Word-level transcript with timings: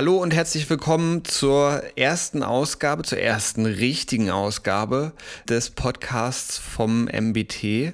Hallo 0.00 0.16
und 0.16 0.32
herzlich 0.32 0.70
willkommen 0.70 1.26
zur 1.26 1.82
ersten 1.94 2.42
Ausgabe, 2.42 3.02
zur 3.02 3.18
ersten 3.18 3.66
richtigen 3.66 4.30
Ausgabe 4.30 5.12
des 5.46 5.68
Podcasts 5.68 6.56
vom 6.56 7.04
MBT 7.04 7.92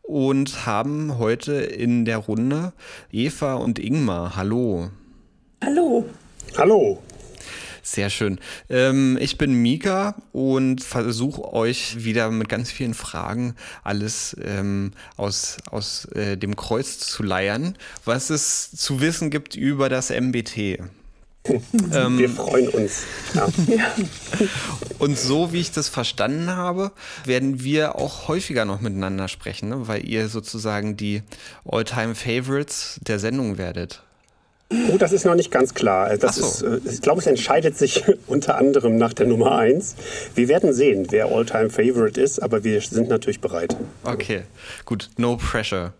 und 0.00 0.64
haben 0.64 1.18
heute 1.18 1.52
in 1.52 2.06
der 2.06 2.16
Runde 2.16 2.72
Eva 3.12 3.56
und 3.56 3.78
Ingmar. 3.78 4.36
Hallo. 4.36 4.90
Hallo. 5.62 6.06
Hallo. 6.56 7.02
Sehr 7.82 8.08
schön. 8.08 8.40
Ähm, 8.70 9.18
ich 9.20 9.36
bin 9.36 9.52
Mika 9.52 10.16
und 10.32 10.82
versuche 10.82 11.52
euch 11.52 12.06
wieder 12.06 12.30
mit 12.30 12.48
ganz 12.48 12.70
vielen 12.70 12.94
Fragen 12.94 13.54
alles 13.82 14.34
ähm, 14.42 14.92
aus, 15.18 15.58
aus 15.70 16.06
äh, 16.06 16.38
dem 16.38 16.56
Kreuz 16.56 17.00
zu 17.00 17.22
leiern, 17.22 17.76
was 18.06 18.30
es 18.30 18.70
zu 18.70 19.02
wissen 19.02 19.28
gibt 19.28 19.56
über 19.56 19.90
das 19.90 20.08
MBT. 20.08 20.80
Ähm, 21.92 22.18
Wir 22.18 22.30
freuen 22.30 22.68
uns. 22.68 23.02
Ja. 23.34 23.46
Und 24.98 25.18
so 25.18 25.52
wie 25.52 25.60
ich 25.60 25.72
das 25.72 25.88
verstanden 25.88 26.50
habe, 26.50 26.92
werden 27.24 27.62
wir 27.62 27.96
auch 27.96 28.28
häufiger 28.28 28.64
noch 28.64 28.80
miteinander 28.80 29.28
sprechen, 29.28 29.68
ne? 29.68 29.86
weil 29.86 30.08
ihr 30.08 30.28
sozusagen 30.28 30.96
die 30.96 31.22
All-Time-Favorites 31.66 33.00
der 33.06 33.18
Sendung 33.18 33.58
werdet. 33.58 34.02
Oh, 34.90 34.96
das 34.96 35.12
ist 35.12 35.24
noch 35.24 35.34
nicht 35.34 35.50
ganz 35.50 35.74
klar. 35.74 36.16
Das 36.16 36.36
so. 36.36 36.46
ist, 36.46 36.62
äh, 36.62 36.90
ich 36.90 37.02
glaube, 37.02 37.20
es 37.20 37.26
entscheidet 37.26 37.76
sich 37.76 38.04
unter 38.26 38.56
anderem 38.56 38.96
nach 38.96 39.12
der 39.12 39.26
Nummer 39.26 39.58
1. 39.58 39.96
Wir 40.34 40.48
werden 40.48 40.72
sehen, 40.72 41.06
wer 41.10 41.26
All-Time 41.26 41.70
Favorite 41.70 42.20
ist, 42.20 42.42
aber 42.42 42.64
wir 42.64 42.80
sind 42.80 43.08
natürlich 43.08 43.40
bereit. 43.40 43.76
Okay, 44.04 44.42
gut. 44.84 45.10
No 45.18 45.36
pressure. 45.36 45.92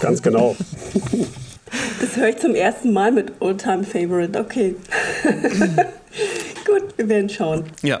Ganz 0.00 0.20
genau. 0.20 0.56
Das 2.00 2.16
höre 2.16 2.28
ich 2.28 2.38
zum 2.38 2.54
ersten 2.54 2.92
Mal 2.92 3.12
mit 3.12 3.32
All-Time 3.40 3.84
Favorite. 3.84 4.38
Okay. 4.38 4.74
Gut, 6.66 6.96
wir 6.96 7.08
werden 7.08 7.28
schauen. 7.28 7.64
Ja, 7.82 8.00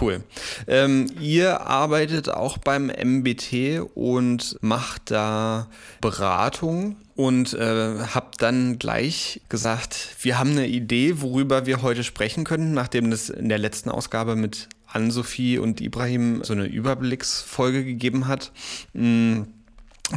Cool. 0.00 0.22
Ähm, 0.66 1.06
ihr 1.20 1.62
arbeitet 1.62 2.28
auch 2.28 2.58
beim 2.58 2.86
MBT 2.86 3.80
und 3.94 4.58
macht 4.60 5.10
da 5.10 5.68
Beratung 6.00 6.96
und 7.14 7.54
äh, 7.54 7.98
habt 8.14 8.42
dann 8.42 8.78
gleich 8.78 9.40
gesagt, 9.48 10.16
wir 10.20 10.38
haben 10.38 10.50
eine 10.50 10.66
Idee, 10.66 11.20
worüber 11.22 11.66
wir 11.66 11.82
heute 11.82 12.04
sprechen 12.04 12.44
könnten, 12.44 12.74
nachdem 12.74 13.10
das 13.10 13.30
in 13.30 13.48
der 13.48 13.58
letzten 13.58 13.88
Ausgabe 13.88 14.36
mit 14.36 14.68
Ann-Sophie 14.86 15.58
und 15.58 15.80
Ibrahim 15.80 16.42
so 16.42 16.52
eine 16.52 16.66
Überblicksfolge 16.66 17.84
gegeben 17.84 18.28
hat. 18.28 18.52
Mh, 18.92 19.04
mm, 19.04 19.46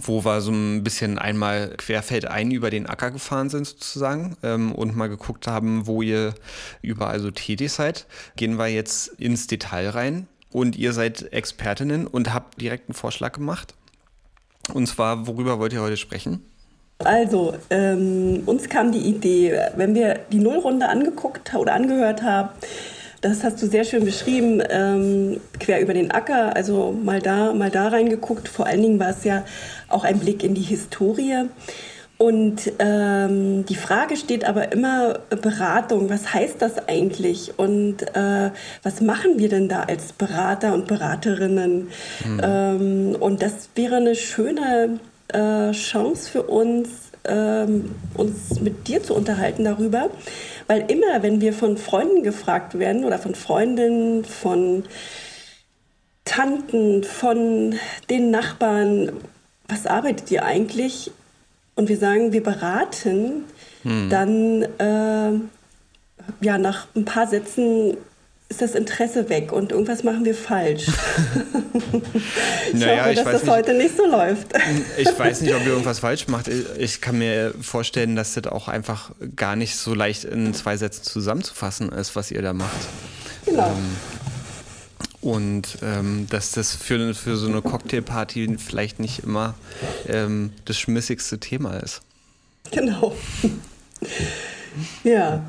wo 0.04 0.24
wir 0.24 0.42
so 0.42 0.52
ein 0.52 0.84
bisschen 0.84 1.18
einmal 1.18 1.70
querfeldein 1.78 2.52
über 2.52 2.70
den 2.70 2.86
Acker 2.86 3.12
gefahren 3.12 3.50
sind 3.50 3.66
sozusagen 3.66 4.38
ähm, 4.44 4.72
und 4.72 4.96
mal 4.96 5.10
geguckt 5.10 5.48
haben, 5.48 5.88
wo 5.88 6.02
ihr 6.02 6.34
überall 6.82 7.20
so 7.20 7.32
tätig 7.32 7.72
seid, 7.72 8.06
gehen 8.36 8.58
wir 8.58 8.68
jetzt 8.68 9.08
ins 9.20 9.48
Detail 9.48 9.90
rein 9.90 10.28
und 10.52 10.76
ihr 10.76 10.94
seid 10.94 11.34
Expertinnen 11.34 12.06
und 12.08 12.34
habt 12.34 12.62
direkt 12.62 12.90
einen 12.90 12.96
Vorschlag 12.96 13.34
gemacht. 13.34 13.74
Und 14.74 14.88
zwar, 14.88 15.26
worüber 15.26 15.60
wollt 15.60 15.74
ihr 15.74 15.82
heute 15.82 15.98
sprechen? 15.98 16.46
Also, 17.00 17.56
ähm, 17.70 18.44
uns 18.46 18.68
kam 18.68 18.92
die 18.92 19.00
Idee, 19.00 19.58
wenn 19.76 19.96
wir 19.96 20.20
die 20.32 20.40
Nullrunde 20.40 20.90
angeguckt 20.90 21.56
oder 21.56 21.74
angehört 21.74 22.22
haben, 22.22 22.50
das 23.22 23.44
hast 23.44 23.62
du 23.62 23.68
sehr 23.68 23.84
schön 23.84 24.06
beschrieben, 24.06 24.62
ähm, 24.70 25.42
quer 25.60 25.82
über 25.82 25.94
den 25.94 26.12
Acker, 26.12 26.56
also 26.56 26.92
mal 26.92 27.22
da, 27.22 27.54
mal 27.54 27.70
da 27.70 27.90
reingeguckt. 27.90 28.48
Vor 28.48 28.66
allen 28.66 28.82
Dingen 28.82 29.00
war 29.00 29.10
es 29.10 29.24
ja 29.26 29.44
auch 29.90 30.04
ein 30.04 30.20
Blick 30.20 30.44
in 30.44 30.54
die 30.54 30.62
Historie. 30.62 31.46
Und 32.20 32.74
ähm, 32.80 33.66
die 33.66 33.76
Frage 33.76 34.18
steht 34.18 34.44
aber 34.44 34.74
immer 34.74 35.20
Beratung. 35.42 36.10
Was 36.10 36.34
heißt 36.34 36.62
das 36.62 36.90
eigentlich? 36.90 37.58
Und 37.58 38.02
äh, 38.14 38.52
was 38.84 39.00
machen 39.00 39.40
wir 39.40 39.48
denn 39.48 39.70
da 39.70 39.84
als 39.84 40.12
Berater 40.12 40.74
und 40.74 40.86
Beraterinnen? 40.86 41.88
Mhm. 42.26 42.42
Ähm, 42.44 43.16
und 43.18 43.42
das 43.42 43.70
wäre 43.76 43.96
eine 43.96 44.16
schöne 44.16 45.00
äh, 45.30 45.72
Chance 45.72 46.30
für 46.30 46.44
uns, 46.44 46.90
ähm, 47.24 47.96
uns 48.16 48.60
mit 48.60 48.90
dir 48.90 49.02
zu 49.02 49.16
unterhalten 49.16 49.64
darüber. 49.64 50.10
Weil 50.68 50.92
immer, 50.92 51.24
wenn 51.24 51.40
wir 51.40 51.54
von 51.54 51.78
Freunden 51.78 52.24
gefragt 52.24 52.78
werden 52.78 53.06
oder 53.06 53.18
von 53.18 53.34
Freundinnen, 53.34 54.26
von 54.26 54.84
Tanten, 56.26 57.06
von 57.06 57.76
den 58.10 58.30
Nachbarn, 58.30 59.14
was 59.70 59.86
arbeitet 59.86 60.30
ihr 60.32 60.44
eigentlich? 60.44 61.12
Und 61.76 61.88
wir 61.88 61.98
sagen, 61.98 62.34
wir 62.34 62.44
beraten, 62.44 63.46
hm. 63.84 64.10
dann 64.10 64.64
äh, 64.80 65.40
ja, 66.42 66.58
nach 66.58 66.88
ein 66.96 67.06
paar 67.06 67.28
Sätzen 67.28 67.96
ist 68.50 68.64
das 68.64 68.74
Interesse 68.74 69.30
weg 69.30 69.52
und 69.52 69.72
irgendwas 69.72 70.04
machen 70.04 70.26
wir 70.26 70.34
falsch. 70.34 70.88
ich 72.74 72.74
naja, 72.74 73.02
hoffe, 73.02 73.10
ich 73.12 73.16
dass 73.18 73.26
das 73.26 73.44
nicht, 73.44 73.52
heute 73.52 73.74
nicht 73.76 73.96
so 73.96 74.06
läuft. 74.08 74.48
ich 74.98 75.20
weiß 75.20 75.42
nicht, 75.42 75.54
ob 75.54 75.62
ihr 75.62 75.68
irgendwas 75.68 76.00
falsch 76.00 76.28
macht. 76.28 76.48
Ich 76.48 77.00
kann 77.00 77.20
mir 77.20 77.54
vorstellen, 77.62 78.16
dass 78.16 78.34
das 78.34 78.48
auch 78.48 78.68
einfach 78.68 79.12
gar 79.36 79.56
nicht 79.56 79.76
so 79.76 79.94
leicht 79.94 80.24
in 80.24 80.56
zwei 80.56 80.78
Sätzen 80.78 81.04
zusammenzufassen 81.04 81.90
ist, 81.92 82.16
was 82.16 82.32
ihr 82.32 82.42
da 82.42 82.54
macht. 82.54 82.88
Genau. 83.46 83.68
Ähm, 83.68 83.96
und 85.22 85.80
ähm, 85.82 86.28
dass 86.30 86.52
das 86.52 86.76
für, 86.76 87.14
für 87.14 87.36
so 87.36 87.48
eine 87.48 87.62
Cocktailparty 87.62 88.58
vielleicht 88.58 89.00
nicht 89.00 89.24
immer 89.24 89.56
ähm, 90.08 90.54
das 90.66 90.80
schmissigste 90.80 91.40
Thema 91.40 91.78
ist. 91.78 92.02
Genau. 92.72 93.16
ja. 95.04 95.44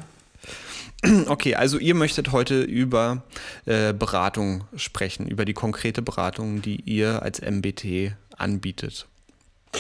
Okay, 1.29 1.55
also 1.55 1.79
ihr 1.79 1.95
möchtet 1.95 2.33
heute 2.33 2.61
über 2.61 3.23
äh, 3.65 3.95
Beratung 3.95 4.65
sprechen, 4.77 5.27
über 5.29 5.47
die 5.47 5.55
konkrete 5.55 6.03
Beratung, 6.03 6.61
die 6.61 6.81
ihr 6.83 7.23
als 7.23 7.41
MBT 7.41 8.13
anbietet. 8.37 9.07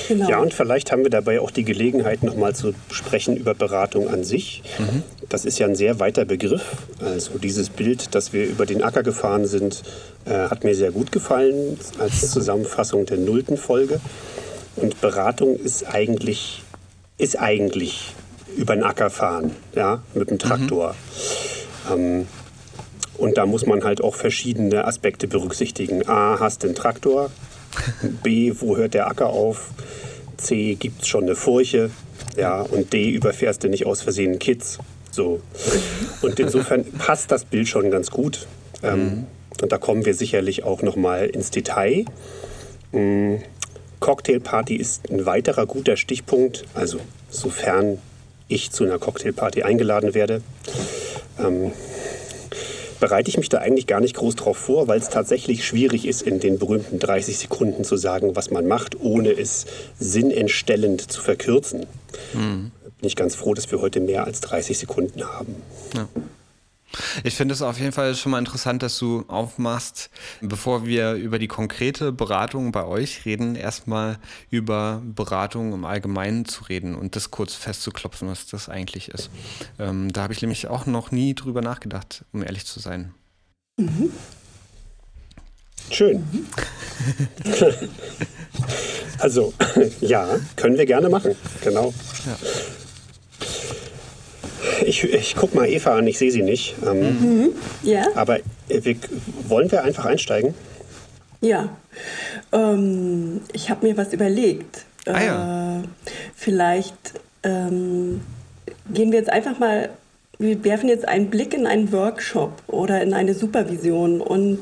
Genau. 0.08 0.28
Ja, 0.28 0.38
und 0.38 0.54
vielleicht 0.54 0.92
haben 0.92 1.02
wir 1.02 1.10
dabei 1.10 1.40
auch 1.40 1.50
die 1.50 1.64
Gelegenheit, 1.64 2.22
nochmal 2.22 2.54
zu 2.54 2.74
sprechen 2.90 3.36
über 3.36 3.54
Beratung 3.54 4.08
an 4.08 4.22
sich. 4.22 4.62
Mhm. 4.78 5.02
Das 5.28 5.44
ist 5.44 5.58
ja 5.58 5.66
ein 5.66 5.74
sehr 5.74 5.98
weiter 5.98 6.24
Begriff. 6.24 6.64
Also 7.00 7.38
dieses 7.38 7.70
Bild, 7.70 8.14
dass 8.14 8.32
wir 8.32 8.46
über 8.46 8.66
den 8.66 8.82
Acker 8.82 9.02
gefahren 9.02 9.46
sind, 9.46 9.82
äh, 10.26 10.48
hat 10.48 10.62
mir 10.62 10.74
sehr 10.74 10.92
gut 10.92 11.10
gefallen 11.10 11.78
als 11.98 12.30
Zusammenfassung 12.30 13.06
der 13.06 13.18
nullten 13.18 13.56
Folge. 13.56 14.00
Und 14.76 15.00
Beratung 15.00 15.56
ist 15.56 15.84
eigentlich, 15.92 16.62
ist 17.18 17.38
eigentlich 17.38 18.14
über 18.56 18.74
den 18.74 18.84
Acker 18.84 19.10
fahren, 19.10 19.56
ja, 19.74 20.02
mit 20.14 20.30
dem 20.30 20.38
Traktor. 20.38 20.94
Mhm. 21.88 21.92
Ähm, 21.92 22.26
und 23.16 23.36
da 23.36 23.44
muss 23.44 23.66
man 23.66 23.84
halt 23.84 24.02
auch 24.02 24.14
verschiedene 24.14 24.86
Aspekte 24.86 25.28
berücksichtigen. 25.28 26.08
A, 26.08 26.38
hast 26.40 26.64
einen 26.64 26.74
Traktor? 26.74 27.30
B, 28.22 28.52
wo 28.58 28.76
hört 28.76 28.94
der 28.94 29.06
Acker 29.06 29.28
auf? 29.28 29.70
C, 30.36 30.74
gibt 30.74 31.02
es 31.02 31.08
schon 31.08 31.24
eine 31.24 31.36
Furche? 31.36 31.90
Ja, 32.36 32.62
und 32.62 32.92
D, 32.92 33.10
überfährst 33.10 33.62
du 33.64 33.68
nicht 33.68 33.86
aus 33.86 34.02
Versehen 34.02 34.38
Kids? 34.38 34.78
So. 35.10 35.40
Und 36.22 36.38
insofern 36.38 36.84
passt 36.84 37.30
das 37.30 37.44
Bild 37.44 37.68
schon 37.68 37.90
ganz 37.90 38.10
gut. 38.10 38.46
Ähm, 38.82 39.04
mhm. 39.04 39.26
Und 39.60 39.72
da 39.72 39.78
kommen 39.78 40.06
wir 40.06 40.14
sicherlich 40.14 40.64
auch 40.64 40.82
noch 40.82 40.96
mal 40.96 41.26
ins 41.26 41.50
Detail. 41.50 42.04
Mhm. 42.92 43.42
Cocktailparty 44.00 44.76
ist 44.76 45.10
ein 45.10 45.26
weiterer 45.26 45.66
guter 45.66 45.96
Stichpunkt. 45.96 46.64
Also 46.74 47.00
sofern 47.28 47.98
ich 48.48 48.70
zu 48.70 48.84
einer 48.84 48.98
Cocktailparty 48.98 49.62
eingeladen 49.62 50.14
werde, 50.14 50.42
ähm, 51.38 51.72
bereite 53.00 53.30
ich 53.30 53.38
mich 53.38 53.48
da 53.48 53.58
eigentlich 53.58 53.86
gar 53.86 54.00
nicht 54.00 54.14
groß 54.14 54.36
drauf 54.36 54.56
vor, 54.56 54.86
weil 54.86 55.00
es 55.00 55.08
tatsächlich 55.08 55.64
schwierig 55.64 56.06
ist, 56.06 56.22
in 56.22 56.38
den 56.38 56.58
berühmten 56.58 56.98
30 56.98 57.38
Sekunden 57.38 57.82
zu 57.84 57.96
sagen, 57.96 58.36
was 58.36 58.50
man 58.50 58.66
macht, 58.66 59.00
ohne 59.00 59.30
es 59.30 59.66
sinnentstellend 59.98 61.10
zu 61.10 61.20
verkürzen. 61.20 61.86
Mhm. 62.34 62.70
Bin 63.00 63.06
ich 63.06 63.16
ganz 63.16 63.34
froh, 63.34 63.54
dass 63.54 63.70
wir 63.72 63.80
heute 63.80 64.00
mehr 64.00 64.24
als 64.24 64.40
30 64.40 64.78
Sekunden 64.78 65.24
haben. 65.24 65.56
Ja. 65.94 66.08
Ich 67.24 67.34
finde 67.34 67.54
es 67.54 67.62
auf 67.62 67.78
jeden 67.78 67.92
Fall 67.92 68.14
schon 68.14 68.32
mal 68.32 68.38
interessant, 68.38 68.82
dass 68.82 68.98
du 68.98 69.24
aufmachst, 69.28 70.10
bevor 70.40 70.86
wir 70.86 71.12
über 71.14 71.38
die 71.38 71.46
konkrete 71.46 72.12
Beratung 72.12 72.72
bei 72.72 72.84
euch 72.84 73.24
reden, 73.24 73.54
erstmal 73.54 74.18
über 74.50 75.02
Beratung 75.04 75.72
im 75.72 75.84
Allgemeinen 75.84 76.44
zu 76.44 76.64
reden 76.64 76.94
und 76.94 77.16
das 77.16 77.30
kurz 77.30 77.54
festzuklopfen, 77.54 78.28
was 78.28 78.46
das 78.46 78.68
eigentlich 78.68 79.08
ist. 79.08 79.30
Ähm, 79.78 80.12
da 80.12 80.22
habe 80.22 80.32
ich 80.32 80.42
nämlich 80.42 80.68
auch 80.68 80.86
noch 80.86 81.10
nie 81.10 81.34
drüber 81.34 81.62
nachgedacht, 81.62 82.24
um 82.32 82.42
ehrlich 82.42 82.66
zu 82.66 82.80
sein. 82.80 83.14
Mhm. 83.76 84.10
Schön. 85.90 86.18
Mhm. 86.18 86.46
also, 89.18 89.52
ja, 90.00 90.38
können 90.56 90.76
wir 90.76 90.86
gerne 90.86 91.08
machen. 91.08 91.34
Genau. 91.62 91.92
Ja. 92.26 92.36
Ich, 94.84 95.04
ich 95.04 95.36
gucke 95.36 95.56
mal 95.56 95.68
Eva 95.68 95.96
an, 95.96 96.06
ich 96.06 96.18
sehe 96.18 96.30
sie 96.30 96.42
nicht. 96.42 96.74
Ähm, 96.86 97.00
mhm. 97.00 97.48
Ja. 97.82 98.04
Aber 98.14 98.38
äh, 98.38 98.42
wir, 98.68 98.96
wollen 99.48 99.70
wir 99.70 99.84
einfach 99.84 100.06
einsteigen? 100.06 100.54
Ja. 101.40 101.68
Ähm, 102.52 103.40
ich 103.52 103.70
habe 103.70 103.86
mir 103.86 103.96
was 103.96 104.12
überlegt. 104.12 104.84
Ah, 105.06 105.22
ja. 105.22 105.80
Äh, 105.80 105.82
vielleicht 106.34 107.14
ähm, 107.42 108.20
gehen 108.92 109.12
wir 109.12 109.18
jetzt 109.18 109.30
einfach 109.30 109.58
mal 109.58 109.90
wir 110.40 110.64
werfen 110.64 110.88
jetzt 110.88 111.06
einen 111.06 111.28
Blick 111.28 111.52
in 111.52 111.66
einen 111.66 111.92
Workshop 111.92 112.62
oder 112.66 113.02
in 113.02 113.12
eine 113.12 113.34
Supervision 113.34 114.22
und 114.22 114.60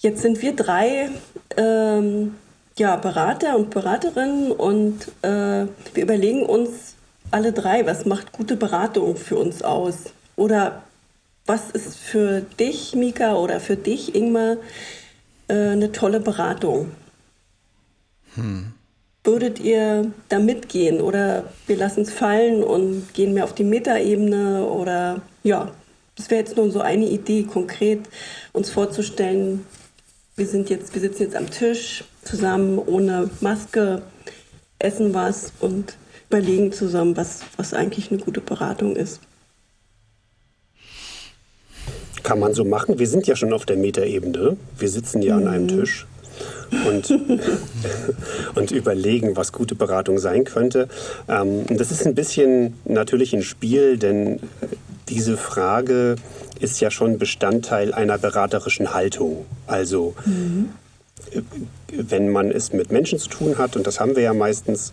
jetzt 0.00 0.20
sind 0.20 0.42
wir 0.42 0.54
drei 0.54 1.10
ähm, 1.56 2.34
ja, 2.76 2.96
Berater 2.96 3.56
und 3.56 3.70
Beraterinnen 3.70 4.50
und 4.50 5.06
äh, 5.22 5.66
wir 5.94 6.02
überlegen 6.02 6.44
uns 6.44 6.95
alle 7.30 7.52
drei, 7.52 7.86
was 7.86 8.04
macht 8.06 8.32
gute 8.32 8.56
Beratung 8.56 9.16
für 9.16 9.36
uns 9.36 9.62
aus? 9.62 10.12
Oder 10.36 10.82
was 11.46 11.70
ist 11.70 11.96
für 11.96 12.42
dich, 12.58 12.94
Mika, 12.94 13.34
oder 13.36 13.60
für 13.60 13.76
dich, 13.76 14.14
Ingmar, 14.14 14.56
äh, 15.48 15.54
eine 15.54 15.92
tolle 15.92 16.20
Beratung? 16.20 16.90
Hm. 18.34 18.72
Würdet 19.24 19.58
ihr 19.60 20.12
da 20.28 20.38
mitgehen 20.38 21.00
oder 21.00 21.44
wir 21.66 21.76
lassen 21.76 22.02
es 22.02 22.12
fallen 22.12 22.62
und 22.62 23.12
gehen 23.12 23.34
mehr 23.34 23.44
auf 23.44 23.54
die 23.54 23.64
Metaebene 23.64 24.64
oder 24.64 25.20
ja, 25.42 25.72
das 26.16 26.30
wäre 26.30 26.40
jetzt 26.40 26.56
nur 26.56 26.70
so 26.70 26.80
eine 26.80 27.06
Idee, 27.06 27.42
konkret 27.42 28.00
uns 28.52 28.70
vorzustellen, 28.70 29.66
wir 30.36 30.46
sind 30.46 30.68
jetzt, 30.70 30.94
wir 30.94 31.00
sitzen 31.00 31.22
jetzt 31.22 31.36
am 31.36 31.50
Tisch 31.50 32.04
zusammen 32.22 32.78
ohne 32.78 33.30
Maske, 33.40 34.02
essen 34.78 35.14
was 35.14 35.52
und 35.60 35.96
überlegen 36.28 36.72
zusammen, 36.72 37.16
was, 37.16 37.40
was 37.56 37.74
eigentlich 37.74 38.10
eine 38.10 38.20
gute 38.20 38.40
Beratung 38.40 38.96
ist. 38.96 39.20
Kann 42.22 42.40
man 42.40 42.54
so 42.54 42.64
machen. 42.64 42.98
Wir 42.98 43.06
sind 43.06 43.26
ja 43.26 43.36
schon 43.36 43.52
auf 43.52 43.66
der 43.66 43.76
Metaebene. 43.76 44.56
Wir 44.76 44.88
sitzen 44.88 45.22
ja 45.22 45.36
mhm. 45.36 45.46
an 45.46 45.52
einem 45.52 45.64
mhm. 45.64 45.68
Tisch 45.68 46.06
und, 46.86 47.10
und 48.54 48.70
überlegen, 48.72 49.36
was 49.36 49.52
gute 49.52 49.74
Beratung 49.74 50.18
sein 50.18 50.44
könnte. 50.44 50.88
Ähm, 51.28 51.64
das 51.68 51.90
ist 51.90 52.06
ein 52.06 52.14
bisschen 52.14 52.74
natürlich 52.84 53.32
ein 53.32 53.42
Spiel, 53.42 53.96
denn 53.96 54.40
diese 55.08 55.36
Frage 55.36 56.16
ist 56.58 56.80
ja 56.80 56.90
schon 56.90 57.18
Bestandteil 57.18 57.94
einer 57.94 58.18
beraterischen 58.18 58.92
Haltung. 58.92 59.46
Also 59.66 60.14
mhm. 60.24 60.70
Wenn 61.90 62.30
man 62.30 62.50
es 62.50 62.72
mit 62.72 62.90
Menschen 62.90 63.18
zu 63.18 63.28
tun 63.28 63.58
hat, 63.58 63.76
und 63.76 63.86
das 63.86 64.00
haben 64.00 64.16
wir 64.16 64.22
ja 64.22 64.34
meistens, 64.34 64.92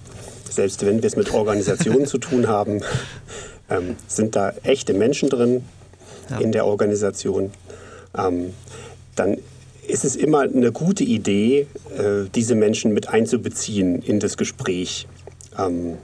selbst 0.50 0.86
wenn 0.86 1.02
wir 1.02 1.08
es 1.08 1.16
mit 1.16 1.34
Organisationen 1.34 2.06
zu 2.06 2.18
tun 2.18 2.48
haben, 2.48 2.82
ähm, 3.70 3.96
sind 4.08 4.36
da 4.36 4.54
echte 4.64 4.94
Menschen 4.94 5.30
drin 5.30 5.64
ja. 6.30 6.40
in 6.40 6.52
der 6.52 6.66
Organisation. 6.66 7.52
Ähm, 8.18 8.54
dann 9.16 9.38
ist 9.88 10.06
es 10.06 10.16
immer 10.16 10.42
eine 10.42 10.72
gute 10.72 11.04
Idee, 11.04 11.68
äh, 11.98 12.30
diese 12.34 12.56
Menschen 12.56 12.94
mit 12.94 13.10
einzubeziehen 13.10 14.02
in 14.02 14.20
das 14.20 14.38
Gespräch. 14.38 15.08
Ähm, 15.58 15.98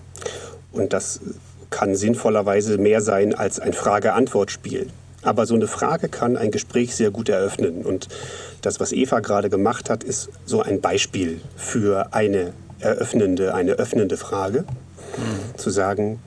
und 0.71 0.93
das 0.93 1.21
kann 1.69 1.95
sinnvollerweise 1.95 2.77
mehr 2.77 3.01
sein 3.01 3.33
als 3.33 3.59
ein 3.59 3.73
Frage-Antwort-Spiel. 3.73 4.87
Aber 5.21 5.45
so 5.45 5.55
eine 5.55 5.67
Frage 5.67 6.07
kann 6.07 6.37
ein 6.37 6.51
Gespräch 6.51 6.95
sehr 6.95 7.11
gut 7.11 7.29
eröffnen. 7.29 7.85
Und 7.85 8.07
das, 8.61 8.79
was 8.79 8.91
Eva 8.91 9.19
gerade 9.19 9.49
gemacht 9.49 9.89
hat, 9.89 10.03
ist 10.03 10.29
so 10.45 10.61
ein 10.61 10.81
Beispiel 10.81 11.41
für 11.55 12.13
eine 12.13 12.53
eröffnende, 12.79 13.53
eine 13.53 13.73
öffnende 13.73 14.17
Frage. 14.17 14.61
Mhm. 14.61 15.57
Zu 15.57 15.69
sagen, 15.69 16.19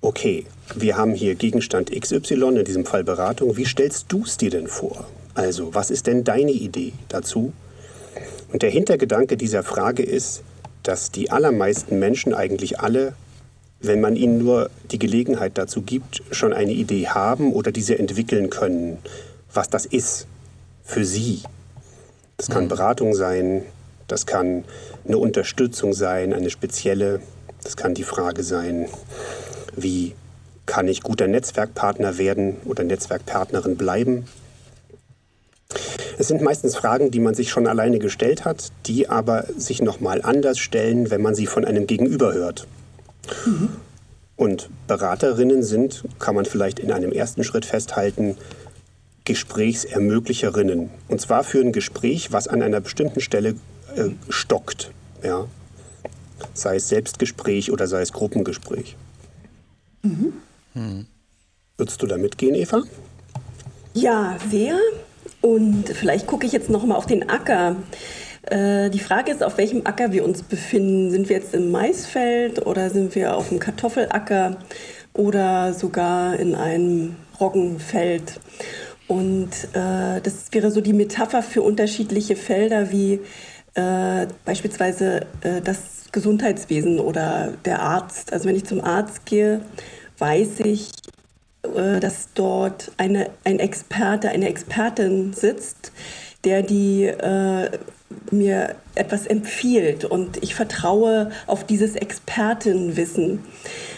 okay, 0.00 0.46
wir 0.74 0.96
haben 0.96 1.14
hier 1.14 1.34
Gegenstand 1.34 1.90
XY, 1.90 2.58
in 2.58 2.64
diesem 2.64 2.86
Fall 2.86 3.04
Beratung. 3.04 3.56
Wie 3.56 3.64
stellst 3.64 4.06
du 4.08 4.22
es 4.24 4.36
dir 4.36 4.50
denn 4.50 4.68
vor? 4.68 5.06
Also, 5.34 5.74
was 5.74 5.90
ist 5.90 6.06
denn 6.06 6.24
deine 6.24 6.52
Idee 6.52 6.92
dazu? 7.08 7.52
Und 8.52 8.62
der 8.62 8.70
Hintergedanke 8.70 9.36
dieser 9.36 9.62
Frage 9.62 10.02
ist, 10.02 10.42
dass 10.82 11.10
die 11.10 11.30
allermeisten 11.30 11.98
Menschen 11.98 12.32
eigentlich 12.32 12.80
alle, 12.80 13.14
wenn 13.86 14.00
man 14.00 14.16
ihnen 14.16 14.38
nur 14.38 14.70
die 14.90 14.98
Gelegenheit 14.98 15.58
dazu 15.58 15.82
gibt, 15.82 16.22
schon 16.30 16.52
eine 16.52 16.72
Idee 16.72 17.08
haben 17.08 17.52
oder 17.52 17.72
diese 17.72 17.98
entwickeln 17.98 18.50
können, 18.50 18.98
was 19.52 19.68
das 19.68 19.86
ist 19.86 20.26
für 20.82 21.04
sie. 21.04 21.42
Das 22.36 22.48
kann 22.48 22.64
mhm. 22.64 22.68
Beratung 22.68 23.14
sein, 23.14 23.62
das 24.08 24.26
kann 24.26 24.64
eine 25.06 25.18
Unterstützung 25.18 25.92
sein, 25.92 26.32
eine 26.32 26.50
spezielle, 26.50 27.20
das 27.62 27.76
kann 27.76 27.94
die 27.94 28.04
Frage 28.04 28.42
sein, 28.42 28.86
wie 29.74 30.14
kann 30.66 30.88
ich 30.88 31.02
guter 31.02 31.28
Netzwerkpartner 31.28 32.18
werden 32.18 32.56
oder 32.64 32.84
Netzwerkpartnerin 32.84 33.76
bleiben 33.76 34.26
es 36.18 36.28
sind 36.28 36.40
meistens 36.40 36.76
Fragen, 36.76 37.10
die 37.10 37.20
man 37.20 37.34
sich 37.34 37.50
schon 37.50 37.66
alleine 37.66 37.98
gestellt 37.98 38.44
hat, 38.44 38.72
die 38.86 39.08
aber 39.08 39.44
sich 39.56 39.82
nochmal 39.82 40.22
anders 40.22 40.58
stellen, 40.58 41.10
wenn 41.10 41.20
man 41.20 41.34
sie 41.34 41.46
von 41.46 41.64
einem 41.64 41.86
Gegenüber 41.86 42.32
hört. 42.32 42.66
Mhm. 43.44 43.68
Und 44.36 44.68
Beraterinnen 44.86 45.62
sind, 45.62 46.04
kann 46.18 46.34
man 46.34 46.44
vielleicht 46.44 46.78
in 46.78 46.92
einem 46.92 47.10
ersten 47.10 47.42
Schritt 47.42 47.64
festhalten, 47.64 48.36
Gesprächsermöglicherinnen. 49.24 50.90
Und 51.08 51.20
zwar 51.20 51.42
für 51.42 51.60
ein 51.60 51.72
Gespräch, 51.72 52.32
was 52.32 52.46
an 52.46 52.62
einer 52.62 52.80
bestimmten 52.80 53.20
Stelle 53.20 53.56
äh, 53.96 54.10
stockt. 54.28 54.90
Ja? 55.22 55.46
Sei 56.52 56.76
es 56.76 56.88
Selbstgespräch 56.88 57.72
oder 57.72 57.86
sei 57.86 58.02
es 58.02 58.12
Gruppengespräch. 58.12 58.96
Mhm. 60.02 60.32
Hm. 60.74 61.06
Würdest 61.76 62.02
du 62.02 62.06
da 62.06 62.18
mitgehen, 62.18 62.54
Eva? 62.54 62.82
Ja, 63.94 64.36
wer? 64.50 64.78
Und 65.40 65.88
vielleicht 65.88 66.26
gucke 66.26 66.46
ich 66.46 66.52
jetzt 66.52 66.70
noch 66.70 66.84
mal 66.84 66.96
auf 66.96 67.06
den 67.06 67.28
Acker. 67.28 67.76
Äh, 68.46 68.90
die 68.90 69.00
Frage 69.00 69.32
ist, 69.32 69.42
auf 69.42 69.58
welchem 69.58 69.86
Acker 69.86 70.12
wir 70.12 70.24
uns 70.24 70.42
befinden. 70.42 71.10
Sind 71.10 71.28
wir 71.28 71.36
jetzt 71.36 71.54
im 71.54 71.70
Maisfeld 71.70 72.64
oder 72.64 72.90
sind 72.90 73.14
wir 73.14 73.36
auf 73.36 73.48
dem 73.48 73.58
Kartoffelacker 73.58 74.56
oder 75.14 75.72
sogar 75.72 76.38
in 76.38 76.54
einem 76.54 77.16
Roggenfeld? 77.40 78.40
Und 79.08 79.50
äh, 79.72 80.20
das 80.20 80.52
wäre 80.52 80.70
so 80.70 80.80
die 80.80 80.92
Metapher 80.92 81.42
für 81.42 81.62
unterschiedliche 81.62 82.36
Felder 82.36 82.90
wie 82.90 83.20
äh, 83.74 84.26
beispielsweise 84.44 85.26
äh, 85.42 85.60
das 85.62 86.06
Gesundheitswesen 86.12 86.98
oder 86.98 87.52
der 87.64 87.80
Arzt. 87.80 88.32
Also 88.32 88.48
wenn 88.48 88.56
ich 88.56 88.64
zum 88.64 88.82
Arzt 88.82 89.26
gehe, 89.26 89.60
weiß 90.18 90.60
ich, 90.60 90.90
äh, 91.62 92.00
dass 92.00 92.28
dort 92.34 92.92
eine, 92.96 93.30
ein 93.44 93.58
Experte, 93.58 94.30
eine 94.30 94.48
Expertin 94.48 95.32
sitzt, 95.32 95.92
der 96.44 96.62
die 96.62 97.04
äh, 97.04 97.70
mir 98.30 98.76
etwas 98.94 99.26
empfiehlt 99.26 100.04
und 100.04 100.42
ich 100.42 100.54
vertraue 100.54 101.30
auf 101.46 101.64
dieses 101.64 101.96
Expertenwissen. 101.96 103.40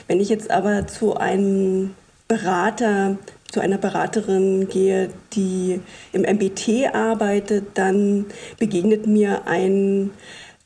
Wenn 0.07 0.21
ich 0.21 0.29
jetzt 0.29 0.51
aber 0.51 0.87
zu 0.87 1.17
einem 1.17 1.95
Berater, 2.27 3.19
zu 3.51 3.61
einer 3.61 3.79
Beraterin 3.79 4.69
gehe, 4.69 5.11
die 5.33 5.81
im 6.13 6.23
MBT 6.23 6.95
arbeitet, 6.95 7.67
dann 7.75 8.27
begegnet 8.59 9.07
mir 9.07 9.47
ein 9.47 10.11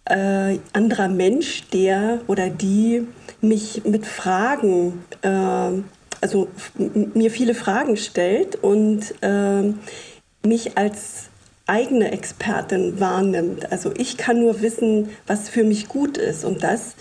äh, 0.04 0.58
anderer 0.72 1.08
Mensch, 1.08 1.64
der 1.72 2.20
oder 2.26 2.49
die 2.49 3.06
mich 3.40 3.82
mit 3.84 4.06
Fragen 4.06 5.04
äh, 5.22 5.82
also 6.22 6.49
mir 6.76 7.30
viele 7.30 7.54
Fragen 7.54 7.96
stellt 7.99 8.54
und 8.56 9.12
äh, 9.20 9.75
mich 10.46 10.78
als 10.78 11.28
eigene 11.66 12.12
Expertin 12.12 13.00
wahrnimmt. 13.00 13.71
Also 13.71 13.92
ich 13.97 14.16
kann 14.16 14.40
nur 14.40 14.61
wissen, 14.61 15.11
was 15.26 15.49
für 15.49 15.64
mich 15.64 15.88
gut 15.88 16.19
ist 16.19 16.45
und 16.45 16.62
das 16.62 16.95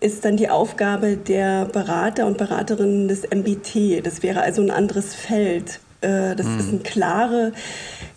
ist 0.00 0.24
dann 0.24 0.36
die 0.36 0.48
Aufgabe 0.48 1.16
der 1.16 1.64
Berater 1.64 2.26
und 2.26 2.38
Beraterinnen 2.38 3.08
des 3.08 3.24
MBT. 3.24 4.06
Das 4.06 4.22
wäre 4.22 4.42
also 4.42 4.62
ein 4.62 4.70
anderes 4.70 5.14
Feld. 5.14 5.80
Äh, 6.00 6.36
das 6.36 6.46
mhm. 6.46 6.58
ist 6.58 6.68
eine 6.68 6.78
klare, 6.78 7.52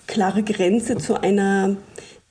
klare 0.08 0.44
Grenze 0.44 0.98
zu 0.98 1.22
einer 1.22 1.76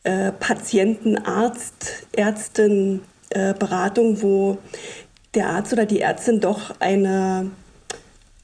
äh, 0.05 0.33
Patienten-Arzt, 0.33 2.07
Ärztin-Beratung, 2.12 4.17
äh, 4.17 4.23
wo 4.23 4.59
der 5.35 5.49
Arzt 5.49 5.73
oder 5.73 5.87
die 5.87 6.00
Ärztin 6.00 6.40
doch 6.40 6.75
eine 6.81 7.50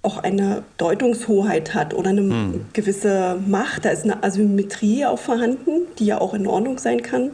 auch 0.06 0.18
eine 0.18 0.62
Deutungshoheit 0.78 1.74
hat 1.74 1.92
oder 1.92 2.10
eine 2.10 2.20
hm. 2.20 2.66
gewisse 2.72 3.38
Macht. 3.46 3.84
Da 3.84 3.90
ist 3.90 4.04
eine 4.04 4.22
Asymmetrie 4.22 5.04
auch 5.04 5.18
vorhanden, 5.18 5.82
die 5.98 6.06
ja 6.06 6.20
auch 6.20 6.32
in 6.32 6.46
Ordnung 6.46 6.78
sein 6.78 7.02
kann. 7.02 7.32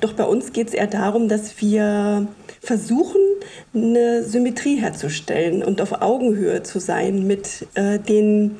Doch 0.00 0.14
bei 0.14 0.24
uns 0.24 0.52
geht 0.52 0.68
es 0.68 0.74
eher 0.74 0.86
darum, 0.86 1.28
dass 1.28 1.60
wir 1.60 2.26
versuchen, 2.60 3.20
eine 3.74 4.24
Symmetrie 4.24 4.76
herzustellen 4.76 5.62
und 5.62 5.80
auf 5.80 6.00
Augenhöhe 6.00 6.62
zu 6.62 6.80
sein 6.80 7.26
mit 7.26 7.66
äh, 7.74 7.98
den 7.98 8.56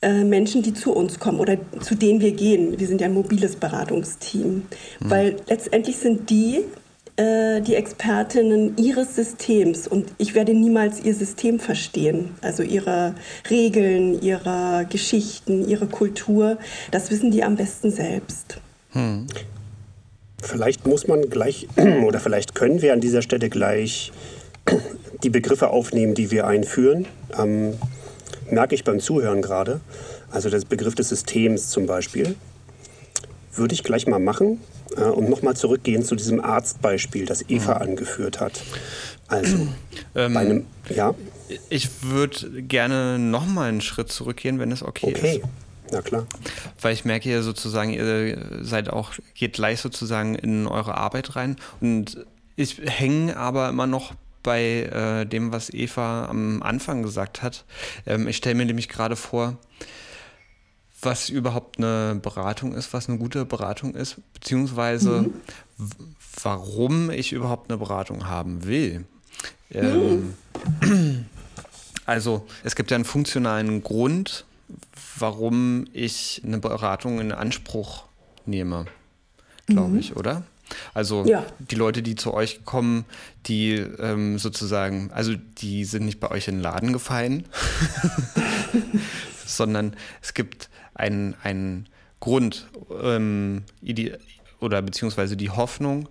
äh, 0.00 0.24
Menschen, 0.24 0.62
die 0.62 0.72
zu 0.72 0.92
uns 0.92 1.20
kommen 1.20 1.40
oder 1.40 1.58
zu 1.80 1.94
denen 1.94 2.20
wir 2.20 2.32
gehen. 2.32 2.80
Wir 2.80 2.86
sind 2.86 3.00
ja 3.00 3.06
ein 3.06 3.14
mobiles 3.14 3.56
Beratungsteam, 3.56 4.62
hm. 4.98 5.10
weil 5.10 5.36
letztendlich 5.46 5.98
sind 5.98 6.30
die 6.30 6.64
äh, 7.18 7.60
die 7.60 7.74
Expertinnen 7.74 8.76
ihres 8.78 9.16
Systems 9.16 9.88
und 9.88 10.06
ich 10.18 10.34
werde 10.34 10.54
niemals 10.54 11.00
ihr 11.04 11.14
System 11.14 11.58
verstehen, 11.58 12.30
also 12.42 12.62
ihre 12.62 13.14
Regeln, 13.50 14.22
ihre 14.22 14.86
Geschichten, 14.88 15.68
ihre 15.68 15.86
Kultur. 15.86 16.58
Das 16.92 17.10
wissen 17.10 17.32
die 17.32 17.42
am 17.42 17.56
besten 17.56 17.90
selbst. 17.90 18.60
Hm. 18.92 19.26
Vielleicht 20.40 20.86
muss 20.86 21.08
man 21.08 21.28
gleich 21.28 21.66
oder 22.06 22.20
vielleicht 22.20 22.54
können 22.54 22.82
wir 22.82 22.92
an 22.92 23.00
dieser 23.00 23.22
Stelle 23.22 23.48
gleich 23.48 24.12
die 25.24 25.30
Begriffe 25.30 25.70
aufnehmen, 25.70 26.14
die 26.14 26.30
wir 26.30 26.46
einführen. 26.46 27.06
Ähm, 27.36 27.74
merke 28.48 28.76
ich 28.76 28.84
beim 28.84 29.00
Zuhören 29.00 29.42
gerade. 29.42 29.80
Also 30.30 30.50
der 30.50 30.60
Begriff 30.60 30.94
des 30.94 31.08
Systems 31.08 31.68
zum 31.70 31.86
Beispiel. 31.86 32.36
Würde 33.58 33.74
ich 33.74 33.82
gleich 33.82 34.06
mal 34.06 34.18
machen 34.18 34.60
äh, 34.96 35.02
und 35.02 35.28
nochmal 35.28 35.56
zurückgehen 35.56 36.02
zu 36.02 36.14
diesem 36.14 36.40
Arztbeispiel, 36.42 37.26
das 37.26 37.48
Eva 37.48 37.74
mhm. 37.76 37.82
angeführt 37.82 38.40
hat. 38.40 38.60
Also, 39.26 39.68
ähm, 40.14 40.34
bei 40.34 40.40
einem, 40.40 40.66
ja. 40.88 41.14
Ich 41.68 42.02
würde 42.02 42.62
gerne 42.62 43.18
nochmal 43.18 43.68
einen 43.68 43.80
Schritt 43.80 44.10
zurückgehen, 44.10 44.58
wenn 44.58 44.72
es 44.72 44.82
okay, 44.82 45.14
okay. 45.14 45.36
ist. 45.36 45.44
Okay, 45.44 45.52
na 45.90 46.02
klar. 46.02 46.26
Weil 46.80 46.94
ich 46.94 47.04
merke 47.04 47.30
ja 47.30 47.42
sozusagen, 47.42 47.92
ihr 47.92 48.62
seid 48.62 48.90
auch, 48.90 49.12
geht 49.34 49.54
gleich 49.54 49.80
sozusagen 49.80 50.34
in 50.34 50.66
eure 50.66 50.96
Arbeit 50.96 51.36
rein 51.36 51.56
und 51.80 52.24
ich 52.56 52.80
hänge 52.84 53.36
aber 53.36 53.68
immer 53.68 53.86
noch 53.86 54.14
bei 54.42 54.82
äh, 54.82 55.26
dem, 55.26 55.52
was 55.52 55.72
Eva 55.72 56.26
am 56.26 56.62
Anfang 56.62 57.02
gesagt 57.02 57.42
hat. 57.42 57.64
Ähm, 58.06 58.28
ich 58.28 58.36
stelle 58.36 58.54
mir 58.54 58.66
nämlich 58.66 58.88
gerade 58.88 59.16
vor, 59.16 59.58
was 61.00 61.28
überhaupt 61.28 61.78
eine 61.78 62.18
Beratung 62.20 62.74
ist, 62.74 62.92
was 62.92 63.08
eine 63.08 63.18
gute 63.18 63.44
Beratung 63.44 63.94
ist, 63.94 64.16
beziehungsweise 64.34 65.22
mhm. 65.22 65.34
warum 66.42 67.10
ich 67.10 67.32
überhaupt 67.32 67.70
eine 67.70 67.78
Beratung 67.78 68.26
haben 68.26 68.64
will. 68.64 69.04
Ähm, 69.70 70.34
mhm. 70.82 71.26
Also 72.06 72.46
es 72.64 72.74
gibt 72.74 72.90
ja 72.90 72.94
einen 72.94 73.04
funktionalen 73.04 73.82
Grund, 73.82 74.46
warum 75.18 75.84
ich 75.92 76.40
eine 76.42 76.56
Beratung 76.56 77.20
in 77.20 77.32
Anspruch 77.32 78.04
nehme, 78.46 78.86
glaube 79.66 79.90
mhm. 79.90 79.98
ich, 79.98 80.16
oder? 80.16 80.42
Also 80.94 81.26
ja. 81.26 81.44
die 81.58 81.74
Leute, 81.74 82.02
die 82.02 82.14
zu 82.14 82.32
euch 82.32 82.64
kommen, 82.64 83.04
die 83.44 83.74
ähm, 83.74 84.38
sozusagen, 84.38 85.10
also 85.12 85.34
die 85.34 85.84
sind 85.84 86.06
nicht 86.06 86.18
bei 86.18 86.30
euch 86.30 86.48
in 86.48 86.56
den 86.56 86.62
Laden 86.62 86.94
gefallen, 86.94 87.46
sondern 89.46 89.94
es 90.22 90.32
gibt 90.32 90.70
einen, 90.98 91.34
einen 91.42 91.86
Grund 92.20 92.68
ähm, 93.02 93.62
oder 94.60 94.82
beziehungsweise 94.82 95.36
die 95.36 95.50
Hoffnung, 95.50 96.08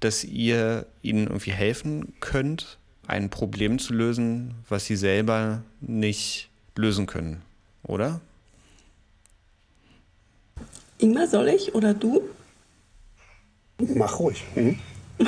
dass 0.00 0.22
ihr 0.22 0.86
ihnen 1.02 1.26
irgendwie 1.26 1.52
helfen 1.52 2.14
könnt, 2.20 2.78
ein 3.08 3.30
Problem 3.30 3.78
zu 3.78 3.94
lösen, 3.94 4.54
was 4.68 4.86
sie 4.86 4.96
selber 4.96 5.62
nicht 5.80 6.48
lösen 6.76 7.06
können, 7.06 7.42
oder? 7.82 8.20
Ingmar, 10.98 11.26
soll 11.26 11.48
ich 11.48 11.74
oder 11.74 11.94
du? 11.94 12.22
Mach 13.78 14.18
ruhig. 14.18 14.44
Hm? 14.54 14.78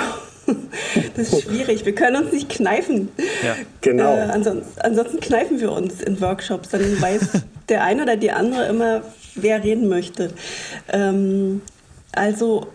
Das 1.14 1.30
ist 1.30 1.42
schwierig. 1.42 1.84
Wir 1.84 1.94
können 1.94 2.24
uns 2.24 2.32
nicht 2.32 2.48
kneifen. 2.48 3.10
Ja, 3.44 3.54
genau. 3.82 4.14
Äh, 4.14 4.30
ansonsten, 4.30 4.80
ansonsten, 4.80 5.20
kneifen 5.20 5.60
wir 5.60 5.70
uns 5.70 6.00
in 6.00 6.18
Workshops. 6.22 6.70
Dann 6.70 6.80
weiß 7.02 7.42
der 7.68 7.84
eine 7.84 8.02
oder 8.02 8.16
die 8.16 8.30
andere 8.30 8.66
immer, 8.66 9.02
wer 9.34 9.62
reden 9.62 9.88
möchte. 9.88 10.32
Ähm, 10.92 11.62
also 12.12 12.68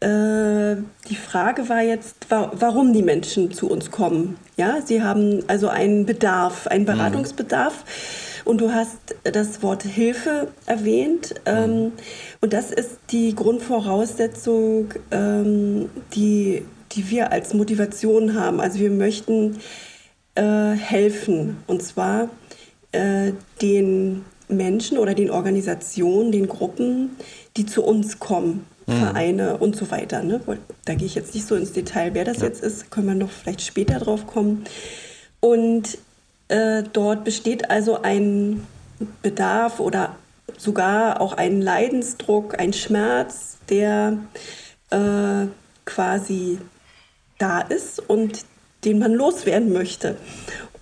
äh, 0.00 0.76
die 1.08 1.16
Frage 1.16 1.68
war 1.68 1.82
jetzt, 1.82 2.30
wa 2.30 2.52
warum 2.54 2.92
die 2.92 3.02
Menschen 3.02 3.52
zu 3.52 3.70
uns 3.70 3.90
kommen. 3.90 4.36
Ja, 4.56 4.80
sie 4.84 5.02
haben 5.02 5.44
also 5.48 5.68
einen 5.68 6.06
Bedarf, 6.06 6.66
einen 6.66 6.82
mhm. 6.82 6.86
Beratungsbedarf. 6.86 7.84
Mhm 7.84 8.32
und 8.44 8.60
du 8.60 8.72
hast 8.72 9.16
das 9.22 9.62
Wort 9.62 9.82
Hilfe 9.82 10.48
erwähnt. 10.66 11.34
Ähm, 11.46 11.70
mhm. 11.70 11.92
und 12.40 12.52
das 12.52 12.70
ist 12.70 12.98
die 13.10 13.34
Grundvoraussetzung, 13.34 14.94
ähm, 15.10 15.90
die, 16.14 16.64
die 16.92 17.10
wir 17.10 17.32
als 17.32 17.54
Motivation 17.54 18.34
haben. 18.34 18.60
Also 18.60 18.78
wir 18.78 18.90
möchten 18.90 19.58
äh, 20.34 20.72
helfen. 20.72 21.58
Und 21.66 21.82
zwar 21.82 22.28
äh, 22.92 23.32
den 23.60 24.24
Menschen 24.48 24.98
oder 24.98 25.14
den 25.14 25.30
Organisationen, 25.30 26.32
den 26.32 26.48
Gruppen, 26.48 27.16
die 27.56 27.66
zu 27.66 27.82
uns 27.82 28.18
kommen. 28.18 28.66
Mhm. 28.86 28.92
Vereine 28.92 29.56
und 29.58 29.76
so 29.76 29.90
weiter. 29.90 30.22
Ne? 30.22 30.40
Da 30.84 30.94
gehe 30.94 31.06
ich 31.06 31.14
jetzt 31.14 31.34
nicht 31.34 31.46
so 31.46 31.54
ins 31.54 31.72
Detail, 31.72 32.14
wer 32.14 32.24
das 32.24 32.38
ja. 32.38 32.44
jetzt 32.44 32.62
ist, 32.62 32.90
können 32.90 33.06
wir 33.06 33.14
noch 33.14 33.30
vielleicht 33.30 33.62
später 33.62 33.98
drauf 34.00 34.26
kommen. 34.26 34.64
Und 35.40 35.98
äh, 36.48 36.82
dort 36.92 37.24
besteht 37.24 37.70
also 37.70 38.02
ein 38.02 38.66
Bedarf 39.22 39.80
oder 39.80 40.16
sogar 40.58 41.20
auch 41.20 41.32
ein 41.32 41.60
Leidensdruck, 41.60 42.58
ein 42.58 42.72
Schmerz, 42.72 43.58
der 43.68 44.18
äh, 44.90 45.46
quasi 45.84 46.58
da 47.38 47.60
ist 47.60 47.98
und 47.98 48.44
den 48.84 48.98
man 48.98 49.12
loswerden 49.12 49.72
möchte. 49.72 50.16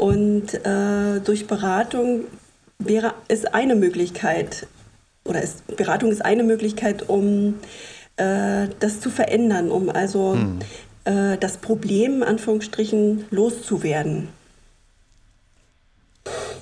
Und 0.00 0.54
äh, 0.64 1.20
durch 1.20 1.46
Beratung 1.46 2.24
wäre 2.78 3.12
ist 3.28 3.52
eine 3.52 3.76
Möglichkeit 3.76 4.66
oder 5.26 5.42
ist, 5.42 5.66
Beratung 5.76 6.10
ist 6.10 6.24
eine 6.24 6.42
Möglichkeit, 6.42 7.06
um 7.10 7.56
äh, 8.16 8.68
das 8.78 9.00
zu 9.00 9.10
verändern, 9.10 9.70
um 9.70 9.90
also 9.90 10.32
hm. 10.32 10.58
Äh, 11.04 11.36
das 11.36 11.58
Problem 11.58 12.22
Anführungsstrichen 12.22 13.26
loszuwerden. 13.30 14.28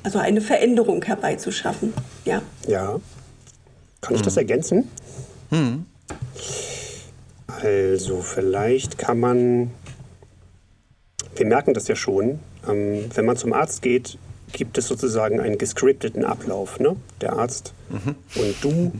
Also 0.02 0.18
eine 0.18 0.40
Veränderung 0.40 1.04
herbeizuschaffen. 1.04 1.94
Ja. 2.24 2.42
Ja. 2.66 2.98
Kann 4.00 4.16
ich 4.16 4.22
das 4.22 4.34
hm. 4.34 4.38
ergänzen? 4.40 4.90
Hm. 5.50 5.86
Also 7.46 8.20
vielleicht 8.20 8.98
kann 8.98 9.20
man, 9.20 9.70
wir 11.36 11.46
merken 11.46 11.72
das 11.72 11.86
ja 11.86 11.94
schon, 11.94 12.40
ähm, 12.68 13.06
wenn 13.14 13.24
man 13.24 13.36
zum 13.36 13.52
Arzt 13.52 13.82
geht, 13.82 14.18
gibt 14.52 14.78
es 14.78 14.86
sozusagen 14.86 15.40
einen 15.40 15.58
gescripteten 15.58 16.24
Ablauf. 16.24 16.80
Ne? 16.80 16.96
Der 17.20 17.34
Arzt 17.34 17.74
mhm. 17.90 18.14
und 18.40 18.54
du, 18.62 18.92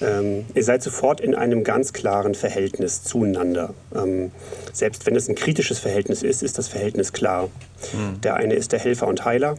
ähm, 0.00 0.44
ihr 0.54 0.64
seid 0.64 0.82
sofort 0.82 1.20
in 1.20 1.34
einem 1.34 1.64
ganz 1.64 1.92
klaren 1.92 2.34
Verhältnis 2.34 3.02
zueinander. 3.02 3.74
Ähm, 3.94 4.30
selbst 4.72 5.06
wenn 5.06 5.16
es 5.16 5.28
ein 5.28 5.34
kritisches 5.34 5.78
Verhältnis 5.78 6.22
ist, 6.22 6.42
ist 6.42 6.58
das 6.58 6.68
Verhältnis 6.68 7.12
klar. 7.12 7.48
Mhm. 7.92 8.20
Der 8.20 8.36
eine 8.36 8.54
ist 8.54 8.72
der 8.72 8.78
Helfer 8.78 9.06
und 9.06 9.24
Heiler, 9.24 9.56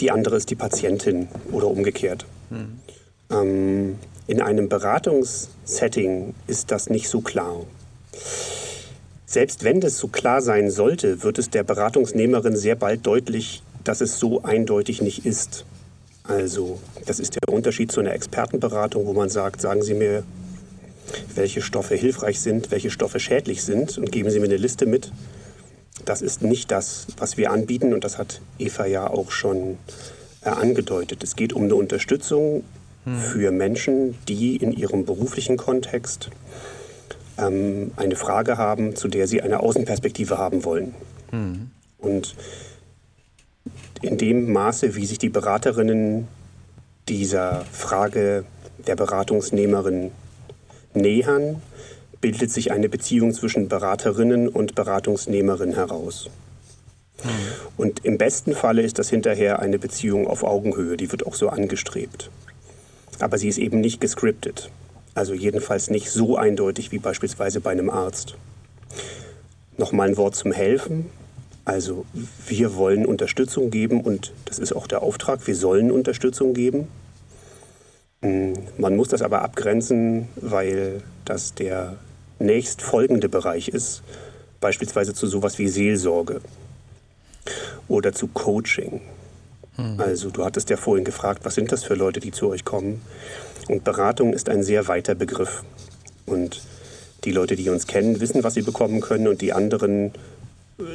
die 0.00 0.10
andere 0.10 0.36
ist 0.36 0.50
die 0.50 0.54
Patientin 0.54 1.28
oder 1.52 1.66
umgekehrt. 1.66 2.26
Mhm. 2.50 2.80
Ähm, 3.30 3.98
in 4.26 4.40
einem 4.40 4.68
Beratungssetting 4.68 6.34
ist 6.46 6.70
das 6.70 6.88
nicht 6.88 7.08
so 7.08 7.20
klar. 7.20 7.56
Selbst 9.30 9.62
wenn 9.62 9.80
das 9.80 9.98
so 9.98 10.08
klar 10.08 10.42
sein 10.42 10.70
sollte, 10.70 11.22
wird 11.22 11.38
es 11.38 11.50
der 11.50 11.62
Beratungsnehmerin 11.62 12.56
sehr 12.56 12.74
bald 12.74 13.06
deutlich, 13.06 13.62
dass 13.84 14.00
es 14.00 14.18
so 14.18 14.42
eindeutig 14.42 15.02
nicht 15.02 15.24
ist. 15.24 15.64
Also, 16.24 16.80
das 17.06 17.20
ist 17.20 17.36
der 17.36 17.54
Unterschied 17.54 17.92
zu 17.92 18.00
einer 18.00 18.12
Expertenberatung, 18.12 19.06
wo 19.06 19.12
man 19.12 19.28
sagt, 19.28 19.60
sagen 19.60 19.82
Sie 19.82 19.94
mir, 19.94 20.24
welche 21.34 21.62
Stoffe 21.62 21.94
hilfreich 21.94 22.40
sind, 22.40 22.70
welche 22.70 22.90
Stoffe 22.90 23.20
schädlich 23.20 23.62
sind 23.62 23.98
und 23.98 24.10
geben 24.10 24.30
Sie 24.30 24.40
mir 24.40 24.46
eine 24.46 24.56
Liste 24.56 24.86
mit 24.86 25.12
das 26.04 26.22
ist 26.22 26.42
nicht 26.42 26.70
das, 26.70 27.06
was 27.18 27.36
wir 27.36 27.50
anbieten 27.50 27.92
und 27.92 28.04
das 28.04 28.18
hat 28.18 28.40
Eva 28.58 28.86
ja 28.86 29.08
auch 29.08 29.30
schon 29.30 29.78
äh, 30.42 30.48
angedeutet. 30.48 31.22
Es 31.22 31.36
geht 31.36 31.52
um 31.52 31.64
eine 31.64 31.74
Unterstützung 31.74 32.64
hm. 33.04 33.18
für 33.18 33.50
Menschen, 33.50 34.16
die 34.28 34.56
in 34.56 34.72
ihrem 34.72 35.04
beruflichen 35.04 35.56
Kontext 35.56 36.30
ähm, 37.40 37.92
eine 37.96 38.16
Frage 38.16 38.58
haben, 38.58 38.96
zu 38.96 39.08
der 39.08 39.26
sie 39.26 39.42
eine 39.42 39.60
Außenperspektive 39.60 40.38
haben 40.38 40.64
wollen. 40.64 40.94
Hm. 41.30 41.70
Und 41.98 42.34
in 44.02 44.18
dem 44.18 44.52
Maße, 44.52 44.94
wie 44.96 45.06
sich 45.06 45.18
die 45.18 45.28
Beraterinnen 45.28 46.28
dieser 47.08 47.64
Frage 47.72 48.44
der 48.86 48.96
Beratungsnehmerin 48.96 50.10
nähern, 50.94 51.62
bildet 52.20 52.50
sich 52.50 52.72
eine 52.72 52.88
Beziehung 52.88 53.32
zwischen 53.32 53.68
Beraterinnen 53.68 54.48
und 54.48 54.74
Beratungsnehmerin 54.74 55.74
heraus. 55.74 56.28
Mhm. 57.24 57.28
Und 57.76 58.04
im 58.04 58.18
besten 58.18 58.54
Falle 58.54 58.82
ist 58.82 58.98
das 58.98 59.08
hinterher 59.10 59.58
eine 59.60 59.78
Beziehung 59.78 60.26
auf 60.26 60.44
Augenhöhe, 60.44 60.96
die 60.96 61.10
wird 61.10 61.26
auch 61.26 61.34
so 61.34 61.48
angestrebt. 61.48 62.30
Aber 63.18 63.38
sie 63.38 63.48
ist 63.48 63.58
eben 63.58 63.80
nicht 63.80 64.00
gescriptet. 64.00 64.70
Also 65.14 65.34
jedenfalls 65.34 65.90
nicht 65.90 66.10
so 66.10 66.36
eindeutig 66.36 66.92
wie 66.92 66.98
beispielsweise 66.98 67.60
bei 67.60 67.70
einem 67.70 67.90
Arzt. 67.90 68.36
Nochmal 69.76 70.08
ein 70.08 70.16
Wort 70.16 70.36
zum 70.36 70.52
Helfen. 70.52 71.06
Also 71.64 72.04
wir 72.46 72.74
wollen 72.76 73.06
Unterstützung 73.06 73.70
geben 73.70 74.00
und 74.00 74.32
das 74.44 74.58
ist 74.58 74.72
auch 74.74 74.86
der 74.86 75.02
Auftrag, 75.02 75.46
wir 75.46 75.54
sollen 75.54 75.90
Unterstützung 75.90 76.54
geben. 76.54 76.88
Hm, 78.22 78.54
man 78.78 78.96
muss 78.96 79.08
das 79.08 79.22
aber 79.22 79.42
abgrenzen, 79.42 80.28
weil 80.36 81.02
das 81.24 81.54
der 81.54 81.96
nächstfolgende 82.38 83.28
Bereich 83.28 83.68
ist, 83.68 84.02
beispielsweise 84.60 85.14
zu 85.14 85.26
sowas 85.26 85.58
wie 85.58 85.68
Seelsorge 85.68 86.40
oder 87.88 88.12
zu 88.12 88.28
Coaching. 88.28 89.00
Hm. 89.76 90.00
Also 90.00 90.30
du 90.30 90.44
hattest 90.44 90.70
ja 90.70 90.76
vorhin 90.76 91.04
gefragt, 91.04 91.44
was 91.44 91.54
sind 91.54 91.72
das 91.72 91.84
für 91.84 91.94
Leute, 91.94 92.20
die 92.20 92.32
zu 92.32 92.48
euch 92.48 92.64
kommen? 92.64 93.00
Und 93.70 93.84
Beratung 93.84 94.32
ist 94.32 94.48
ein 94.48 94.62
sehr 94.62 94.88
weiter 94.88 95.14
Begriff. 95.14 95.62
Und 96.26 96.62
die 97.24 97.32
Leute, 97.32 97.56
die 97.56 97.68
uns 97.68 97.86
kennen, 97.86 98.20
wissen, 98.20 98.42
was 98.42 98.54
sie 98.54 98.62
bekommen 98.62 99.00
können 99.00 99.28
und 99.28 99.40
die 99.40 99.52
anderen 99.52 100.12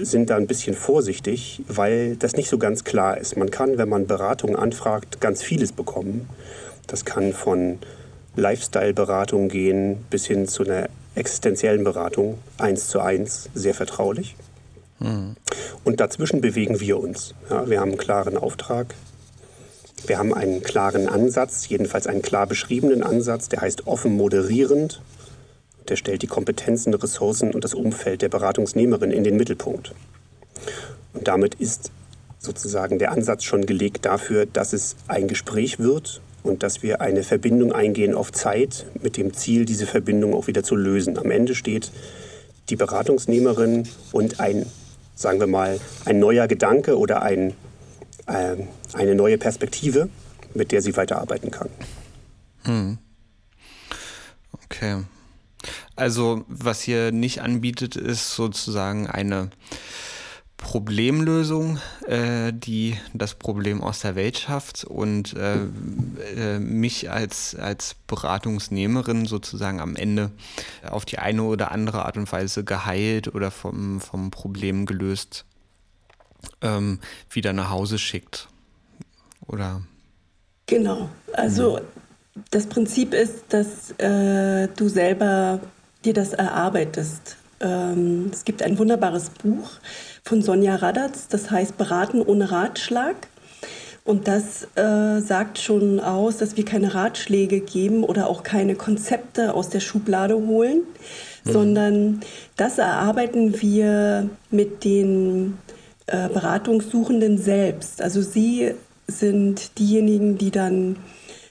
sind 0.01 0.29
da 0.29 0.35
ein 0.35 0.47
bisschen 0.47 0.75
vorsichtig, 0.75 1.61
weil 1.67 2.15
das 2.15 2.35
nicht 2.35 2.49
so 2.49 2.57
ganz 2.57 2.83
klar 2.83 3.17
ist. 3.17 3.37
Man 3.37 3.51
kann, 3.51 3.77
wenn 3.77 3.87
man 3.87 4.07
Beratung 4.07 4.55
anfragt, 4.55 5.21
ganz 5.21 5.43
vieles 5.43 5.71
bekommen. 5.71 6.27
Das 6.87 7.05
kann 7.05 7.33
von 7.33 7.79
Lifestyle-Beratung 8.35 9.47
gehen 9.47 10.03
bis 10.09 10.25
hin 10.25 10.47
zu 10.47 10.63
einer 10.63 10.89
existenziellen 11.13 11.83
Beratung, 11.83 12.39
eins 12.57 12.87
zu 12.87 12.99
eins, 12.99 13.49
sehr 13.53 13.73
vertraulich. 13.73 14.35
Mhm. 14.99 15.35
Und 15.83 15.99
dazwischen 15.99 16.41
bewegen 16.41 16.79
wir 16.79 16.99
uns. 16.99 17.35
Ja, 17.49 17.69
wir 17.69 17.79
haben 17.79 17.91
einen 17.91 17.97
klaren 17.97 18.37
Auftrag. 18.37 18.95
Wir 20.07 20.19
haben 20.19 20.33
einen 20.33 20.61
klaren 20.61 21.09
Ansatz, 21.09 21.67
jedenfalls 21.67 22.05
einen 22.05 22.21
klar 22.21 22.45
beschriebenen 22.45 23.01
Ansatz, 23.01 23.49
der 23.49 23.61
heißt 23.61 23.87
offen 23.87 24.15
moderierend. 24.15 25.01
Der 25.87 25.95
stellt 25.95 26.21
die 26.21 26.27
Kompetenzen, 26.27 26.93
Ressourcen 26.93 27.53
und 27.53 27.63
das 27.63 27.73
Umfeld 27.73 28.21
der 28.21 28.29
Beratungsnehmerin 28.29 29.11
in 29.11 29.23
den 29.23 29.37
Mittelpunkt. 29.37 29.93
Und 31.13 31.27
damit 31.27 31.55
ist 31.55 31.91
sozusagen 32.39 32.99
der 32.99 33.11
Ansatz 33.11 33.43
schon 33.43 33.65
gelegt 33.65 34.05
dafür, 34.05 34.45
dass 34.45 34.73
es 34.73 34.95
ein 35.07 35.27
Gespräch 35.27 35.79
wird 35.79 36.21
und 36.43 36.61
dass 36.61 36.83
wir 36.83 37.01
eine 37.01 37.23
Verbindung 37.23 37.71
eingehen 37.71 38.13
auf 38.13 38.31
Zeit 38.31 38.85
mit 39.01 39.17
dem 39.17 39.33
Ziel, 39.33 39.65
diese 39.65 39.87
Verbindung 39.87 40.33
auch 40.33 40.47
wieder 40.47 40.63
zu 40.63 40.75
lösen. 40.75 41.17
Am 41.17 41.31
Ende 41.31 41.55
steht 41.55 41.91
die 42.69 42.75
Beratungsnehmerin 42.75 43.87
und 44.11 44.39
ein, 44.39 44.65
sagen 45.15 45.39
wir 45.39 45.47
mal, 45.47 45.79
ein 46.05 46.19
neuer 46.19 46.47
Gedanke 46.47 46.97
oder 46.97 47.23
ein, 47.23 47.53
eine 48.25 49.15
neue 49.15 49.37
Perspektive, 49.37 50.09
mit 50.53 50.71
der 50.71 50.81
sie 50.81 50.95
weiterarbeiten 50.95 51.51
kann. 51.51 51.69
Hm. 52.63 52.97
Okay. 54.51 55.03
Also 55.95 56.43
was 56.47 56.81
hier 56.81 57.11
nicht 57.11 57.41
anbietet, 57.41 57.95
ist 57.95 58.35
sozusagen 58.35 59.07
eine 59.07 59.49
Problemlösung, 60.57 61.79
äh, 62.07 62.51
die 62.51 62.97
das 63.13 63.35
Problem 63.35 63.83
aus 63.83 63.99
der 63.99 64.15
Welt 64.15 64.37
schafft 64.37 64.83
und 64.83 65.35
äh, 65.35 65.59
äh, 66.35 66.59
mich 66.59 67.11
als, 67.11 67.55
als 67.55 67.95
Beratungsnehmerin 68.07 69.25
sozusagen 69.25 69.79
am 69.79 69.95
Ende 69.95 70.31
auf 70.89 71.05
die 71.05 71.19
eine 71.19 71.43
oder 71.43 71.71
andere 71.71 72.05
Art 72.05 72.17
und 72.17 72.31
Weise 72.31 72.63
geheilt 72.63 73.33
oder 73.33 73.51
vom, 73.51 74.01
vom 74.01 74.31
Problem 74.31 74.85
gelöst 74.85 75.45
ähm, 76.61 76.99
wieder 77.29 77.53
nach 77.53 77.69
Hause 77.69 77.97
schickt. 77.97 78.47
Oder? 79.47 79.81
Genau. 80.65 81.09
Also 81.33 81.79
das 82.51 82.67
Prinzip 82.67 83.13
ist, 83.13 83.45
dass 83.49 83.91
äh, 83.99 84.67
du 84.75 84.89
selber 84.89 85.59
dir 86.03 86.13
das 86.13 86.33
erarbeitest. 86.33 87.37
Ähm, 87.59 88.29
es 88.31 88.45
gibt 88.45 88.61
ein 88.61 88.77
wunderbares 88.77 89.29
Buch, 89.29 89.71
von 90.23 90.41
Sonja 90.41 90.75
Radatz, 90.75 91.27
das 91.27 91.51
heißt 91.51 91.77
Beraten 91.77 92.21
ohne 92.21 92.51
Ratschlag. 92.51 93.15
Und 94.03 94.27
das 94.27 94.67
äh, 94.75 95.19
sagt 95.19 95.57
schon 95.57 95.99
aus, 95.99 96.37
dass 96.37 96.57
wir 96.57 96.65
keine 96.65 96.93
Ratschläge 96.93 97.59
geben 97.59 98.03
oder 98.03 98.27
auch 98.27 98.43
keine 98.43 98.75
Konzepte 98.75 99.53
aus 99.53 99.69
der 99.69 99.79
Schublade 99.79 100.35
holen, 100.35 100.81
mhm. 101.43 101.51
sondern 101.51 102.21
das 102.55 102.77
erarbeiten 102.77 103.61
wir 103.61 104.29
mit 104.51 104.83
den 104.83 105.57
äh, 106.07 106.29
Beratungssuchenden 106.29 107.37
selbst. 107.37 108.01
Also 108.01 108.21
sie 108.21 108.73
sind 109.07 109.77
diejenigen, 109.79 110.37
die 110.37 110.51
dann 110.51 110.97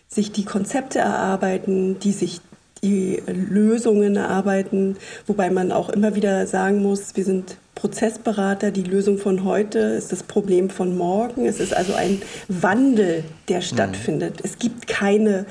sich 0.08 0.32
die 0.32 0.44
Konzepte 0.44 0.98
erarbeiten, 1.00 1.98
die 1.98 2.12
sich 2.12 2.40
die 2.82 3.22
Lösungen 3.26 4.16
erarbeiten, 4.16 4.96
wobei 5.26 5.50
man 5.50 5.72
auch 5.72 5.88
immer 5.88 6.14
wieder 6.14 6.46
sagen 6.46 6.82
muss, 6.82 7.16
wir 7.16 7.24
sind 7.24 7.56
Prozessberater, 7.74 8.70
die 8.70 8.82
Lösung 8.82 9.18
von 9.18 9.44
heute 9.44 9.78
ist 9.78 10.12
das 10.12 10.22
Problem 10.22 10.70
von 10.70 10.96
morgen. 10.96 11.46
Es 11.46 11.60
ist 11.60 11.74
also 11.74 11.94
ein 11.94 12.22
Wandel, 12.48 13.24
der 13.48 13.58
mhm. 13.58 13.62
stattfindet. 13.62 14.34
Mhm. 14.34 14.40
Es 14.44 14.58
gibt 14.58 14.86
keine 14.86 15.46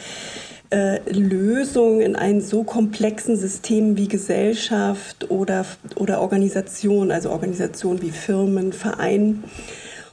äh, 0.73 0.99
Lösung 1.11 2.01
in 2.01 2.15
einem 2.15 2.41
so 2.41 2.63
komplexen 2.63 3.37
System 3.37 3.95
wie 3.95 4.07
Gesellschaft 4.07 5.29
oder, 5.29 5.65
oder 5.97 6.19
Organisation, 6.19 7.11
also 7.11 7.29
Organisationen 7.29 8.01
wie 8.01 8.09
Firmen, 8.09 8.73
Vereine. 8.73 9.35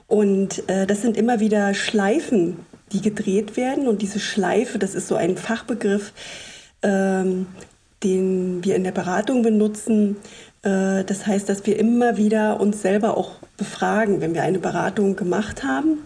Und 0.07 0.68
äh, 0.68 0.87
das 0.87 1.01
sind 1.01 1.16
immer 1.16 1.40
wieder 1.40 1.73
Schleifen, 1.73 2.59
die 2.92 3.01
gedreht 3.01 3.57
werden. 3.57 3.88
Und 3.88 4.03
diese 4.03 4.20
Schleife, 4.20 4.79
das 4.79 4.94
ist 4.94 5.09
so 5.09 5.14
ein 5.14 5.38
Fachbegriff, 5.38 6.12
ähm, 6.83 7.46
den 8.05 8.62
wir 8.62 8.77
in 8.77 8.85
der 8.85 8.92
Beratung 8.92 9.42
benutzen, 9.42 10.16
das 10.62 11.27
heißt, 11.27 11.49
dass 11.49 11.64
wir 11.64 11.79
immer 11.79 12.18
wieder 12.18 12.61
uns 12.61 12.83
selber 12.83 13.16
auch 13.16 13.37
befragen. 13.57 14.20
Wenn 14.20 14.35
wir 14.35 14.42
eine 14.42 14.59
Beratung 14.59 15.16
gemacht 15.16 15.64
haben, 15.64 15.99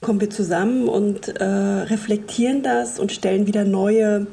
kommen 0.00 0.20
wir 0.20 0.30
zusammen 0.30 0.88
und 0.88 1.28
äh, 1.28 1.44
reflektieren 1.44 2.62
das 2.62 3.00
und 3.00 3.10
stellen 3.10 3.46
wieder 3.46 3.64
neue 3.64 4.28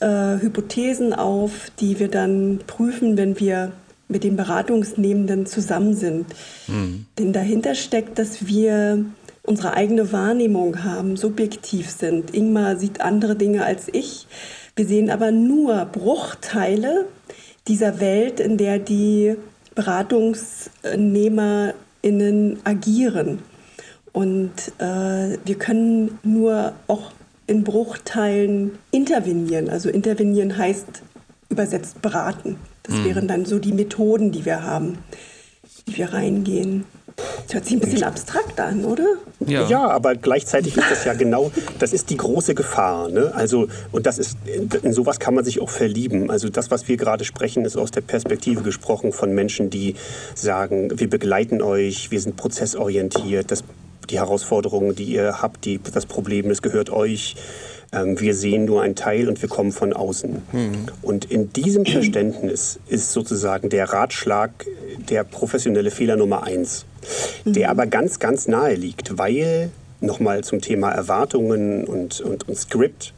äh, 0.00 0.40
Hypothesen 0.40 1.14
auf, 1.14 1.70
die 1.80 1.98
wir 1.98 2.08
dann 2.08 2.60
prüfen, 2.66 3.16
wenn 3.16 3.40
wir 3.40 3.72
mit 4.08 4.22
den 4.22 4.36
Beratungsnehmenden 4.36 5.46
zusammen 5.46 5.94
sind. 5.94 6.26
Mhm. 6.68 7.06
Denn 7.18 7.32
dahinter 7.32 7.74
steckt, 7.74 8.18
dass 8.18 8.46
wir 8.46 9.04
unsere 9.42 9.74
eigene 9.74 10.12
Wahrnehmung 10.12 10.84
haben, 10.84 11.16
subjektiv 11.16 11.90
sind. 11.90 12.34
Ingmar 12.34 12.76
sieht 12.76 13.00
andere 13.00 13.36
Dinge 13.36 13.64
als 13.64 13.86
ich. 13.92 14.26
Wir 14.74 14.86
sehen 14.86 15.10
aber 15.10 15.30
nur 15.30 15.86
Bruchteile 15.86 17.06
dieser 17.68 18.00
Welt, 18.00 18.40
in 18.40 18.56
der 18.56 18.78
die 18.78 19.36
BeratungsnehmerInnen 19.74 22.60
agieren. 22.64 23.40
Und 24.12 24.52
äh, 24.78 25.36
wir 25.44 25.58
können 25.58 26.18
nur 26.22 26.72
auch 26.86 27.12
in 27.46 27.64
Bruchteilen 27.64 28.78
intervenieren. 28.90 29.68
Also 29.68 29.90
intervenieren 29.90 30.56
heißt 30.56 31.02
übersetzt 31.48 32.02
beraten. 32.02 32.56
Das 32.82 32.96
mhm. 32.96 33.04
wären 33.04 33.28
dann 33.28 33.44
so 33.44 33.58
die 33.58 33.72
Methoden, 33.72 34.32
die 34.32 34.44
wir 34.44 34.62
haben, 34.62 34.98
die 35.86 35.96
wir 35.96 36.12
reingehen. 36.12 36.84
Das 37.16 37.54
hört 37.54 37.64
sich 37.64 37.74
ein 37.74 37.80
bisschen 37.80 38.02
abstrakt 38.02 38.60
an, 38.60 38.84
oder? 38.84 39.06
Ja. 39.46 39.68
ja, 39.68 39.88
aber 39.88 40.14
gleichzeitig 40.14 40.76
ist 40.76 40.90
das 40.90 41.04
ja 41.04 41.14
genau, 41.14 41.50
das 41.78 41.92
ist 41.92 42.10
die 42.10 42.16
große 42.16 42.54
Gefahr. 42.54 43.08
Ne? 43.08 43.32
Also, 43.34 43.68
und 43.92 44.06
das 44.06 44.18
ist, 44.18 44.36
in 44.82 44.92
sowas 44.92 45.18
kann 45.18 45.34
man 45.34 45.44
sich 45.44 45.60
auch 45.60 45.70
verlieben. 45.70 46.30
Also 46.30 46.48
das, 46.48 46.70
was 46.70 46.88
wir 46.88 46.96
gerade 46.96 47.24
sprechen, 47.24 47.64
ist 47.64 47.76
aus 47.76 47.90
der 47.90 48.02
Perspektive 48.02 48.62
gesprochen 48.62 49.12
von 49.12 49.32
Menschen, 49.32 49.70
die 49.70 49.94
sagen, 50.34 50.98
wir 50.98 51.08
begleiten 51.08 51.62
euch, 51.62 52.10
wir 52.10 52.20
sind 52.20 52.36
prozessorientiert, 52.36 53.50
das, 53.50 53.64
die 54.10 54.18
Herausforderungen, 54.18 54.94
die 54.94 55.04
ihr 55.04 55.40
habt, 55.40 55.64
die, 55.64 55.80
das 55.92 56.06
Problem, 56.06 56.48
das 56.48 56.60
gehört 56.60 56.90
euch. 56.90 57.36
Ähm, 57.92 58.20
wir 58.20 58.34
sehen 58.34 58.64
nur 58.64 58.82
einen 58.82 58.96
Teil 58.96 59.28
und 59.28 59.40
wir 59.42 59.48
kommen 59.48 59.72
von 59.72 59.92
außen. 59.92 60.42
Mhm. 60.52 60.86
Und 61.02 61.24
in 61.30 61.52
diesem 61.52 61.86
Verständnis 61.86 62.78
ist 62.88 63.12
sozusagen 63.12 63.68
der 63.68 63.92
Ratschlag 63.92 64.50
der 65.08 65.24
professionelle 65.24 65.90
Fehler 65.90 66.16
Nummer 66.16 66.42
eins 66.42 66.86
der 67.44 67.70
aber 67.70 67.86
ganz, 67.86 68.18
ganz 68.18 68.48
nahe 68.48 68.74
liegt, 68.74 69.18
weil, 69.18 69.70
nochmal 70.00 70.44
zum 70.44 70.60
Thema 70.60 70.90
Erwartungen 70.90 71.84
und, 71.84 72.20
und, 72.20 72.48
und 72.48 72.56
Skript, 72.56 73.12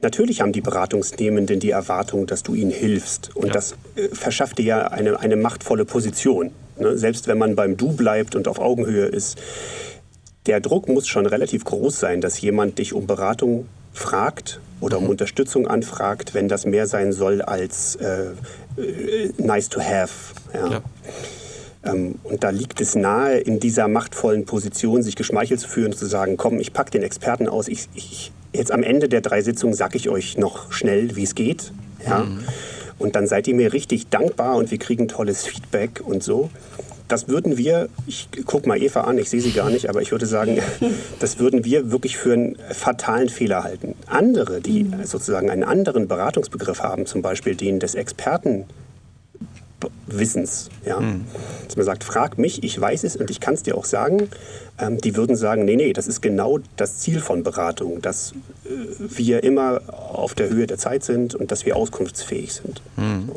Natürlich 0.00 0.42
haben 0.42 0.52
die 0.52 0.60
Beratungsnehmenden 0.60 1.60
die 1.60 1.70
Erwartung, 1.70 2.26
dass 2.26 2.42
du 2.42 2.54
ihnen 2.54 2.70
hilfst. 2.70 3.34
Und 3.34 3.46
ja. 3.46 3.52
das 3.54 3.74
äh, 3.96 4.08
verschafft 4.08 4.58
dir 4.58 4.64
ja 4.64 4.88
eine, 4.88 5.18
eine 5.18 5.34
machtvolle 5.34 5.86
Position. 5.86 6.50
Ne? 6.78 6.98
Selbst 6.98 7.26
wenn 7.26 7.38
man 7.38 7.56
beim 7.56 7.78
Du 7.78 7.92
bleibt 7.92 8.36
und 8.36 8.46
auf 8.46 8.58
Augenhöhe 8.58 9.06
ist. 9.06 9.38
Der 10.46 10.60
Druck 10.60 10.88
muss 10.88 11.08
schon 11.08 11.26
relativ 11.26 11.64
groß 11.64 11.98
sein, 11.98 12.20
dass 12.20 12.40
jemand 12.40 12.78
dich 12.78 12.92
um 12.92 13.06
Beratung 13.06 13.66
fragt 13.92 14.60
oder 14.80 14.98
um 14.98 15.04
mhm. 15.04 15.10
Unterstützung 15.10 15.66
anfragt, 15.66 16.34
wenn 16.34 16.48
das 16.48 16.66
mehr 16.66 16.86
sein 16.86 17.12
soll 17.12 17.40
als 17.40 17.96
äh, 17.96 18.26
äh, 18.80 19.32
nice 19.38 19.68
to 19.68 19.80
have. 19.80 20.34
Ja. 20.52 20.70
ja. 20.70 20.82
Ähm, 21.84 22.16
und 22.24 22.44
da 22.44 22.50
liegt 22.50 22.80
es 22.80 22.94
nahe, 22.94 23.38
in 23.38 23.60
dieser 23.60 23.88
machtvollen 23.88 24.44
Position 24.44 25.02
sich 25.02 25.16
geschmeichelt 25.16 25.60
zu 25.60 25.68
fühlen 25.68 25.92
und 25.92 25.98
zu 25.98 26.06
sagen, 26.06 26.36
komm, 26.36 26.58
ich 26.60 26.72
packe 26.72 26.90
den 26.90 27.02
Experten 27.02 27.48
aus. 27.48 27.68
Ich, 27.68 27.88
ich, 27.94 28.32
jetzt 28.52 28.72
am 28.72 28.82
Ende 28.82 29.08
der 29.08 29.20
drei 29.20 29.42
Sitzungen 29.42 29.74
sage 29.74 29.96
ich 29.96 30.08
euch 30.08 30.36
noch 30.36 30.72
schnell, 30.72 31.16
wie 31.16 31.22
es 31.22 31.34
geht. 31.34 31.72
Ja? 32.06 32.20
Mhm. 32.20 32.40
Und 32.98 33.16
dann 33.16 33.26
seid 33.26 33.48
ihr 33.48 33.54
mir 33.54 33.72
richtig 33.72 34.08
dankbar 34.08 34.56
und 34.56 34.70
wir 34.70 34.78
kriegen 34.78 35.08
tolles 35.08 35.46
Feedback 35.46 36.02
und 36.04 36.22
so. 36.22 36.50
Das 37.08 37.28
würden 37.28 37.58
wir, 37.58 37.88
ich 38.06 38.28
gucke 38.46 38.66
mal 38.66 38.80
Eva 38.80 39.02
an, 39.02 39.18
ich 39.18 39.28
sehe 39.28 39.40
sie 39.40 39.52
gar 39.52 39.70
nicht, 39.70 39.88
aber 39.88 40.00
ich 40.00 40.10
würde 40.10 40.26
sagen, 40.26 40.58
das 41.20 41.38
würden 41.38 41.64
wir 41.64 41.90
wirklich 41.90 42.16
für 42.16 42.32
einen 42.32 42.56
fatalen 42.72 43.28
Fehler 43.28 43.62
halten. 43.62 43.94
Andere, 44.06 44.60
die 44.60 44.84
mhm. 44.84 45.04
sozusagen 45.04 45.50
einen 45.50 45.64
anderen 45.64 46.08
Beratungsbegriff 46.08 46.80
haben, 46.80 47.06
zum 47.06 47.22
Beispiel 47.22 47.54
den 47.54 47.78
des 47.80 47.94
Experten, 47.94 48.64
Wissens. 50.06 50.70
Ja? 50.84 51.00
Mhm. 51.00 51.24
Dass 51.66 51.76
man 51.76 51.84
sagt, 51.84 52.04
frag 52.04 52.38
mich, 52.38 52.62
ich 52.62 52.80
weiß 52.80 53.04
es 53.04 53.16
und 53.16 53.30
ich 53.30 53.40
kann 53.40 53.54
es 53.54 53.62
dir 53.62 53.76
auch 53.76 53.84
sagen. 53.84 54.28
Ähm, 54.78 54.98
die 54.98 55.16
würden 55.16 55.36
sagen, 55.36 55.64
nee, 55.64 55.76
nee, 55.76 55.92
das 55.92 56.06
ist 56.06 56.20
genau 56.20 56.58
das 56.76 57.00
Ziel 57.00 57.20
von 57.20 57.42
Beratung, 57.42 58.02
dass 58.02 58.32
äh, 58.64 58.68
wir 58.98 59.42
immer 59.44 59.80
auf 59.88 60.34
der 60.34 60.48
Höhe 60.48 60.66
der 60.66 60.78
Zeit 60.78 61.04
sind 61.04 61.34
und 61.34 61.50
dass 61.50 61.66
wir 61.66 61.76
auskunftsfähig 61.76 62.52
sind. 62.52 62.82
Mhm. 62.96 63.30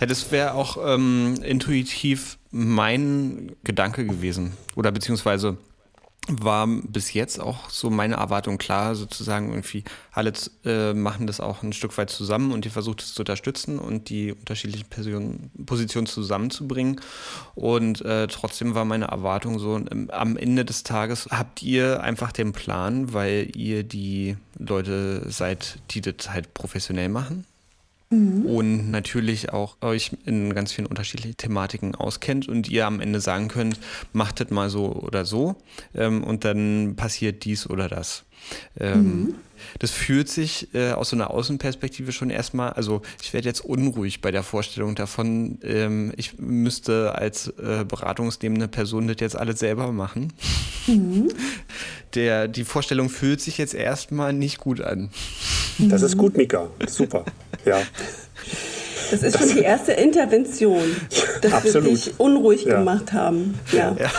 Ja, 0.00 0.06
das 0.06 0.32
wäre 0.32 0.54
auch 0.54 0.76
ähm, 0.84 1.36
intuitiv 1.42 2.38
mein 2.52 3.56
Gedanke 3.64 4.06
gewesen. 4.06 4.52
Oder 4.76 4.92
beziehungsweise 4.92 5.56
war 6.28 6.68
bis 6.68 7.12
jetzt 7.14 7.40
auch 7.40 7.68
so 7.68 7.90
meine 7.90 8.14
Erwartung 8.14 8.56
klar, 8.56 8.94
sozusagen 8.94 9.50
irgendwie, 9.50 9.82
alle 10.12 10.32
äh, 10.64 10.94
machen 10.94 11.26
das 11.26 11.40
auch 11.40 11.64
ein 11.64 11.72
Stück 11.72 11.98
weit 11.98 12.10
zusammen 12.10 12.52
und 12.52 12.64
ihr 12.64 12.70
versucht 12.70 13.02
es 13.02 13.14
zu 13.14 13.22
unterstützen 13.22 13.80
und 13.80 14.08
die 14.08 14.30
unterschiedlichen 14.32 14.88
Person, 14.88 15.50
Positionen 15.66 16.06
zusammenzubringen. 16.06 17.00
Und 17.56 18.02
äh, 18.02 18.28
trotzdem 18.28 18.76
war 18.76 18.84
meine 18.84 19.06
Erwartung 19.06 19.58
so, 19.58 19.76
ähm, 19.76 20.10
am 20.12 20.36
Ende 20.36 20.64
des 20.64 20.84
Tages 20.84 21.28
habt 21.30 21.60
ihr 21.62 22.02
einfach 22.04 22.30
den 22.30 22.52
Plan, 22.52 23.12
weil 23.12 23.50
ihr 23.56 23.82
die 23.82 24.36
Leute 24.58 25.28
seid, 25.28 25.78
die 25.90 26.02
das 26.02 26.30
halt 26.30 26.54
professionell 26.54 27.08
machen 27.08 27.46
mhm. 28.12 28.46
und 28.46 28.90
natürlich 28.90 29.52
auch 29.52 29.76
euch 29.80 30.12
in 30.24 30.54
ganz 30.54 30.72
vielen 30.72 30.86
unterschiedlichen 30.86 31.36
Thematiken 31.36 31.94
auskennt 31.94 32.48
und 32.48 32.68
ihr 32.68 32.86
am 32.86 33.00
Ende 33.00 33.20
sagen 33.20 33.48
könnt, 33.48 33.78
macht 34.12 34.40
das 34.40 34.50
mal 34.50 34.70
so 34.70 34.92
oder 34.92 35.24
so 35.24 35.56
ähm, 35.94 36.22
und 36.22 36.44
dann 36.44 36.94
passiert 36.96 37.44
dies 37.44 37.68
oder 37.68 37.88
das. 37.88 38.24
Ähm, 38.78 39.02
mhm. 39.02 39.34
Das 39.78 39.90
fühlt 39.90 40.28
sich 40.28 40.68
äh, 40.74 40.92
aus 40.92 41.10
so 41.10 41.16
einer 41.16 41.30
Außenperspektive 41.30 42.12
schon 42.12 42.30
erstmal, 42.30 42.72
also 42.72 43.02
ich 43.22 43.32
werde 43.32 43.48
jetzt 43.48 43.64
unruhig 43.64 44.20
bei 44.20 44.30
der 44.30 44.42
Vorstellung 44.42 44.94
davon, 44.94 45.58
ähm, 45.62 46.12
ich 46.16 46.38
müsste 46.38 47.14
als 47.14 47.48
äh, 47.48 47.84
beratungsnehmende 47.86 48.68
Person 48.68 49.08
das 49.08 49.16
jetzt 49.20 49.36
alles 49.36 49.58
selber 49.58 49.92
machen. 49.92 50.32
Mhm. 50.86 51.28
Der, 52.14 52.46
die 52.46 52.64
Vorstellung 52.64 53.08
fühlt 53.08 53.40
sich 53.40 53.56
jetzt 53.56 53.72
erstmal 53.72 54.34
nicht 54.34 54.58
gut 54.58 54.82
an. 54.82 55.08
Das 55.78 56.02
ist 56.02 56.18
gut, 56.18 56.36
Mika. 56.36 56.68
Super. 56.86 57.24
Ja. 57.64 57.80
Das 59.12 59.22
ist 59.22 59.38
schon 59.38 59.48
die 59.54 59.60
erste 59.60 59.92
Intervention, 59.92 60.82
dass 61.42 61.52
Absolut. 61.52 61.84
wir 61.84 61.94
dich 61.94 62.14
unruhig 62.18 62.64
ja. 62.64 62.78
gemacht 62.78 63.12
haben. 63.12 63.58
Ja. 63.70 63.94
ja. 63.98 64.10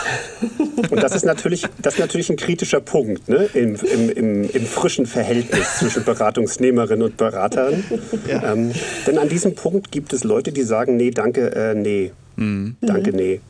Und 0.89 1.01
das 1.01 1.15
ist 1.15 1.25
natürlich, 1.25 1.65
das 1.81 1.95
ist 1.95 1.99
natürlich 1.99 2.29
ein 2.29 2.35
kritischer 2.35 2.79
Punkt 2.79 3.27
ne? 3.27 3.49
Im, 3.55 3.75
im, 3.75 4.09
im, 4.09 4.49
im 4.49 4.65
frischen 4.65 5.07
Verhältnis 5.07 5.79
zwischen 5.79 6.03
Beratungsnehmerinnen 6.03 7.01
und 7.01 7.17
Beratern. 7.17 7.83
Ja. 8.27 8.53
Ähm, 8.53 8.71
denn 9.07 9.17
an 9.17 9.29
diesem 9.29 9.55
Punkt 9.55 9.91
gibt 9.91 10.13
es 10.13 10.23
Leute, 10.23 10.51
die 10.51 10.61
sagen, 10.61 10.95
nee, 10.95 11.09
danke, 11.09 11.55
äh, 11.55 11.73
nee. 11.73 12.11
Mhm. 12.35 12.75
Danke, 12.81 13.11
nee. 13.13 13.41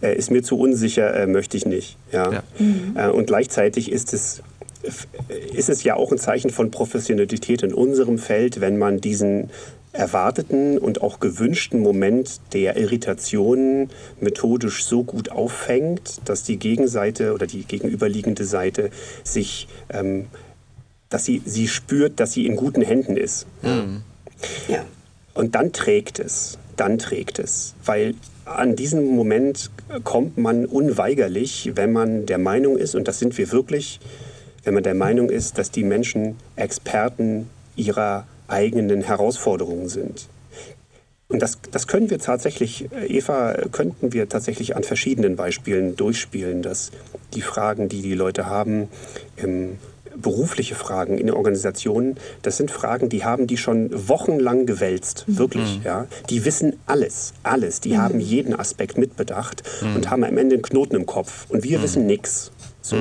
Äh, 0.00 0.16
ist 0.16 0.30
mir 0.30 0.42
zu 0.42 0.58
unsicher, 0.58 1.14
äh, 1.14 1.26
möchte 1.26 1.56
ich 1.56 1.66
nicht. 1.66 1.96
Ja. 2.12 2.42
Mhm. 2.58 2.96
Äh, 2.96 3.08
und 3.08 3.26
gleichzeitig 3.26 3.90
ist 3.90 4.14
es 4.14 4.42
ist 5.52 5.68
es 5.68 5.82
ja 5.82 5.96
auch 5.96 6.12
ein 6.12 6.18
Zeichen 6.18 6.50
von 6.50 6.70
Professionalität 6.70 7.62
in 7.62 7.74
unserem 7.74 8.18
Feld, 8.18 8.60
wenn 8.60 8.76
man 8.76 9.00
diesen 9.00 9.50
erwarteten 9.96 10.78
und 10.78 11.02
auch 11.02 11.20
gewünschten 11.20 11.80
Moment 11.80 12.40
der 12.52 12.76
Irritation 12.76 13.90
methodisch 14.20 14.84
so 14.84 15.02
gut 15.02 15.30
auffängt, 15.30 16.20
dass 16.24 16.42
die 16.44 16.58
Gegenseite 16.58 17.32
oder 17.32 17.46
die 17.46 17.64
gegenüberliegende 17.64 18.44
Seite 18.44 18.90
sich, 19.24 19.68
ähm, 19.88 20.26
dass 21.08 21.24
sie, 21.24 21.42
sie 21.44 21.68
spürt, 21.68 22.20
dass 22.20 22.32
sie 22.32 22.46
in 22.46 22.56
guten 22.56 22.82
Händen 22.82 23.16
ist. 23.16 23.46
Mhm. 23.62 24.02
Ja. 24.68 24.84
Und 25.34 25.54
dann 25.54 25.72
trägt 25.72 26.18
es, 26.18 26.58
dann 26.76 26.98
trägt 26.98 27.38
es, 27.38 27.74
weil 27.84 28.14
an 28.44 28.76
diesen 28.76 29.04
Moment 29.04 29.70
kommt 30.04 30.38
man 30.38 30.66
unweigerlich, 30.66 31.72
wenn 31.74 31.92
man 31.92 32.26
der 32.26 32.38
Meinung 32.38 32.78
ist, 32.78 32.94
und 32.94 33.08
das 33.08 33.18
sind 33.18 33.36
wir 33.36 33.50
wirklich, 33.50 34.00
wenn 34.64 34.74
man 34.74 34.82
der 34.82 34.94
Meinung 34.94 35.30
ist, 35.30 35.58
dass 35.58 35.70
die 35.70 35.84
Menschen 35.84 36.36
Experten 36.54 37.48
ihrer 37.76 38.26
eigenen 38.48 39.02
Herausforderungen 39.02 39.88
sind. 39.88 40.28
Und 41.28 41.42
das, 41.42 41.58
das 41.72 41.88
können 41.88 42.08
wir 42.08 42.18
tatsächlich, 42.18 42.88
äh, 42.92 43.06
Eva, 43.06 43.54
könnten 43.72 44.12
wir 44.12 44.28
tatsächlich 44.28 44.76
an 44.76 44.84
verschiedenen 44.84 45.34
Beispielen 45.34 45.96
durchspielen, 45.96 46.62
dass 46.62 46.92
die 47.34 47.42
Fragen, 47.42 47.88
die 47.88 48.00
die 48.00 48.14
Leute 48.14 48.46
haben, 48.46 48.88
ähm, 49.36 49.78
berufliche 50.16 50.74
Fragen 50.74 51.18
in 51.18 51.30
Organisationen, 51.30 52.16
das 52.42 52.56
sind 52.56 52.70
Fragen, 52.70 53.08
die 53.08 53.24
haben 53.24 53.46
die 53.46 53.56
schon 53.56 53.90
wochenlang 54.08 54.66
gewälzt, 54.66 55.24
mhm. 55.26 55.38
wirklich. 55.38 55.78
Mhm. 55.78 55.84
Ja. 55.84 56.06
Die 56.30 56.44
wissen 56.44 56.78
alles, 56.86 57.34
alles. 57.42 57.80
Die 57.80 57.94
mhm. 57.94 57.98
haben 57.98 58.20
jeden 58.20 58.58
Aspekt 58.58 58.96
mitbedacht 58.96 59.62
mhm. 59.82 59.96
und 59.96 60.10
haben 60.10 60.24
am 60.24 60.38
Ende 60.38 60.54
einen 60.54 60.62
Knoten 60.62 60.96
im 60.96 61.06
Kopf. 61.06 61.46
Und 61.48 61.64
wir 61.64 61.78
mhm. 61.78 61.82
wissen 61.82 62.06
nichts. 62.06 62.52
So. 62.80 62.96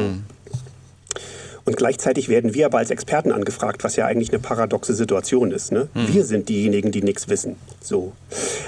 Und 1.66 1.78
gleichzeitig 1.78 2.30
werden 2.30 2.54
wir 2.54 2.68
aber 2.68 2.78
als 2.78 2.92
Experten 2.92 3.32
angefragt, 3.32 3.84
was 3.84 3.96
ja 3.96 4.06
eigentlich 4.06 4.30
eine 4.30 4.40
paradoxe 4.40 4.94
Situation 4.94 5.52
ist. 5.52 5.72
Ne? 5.72 5.88
Mhm. 5.96 6.14
Wir 6.14 6.24
sind 6.24 6.48
diejenigen, 6.48 6.92
die 6.92 7.02
nichts 7.02 7.28
wissen. 7.28 7.56
So. 7.82 8.14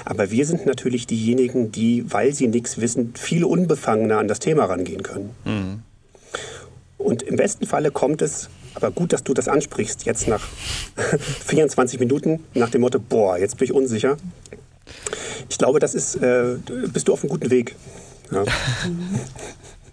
Aber 0.04 0.32
wir 0.32 0.44
sind 0.44 0.66
natürlich 0.66 1.06
diejenigen, 1.06 1.70
die, 1.70 2.04
weil 2.12 2.34
sie 2.34 2.48
nichts 2.48 2.80
wissen, 2.80 3.14
viel 3.14 3.44
unbefangener 3.44 4.18
an 4.18 4.26
das 4.26 4.40
Thema 4.40 4.64
rangehen 4.64 5.04
können. 5.04 5.30
Mhm. 5.44 5.82
Und 6.98 7.22
im 7.22 7.36
besten 7.36 7.66
Falle 7.66 7.92
kommt 7.92 8.20
es, 8.20 8.50
aber 8.74 8.90
gut, 8.90 9.12
dass 9.12 9.22
du 9.22 9.32
das 9.32 9.46
ansprichst, 9.46 10.04
jetzt 10.04 10.26
nach 10.26 10.48
24 11.46 12.00
Minuten, 12.00 12.40
nach 12.54 12.70
dem 12.70 12.80
Motto, 12.80 12.98
boah, 12.98 13.38
jetzt 13.38 13.58
bin 13.58 13.66
ich 13.66 13.72
unsicher. 13.72 14.16
Ich 15.48 15.58
glaube, 15.58 15.78
das 15.78 15.94
ist, 15.94 16.16
äh, 16.16 16.56
bist 16.92 17.06
du 17.06 17.12
auf 17.12 17.22
einem 17.22 17.30
guten 17.30 17.50
Weg. 17.50 17.76
Ja. 18.32 18.44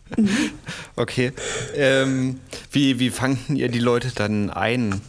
Okay. 0.96 1.34
Ähm, 1.76 2.40
wie, 2.72 3.00
wie 3.00 3.10
fangten 3.10 3.56
ihr 3.56 3.70
die 3.70 3.80
Leute 3.80 4.12
dann 4.14 4.50
ein? 4.50 5.02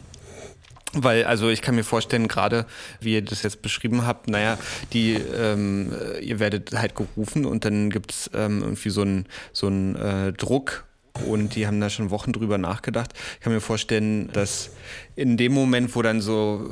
Weil, 0.93 1.25
also 1.25 1.51
ich 1.51 1.63
kann 1.63 1.75
mir 1.75 1.85
vorstellen, 1.85 2.27
gerade 2.27 2.67
wie 3.01 3.15
ihr 3.15 3.23
das 3.23 3.43
jetzt 3.43 3.61
beschrieben 3.61 4.07
habt, 4.07 4.29
naja, 4.29 4.59
die, 4.93 5.13
ähm, 5.15 5.93
ihr 6.23 6.41
werdet 6.41 6.73
halt 6.73 6.95
gerufen 6.95 7.45
und 7.45 7.65
dann 7.65 7.91
gibt 7.91 8.13
es 8.13 8.31
ähm, 8.35 8.63
irgendwie 8.63 8.91
so 8.91 9.03
einen 9.03 9.27
so 9.53 9.69
äh, 9.69 10.33
Druck 10.33 10.87
und 11.27 11.55
die 11.55 11.67
haben 11.67 11.81
da 11.81 11.91
schon 11.91 12.11
Wochen 12.11 12.33
drüber 12.33 12.59
nachgedacht. 12.59 13.13
Ich 13.35 13.41
kann 13.41 13.53
mir 13.53 13.61
vorstellen, 13.61 14.31
dass 14.33 14.71
in 15.17 15.37
dem 15.37 15.53
Moment, 15.53 15.95
wo 15.95 16.03
dann 16.03 16.21
so 16.21 16.71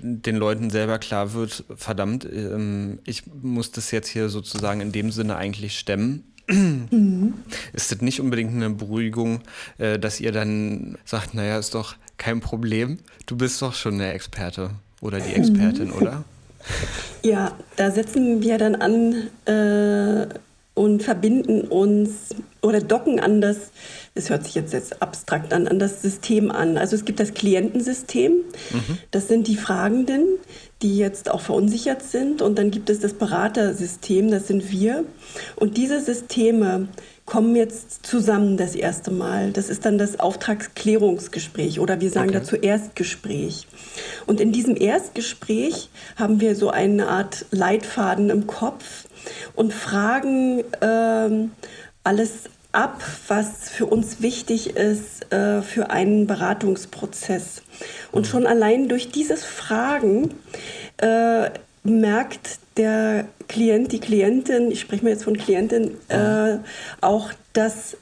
den 0.00 0.36
Leuten 0.36 0.70
selber 0.70 0.98
klar 0.98 1.32
wird, 1.32 1.64
verdammt, 1.74 2.24
ähm, 2.24 2.98
ich 3.04 3.24
muss 3.26 3.72
das 3.72 3.90
jetzt 3.90 4.08
hier 4.08 4.28
sozusagen 4.28 4.80
in 4.80 4.92
dem 4.92 5.10
Sinne 5.10 5.36
eigentlich 5.36 5.78
stemmen, 5.78 6.24
Mhm. 6.50 7.34
Ist 7.72 7.92
das 7.92 8.00
nicht 8.00 8.20
unbedingt 8.20 8.54
eine 8.54 8.70
Beruhigung, 8.70 9.40
äh, 9.78 9.98
dass 9.98 10.20
ihr 10.20 10.32
dann 10.32 10.96
sagt, 11.04 11.34
naja, 11.34 11.58
ist 11.58 11.74
doch 11.74 11.96
kein 12.18 12.40
Problem, 12.40 12.98
du 13.26 13.36
bist 13.36 13.60
doch 13.62 13.74
schon 13.74 13.98
der 13.98 14.14
Experte 14.14 14.70
oder 15.00 15.20
die 15.20 15.34
Expertin, 15.34 15.88
mhm. 15.88 15.94
oder? 15.94 16.24
Ja, 17.22 17.52
da 17.76 17.90
setzen 17.90 18.42
wir 18.42 18.56
dann 18.56 18.74
an 18.76 19.28
äh, 19.44 20.26
und 20.74 21.02
verbinden 21.02 21.62
uns 21.62 22.34
oder 22.62 22.80
docken 22.80 23.20
an 23.20 23.40
das, 23.40 23.72
es 24.20 24.30
hört 24.30 24.44
sich 24.44 24.54
jetzt, 24.54 24.72
jetzt 24.72 25.02
abstrakt 25.02 25.52
an, 25.52 25.66
an 25.66 25.78
das 25.78 26.02
System 26.02 26.50
an. 26.50 26.76
Also 26.76 26.94
es 26.94 27.04
gibt 27.04 27.20
das 27.20 27.34
Klientensystem, 27.34 28.32
mhm. 28.32 28.98
das 29.10 29.28
sind 29.28 29.48
die 29.48 29.56
Fragenden, 29.56 30.26
die 30.82 30.96
jetzt 30.96 31.30
auch 31.30 31.40
verunsichert 31.40 32.02
sind. 32.02 32.42
Und 32.42 32.58
dann 32.58 32.70
gibt 32.70 32.90
es 32.90 33.00
das 33.00 33.14
Beratersystem, 33.14 34.30
das 34.30 34.46
sind 34.46 34.70
wir. 34.70 35.04
Und 35.56 35.76
diese 35.76 36.00
Systeme 36.00 36.88
kommen 37.26 37.54
jetzt 37.54 38.04
zusammen 38.04 38.56
das 38.56 38.74
erste 38.74 39.10
Mal. 39.10 39.52
Das 39.52 39.68
ist 39.68 39.84
dann 39.84 39.98
das 39.98 40.18
Auftragsklärungsgespräch 40.18 41.78
oder 41.80 42.00
wir 42.00 42.10
sagen 42.10 42.30
okay. 42.30 42.38
dazu 42.40 42.56
Erstgespräch. 42.56 43.66
Und 44.26 44.40
in 44.40 44.52
diesem 44.52 44.76
Erstgespräch 44.76 45.90
haben 46.16 46.40
wir 46.40 46.56
so 46.56 46.70
eine 46.70 47.08
Art 47.08 47.46
Leitfaden 47.52 48.30
im 48.30 48.46
Kopf 48.46 49.06
und 49.54 49.72
fragen 49.72 50.64
ähm, 50.80 51.52
alles 52.02 52.50
ab, 52.72 53.02
was 53.28 53.70
für 53.70 53.86
uns 53.86 54.20
wichtig 54.20 54.76
ist 54.76 55.32
äh, 55.32 55.62
für 55.62 55.90
einen 55.90 56.26
Beratungsprozess. 56.26 57.62
Und 58.12 58.26
schon 58.26 58.46
allein 58.46 58.88
durch 58.88 59.10
dieses 59.10 59.44
Fragen 59.44 60.34
äh, 60.98 61.50
merkt 61.82 62.58
der 62.76 63.26
Klient, 63.48 63.92
die 63.92 64.00
Klientin, 64.00 64.70
ich 64.70 64.80
spreche 64.80 65.04
mal 65.04 65.10
jetzt 65.10 65.24
von 65.24 65.36
Klientin, 65.36 65.96
äh, 66.08 66.58
auch, 67.00 67.30
dass 67.52 67.96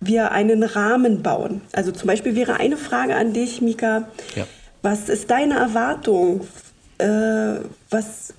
wir 0.00 0.32
einen 0.32 0.62
Rahmen 0.62 1.22
bauen. 1.22 1.62
Also 1.72 1.92
zum 1.92 2.08
Beispiel 2.08 2.34
wäre 2.34 2.60
eine 2.60 2.76
Frage 2.76 3.16
an 3.16 3.32
dich, 3.32 3.62
Mika. 3.62 4.08
Ja. 4.34 4.46
Was 4.82 5.08
ist 5.08 5.30
deine 5.30 5.54
Erwartung? 5.54 6.46
Äh, 6.98 7.60
was, 7.90 8.34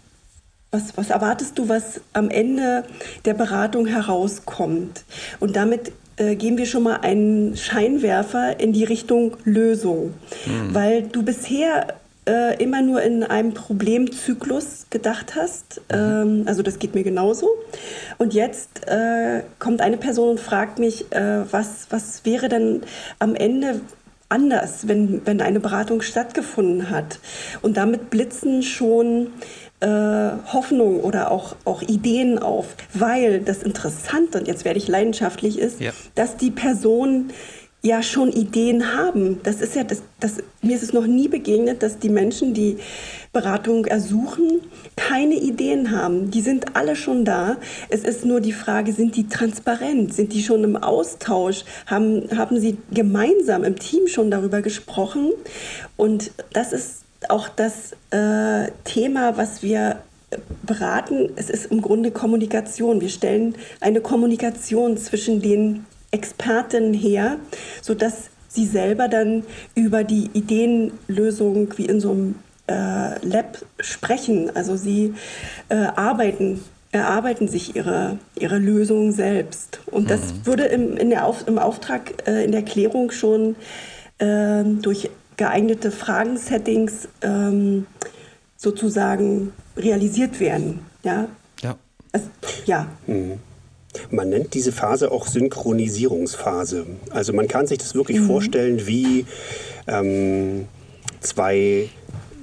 was, 0.72 0.98
was 0.98 1.10
erwartest 1.10 1.58
du, 1.58 1.70
was 1.70 2.02
am 2.14 2.30
Ende 2.30 2.84
der 3.26 3.34
Beratung 3.34 3.86
herauskommt? 3.86 5.04
Und 5.40 5.56
damit 5.56 5.92
äh, 6.18 6.36
geben 6.36 6.58
wir 6.58 6.66
schon 6.66 6.84
mal 6.84 6.98
einen 6.98 7.56
Scheinwerfer 7.56 8.60
in 8.60 8.74
die 8.74 8.84
Richtung 8.84 9.38
Lösung. 9.44 10.14
Mhm. 10.46 10.74
Weil 10.74 11.04
du 11.04 11.24
bisher 11.24 11.96
äh, 12.28 12.62
immer 12.62 12.82
nur 12.82 13.02
in 13.02 13.24
einem 13.24 13.54
Problemzyklus 13.54 14.88
gedacht 14.90 15.36
hast. 15.36 15.82
Mhm. 15.92 15.98
Ähm, 15.98 16.44
also 16.46 16.62
das 16.64 16.80
geht 16.80 16.96
mir 16.96 17.04
genauso. 17.04 17.50
Und 18.18 18.34
jetzt 18.34 18.88
äh, 18.88 19.44
kommt 19.60 19.82
eine 19.82 19.98
Person 19.98 20.30
und 20.30 20.40
fragt 20.40 20.80
mich, 20.80 21.12
äh, 21.12 21.52
was, 21.52 21.88
was 21.90 22.26
wäre 22.26 22.50
denn 22.50 22.82
am 23.20 23.36
Ende 23.36 23.82
anders, 24.30 24.90
wenn, 24.90 25.26
wenn 25.26 25.40
eine 25.40 25.62
Beratung 25.62 26.02
stattgefunden 26.02 26.90
hat. 26.90 27.20
Und 27.62 27.78
damit 27.78 28.10
blitzen 28.10 28.62
schon 28.62 29.28
Hoffnung 29.86 31.02
oder 31.02 31.30
auch, 31.32 31.56
auch 31.64 31.82
Ideen 31.84 32.40
auf, 32.40 32.76
weil 32.94 33.42
das 33.42 33.62
Interessante, 33.62 34.40
und 34.40 34.48
jetzt 34.48 34.66
werde 34.66 34.80
ich 34.80 34.88
leidenschaftlich, 34.88 35.60
ist, 35.60 35.80
ja. 35.80 35.92
dass 36.16 36.36
die 36.38 36.52
Person 36.52 37.32
ja 37.84 38.02
schon 38.02 38.32
Ideen 38.32 38.94
haben. 38.98 39.40
Das 39.44 39.62
ist 39.62 39.76
ja 39.76 39.84
das, 39.84 40.02
das, 40.20 40.38
mir 40.62 40.76
ist 40.76 40.84
es 40.84 40.94
noch 40.94 41.06
nie 41.06 41.28
begegnet, 41.28 41.84
dass 41.84 42.00
die 42.00 42.10
Menschen, 42.10 42.54
die 42.54 42.78
Beratung 43.32 43.86
ersuchen, 43.86 44.62
keine 44.96 45.36
Ideen 45.36 45.92
haben. 45.92 46.32
Die 46.32 46.42
sind 46.42 46.76
alle 46.76 46.96
schon 46.96 47.24
da. 47.24 47.58
Es 47.90 48.02
ist 48.02 48.26
nur 48.26 48.42
die 48.42 48.52
Frage, 48.52 48.94
sind 48.94 49.16
die 49.16 49.28
transparent? 49.28 50.14
Sind 50.14 50.34
die 50.34 50.42
schon 50.42 50.64
im 50.64 50.76
Austausch? 50.76 51.66
Haben, 51.86 52.28
haben 52.36 52.60
sie 52.60 52.78
gemeinsam 52.92 53.64
im 53.64 53.78
Team 53.78 54.08
schon 54.08 54.32
darüber 54.32 54.62
gesprochen? 54.62 55.32
Und 55.98 56.32
das 56.52 56.74
ist 56.74 57.04
auch 57.30 57.50
das 57.50 57.94
äh, 58.12 58.72
Thema, 58.84 59.38
was 59.38 59.64
wir 59.64 59.98
beraten. 60.64 61.30
Es 61.36 61.50
ist 61.50 61.72
im 61.72 61.82
Grunde 61.82 62.12
Kommunikation. 62.12 63.02
Wir 63.02 63.10
stellen 63.10 63.56
eine 63.80 64.02
Kommunikation 64.02 64.98
zwischen 64.98 65.42
den 65.42 65.86
Expertinnen 66.12 66.94
her, 66.94 67.38
sodass 67.82 68.30
sie 68.48 68.66
selber 68.66 69.08
dann 69.08 69.44
über 69.76 70.04
die 70.04 70.30
Ideenlösung 70.34 71.74
wie 71.78 71.86
in 71.86 72.00
so 72.00 72.12
einem 72.12 72.36
äh, 72.68 73.26
Lab 73.26 73.60
sprechen. 73.80 74.54
Also 74.56 74.76
sie 74.76 75.14
äh, 75.70 75.76
arbeiten, 75.76 76.64
erarbeiten 76.92 77.48
sich 77.48 77.76
ihre, 77.76 78.18
ihre 78.36 78.58
Lösung 78.58 79.12
selbst. 79.12 79.80
Und 79.86 80.10
das 80.10 80.34
mhm. 80.34 80.46
würde 80.46 80.64
im, 80.66 80.98
in 80.98 81.10
der 81.10 81.26
Auf, 81.26 81.48
im 81.48 81.58
Auftrag, 81.58 82.28
äh, 82.28 82.44
in 82.44 82.52
der 82.52 82.64
Klärung 82.64 83.12
schon 83.12 83.56
ähm, 84.20 84.82
durch 84.82 85.10
geeignete 85.38 85.92
Fragensettings 85.92 87.08
ähm, 87.22 87.86
sozusagen 88.58 89.54
realisiert 89.78 90.40
werden. 90.40 90.80
Ja. 91.04 91.28
Ja. 91.62 91.78
Es, 92.12 92.24
ja. 92.66 92.88
Mhm. 93.06 93.40
Man 94.12 94.30
nennt 94.30 94.54
diese 94.54 94.72
Phase 94.72 95.12
auch 95.12 95.28
Synchronisierungsphase. 95.28 96.86
Also 97.12 97.34
man 97.34 97.48
kann 97.48 97.68
sich 97.68 97.78
das 97.78 97.96
wirklich 97.96 98.20
mhm. 98.20 98.26
vorstellen 98.28 98.88
wie 98.88 99.26
ähm, 99.88 100.68
zwei 101.20 101.90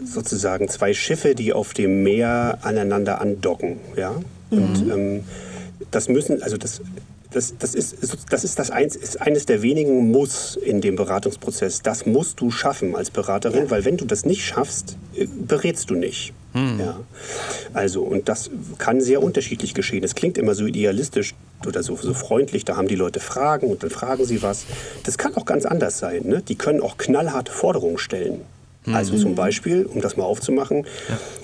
sozusagen 0.04 0.68
zwei 0.68 0.94
Schiffe, 0.94 1.34
die 1.34 1.52
auf 1.52 1.74
dem 1.74 2.02
Meer 2.02 2.58
aneinander 2.62 3.20
andocken. 3.20 3.78
Ja? 3.96 4.14
Und 4.50 4.86
mhm. 4.86 4.90
ähm, 4.90 5.24
das 5.90 6.08
müssen, 6.08 6.42
also 6.42 6.56
das 6.56 6.80
das, 7.34 7.54
das, 7.58 7.74
ist, 7.74 7.96
das 8.30 8.44
ist 8.44 8.58
das 8.60 8.70
eins, 8.70 8.94
ist 8.94 9.20
eines 9.20 9.44
der 9.44 9.60
wenigen 9.60 10.12
Muss 10.12 10.54
in 10.54 10.80
dem 10.80 10.94
Beratungsprozess. 10.94 11.82
Das 11.82 12.06
musst 12.06 12.40
du 12.40 12.52
schaffen 12.52 12.94
als 12.94 13.10
Beraterin, 13.10 13.64
ja. 13.64 13.70
weil 13.70 13.84
wenn 13.84 13.96
du 13.96 14.04
das 14.04 14.24
nicht 14.24 14.44
schaffst, 14.44 14.96
äh, 15.16 15.26
berätst 15.26 15.90
du 15.90 15.96
nicht. 15.96 16.32
Hm. 16.52 16.78
Ja. 16.78 17.00
Also, 17.72 18.02
und 18.02 18.28
das 18.28 18.50
kann 18.78 19.00
sehr 19.00 19.20
unterschiedlich 19.20 19.74
geschehen. 19.74 20.04
Es 20.04 20.14
klingt 20.14 20.38
immer 20.38 20.54
so 20.54 20.64
idealistisch 20.64 21.34
oder 21.66 21.82
so, 21.82 21.96
so 21.96 22.14
freundlich, 22.14 22.64
da 22.64 22.76
haben 22.76 22.86
die 22.86 22.94
Leute 22.94 23.18
Fragen 23.18 23.66
und 23.66 23.82
dann 23.82 23.90
fragen 23.90 24.24
sie 24.24 24.40
was. 24.42 24.64
Das 25.02 25.18
kann 25.18 25.34
auch 25.34 25.44
ganz 25.44 25.66
anders 25.66 25.98
sein. 25.98 26.22
Ne? 26.24 26.40
Die 26.46 26.54
können 26.54 26.80
auch 26.80 26.98
knallharte 26.98 27.50
Forderungen 27.50 27.98
stellen. 27.98 28.42
Hm. 28.84 28.94
Also 28.94 29.18
zum 29.18 29.34
Beispiel, 29.34 29.86
um 29.86 30.00
das 30.02 30.16
mal 30.16 30.24
aufzumachen, 30.24 30.86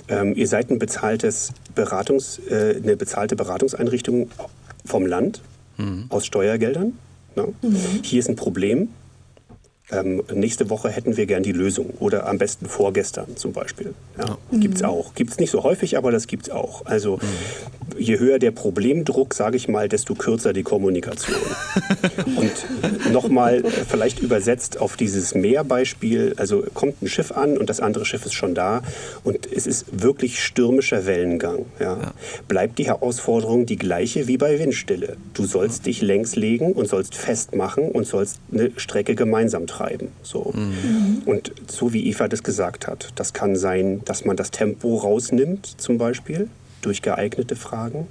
ja. 0.07 0.21
ähm, 0.21 0.35
ihr 0.37 0.47
seid 0.47 0.69
ein 0.69 0.79
bezahltes 0.79 1.51
Beratungs, 1.75 2.39
äh, 2.49 2.77
eine 2.81 2.95
bezahlte 2.95 3.35
Beratungseinrichtung 3.35 4.29
vom 4.85 5.05
Land 5.05 5.41
mhm. 5.81 6.05
aus 6.09 6.25
Steuergeldern. 6.25 6.97
Ne? 7.35 7.47
Mhm. 7.61 7.77
Hier 8.03 8.19
ist 8.19 8.29
ein 8.29 8.35
Problem. 8.35 8.89
Ähm, 9.91 10.23
nächste 10.33 10.69
Woche 10.69 10.89
hätten 10.89 11.17
wir 11.17 11.25
gern 11.25 11.43
die 11.43 11.51
Lösung 11.51 11.89
oder 11.99 12.27
am 12.27 12.37
besten 12.37 12.67
vorgestern 12.67 13.35
zum 13.35 13.51
Beispiel. 13.51 13.93
Ja, 14.17 14.37
ja. 14.51 14.57
Gibt 14.57 14.75
es 14.75 14.83
auch. 14.83 15.15
Gibt 15.15 15.31
es 15.31 15.37
nicht 15.39 15.51
so 15.51 15.63
häufig, 15.63 15.97
aber 15.97 16.11
das 16.11 16.27
gibt 16.27 16.47
es 16.47 16.49
auch. 16.49 16.85
Also 16.85 17.17
mhm. 17.17 17.80
Je 17.97 18.19
höher 18.19 18.39
der 18.39 18.51
Problemdruck, 18.51 19.33
sage 19.33 19.57
ich 19.57 19.67
mal, 19.67 19.89
desto 19.89 20.15
kürzer 20.15 20.53
die 20.53 20.63
Kommunikation. 20.63 21.39
und 22.35 23.11
nochmal 23.11 23.63
vielleicht 23.89 24.19
übersetzt 24.19 24.79
auf 24.79 24.95
dieses 24.95 25.35
Meerbeispiel, 25.35 26.33
also 26.37 26.63
kommt 26.73 27.01
ein 27.01 27.07
Schiff 27.07 27.31
an 27.31 27.57
und 27.57 27.69
das 27.69 27.79
andere 27.79 28.05
Schiff 28.05 28.25
ist 28.25 28.33
schon 28.33 28.55
da 28.55 28.81
und 29.23 29.51
es 29.51 29.67
ist 29.67 29.85
wirklich 29.91 30.43
stürmischer 30.43 31.05
Wellengang. 31.05 31.65
Ja. 31.79 31.97
ja. 31.97 32.13
Bleibt 32.47 32.79
die 32.79 32.85
Herausforderung 32.85 33.65
die 33.65 33.77
gleiche 33.77 34.27
wie 34.27 34.37
bei 34.37 34.59
Windstille. 34.59 35.17
Du 35.33 35.45
sollst 35.45 35.85
dich 35.85 36.01
längs 36.01 36.35
legen 36.35 36.73
und 36.73 36.87
sollst 36.87 37.15
festmachen 37.15 37.89
und 37.89 38.05
sollst 38.05 38.39
eine 38.51 38.71
Strecke 38.77 39.15
gemeinsam 39.15 39.67
treiben. 39.67 40.09
So. 40.23 40.53
Mhm. 40.55 41.23
Und 41.25 41.51
so 41.67 41.93
wie 41.93 42.07
Eva 42.07 42.27
das 42.27 42.43
gesagt 42.43 42.87
hat, 42.87 43.09
das 43.15 43.33
kann 43.33 43.55
sein, 43.55 44.01
dass 44.05 44.25
man 44.25 44.37
das 44.37 44.51
Tempo 44.51 44.97
rausnimmt, 44.97 45.65
zum 45.77 45.97
Beispiel, 45.97 46.49
durch 46.81 47.01
geeignete 47.01 47.55
Fragen. 47.55 48.07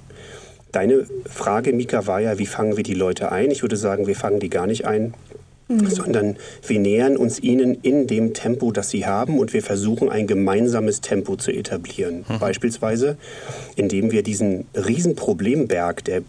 Deine 0.71 1.05
Frage, 1.25 1.73
Mika, 1.73 2.07
war 2.07 2.21
ja, 2.21 2.39
wie 2.39 2.45
fangen 2.45 2.77
wir 2.77 2.83
die 2.83 2.93
Leute 2.93 3.31
ein? 3.31 3.51
Ich 3.51 3.61
würde 3.61 3.75
sagen, 3.75 4.07
wir 4.07 4.15
fangen 4.15 4.39
die 4.39 4.49
gar 4.49 4.67
nicht 4.67 4.85
ein, 4.85 5.13
mhm. 5.67 5.89
sondern 5.89 6.37
wir 6.65 6.79
nähern 6.79 7.17
uns 7.17 7.39
ihnen 7.39 7.75
in 7.81 8.07
dem 8.07 8.33
Tempo, 8.33 8.71
das 8.71 8.89
sie 8.89 9.05
haben 9.05 9.37
und 9.37 9.53
wir 9.53 9.63
versuchen 9.63 10.09
ein 10.09 10.27
gemeinsames 10.27 11.01
Tempo 11.01 11.35
zu 11.35 11.51
etablieren. 11.51 12.25
Mhm. 12.27 12.39
Beispielsweise, 12.39 13.17
indem 13.75 14.11
wir 14.11 14.23
diesen 14.23 14.65
riesen 14.73 15.15
Problemberg, 15.15 16.05
der 16.05 16.21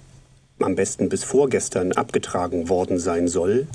am 0.60 0.74
besten 0.74 1.08
bis 1.08 1.24
vorgestern 1.24 1.92
abgetragen 1.92 2.68
worden 2.68 2.98
sein 2.98 3.28
soll, 3.28 3.66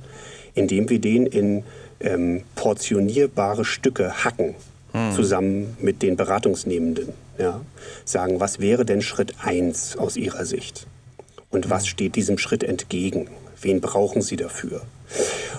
indem 0.53 0.89
wir 0.89 0.99
den 0.99 1.25
in 1.25 1.63
ähm, 1.99 2.43
portionierbare 2.55 3.65
Stücke 3.65 4.23
hacken, 4.23 4.55
hm. 4.91 5.11
zusammen 5.13 5.77
mit 5.81 6.01
den 6.01 6.15
Beratungsnehmenden. 6.15 7.09
Ja? 7.37 7.61
Sagen, 8.05 8.39
was 8.39 8.59
wäre 8.59 8.85
denn 8.85 9.01
Schritt 9.01 9.35
1 9.43 9.97
aus 9.97 10.17
Ihrer 10.17 10.45
Sicht? 10.45 10.87
Und 11.49 11.69
was 11.69 11.87
steht 11.87 12.15
diesem 12.15 12.37
Schritt 12.37 12.63
entgegen? 12.63 13.29
Wen 13.61 13.81
brauchen 13.81 14.21
Sie 14.21 14.35
dafür? 14.35 14.81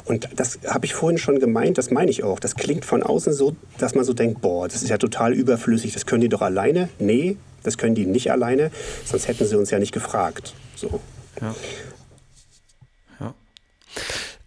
Und 0.04 0.28
das 0.36 0.58
habe 0.66 0.86
ich 0.86 0.94
vorhin 0.94 1.18
schon 1.18 1.40
gemeint, 1.40 1.78
das 1.78 1.90
meine 1.90 2.10
ich 2.10 2.22
auch. 2.22 2.38
Das 2.38 2.54
klingt 2.54 2.84
von 2.84 3.02
außen 3.02 3.32
so, 3.32 3.56
dass 3.78 3.94
man 3.94 4.04
so 4.04 4.12
denkt, 4.12 4.40
boah, 4.40 4.68
das 4.68 4.82
ist 4.82 4.88
ja 4.88 4.98
total 4.98 5.32
überflüssig, 5.32 5.92
das 5.92 6.06
können 6.06 6.20
die 6.20 6.28
doch 6.28 6.42
alleine. 6.42 6.88
Nee, 6.98 7.36
das 7.62 7.78
können 7.78 7.94
die 7.94 8.06
nicht 8.06 8.30
alleine, 8.30 8.70
sonst 9.04 9.26
hätten 9.26 9.46
sie 9.46 9.58
uns 9.58 9.70
ja 9.70 9.78
nicht 9.78 9.92
gefragt. 9.92 10.54
So. 10.76 11.00
Ja. 11.40 11.54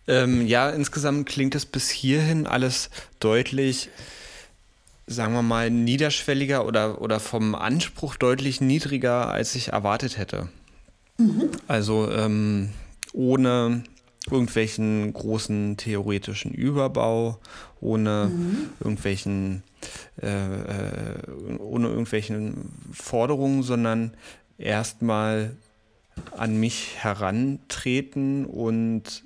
Ähm, 0.07 0.45
ja, 0.45 0.69
insgesamt 0.69 1.27
klingt 1.27 1.55
es 1.55 1.65
bis 1.65 1.89
hierhin 1.89 2.47
alles 2.47 2.89
deutlich, 3.19 3.89
sagen 5.11 5.33
wir 5.33 5.41
mal, 5.41 5.69
niederschwelliger 5.69 6.65
oder, 6.65 7.01
oder 7.01 7.19
vom 7.19 7.55
Anspruch 7.55 8.15
deutlich 8.15 8.61
niedriger, 8.61 9.29
als 9.29 9.55
ich 9.55 9.69
erwartet 9.69 10.17
hätte. 10.17 10.49
Mhm. 11.17 11.49
Also 11.67 12.09
ähm, 12.11 12.69
ohne 13.13 13.83
irgendwelchen 14.29 15.13
großen 15.13 15.77
theoretischen 15.77 16.53
Überbau, 16.53 17.39
ohne 17.79 18.31
mhm. 18.33 18.69
irgendwelchen 18.79 19.63
äh, 20.21 20.27
äh, 20.27 21.57
ohne 21.59 21.87
irgendwelchen 21.87 22.71
Forderungen, 22.93 23.63
sondern 23.63 24.13
erstmal 24.57 25.55
an 26.37 26.59
mich 26.59 26.97
herantreten 26.97 28.45
und 28.45 29.23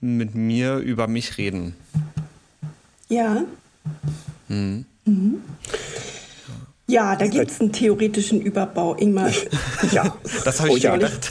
mit 0.00 0.34
mir 0.34 0.76
über 0.76 1.06
mich 1.06 1.38
reden. 1.38 1.74
Ja. 3.08 3.44
Mhm. 4.48 4.84
Mhm. 5.08 5.42
Ja, 6.90 7.16
da 7.16 7.26
gibt 7.26 7.50
es 7.50 7.60
einen 7.60 7.70
theoretischen 7.70 8.40
Überbau, 8.40 8.94
Ingmar. 8.94 9.30
ja, 9.92 10.16
das 10.44 10.60
habe 10.60 10.70
ich 10.70 10.76
oh, 10.76 10.78
ja. 10.78 10.96
gedacht. 10.96 11.30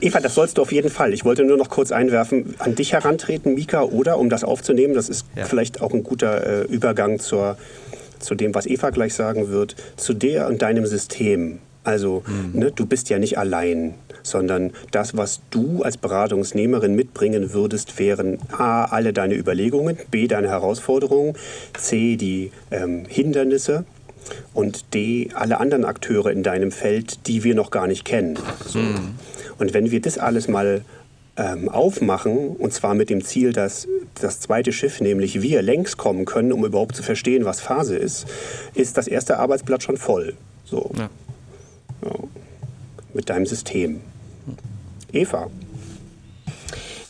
Eva, 0.00 0.20
das 0.20 0.34
sollst 0.34 0.56
du 0.56 0.62
auf 0.62 0.72
jeden 0.72 0.88
Fall. 0.88 1.12
Ich 1.12 1.26
wollte 1.26 1.44
nur 1.44 1.58
noch 1.58 1.68
kurz 1.68 1.92
einwerfen, 1.92 2.54
an 2.58 2.74
dich 2.74 2.94
herantreten, 2.94 3.54
Mika, 3.54 3.82
oder 3.82 4.18
um 4.18 4.30
das 4.30 4.44
aufzunehmen, 4.44 4.94
das 4.94 5.10
ist 5.10 5.26
ja. 5.36 5.44
vielleicht 5.44 5.82
auch 5.82 5.92
ein 5.92 6.02
guter 6.02 6.46
äh, 6.46 6.62
Übergang 6.72 7.18
zur, 7.18 7.58
zu 8.18 8.34
dem, 8.34 8.54
was 8.54 8.64
Eva 8.64 8.88
gleich 8.88 9.12
sagen 9.12 9.50
wird, 9.50 9.76
zu 9.96 10.14
dir 10.14 10.46
und 10.46 10.62
deinem 10.62 10.86
System. 10.86 11.58
Also, 11.84 12.22
mhm. 12.26 12.58
ne, 12.58 12.70
du 12.70 12.86
bist 12.86 13.10
ja 13.10 13.18
nicht 13.18 13.38
allein 13.38 13.94
sondern 14.22 14.72
das, 14.90 15.16
was 15.16 15.40
du 15.50 15.82
als 15.82 15.96
Beratungsnehmerin 15.96 16.94
mitbringen 16.94 17.52
würdest, 17.52 17.98
wären 17.98 18.38
A, 18.52 18.84
alle 18.84 19.12
deine 19.12 19.34
Überlegungen, 19.34 19.98
B, 20.10 20.28
deine 20.28 20.48
Herausforderungen, 20.48 21.34
C, 21.76 22.16
die 22.16 22.52
ähm, 22.70 23.04
Hindernisse 23.08 23.84
und 24.54 24.94
D, 24.94 25.28
alle 25.34 25.60
anderen 25.60 25.84
Akteure 25.84 26.30
in 26.30 26.42
deinem 26.42 26.70
Feld, 26.70 27.26
die 27.26 27.44
wir 27.44 27.54
noch 27.54 27.70
gar 27.70 27.86
nicht 27.86 28.04
kennen. 28.04 28.38
So. 28.66 28.78
Mhm. 28.78 29.14
Und 29.58 29.74
wenn 29.74 29.90
wir 29.90 30.00
das 30.00 30.18
alles 30.18 30.48
mal 30.48 30.82
ähm, 31.36 31.68
aufmachen, 31.68 32.48
und 32.50 32.72
zwar 32.72 32.94
mit 32.94 33.10
dem 33.10 33.24
Ziel, 33.24 33.52
dass 33.52 33.88
das 34.20 34.40
zweite 34.40 34.72
Schiff, 34.72 35.00
nämlich 35.00 35.42
wir, 35.42 35.62
längs 35.62 35.96
kommen 35.96 36.24
können, 36.24 36.52
um 36.52 36.64
überhaupt 36.64 36.94
zu 36.94 37.02
verstehen, 37.02 37.44
was 37.44 37.60
Phase 37.60 37.96
ist, 37.96 38.26
ist 38.74 38.96
das 38.96 39.08
erste 39.08 39.38
Arbeitsblatt 39.38 39.82
schon 39.82 39.96
voll. 39.96 40.34
So. 40.64 40.90
Ja. 40.96 41.10
Ja. 42.04 42.10
Mit 43.14 43.28
deinem 43.28 43.46
System. 43.46 44.00
Eva. 45.12 45.50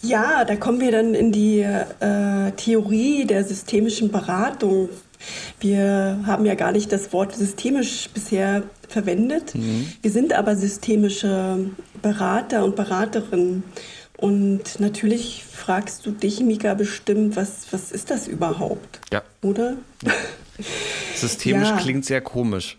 Ja, 0.03 0.45
da 0.45 0.57
kommen 0.57 0.81
wir 0.81 0.91
dann 0.91 1.15
in 1.15 1.31
die 1.31 1.61
äh, 1.61 2.51
Theorie 2.57 3.25
der 3.25 3.45
systemischen 3.45 4.11
Beratung. 4.11 4.89
Wir 5.61 6.19
haben 6.27 6.45
ja 6.45 6.57
gar 6.57 6.73
nicht 6.73 6.91
das 6.91 7.13
Wort 7.13 7.35
systemisch 7.37 8.09
bisher 8.13 8.65
verwendet. 8.89 9.55
Mhm. 9.55 9.93
Wir 10.03 10.11
sind 10.11 10.33
aber 10.33 10.57
systemische 10.57 11.71
Berater 12.03 12.65
und 12.65 12.75
Beraterinnen. 12.75 13.63
Und 14.17 14.81
natürlich 14.81 15.45
fragst 15.45 16.05
du 16.07 16.11
dich, 16.11 16.41
Mika, 16.41 16.75
bestimmt, 16.75 17.37
was, 17.37 17.67
was 17.73 17.93
ist 17.93 18.11
das 18.11 18.27
überhaupt? 18.27 19.01
Ja. 19.13 19.23
Oder? 19.43 19.77
Systemisch 21.15 21.69
ja. 21.69 21.77
klingt 21.77 22.05
sehr 22.05 22.21
komisch. 22.21 22.79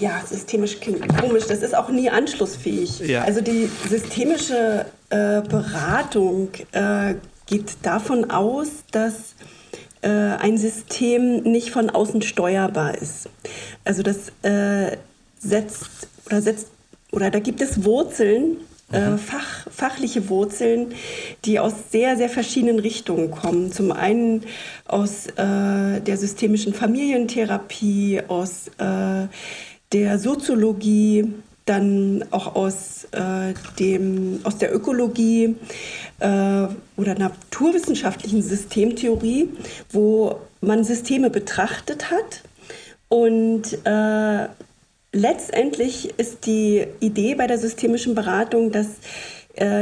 Ja, 0.00 0.22
systemisch 0.26 0.80
klingt 0.80 1.06
komisch. 1.18 1.44
Das 1.46 1.62
ist 1.62 1.74
auch 1.74 1.90
nie 1.90 2.08
anschlussfähig. 2.08 3.00
Ja. 3.00 3.22
Also 3.22 3.42
die 3.42 3.68
systemische 3.88 4.86
äh, 5.10 5.42
Beratung 5.42 6.48
äh, 6.72 7.14
geht 7.46 7.76
davon 7.82 8.30
aus, 8.30 8.68
dass 8.92 9.34
äh, 10.00 10.08
ein 10.08 10.56
System 10.56 11.42
nicht 11.42 11.70
von 11.70 11.90
außen 11.90 12.22
steuerbar 12.22 12.96
ist. 12.96 13.28
Also 13.84 14.02
das 14.02 14.32
äh, 14.42 14.96
setzt 15.38 16.08
oder 16.26 16.40
setzt 16.40 16.68
oder 17.12 17.30
da 17.30 17.40
gibt 17.40 17.60
es 17.60 17.84
Wurzeln, 17.84 18.56
äh, 18.92 19.10
mhm. 19.10 19.18
Fach, 19.18 19.66
fachliche 19.70 20.28
Wurzeln, 20.28 20.94
die 21.44 21.60
aus 21.60 21.72
sehr, 21.90 22.16
sehr 22.16 22.28
verschiedenen 22.28 22.78
Richtungen 22.78 23.30
kommen. 23.30 23.72
Zum 23.72 23.92
einen 23.92 24.44
aus 24.86 25.26
äh, 25.26 26.00
der 26.00 26.16
systemischen 26.16 26.74
Familientherapie, 26.74 28.22
aus 28.26 28.70
der 29.92 30.18
Soziologie, 30.18 31.32
dann 31.66 32.24
auch 32.30 32.56
aus, 32.56 33.06
äh, 33.12 33.54
dem, 33.78 34.40
aus 34.42 34.58
der 34.58 34.74
Ökologie 34.74 35.56
äh, 36.18 36.66
oder 36.96 37.14
naturwissenschaftlichen 37.16 38.42
Systemtheorie, 38.42 39.50
wo 39.90 40.40
man 40.60 40.82
Systeme 40.84 41.30
betrachtet 41.30 42.10
hat. 42.10 42.42
Und 43.08 43.78
äh, 43.84 44.48
letztendlich 45.12 46.18
ist 46.18 46.46
die 46.46 46.86
Idee 47.00 47.34
bei 47.34 47.46
der 47.46 47.58
systemischen 47.58 48.14
Beratung, 48.14 48.72
dass 48.72 48.88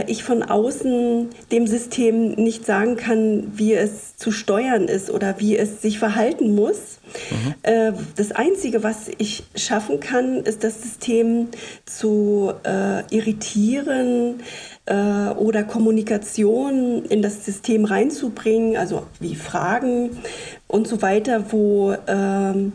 ich 0.06 0.24
von 0.24 0.42
außen 0.42 1.28
dem 1.52 1.66
System 1.66 2.30
nicht 2.32 2.66
sagen 2.66 2.96
kann, 2.96 3.52
wie 3.54 3.74
es 3.74 4.16
zu 4.16 4.32
steuern 4.32 4.88
ist 4.88 5.10
oder 5.10 5.36
wie 5.38 5.56
es 5.56 5.82
sich 5.82 5.98
verhalten 5.98 6.54
muss. 6.54 6.98
Mhm. 7.30 7.54
Äh, 7.62 7.92
das 8.16 8.32
Einzige, 8.32 8.82
was 8.82 9.10
ich 9.18 9.44
schaffen 9.54 10.00
kann, 10.00 10.38
ist 10.38 10.64
das 10.64 10.82
System 10.82 11.48
zu 11.84 12.52
äh, 12.64 13.02
irritieren 13.14 14.42
äh, 14.86 15.30
oder 15.30 15.62
Kommunikation 15.62 17.04
in 17.04 17.22
das 17.22 17.44
System 17.44 17.84
reinzubringen, 17.84 18.76
also 18.76 19.06
wie 19.20 19.36
Fragen 19.36 20.18
und 20.66 20.88
so 20.88 21.02
weiter, 21.02 21.52
wo 21.52 21.94
ähm, 22.06 22.72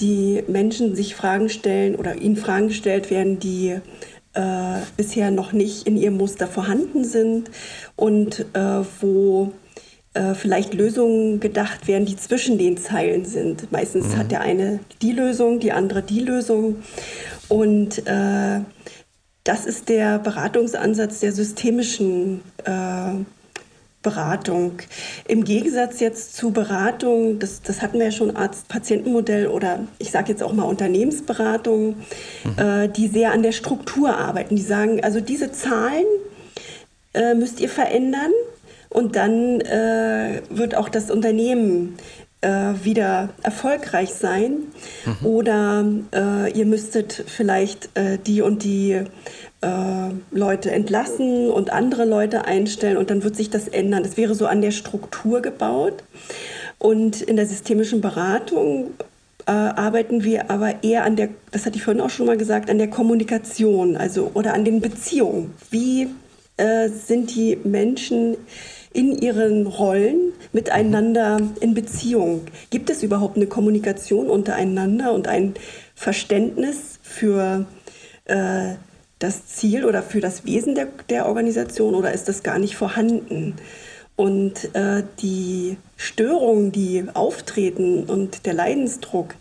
die 0.00 0.44
Menschen 0.46 0.94
sich 0.94 1.14
Fragen 1.14 1.48
stellen 1.48 1.96
oder 1.96 2.16
ihnen 2.16 2.36
Fragen 2.36 2.68
gestellt 2.68 3.10
werden, 3.10 3.38
die 3.38 3.80
äh, 4.38 4.80
bisher 4.96 5.32
noch 5.32 5.52
nicht 5.52 5.86
in 5.86 5.96
ihrem 5.96 6.16
Muster 6.16 6.46
vorhanden 6.46 7.04
sind 7.04 7.50
und 7.96 8.46
äh, 8.54 8.84
wo 9.00 9.52
äh, 10.14 10.34
vielleicht 10.34 10.74
Lösungen 10.74 11.40
gedacht 11.40 11.88
werden, 11.88 12.06
die 12.06 12.16
zwischen 12.16 12.56
den 12.56 12.76
Zeilen 12.76 13.24
sind. 13.24 13.72
Meistens 13.72 14.08
mhm. 14.08 14.16
hat 14.16 14.30
der 14.30 14.40
eine 14.42 14.78
die 15.02 15.12
Lösung, 15.12 15.58
die 15.58 15.72
andere 15.72 16.02
die 16.02 16.20
Lösung. 16.20 16.76
Und 17.48 18.06
äh, 18.06 18.60
das 19.42 19.66
ist 19.66 19.88
der 19.88 20.20
Beratungsansatz 20.20 21.18
der 21.18 21.32
systemischen 21.32 22.40
äh, 22.64 23.14
Beratung. 24.02 24.74
Im 25.26 25.44
Gegensatz 25.44 25.98
jetzt 26.00 26.36
zu 26.36 26.52
Beratung, 26.52 27.38
das, 27.40 27.62
das 27.62 27.82
hatten 27.82 27.98
wir 27.98 28.06
ja 28.06 28.12
schon 28.12 28.36
Arzt-Patienten-Modell 28.36 29.48
oder 29.48 29.80
ich 29.98 30.10
sage 30.10 30.30
jetzt 30.30 30.42
auch 30.42 30.52
mal 30.52 30.62
Unternehmensberatung, 30.62 31.96
mhm. 32.44 32.58
äh, 32.58 32.88
die 32.88 33.08
sehr 33.08 33.32
an 33.32 33.42
der 33.42 33.52
Struktur 33.52 34.16
arbeiten. 34.16 34.54
Die 34.54 34.62
sagen, 34.62 35.02
also 35.02 35.20
diese 35.20 35.50
Zahlen 35.50 36.06
äh, 37.12 37.34
müsst 37.34 37.60
ihr 37.60 37.68
verändern 37.68 38.30
und 38.88 39.16
dann 39.16 39.60
äh, 39.60 40.42
wird 40.48 40.76
auch 40.76 40.88
das 40.88 41.10
Unternehmen 41.10 41.96
äh, 42.40 42.74
wieder 42.82 43.30
erfolgreich 43.42 44.10
sein. 44.14 44.58
Mhm. 45.04 45.26
Oder 45.26 45.84
äh, 46.14 46.52
ihr 46.52 46.66
müsstet 46.66 47.24
vielleicht 47.26 47.90
äh, 47.94 48.18
die 48.18 48.42
und 48.42 48.62
die 48.62 49.02
Leute 50.30 50.70
entlassen 50.70 51.50
und 51.50 51.72
andere 51.72 52.04
Leute 52.04 52.44
einstellen 52.44 52.96
und 52.96 53.10
dann 53.10 53.24
wird 53.24 53.34
sich 53.34 53.50
das 53.50 53.66
ändern. 53.66 54.04
Das 54.04 54.16
wäre 54.16 54.36
so 54.36 54.46
an 54.46 54.62
der 54.62 54.70
Struktur 54.70 55.42
gebaut. 55.42 56.04
Und 56.78 57.22
in 57.22 57.34
der 57.34 57.46
systemischen 57.46 58.00
Beratung 58.00 58.90
äh, 59.46 59.50
arbeiten 59.50 60.22
wir 60.22 60.50
aber 60.50 60.84
eher 60.84 61.04
an 61.04 61.16
der, 61.16 61.30
das 61.50 61.66
hatte 61.66 61.76
ich 61.76 61.82
vorhin 61.82 62.00
auch 62.00 62.10
schon 62.10 62.26
mal 62.26 62.36
gesagt, 62.36 62.70
an 62.70 62.78
der 62.78 62.88
Kommunikation, 62.88 63.96
also 63.96 64.30
oder 64.34 64.54
an 64.54 64.64
den 64.64 64.80
Beziehungen. 64.80 65.54
Wie 65.70 66.08
äh, 66.56 66.88
sind 66.88 67.34
die 67.34 67.58
Menschen 67.64 68.36
in 68.92 69.12
ihren 69.12 69.66
Rollen 69.66 70.32
miteinander 70.52 71.40
in 71.60 71.74
Beziehung? 71.74 72.42
Gibt 72.70 72.90
es 72.90 73.02
überhaupt 73.02 73.36
eine 73.36 73.46
Kommunikation 73.46 74.28
untereinander 74.28 75.12
und 75.12 75.26
ein 75.26 75.54
Verständnis 75.94 77.00
für 77.02 77.66
äh, 78.26 78.74
das 79.18 79.46
Ziel 79.46 79.84
oder 79.84 80.02
für 80.02 80.20
das 80.20 80.44
Wesen 80.44 80.74
der, 80.74 80.88
der 81.08 81.26
Organisation 81.26 81.94
oder 81.94 82.12
ist 82.12 82.28
das 82.28 82.42
gar 82.42 82.58
nicht 82.58 82.76
vorhanden? 82.76 83.54
Und 84.16 84.74
äh, 84.74 85.04
die 85.20 85.76
Störungen, 85.96 86.72
die 86.72 87.04
auftreten 87.14 88.04
und 88.04 88.46
der 88.46 88.54
Leidensdruck, 88.54 89.34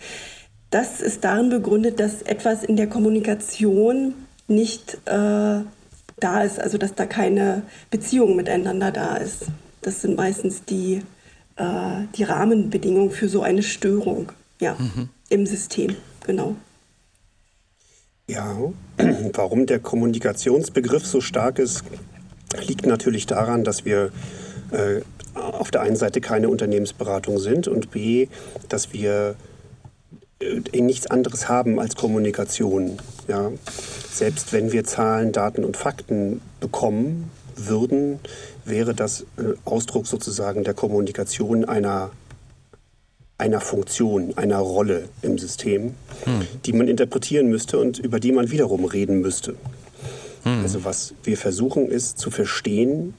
das 0.69 1.01
ist 1.01 1.23
darin 1.23 1.49
begründet, 1.49 1.99
dass 1.99 2.21
etwas 2.21 2.63
in 2.63 2.75
der 2.75 2.87
Kommunikation 2.87 4.13
nicht 4.47 4.95
äh, 5.05 5.61
da 6.19 6.43
ist, 6.43 6.59
also 6.59 6.77
dass 6.77 6.95
da 6.95 7.05
keine 7.05 7.63
Beziehung 7.89 8.35
miteinander 8.35 8.91
da 8.91 9.15
ist. 9.15 9.47
Das 9.81 10.01
sind 10.01 10.17
meistens 10.17 10.63
die, 10.63 11.01
äh, 11.55 12.05
die 12.15 12.23
Rahmenbedingungen 12.23 13.11
für 13.11 13.29
so 13.29 13.41
eine 13.41 13.63
Störung 13.63 14.31
ja, 14.59 14.75
mhm. 14.77 15.09
im 15.29 15.45
System, 15.45 15.95
genau. 16.25 16.55
Ja, 18.29 18.57
warum 19.33 19.67
der 19.67 19.79
Kommunikationsbegriff 19.79 21.05
so 21.05 21.21
stark 21.21 21.59
ist, 21.59 21.83
liegt 22.67 22.85
natürlich 22.85 23.25
daran, 23.25 23.63
dass 23.63 23.85
wir 23.85 24.11
äh, 24.71 24.99
auf 25.33 25.71
der 25.71 25.79
einen 25.79 25.95
Seite 25.95 26.19
keine 26.19 26.49
Unternehmensberatung 26.49 27.39
sind 27.39 27.69
und 27.69 27.91
b, 27.91 28.27
dass 28.67 28.91
wir 28.91 29.35
äh, 30.41 30.81
nichts 30.81 31.07
anderes 31.07 31.47
haben 31.47 31.79
als 31.79 31.95
Kommunikation. 31.95 32.97
Ja. 33.29 33.51
Selbst 34.11 34.51
wenn 34.51 34.73
wir 34.73 34.83
Zahlen, 34.83 35.31
Daten 35.31 35.63
und 35.63 35.77
Fakten 35.77 36.41
bekommen 36.59 37.31
würden, 37.55 38.19
wäre 38.65 38.93
das 38.93 39.21
äh, 39.37 39.53
Ausdruck 39.63 40.05
sozusagen 40.05 40.65
der 40.65 40.73
Kommunikation 40.73 41.63
einer 41.63 42.11
einer 43.37 43.61
Funktion, 43.61 44.35
einer 44.35 44.57
Rolle 44.57 45.09
im 45.21 45.37
System, 45.37 45.93
hm. 46.23 46.47
die 46.65 46.73
man 46.73 46.87
interpretieren 46.87 47.47
müsste 47.47 47.77
und 47.79 47.99
über 47.99 48.19
die 48.19 48.31
man 48.31 48.49
wiederum 48.49 48.85
reden 48.85 49.21
müsste. 49.21 49.55
Hm. 50.43 50.61
Also 50.61 50.83
was 50.85 51.13
wir 51.23 51.37
versuchen 51.37 51.89
ist 51.89 52.17
zu 52.17 52.31
verstehen, 52.31 53.13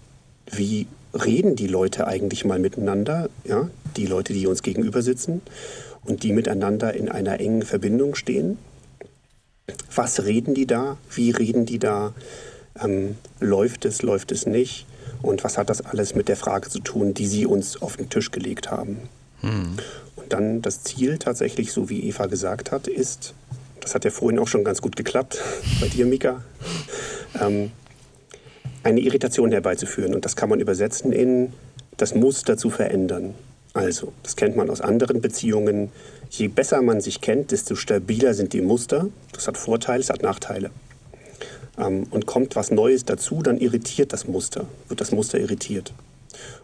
wie 0.50 0.86
reden 1.14 1.56
die 1.56 1.68
Leute 1.68 2.06
eigentlich 2.06 2.44
mal 2.44 2.58
miteinander, 2.58 3.30
ja, 3.44 3.70
die 3.96 4.06
Leute, 4.06 4.32
die 4.32 4.46
uns 4.46 4.62
gegenüber 4.62 5.02
sitzen 5.02 5.40
und 6.04 6.22
die 6.22 6.32
miteinander 6.32 6.94
in 6.94 7.08
einer 7.08 7.40
engen 7.40 7.62
Verbindung 7.62 8.14
stehen. 8.14 8.58
Was 9.94 10.24
reden 10.24 10.54
die 10.54 10.66
da? 10.66 10.96
Wie 11.10 11.30
reden 11.30 11.64
die 11.66 11.78
da? 11.78 12.12
Ähm, 12.80 13.16
läuft 13.40 13.84
es, 13.84 14.02
läuft 14.02 14.32
es 14.32 14.46
nicht? 14.46 14.86
Und 15.22 15.44
was 15.44 15.58
hat 15.58 15.68
das 15.68 15.80
alles 15.80 16.14
mit 16.14 16.28
der 16.28 16.36
Frage 16.36 16.68
zu 16.68 16.80
tun, 16.80 17.14
die 17.14 17.26
Sie 17.26 17.46
uns 17.46 17.80
auf 17.82 17.96
den 17.96 18.08
Tisch 18.08 18.30
gelegt 18.30 18.70
haben? 18.70 18.98
Hm 19.40 19.76
dann 20.28 20.62
das 20.62 20.82
Ziel 20.82 21.18
tatsächlich, 21.18 21.72
so 21.72 21.88
wie 21.88 22.08
Eva 22.08 22.26
gesagt 22.26 22.72
hat, 22.72 22.86
ist, 22.86 23.34
das 23.80 23.94
hat 23.94 24.04
ja 24.04 24.10
vorhin 24.10 24.38
auch 24.38 24.48
schon 24.48 24.64
ganz 24.64 24.82
gut 24.82 24.96
geklappt 24.96 25.42
bei 25.80 25.88
dir, 25.88 26.06
Mika, 26.06 26.42
ähm, 27.40 27.70
eine 28.82 29.00
Irritation 29.00 29.50
herbeizuführen. 29.50 30.14
Und 30.14 30.24
das 30.24 30.36
kann 30.36 30.48
man 30.48 30.60
übersetzen 30.60 31.12
in 31.12 31.52
das 31.96 32.14
Muster 32.14 32.56
zu 32.56 32.70
verändern. 32.70 33.34
Also, 33.74 34.12
das 34.22 34.36
kennt 34.36 34.56
man 34.56 34.70
aus 34.70 34.80
anderen 34.80 35.20
Beziehungen. 35.20 35.90
Je 36.30 36.48
besser 36.48 36.80
man 36.82 37.00
sich 37.00 37.20
kennt, 37.20 37.52
desto 37.52 37.74
stabiler 37.74 38.34
sind 38.34 38.52
die 38.52 38.60
Muster. 38.60 39.08
Das 39.32 39.46
hat 39.46 39.56
Vorteile, 39.56 40.00
es 40.00 40.10
hat 40.10 40.22
Nachteile. 40.22 40.70
Ähm, 41.78 42.06
und 42.10 42.26
kommt 42.26 42.56
was 42.56 42.70
Neues 42.70 43.04
dazu, 43.04 43.42
dann 43.42 43.58
irritiert 43.58 44.12
das 44.12 44.26
Muster, 44.26 44.66
wird 44.88 45.00
das 45.00 45.12
Muster 45.12 45.38
irritiert. 45.38 45.92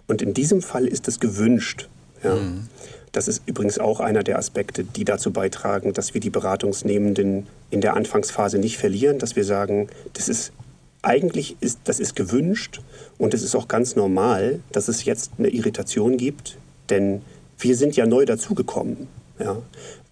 Und 0.06 0.22
in 0.22 0.34
diesem 0.34 0.62
Fall 0.62 0.86
ist 0.86 1.08
es 1.08 1.20
gewünscht. 1.20 1.88
Ja. 2.22 2.34
Mhm. 2.34 2.68
Das 3.14 3.28
ist 3.28 3.42
übrigens 3.46 3.78
auch 3.78 4.00
einer 4.00 4.24
der 4.24 4.38
Aspekte, 4.40 4.82
die 4.82 5.04
dazu 5.04 5.30
beitragen, 5.30 5.92
dass 5.92 6.14
wir 6.14 6.20
die 6.20 6.30
Beratungsnehmenden 6.30 7.46
in 7.70 7.80
der 7.80 7.94
Anfangsphase 7.94 8.58
nicht 8.58 8.76
verlieren, 8.76 9.20
dass 9.20 9.36
wir 9.36 9.44
sagen, 9.44 9.88
das 10.14 10.28
ist 10.28 10.52
eigentlich 11.00 11.56
ist 11.60 11.78
das 11.84 12.00
ist 12.00 12.16
gewünscht 12.16 12.80
und 13.16 13.32
es 13.32 13.44
ist 13.44 13.54
auch 13.54 13.68
ganz 13.68 13.94
normal, 13.94 14.58
dass 14.72 14.88
es 14.88 15.04
jetzt 15.04 15.30
eine 15.38 15.48
Irritation 15.48 16.16
gibt, 16.16 16.58
denn 16.90 17.22
wir 17.56 17.76
sind 17.76 17.94
ja 17.94 18.04
neu 18.04 18.24
dazugekommen. 18.24 19.06
Ja. 19.38 19.58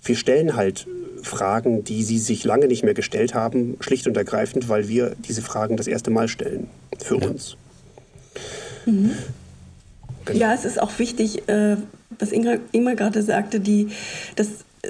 Wir 0.05 0.15
stellen 0.15 0.55
halt 0.55 0.87
Fragen, 1.23 1.83
die 1.83 2.05
sie 2.05 2.19
sich 2.19 2.45
lange 2.45 2.69
nicht 2.69 2.85
mehr 2.85 2.95
gestellt 2.95 3.35
haben, 3.35 3.79
schlicht 3.81 4.07
und 4.07 4.17
ergreifend, 4.17 4.69
weil 4.69 4.87
wir 4.87 5.17
diese 5.27 5.43
Fragen 5.43 5.77
das 5.77 5.89
erste 5.89 6.13
Mal 6.13 6.29
stellen 6.29 6.69
für 7.01 7.21
ja. 7.21 7.29
uns. 7.29 7.57
Mhm. 8.87 9.11
Genau. 10.25 10.39
Ja, 10.39 10.55
es 10.55 10.65
ist 10.65 10.81
auch 10.81 11.01
wichtig, 11.01 11.49
äh, 11.49 11.77
was 12.19 12.33
Inga, 12.33 12.57
Inga 12.73 12.95
gerade 12.95 13.23
sagte, 13.23 13.61
die, 13.61 13.89
das 14.37 14.49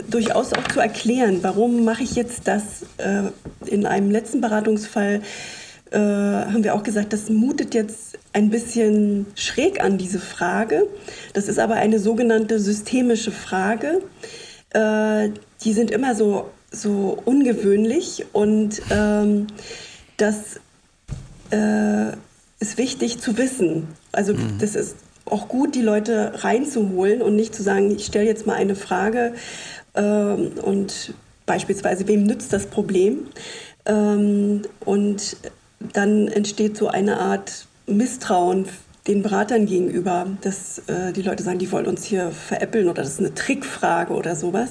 durchaus 0.09 0.53
auch 0.53 0.67
zu 0.69 0.81
erklären, 0.81 1.39
warum 1.43 1.85
mache 1.85 2.03
ich 2.03 2.15
jetzt 2.15 2.49
das. 2.49 2.85
Äh, 2.97 3.25
in 3.67 3.87
einem 3.87 4.11
letzten 4.11 4.41
Beratungsfall 4.41 5.23
äh, 5.91 5.99
haben 5.99 6.65
wir 6.65 6.75
auch 6.75 6.83
gesagt, 6.83 7.13
das 7.13 7.29
mutet 7.29 7.75
jetzt 7.75 8.19
ein 8.33 8.51
bisschen 8.51 9.27
schräg 9.35 9.83
an, 9.83 9.99
diese 9.99 10.19
Frage. 10.19 10.87
Das 11.35 11.49
ist 11.49 11.59
aber 11.59 11.75
eine 11.75 11.99
sogenannte 11.99 12.59
systemische 12.59 13.31
Frage. 13.31 14.03
Äh, 14.71 15.31
die 15.63 15.73
sind 15.73 15.91
immer 15.91 16.15
so, 16.15 16.51
so 16.71 17.19
ungewöhnlich 17.25 18.25
und 18.33 18.81
ähm, 18.91 19.49
das 20.17 20.61
äh, 21.51 22.13
ist 22.59 22.79
wichtig 22.79 23.21
zu 23.21 23.37
wissen. 23.37 23.89
Also 24.13 24.35
mhm. 24.35 24.59
das 24.59 24.75
ist 24.75 24.97
auch 25.27 25.49
gut, 25.49 25.75
die 25.75 25.83
Leute 25.83 26.33
reinzuholen 26.43 27.23
und 27.23 27.37
nicht 27.37 27.55
zu 27.55 27.63
sagen, 27.63 27.91
ich 27.91 28.07
stelle 28.07 28.27
jetzt 28.27 28.47
mal 28.47 28.55
eine 28.55 28.75
Frage 28.75 29.35
ähm, 29.95 30.53
und 30.63 31.15
beispielsweise, 31.47 32.09
wem 32.09 32.25
nützt 32.25 32.53
das 32.53 32.67
Problem? 32.67 33.27
Ähm, 33.87 34.63
und 34.85 35.37
dann 35.93 36.29
entsteht 36.29 36.77
so 36.77 36.89
eine 36.89 37.19
Art 37.19 37.67
Misstrauen 37.87 38.67
den 39.09 39.23
Beratern 39.23 39.67
gegenüber, 39.67 40.27
dass 40.43 40.79
äh, 40.87 41.13
die 41.13 41.23
Leute 41.23 41.43
sagen, 41.43 41.59
die 41.59 41.71
wollen 41.73 41.87
uns 41.87 42.05
hier 42.05 42.31
veräppeln 42.31 42.89
oder 42.89 43.03
das 43.03 43.15
ist 43.15 43.21
eine 43.21 43.35
Trickfrage 43.35 44.13
oder 44.13 44.37
sowas. 44.37 44.71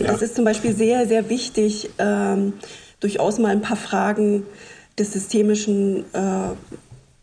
Ja. 0.00 0.06
Das 0.06 0.22
ist 0.22 0.34
zum 0.34 0.46
Beispiel 0.46 0.74
sehr, 0.74 1.06
sehr 1.06 1.28
wichtig, 1.28 1.90
ähm, 1.98 2.54
durchaus 3.00 3.38
mal 3.38 3.50
ein 3.50 3.60
paar 3.60 3.76
Fragen 3.76 4.44
des 4.98 5.12
Systemischen 5.12 6.06
äh, 6.14 6.54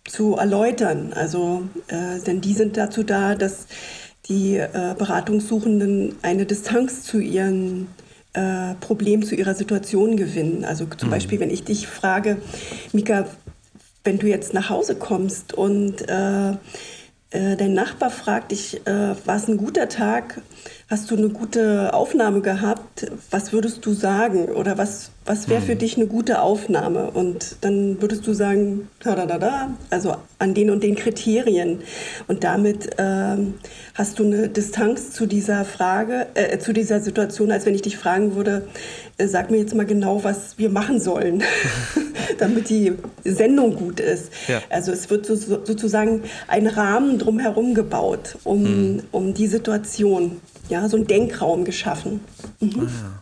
zu 0.08 0.36
erläutern. 0.36 1.14
Also, 1.14 1.64
äh, 1.88 2.20
denn 2.26 2.42
die 2.42 2.54
sind 2.54 2.78
dazu 2.78 3.04
da, 3.04 3.36
dass 3.36 3.68
die 4.28 4.58
äh, 4.58 4.96
Beratungssuchenden 4.98 6.16
eine 6.22 6.46
Distanz 6.46 7.04
zu 7.04 7.20
ihren 7.20 7.88
äh, 8.34 8.74
Problemen, 8.80 9.24
zu 9.24 9.36
ihrer 9.36 9.54
Situation 9.54 10.18
gewinnen. 10.18 10.66
Also 10.66 10.86
zum 10.86 11.10
mhm. 11.10 11.14
Beispiel, 11.14 11.40
wenn 11.40 11.50
ich 11.50 11.64
dich 11.64 11.88
frage, 11.88 12.38
Mika, 12.92 13.28
wenn 14.04 14.20
du 14.20 14.28
jetzt 14.28 14.54
nach 14.54 14.70
Hause 14.70 14.96
kommst 14.96 15.54
und 15.54 16.10
äh, 16.10 16.52
äh, 16.52 17.58
dein 17.58 17.74
Nachbar 17.74 18.10
fragt 18.10 18.52
dich, 18.52 18.86
äh, 18.86 19.16
war 19.26 19.36
es 19.36 19.48
ein 19.48 19.58
guter 19.58 19.90
Tag? 19.90 20.42
Hast 20.90 21.10
du 21.10 21.16
eine 21.16 21.30
gute 21.30 21.94
Aufnahme 21.94 22.42
gehabt? 22.42 23.10
Was 23.32 23.54
würdest 23.54 23.86
du 23.86 23.94
sagen? 23.94 24.50
Oder 24.50 24.78
was, 24.78 25.12
was 25.26 25.48
wäre 25.48 25.62
für 25.62 25.76
mhm. 25.76 25.80
dich 25.80 25.98
eine 25.98 26.08
gute 26.08 26.42
Aufnahme? 26.42 27.10
Und 27.12 27.56
dann 27.62 28.02
würdest 28.02 28.28
du 28.28 28.34
sagen, 28.34 28.90
da, 29.00 29.16
da, 29.16 29.26
da, 29.26 29.40
da, 29.40 29.70
also 29.90 30.16
an 30.40 30.54
den 30.54 30.70
und 30.70 30.84
den 30.84 30.96
Kriterien. 30.96 31.80
Und 32.28 32.44
damit 32.44 32.92
ähm, 32.98 33.56
hast 33.94 34.20
du 34.20 34.26
eine 34.26 34.50
Distanz 34.50 35.12
zu 35.12 35.26
dieser 35.26 35.64
Frage, 35.64 36.28
äh, 36.34 36.60
zu 36.60 36.74
dieser 36.74 37.00
Situation, 37.00 37.52
als 37.52 37.66
wenn 37.66 37.76
ich 37.76 37.82
dich 37.82 37.98
fragen 37.98 38.36
würde, 38.36 38.68
äh, 39.18 39.28
sag 39.28 39.52
mir 39.52 39.58
jetzt 39.58 39.74
mal 39.76 39.86
genau, 39.86 40.24
was 40.24 40.58
wir 40.58 40.70
machen 40.70 41.00
sollen, 41.00 41.44
damit 42.38 42.70
die 42.70 42.94
Sendung 43.24 43.76
gut 43.76 44.00
ist. 44.00 44.32
Ja. 44.48 44.62
Also 44.70 44.92
es 44.92 45.10
wird 45.10 45.26
so, 45.26 45.36
sozusagen 45.36 46.24
ein 46.48 46.68
Rahmen 46.68 47.20
drumherum 47.20 47.74
gebaut, 47.74 48.38
um, 48.44 48.64
mhm. 48.64 49.04
um 49.12 49.34
die 49.34 49.48
Situation 49.48 50.42
ja, 50.70 50.88
so 50.90 50.98
einen 50.98 51.08
Denkraum 51.08 51.66
geschaffen. 51.66 52.22
Mhm. 52.60 52.88
Ah, 52.88 53.22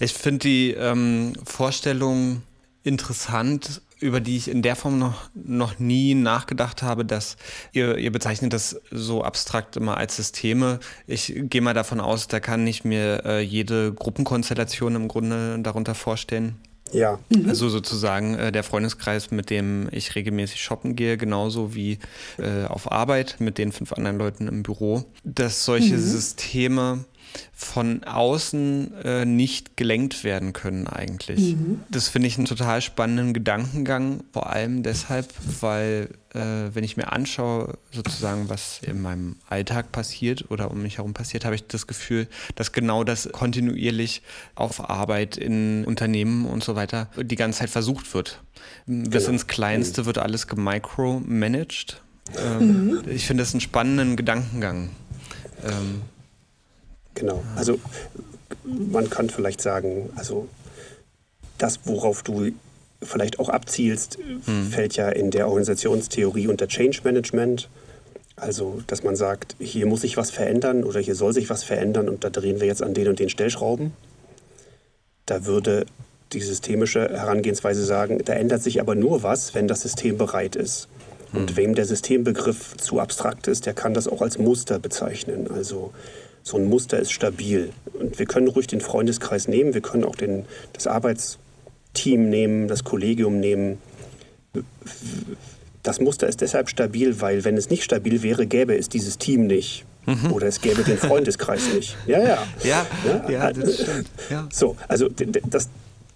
Ich 0.00 0.12
finde 0.14 0.40
die 0.40 0.72
ähm, 0.72 1.34
Vorstellung 1.44 2.42
interessant, 2.82 3.82
über 4.00 4.20
die 4.20 4.36
ich 4.36 4.48
in 4.48 4.62
der 4.62 4.76
Form 4.76 4.98
noch, 4.98 5.28
noch 5.34 5.78
nie 5.78 6.14
nachgedacht 6.14 6.82
habe, 6.82 7.04
dass 7.04 7.36
ihr, 7.72 7.96
ihr 7.98 8.12
bezeichnet 8.12 8.52
das 8.52 8.80
so 8.90 9.24
abstrakt 9.24 9.76
immer 9.76 9.96
als 9.96 10.16
Systeme. 10.16 10.78
Ich 11.06 11.32
gehe 11.34 11.60
mal 11.60 11.74
davon 11.74 12.00
aus, 12.00 12.28
da 12.28 12.38
kann 12.40 12.66
ich 12.66 12.84
mir 12.84 13.24
äh, 13.24 13.40
jede 13.40 13.92
Gruppenkonstellation 13.92 14.94
im 14.94 15.08
Grunde 15.08 15.58
darunter 15.60 15.94
vorstellen. 15.94 16.56
Ja. 16.92 17.18
Mhm. 17.28 17.48
Also 17.48 17.68
sozusagen 17.68 18.34
äh, 18.34 18.52
der 18.52 18.62
Freundeskreis, 18.62 19.30
mit 19.30 19.50
dem 19.50 19.88
ich 19.92 20.14
regelmäßig 20.14 20.60
shoppen 20.60 20.96
gehe, 20.96 21.16
genauso 21.16 21.74
wie 21.74 21.98
äh, 22.38 22.64
auf 22.66 22.90
Arbeit 22.90 23.36
mit 23.38 23.58
den 23.58 23.72
fünf 23.72 23.92
anderen 23.92 24.18
Leuten 24.18 24.48
im 24.48 24.62
Büro, 24.62 25.04
dass 25.24 25.64
solche 25.64 25.94
mhm. 25.94 26.00
Systeme 26.00 27.04
von 27.52 28.04
außen 28.04 28.94
äh, 29.04 29.24
nicht 29.24 29.76
gelenkt 29.76 30.24
werden 30.24 30.52
können 30.52 30.86
eigentlich. 30.86 31.56
Mhm. 31.56 31.80
Das 31.90 32.08
finde 32.08 32.28
ich 32.28 32.38
einen 32.38 32.46
total 32.46 32.80
spannenden 32.80 33.34
Gedankengang, 33.34 34.22
vor 34.32 34.50
allem 34.50 34.82
deshalb, 34.82 35.32
weil 35.60 36.10
äh, 36.34 36.74
wenn 36.74 36.84
ich 36.84 36.96
mir 36.96 37.12
anschaue, 37.12 37.78
sozusagen, 37.90 38.48
was 38.48 38.80
in 38.82 39.02
meinem 39.02 39.36
Alltag 39.48 39.92
passiert 39.92 40.50
oder 40.50 40.70
um 40.70 40.82
mich 40.82 40.98
herum 40.98 41.14
passiert, 41.14 41.44
habe 41.44 41.54
ich 41.54 41.66
das 41.66 41.86
Gefühl, 41.86 42.28
dass 42.54 42.72
genau 42.72 43.04
das 43.04 43.28
kontinuierlich 43.32 44.22
auf 44.54 44.88
Arbeit 44.88 45.36
in 45.36 45.84
Unternehmen 45.84 46.46
und 46.46 46.62
so 46.62 46.76
weiter 46.76 47.08
die 47.16 47.36
ganze 47.36 47.60
Zeit 47.60 47.70
versucht 47.70 48.14
wird. 48.14 48.40
Bis 48.86 49.24
genau. 49.24 49.34
ins 49.34 49.46
Kleinste 49.46 50.06
wird 50.06 50.18
alles 50.18 50.46
gemicromanaged. 50.46 52.00
Ähm, 52.36 52.86
mhm. 52.86 53.04
Ich 53.08 53.26
finde 53.26 53.42
das 53.42 53.52
einen 53.52 53.60
spannenden 53.60 54.16
Gedankengang. 54.16 54.90
Ähm, 55.64 56.02
Genau. 57.18 57.42
Also 57.56 57.78
man 58.64 59.10
kann 59.10 59.28
vielleicht 59.28 59.60
sagen, 59.60 60.10
also 60.14 60.48
das, 61.58 61.80
worauf 61.84 62.22
du 62.22 62.52
vielleicht 63.02 63.38
auch 63.38 63.48
abzielst, 63.48 64.18
hm. 64.44 64.68
fällt 64.70 64.96
ja 64.96 65.08
in 65.08 65.30
der 65.30 65.48
Organisationstheorie 65.48 66.46
unter 66.46 66.68
Change 66.68 67.00
Management. 67.04 67.68
Also, 68.36 68.80
dass 68.86 69.02
man 69.02 69.16
sagt, 69.16 69.56
hier 69.58 69.86
muss 69.86 70.02
sich 70.02 70.16
was 70.16 70.30
verändern 70.30 70.84
oder 70.84 71.00
hier 71.00 71.16
soll 71.16 71.32
sich 71.32 71.50
was 71.50 71.64
verändern 71.64 72.08
und 72.08 72.22
da 72.22 72.30
drehen 72.30 72.60
wir 72.60 72.68
jetzt 72.68 72.82
an 72.82 72.94
den 72.94 73.08
und 73.08 73.18
den 73.18 73.28
Stellschrauben. 73.28 73.92
Da 75.26 75.44
würde 75.44 75.86
die 76.32 76.40
systemische 76.40 77.08
Herangehensweise 77.08 77.84
sagen, 77.84 78.20
da 78.24 78.34
ändert 78.34 78.62
sich 78.62 78.80
aber 78.80 78.94
nur 78.94 79.24
was, 79.24 79.54
wenn 79.54 79.66
das 79.66 79.80
System 79.80 80.18
bereit 80.18 80.54
ist. 80.54 80.88
Und 81.32 81.50
hm. 81.50 81.56
wem 81.56 81.74
der 81.74 81.84
Systembegriff 81.84 82.76
zu 82.76 83.00
abstrakt 83.00 83.48
ist, 83.48 83.66
der 83.66 83.74
kann 83.74 83.92
das 83.92 84.06
auch 84.06 84.22
als 84.22 84.38
Muster 84.38 84.78
bezeichnen. 84.78 85.50
Also 85.50 85.92
so 86.42 86.56
ein 86.56 86.66
Muster 86.66 86.98
ist 86.98 87.12
stabil. 87.12 87.70
Und 87.98 88.18
wir 88.18 88.26
können 88.26 88.48
ruhig 88.48 88.66
den 88.66 88.80
Freundeskreis 88.80 89.48
nehmen, 89.48 89.74
wir 89.74 89.80
können 89.80 90.04
auch 90.04 90.16
den, 90.16 90.44
das 90.72 90.86
Arbeitsteam 90.86 92.28
nehmen, 92.28 92.68
das 92.68 92.84
Kollegium 92.84 93.40
nehmen. 93.40 93.78
Das 95.82 96.00
Muster 96.00 96.26
ist 96.26 96.40
deshalb 96.40 96.68
stabil, 96.68 97.20
weil 97.20 97.44
wenn 97.44 97.56
es 97.56 97.70
nicht 97.70 97.84
stabil 97.84 98.22
wäre, 98.22 98.46
gäbe 98.46 98.76
es 98.76 98.88
dieses 98.88 99.18
Team 99.18 99.46
nicht. 99.46 99.84
Mhm. 100.06 100.32
Oder 100.32 100.46
es 100.46 100.60
gäbe 100.60 100.82
den 100.84 100.98
Freundeskreis 100.98 101.62
nicht. 101.74 101.96
Ja, 102.06 102.18
ja. 102.18 102.46
Ja, 102.62 102.86
ja, 103.06 103.30
ja 103.30 103.52
das 103.52 103.82
stimmt. 103.82 104.08
Ja. 104.30 104.48
So, 104.50 104.76
also 104.88 105.08
das, 105.08 105.68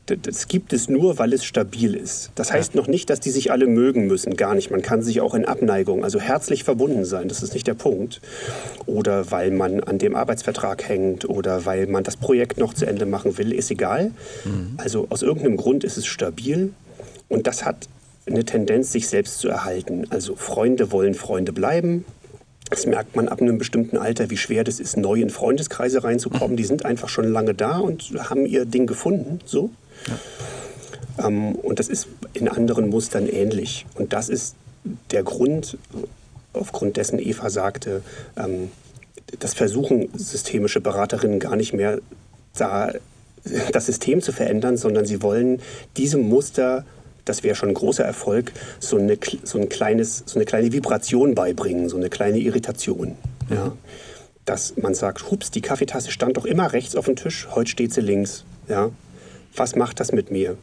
das 0.06 0.48
gibt 0.48 0.72
es 0.72 0.88
nur, 0.88 1.18
weil 1.18 1.32
es 1.32 1.44
stabil 1.44 1.94
ist. 1.94 2.32
Das 2.34 2.52
heißt 2.52 2.74
ja. 2.74 2.80
noch 2.80 2.88
nicht, 2.88 3.08
dass 3.08 3.20
die 3.20 3.30
sich 3.30 3.52
alle 3.52 3.66
mögen 3.66 4.06
müssen, 4.06 4.36
gar 4.36 4.54
nicht. 4.54 4.70
Man 4.70 4.82
kann 4.82 5.02
sich 5.02 5.20
auch 5.20 5.34
in 5.34 5.44
Abneigung, 5.44 6.02
also 6.02 6.18
herzlich 6.18 6.64
verbunden 6.64 7.04
sein, 7.04 7.28
das 7.28 7.42
ist 7.42 7.54
nicht 7.54 7.66
der 7.66 7.74
Punkt. 7.74 8.20
Oder 8.86 9.30
weil 9.30 9.52
man 9.52 9.80
an 9.80 9.98
dem 9.98 10.16
Arbeitsvertrag 10.16 10.88
hängt 10.88 11.28
oder 11.28 11.64
weil 11.66 11.86
man 11.86 12.02
das 12.02 12.16
Projekt 12.16 12.58
noch 12.58 12.74
zu 12.74 12.84
Ende 12.84 13.06
machen 13.06 13.38
will, 13.38 13.52
ist 13.52 13.70
egal. 13.70 14.10
Mhm. 14.44 14.74
Also 14.76 15.06
aus 15.10 15.22
irgendeinem 15.22 15.56
Grund 15.56 15.84
ist 15.84 15.96
es 15.96 16.06
stabil 16.06 16.72
und 17.28 17.46
das 17.46 17.64
hat 17.64 17.88
eine 18.26 18.44
Tendenz, 18.44 18.92
sich 18.92 19.08
selbst 19.08 19.38
zu 19.38 19.48
erhalten. 19.48 20.06
Also 20.10 20.34
Freunde 20.36 20.92
wollen 20.92 21.14
Freunde 21.14 21.52
bleiben, 21.52 22.04
das 22.70 22.86
merkt 22.86 23.16
man 23.16 23.28
ab 23.28 23.42
einem 23.42 23.58
bestimmten 23.58 23.98
Alter, 23.98 24.30
wie 24.30 24.36
schwer 24.38 24.64
das 24.64 24.80
ist, 24.80 24.96
neu 24.96 25.20
in 25.20 25.28
Freundeskreise 25.30 26.04
reinzukommen. 26.04 26.56
Die 26.56 26.64
sind 26.64 26.86
einfach 26.86 27.08
schon 27.08 27.30
lange 27.30 27.54
da 27.54 27.78
und 27.78 28.14
haben 28.30 28.46
ihr 28.46 28.64
Ding 28.64 28.86
gefunden. 28.86 29.40
So. 29.44 29.70
Ja. 30.08 31.26
Ähm, 31.26 31.54
und 31.54 31.78
das 31.78 31.88
ist 31.88 32.08
in 32.32 32.48
anderen 32.48 32.88
Mustern 32.88 33.26
ähnlich. 33.26 33.86
Und 33.94 34.12
das 34.12 34.28
ist 34.28 34.54
der 35.10 35.22
Grund, 35.22 35.78
aufgrund 36.52 36.96
dessen 36.96 37.18
Eva 37.18 37.50
sagte, 37.50 38.02
ähm, 38.36 38.70
das 39.38 39.54
versuchen 39.54 40.08
systemische 40.14 40.80
Beraterinnen 40.80 41.40
gar 41.40 41.56
nicht 41.56 41.72
mehr 41.72 41.98
da 42.56 42.92
das 43.72 43.86
System 43.86 44.20
zu 44.22 44.30
verändern, 44.30 44.76
sondern 44.76 45.04
sie 45.04 45.20
wollen 45.22 45.60
diesem 45.96 46.28
Muster, 46.28 46.84
das 47.24 47.42
wäre 47.42 47.56
schon 47.56 47.70
ein 47.70 47.74
großer 47.74 48.04
Erfolg, 48.04 48.52
so 48.78 48.98
eine, 48.98 49.18
so, 49.42 49.58
ein 49.58 49.68
kleines, 49.68 50.22
so 50.26 50.36
eine 50.36 50.44
kleine 50.44 50.72
Vibration 50.72 51.34
beibringen, 51.34 51.88
so 51.88 51.96
eine 51.96 52.08
kleine 52.08 52.38
Irritation. 52.38 53.16
Mhm. 53.48 53.54
Ja. 53.54 53.72
Dass 54.44 54.76
man 54.76 54.94
sagt, 54.94 55.30
hups, 55.30 55.50
die 55.50 55.60
Kaffeetasse 55.60 56.12
stand 56.12 56.36
doch 56.36 56.44
immer 56.44 56.72
rechts 56.72 56.94
auf 56.94 57.06
dem 57.06 57.16
Tisch, 57.16 57.48
heute 57.52 57.70
steht 57.70 57.92
sie 57.92 58.00
links. 58.00 58.44
Ja 58.68 58.90
was 59.54 59.76
macht 59.76 60.00
das 60.00 60.12
mit 60.12 60.30
mir? 60.30 60.56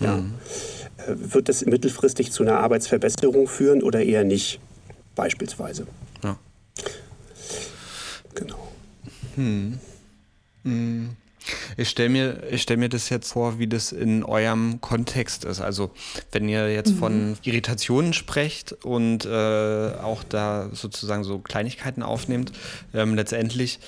Ja. 0.00 0.16
Mhm. 0.16 0.34
Äh, 0.96 1.14
wird 1.16 1.48
das 1.48 1.64
mittelfristig 1.64 2.32
zu 2.32 2.42
einer 2.42 2.58
Arbeitsverbesserung 2.58 3.48
führen 3.48 3.82
oder 3.82 4.02
eher 4.02 4.24
nicht, 4.24 4.60
beispielsweise? 5.14 5.86
Ja. 6.22 6.36
Hm. 9.36 9.78
Hm. 10.64 11.16
Ich 11.76 11.90
stelle 11.90 12.08
mir, 12.08 12.42
stell 12.56 12.78
mir 12.78 12.88
das 12.88 13.10
jetzt 13.10 13.32
vor, 13.32 13.58
wie 13.58 13.66
das 13.66 13.92
in 13.92 14.22
eurem 14.22 14.80
Kontext 14.80 15.44
ist. 15.44 15.60
Also 15.60 15.90
wenn 16.32 16.48
ihr 16.48 16.72
jetzt 16.72 16.92
mhm. 16.92 16.98
von 16.98 17.38
Irritationen 17.42 18.14
sprecht 18.14 18.72
und 18.84 19.26
äh, 19.26 19.92
auch 20.02 20.22
da 20.24 20.70
sozusagen 20.72 21.22
so 21.22 21.40
Kleinigkeiten 21.40 22.02
aufnehmt, 22.02 22.52
ähm, 22.94 23.14
letztendlich 23.14 23.78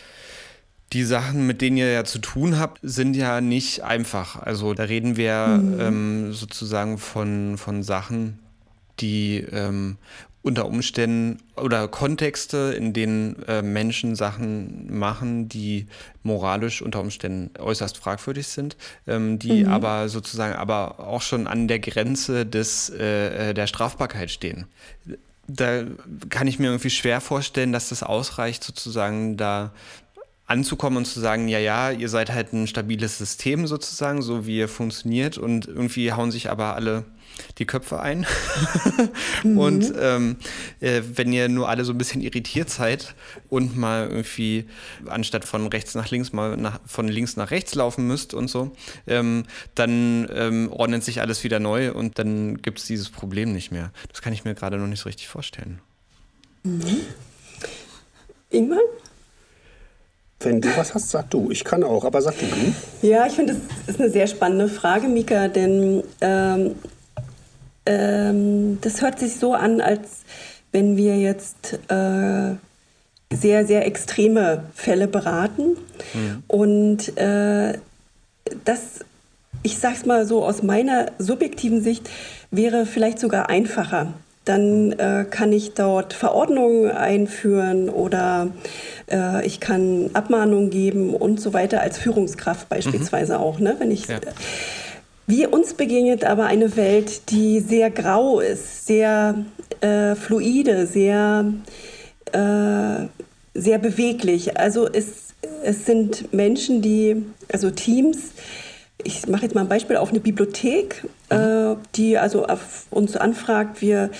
die 0.93 1.05
Sachen, 1.05 1.47
mit 1.47 1.61
denen 1.61 1.77
ihr 1.77 1.91
ja 1.91 2.05
zu 2.05 2.19
tun 2.19 2.59
habt, 2.59 2.79
sind 2.83 3.17
ja 3.17 3.41
nicht 3.41 3.83
einfach. 3.83 4.41
Also 4.41 4.73
da 4.75 4.85
reden 4.85 5.17
wir 5.17 5.47
mhm. 5.47 5.81
ähm, 5.81 6.33
sozusagen 6.33 6.99
von, 6.99 7.59
von 7.59 7.83
Sachen, 7.83 8.39
die 9.01 9.39
ähm, 9.51 9.97
unter 10.47 10.67
Umständen 10.67 11.39
oder 11.57 11.89
Kontexte, 11.89 12.73
in 12.79 12.93
denen 12.93 13.43
äh, 13.49 13.63
Menschen 13.63 14.15
Sachen 14.15 14.97
machen, 14.97 15.49
die 15.49 15.89
moralisch 16.23 16.83
unter 16.83 17.01
Umständen 17.01 17.51
äußerst 17.59 17.99
fragwürdig 17.99 18.47
sind, 18.47 18.77
ähm, 19.09 19.41
die 19.41 19.65
mhm. 19.65 19.73
aber 19.73 20.09
sozusagen 20.09 20.55
aber 20.55 21.01
auch 21.01 21.21
schon 21.21 21.49
an 21.49 21.67
der 21.67 21.81
Grenze 21.81 22.47
des, 22.47 22.91
äh, 22.91 23.51
äh, 23.51 23.55
der 23.55 23.67
Strafbarkeit 23.67 24.31
stehen. 24.31 24.67
Da 25.49 25.83
kann 26.29 26.47
ich 26.47 26.61
mir 26.61 26.67
irgendwie 26.67 26.91
schwer 26.91 27.21
vorstellen, 27.21 27.73
dass 27.73 27.89
das 27.89 28.05
ausreicht, 28.05 28.63
sozusagen 28.63 29.37
da 29.37 29.73
anzukommen 30.47 30.99
und 30.99 31.05
zu 31.07 31.21
sagen, 31.21 31.49
ja, 31.49 31.59
ja, 31.59 31.91
ihr 31.91 32.09
seid 32.09 32.33
halt 32.33 32.53
ein 32.53 32.67
stabiles 32.67 33.19
System 33.19 33.67
sozusagen, 33.67 34.23
so 34.23 34.47
wie 34.47 34.59
ihr 34.59 34.69
funktioniert 34.69 35.39
und 35.39 35.67
irgendwie 35.67 36.13
hauen 36.13 36.31
sich 36.31 36.51
aber 36.51 36.75
alle 36.75 37.05
die 37.59 37.67
Köpfe 37.67 38.01
ein. 38.01 38.27
mhm. 39.43 39.59
Und 39.59 39.93
ähm, 39.99 40.37
äh, 40.81 41.03
wenn 41.15 41.33
ihr 41.33 41.49
nur 41.49 41.69
alle 41.69 41.85
so 41.85 41.93
ein 41.93 41.99
bisschen 41.99 42.21
irritiert 42.21 42.71
seid 42.71 43.15
und 43.49 43.77
mal 43.77 44.09
irgendwie 44.09 44.67
anstatt 45.07 45.45
von 45.45 45.67
rechts 45.67 45.95
nach 45.95 46.11
links 46.11 46.33
mal 46.33 46.57
nach, 46.57 46.81
von 46.87 47.09
links 47.09 47.37
nach 47.37 47.51
rechts 47.51 47.75
laufen 47.75 48.07
müsst 48.07 48.33
und 48.33 48.49
so, 48.49 48.73
ähm, 49.07 49.45
dann 49.75 50.29
ähm, 50.33 50.71
ordnet 50.73 51.05
sich 51.05 51.21
alles 51.21 51.45
wieder 51.45 51.59
neu 51.59 51.93
und 51.93 52.19
dann 52.19 52.63
gibt 52.63 52.79
es 52.79 52.87
dieses 52.87 53.11
Problem 53.11 53.53
nicht 53.53 53.73
mehr. 53.73 53.93
Das 54.11 54.23
kann 54.23 54.33
ich 54.33 54.45
mir 54.45 54.55
gerade 54.55 54.79
noch 54.79 54.87
nicht 54.87 55.01
so 55.01 55.09
richtig 55.09 55.29
vorstellen. 55.29 55.81
Mhm. 56.63 57.01
Ingmar? 58.51 58.79
Wenn 60.41 60.61
du 60.61 60.69
was 60.77 60.95
hast, 60.95 61.11
sag 61.11 61.31
du. 61.31 61.51
Ich 61.51 61.65
kann 61.65 61.83
auch, 61.83 62.05
aber 62.05 62.21
sag 62.21 62.39
du. 62.39 62.45
Hm? 62.45 62.75
Ja, 63.03 63.27
ich 63.27 63.33
finde, 63.33 63.55
das 63.55 63.95
ist 63.95 64.01
eine 64.01 64.11
sehr 64.11 64.27
spannende 64.27 64.69
Frage, 64.69 65.09
Mika, 65.09 65.49
denn 65.49 66.03
ähm, 66.21 66.75
ähm, 67.87 68.79
das 68.83 69.01
hört 69.01 69.19
sich 69.19 69.37
so 69.37 69.55
an, 69.55 69.81
als 69.81 70.25
wenn 70.73 70.97
wir 70.97 71.17
jetzt 71.17 71.79
äh, 71.89 72.55
sehr, 73.33 73.67
sehr 73.67 73.87
extreme 73.87 74.65
Fälle 74.75 75.09
beraten. 75.09 75.77
Mhm. 76.13 76.43
Und 76.49 77.17
äh, 77.17 77.79
das, 78.65 79.05
ich 79.63 79.79
sage 79.79 79.97
es 79.97 80.07
mal 80.07 80.27
so 80.27 80.45
aus 80.45 80.63
meiner 80.63 81.13
subjektiven 81.19 81.83
Sicht, 81.83 82.11
wäre 82.51 82.87
vielleicht 82.87 83.19
sogar 83.19 83.49
einfacher. 83.49 84.13
Dann 84.47 84.93
äh, 84.93 85.27
kann 85.29 85.53
ich 85.53 85.75
dort 85.75 86.15
Verordnungen 86.15 86.91
einführen 86.91 87.91
oder 87.91 88.49
äh, 89.11 89.45
ich 89.45 89.61
kann 89.61 90.11
Abmahnungen 90.15 90.71
geben 90.71 91.15
und 91.15 91.41
so 91.41 91.53
weiter 91.53 91.83
als 91.83 91.99
Führungskraft 91.99 92.69
beispielsweise 92.71 93.35
mhm. 93.35 93.41
auch. 93.41 93.59
Ne? 93.59 93.77
Wenn 93.79 93.91
ich, 93.91 94.07
ja. 94.07 94.19
Wie 95.27 95.47
uns 95.47 95.75
begegnet 95.75 96.25
aber 96.25 96.47
eine 96.47 96.77
Welt, 96.77 97.31
die 97.31 97.59
sehr 97.59 97.91
grau 97.91 98.39
ist, 98.39 98.87
sehr 98.87 99.35
äh, 99.81 100.15
fluide, 100.15 100.87
sehr, 100.87 101.53
äh, 102.31 103.07
sehr 103.53 103.79
beweglich. 103.79 104.57
Also 104.57 104.87
es, 104.87 105.35
es 105.65 105.85
sind 105.85 106.33
Menschen, 106.33 106.81
die, 106.81 107.25
also 107.53 107.71
Teams, 107.71 108.19
ich 109.03 109.27
mache 109.27 109.43
jetzt 109.43 109.57
mal 109.57 109.63
ein 109.63 109.69
Beispiel 109.69 109.97
auf 109.97 110.11
eine 110.11 110.21
Bibliothek, 110.21 111.05
mhm. 111.31 111.37
äh, 111.37 111.77
die 111.95 112.19
also 112.19 112.47
uns 112.91 113.17
anfragt. 113.17 113.81
Wir, 113.83 114.11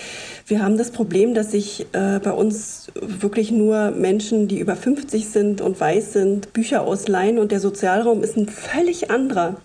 wir 0.45 0.63
haben 0.63 0.77
das 0.77 0.91
Problem, 0.91 1.33
dass 1.33 1.51
sich 1.51 1.87
äh, 1.93 2.19
bei 2.19 2.31
uns 2.31 2.87
wirklich 3.01 3.51
nur 3.51 3.91
Menschen, 3.91 4.47
die 4.47 4.59
über 4.59 4.75
50 4.75 5.27
sind 5.27 5.61
und 5.61 5.79
weiß 5.79 6.13
sind, 6.13 6.53
Bücher 6.53 6.81
ausleihen 6.81 7.39
und 7.39 7.51
der 7.51 7.59
Sozialraum 7.59 8.23
ist 8.23 8.37
ein 8.37 8.47
völlig 8.47 9.11
anderer. 9.11 9.57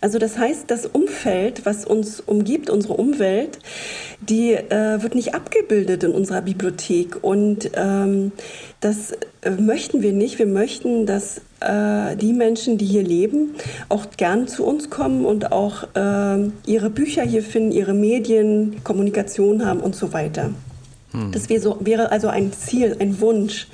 Also 0.00 0.18
das 0.18 0.38
heißt, 0.38 0.70
das 0.70 0.86
Umfeld, 0.86 1.66
was 1.66 1.84
uns 1.84 2.20
umgibt, 2.20 2.70
unsere 2.70 2.94
Umwelt, 2.94 3.58
die 4.20 4.52
äh, 4.52 5.02
wird 5.02 5.14
nicht 5.14 5.34
abgebildet 5.34 6.04
in 6.04 6.12
unserer 6.12 6.42
Bibliothek 6.42 7.22
und 7.22 7.70
ähm, 7.74 8.32
das 8.80 9.12
äh, 9.42 9.50
möchten 9.50 10.02
wir 10.02 10.12
nicht. 10.12 10.38
Wir 10.38 10.46
möchten, 10.46 11.06
dass 11.06 11.40
äh, 11.60 12.16
die 12.16 12.32
Menschen, 12.32 12.78
die 12.78 12.86
hier 12.86 13.02
leben, 13.02 13.54
auch 13.88 14.06
gern 14.16 14.48
zu 14.48 14.64
uns 14.64 14.90
kommen 14.90 15.24
und 15.24 15.52
auch 15.52 15.84
äh, 15.94 16.50
ihre 16.66 16.90
Bücher 16.90 17.22
hier 17.22 17.42
finden, 17.42 17.72
ihre 17.72 17.94
Medien, 17.94 18.76
Kommunikation 18.84 19.64
haben 19.66 19.80
und 19.80 19.96
so 19.96 20.12
weiter. 20.12 20.50
Hm. 21.12 21.32
Das 21.32 21.48
wäre, 21.48 21.60
so, 21.60 21.78
wäre 21.80 22.12
also 22.12 22.28
ein 22.28 22.52
Ziel, 22.52 22.96
ein 23.00 23.20
Wunsch. 23.20 23.68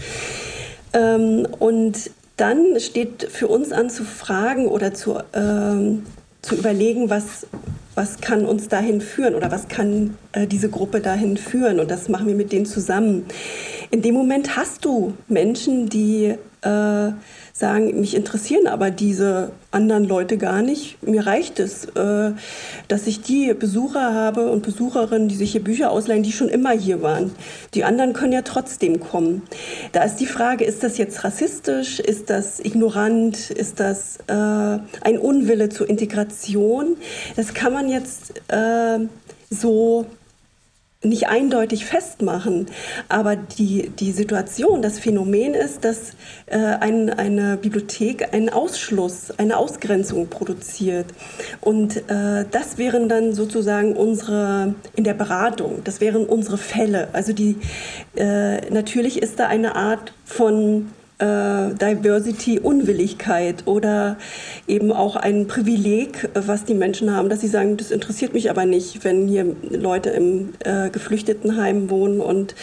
Ähm, 0.93 1.47
und 1.59 2.11
dann 2.37 2.80
steht 2.80 3.28
für 3.30 3.49
uns 3.49 3.72
an 3.72 3.91
zu 3.91 4.05
fragen 4.05 4.66
oder 4.66 4.95
zu, 4.95 5.18
ähm, 5.32 6.05
zu 6.43 6.57
überlegen, 6.57 7.11
was, 7.11 7.47
was 7.95 8.20
kann 8.20 8.45
uns 8.45 8.68
dahin 8.68 9.01
führen 9.01 9.35
oder 9.35 9.51
was 9.51 9.68
kann 9.68 10.16
äh, 10.32 10.47
diese 10.47 10.68
Gruppe 10.68 11.01
dahin 11.01 11.37
führen. 11.37 11.80
Und 11.80 11.91
das 11.91 12.09
machen 12.09 12.26
wir 12.26 12.35
mit 12.35 12.53
denen 12.53 12.66
zusammen. 12.66 13.26
In 13.91 14.03
dem 14.03 14.14
Moment 14.14 14.57
hast 14.57 14.85
du 14.85 15.14
Menschen, 15.28 15.89
die 15.89 16.35
äh, 16.62 17.12
sagen, 17.57 18.00
mich 18.00 18.16
interessieren 18.16 18.66
aber 18.66 18.90
diese 18.90 19.52
anderen 19.70 20.05
Leute 20.05 20.38
gar 20.38 20.61
nicht. 20.61 21.00
Mir 21.07 21.24
reicht 21.24 21.61
es, 21.61 21.84
äh, 21.84 22.32
dass 22.88 23.07
ich 23.07 23.22
die 23.22 23.55
Besucher 23.55 24.12
habe 24.12 24.50
und 24.50 24.64
Besucherinnen, 24.64 25.28
die 25.28 25.36
sich 25.36 25.52
hier 25.52 25.62
Bücher 25.62 25.92
ausleihen, 25.92 26.24
die 26.24 26.32
schon 26.32 26.48
immer 26.48 26.72
hier 26.72 27.00
waren. 27.00 27.30
Die 27.74 27.84
anderen 27.84 28.12
können 28.12 28.32
ja 28.32 28.42
trotzdem 28.42 28.98
kommen. 28.98 29.42
Da 29.92 30.02
ist 30.02 30.16
die 30.16 30.26
Frage, 30.26 30.64
ist 30.64 30.82
das 30.82 30.98
jetzt 30.98 31.22
rassistisch? 31.22 32.00
Ist 32.00 32.28
das 32.28 32.59
ignorant? 32.59 33.50
Ist 33.50 33.78
das 33.78 34.18
äh, 34.26 34.32
ein 34.32 35.18
Unwille 35.20 35.68
zur 35.68 35.88
Integration? 35.88 36.96
Das 37.36 37.55
kann 37.55 37.72
man 37.72 37.88
jetzt 37.88 38.34
äh, 38.48 38.98
so 39.48 40.07
nicht 41.05 41.28
eindeutig 41.28 41.84
festmachen. 41.84 42.66
Aber 43.09 43.36
die, 43.36 43.90
die 43.90 44.12
Situation, 44.12 44.82
das 44.82 44.98
Phänomen 44.98 45.55
ist, 45.55 45.84
dass 45.84 46.12
äh, 46.46 46.57
ein, 46.59 47.11
eine 47.11 47.57
Bibliothek 47.57 48.32
einen 48.32 48.48
Ausschluss, 48.48 49.30
eine 49.38 49.57
Ausgrenzung 49.57 50.28
produziert. 50.28 51.07
Und 51.61 51.96
äh, 52.11 52.44
das 52.50 52.78
wären 52.78 53.09
dann 53.09 53.34
sozusagen 53.34 53.94
unsere, 53.96 54.74
in 54.96 55.05
der 55.05 55.14
Beratung, 55.14 55.82
das 55.84 56.00
wären 56.00 56.26
unsere 56.26 56.59
Fälle. 56.59 57.09
Also 57.12 57.32
die, 57.32 57.57
äh, 58.16 58.70
natürlich 58.70 59.22
ist 59.22 59.38
da 59.38 59.46
eine 59.46 59.76
Art 59.76 60.12
von 60.24 60.90
äh, 61.18 61.74
Diversity-Unwilligkeit 61.74 63.66
oder 63.66 64.16
eben 64.66 64.92
auch 64.92 65.16
ein 65.16 65.46
Privileg, 65.46 66.28
was 66.34 66.64
die 66.64 66.74
Menschen 66.74 67.14
haben, 67.14 67.28
dass 67.28 67.40
sie 67.40 67.48
sagen, 67.48 67.76
das 67.76 67.90
interessiert 67.90 68.34
mich 68.34 68.50
aber 68.50 68.66
nicht, 68.66 69.04
wenn 69.04 69.28
hier 69.28 69.54
Leute 69.70 70.10
im 70.10 70.54
äh, 70.64 70.90
Geflüchtetenheim 70.90 71.88
wohnen 71.90 72.20
und 72.20 72.54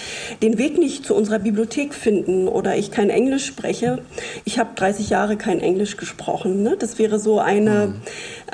den 0.42 0.58
Weg 0.58 0.78
nicht 0.78 1.06
zu 1.06 1.16
unserer 1.16 1.40
Bibliothek 1.40 1.94
finden 1.94 2.48
oder 2.48 2.76
ich 2.76 2.92
kein 2.92 3.10
Englisch 3.10 3.46
spreche. 3.46 4.00
Ich 4.44 4.60
habe 4.60 4.72
30 4.76 5.10
Jahre 5.10 5.38
kein 5.38 5.62
Englisch 5.62 5.96
gesprochen. 5.98 6.64
Ne? 6.64 6.76
Das 6.78 7.00
wäre 7.00 7.20
so 7.20 7.40
eine, 7.40 7.88
mhm. 7.88 7.96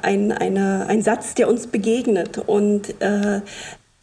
ein, 0.01 0.31
eine, 0.31 0.85
ein 0.87 1.01
Satz, 1.01 1.33
der 1.33 1.49
uns 1.49 1.67
begegnet. 1.67 2.37
Und 2.45 3.01
äh, 3.01 3.41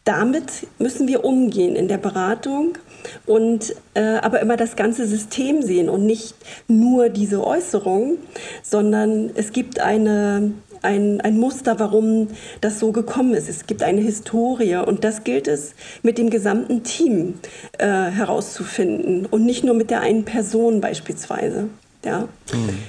damit 0.03 0.67
müssen 0.77 1.07
wir 1.07 1.25
umgehen 1.25 1.75
in 1.75 1.87
der 1.87 1.97
Beratung 1.97 2.77
und 3.25 3.75
äh, 3.93 4.01
aber 4.01 4.41
immer 4.41 4.57
das 4.57 4.75
ganze 4.75 5.07
System 5.07 5.61
sehen 5.61 5.89
und 5.89 6.05
nicht 6.05 6.35
nur 6.67 7.09
diese 7.09 7.45
Äußerung, 7.45 8.17
sondern 8.63 9.31
es 9.35 9.51
gibt 9.51 9.79
eine, 9.79 10.53
ein, 10.81 11.21
ein 11.21 11.37
Muster, 11.37 11.79
warum 11.79 12.29
das 12.61 12.79
so 12.79 12.91
gekommen 12.91 13.33
ist. 13.33 13.49
Es 13.49 13.65
gibt 13.67 13.83
eine 13.83 14.01
Historie 14.01 14.77
und 14.77 15.03
das 15.03 15.23
gilt 15.23 15.47
es 15.47 15.73
mit 16.03 16.17
dem 16.17 16.29
gesamten 16.29 16.83
Team 16.83 17.35
äh, 17.77 17.85
herauszufinden 17.85 19.25
und 19.25 19.45
nicht 19.45 19.63
nur 19.63 19.75
mit 19.75 19.89
der 19.89 20.01
einen 20.01 20.25
Person 20.25 20.81
beispielsweise. 20.81 21.69
Ja. 22.03 22.27
Mhm. 22.53 22.79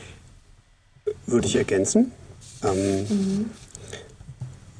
Würde 1.27 1.47
ich 1.47 1.57
ergänzen. 1.57 2.13
Ähm, 2.65 3.01
mhm. 3.09 3.51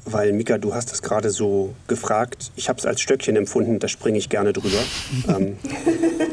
Weil, 0.09 0.31
Mika, 0.31 0.57
du 0.57 0.73
hast 0.73 0.93
es 0.93 1.01
gerade 1.01 1.29
so 1.29 1.73
gefragt. 1.87 2.51
Ich 2.55 2.69
habe 2.69 2.79
es 2.79 2.85
als 2.85 3.01
Stöckchen 3.01 3.35
empfunden, 3.35 3.79
da 3.79 3.89
springe 3.89 4.17
ich 4.17 4.29
gerne 4.29 4.53
drüber. 4.53 4.79
ähm, 5.27 5.57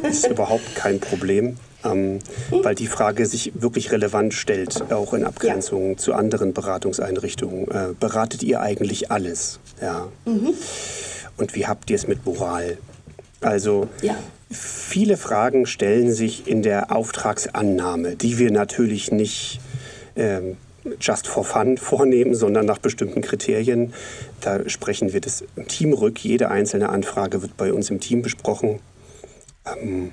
ist 0.08 0.28
überhaupt 0.28 0.76
kein 0.76 1.00
Problem, 1.00 1.56
ähm, 1.84 2.20
weil 2.50 2.76
die 2.76 2.86
Frage 2.86 3.26
sich 3.26 3.50
wirklich 3.54 3.90
relevant 3.90 4.32
stellt, 4.32 4.92
auch 4.92 5.12
in 5.12 5.24
Abgrenzung 5.24 5.90
ja. 5.90 5.96
zu 5.96 6.14
anderen 6.14 6.52
Beratungseinrichtungen. 6.52 7.68
Äh, 7.68 7.94
beratet 7.98 8.44
ihr 8.44 8.60
eigentlich 8.60 9.10
alles? 9.10 9.58
Ja. 9.82 10.06
Mhm. 10.24 10.54
Und 11.36 11.56
wie 11.56 11.66
habt 11.66 11.90
ihr 11.90 11.96
es 11.96 12.06
mit 12.06 12.24
Moral? 12.24 12.78
Also, 13.40 13.88
ja. 14.02 14.14
viele 14.50 15.16
Fragen 15.16 15.66
stellen 15.66 16.12
sich 16.12 16.46
in 16.46 16.62
der 16.62 16.94
Auftragsannahme, 16.94 18.14
die 18.14 18.38
wir 18.38 18.52
natürlich 18.52 19.10
nicht 19.10 19.60
ähm, 20.14 20.56
just 21.00 21.26
for 21.26 21.44
fun 21.44 21.78
vornehmen, 21.78 22.34
sondern 22.34 22.66
nach 22.66 22.78
bestimmten 22.78 23.20
Kriterien. 23.22 23.92
Da 24.40 24.68
sprechen 24.68 25.12
wir 25.12 25.20
das 25.20 25.44
im 25.56 25.68
Team 25.68 25.92
rück. 25.92 26.18
Jede 26.18 26.50
einzelne 26.50 26.88
Anfrage 26.88 27.42
wird 27.42 27.56
bei 27.56 27.72
uns 27.72 27.90
im 27.90 28.00
Team 28.00 28.22
besprochen. 28.22 28.80
Ähm, 29.66 30.12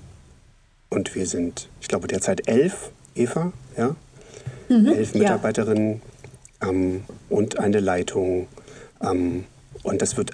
und 0.90 1.16
wir 1.16 1.26
sind, 1.26 1.70
ich 1.80 1.88
glaube, 1.88 2.08
derzeit 2.08 2.48
elf, 2.48 2.92
Eva, 3.16 3.52
ja? 3.78 3.96
Mhm, 4.70 4.88
elf 4.88 5.14
Mitarbeiterinnen 5.14 6.02
ja. 6.62 6.70
ähm, 6.70 7.04
und 7.30 7.60
eine 7.60 7.80
Leitung. 7.80 8.48
Ähm, 9.02 9.46
und 9.84 10.02
das 10.02 10.18
wird, 10.18 10.32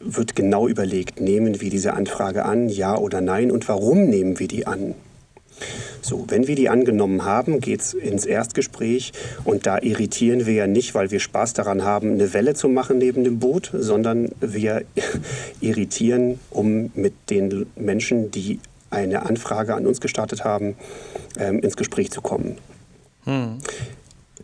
wird 0.00 0.36
genau 0.36 0.68
überlegt, 0.68 1.20
nehmen 1.20 1.60
wir 1.60 1.70
diese 1.70 1.94
Anfrage 1.94 2.44
an, 2.44 2.68
ja 2.68 2.96
oder 2.96 3.20
nein 3.20 3.50
und 3.50 3.68
warum 3.68 4.08
nehmen 4.08 4.38
wir 4.38 4.48
die 4.48 4.66
an? 4.66 4.94
So, 6.00 6.24
wenn 6.28 6.46
wir 6.46 6.56
die 6.56 6.68
angenommen 6.68 7.24
haben, 7.24 7.60
geht 7.60 7.80
es 7.80 7.94
ins 7.94 8.24
Erstgespräch 8.24 9.12
und 9.44 9.66
da 9.66 9.78
irritieren 9.78 10.46
wir 10.46 10.54
ja 10.54 10.66
nicht, 10.66 10.94
weil 10.94 11.10
wir 11.10 11.20
Spaß 11.20 11.54
daran 11.54 11.84
haben, 11.84 12.12
eine 12.12 12.32
Welle 12.32 12.54
zu 12.54 12.68
machen 12.68 12.98
neben 12.98 13.24
dem 13.24 13.38
Boot, 13.38 13.70
sondern 13.72 14.30
wir 14.40 14.82
irritieren, 15.60 16.40
um 16.50 16.90
mit 16.94 17.14
den 17.30 17.66
Menschen, 17.76 18.30
die 18.30 18.60
eine 18.90 19.24
Anfrage 19.26 19.74
an 19.74 19.86
uns 19.86 20.00
gestartet 20.00 20.44
haben, 20.44 20.76
ähm, 21.38 21.60
ins 21.60 21.76
Gespräch 21.76 22.10
zu 22.10 22.20
kommen. 22.20 22.58
Hm. 23.24 23.58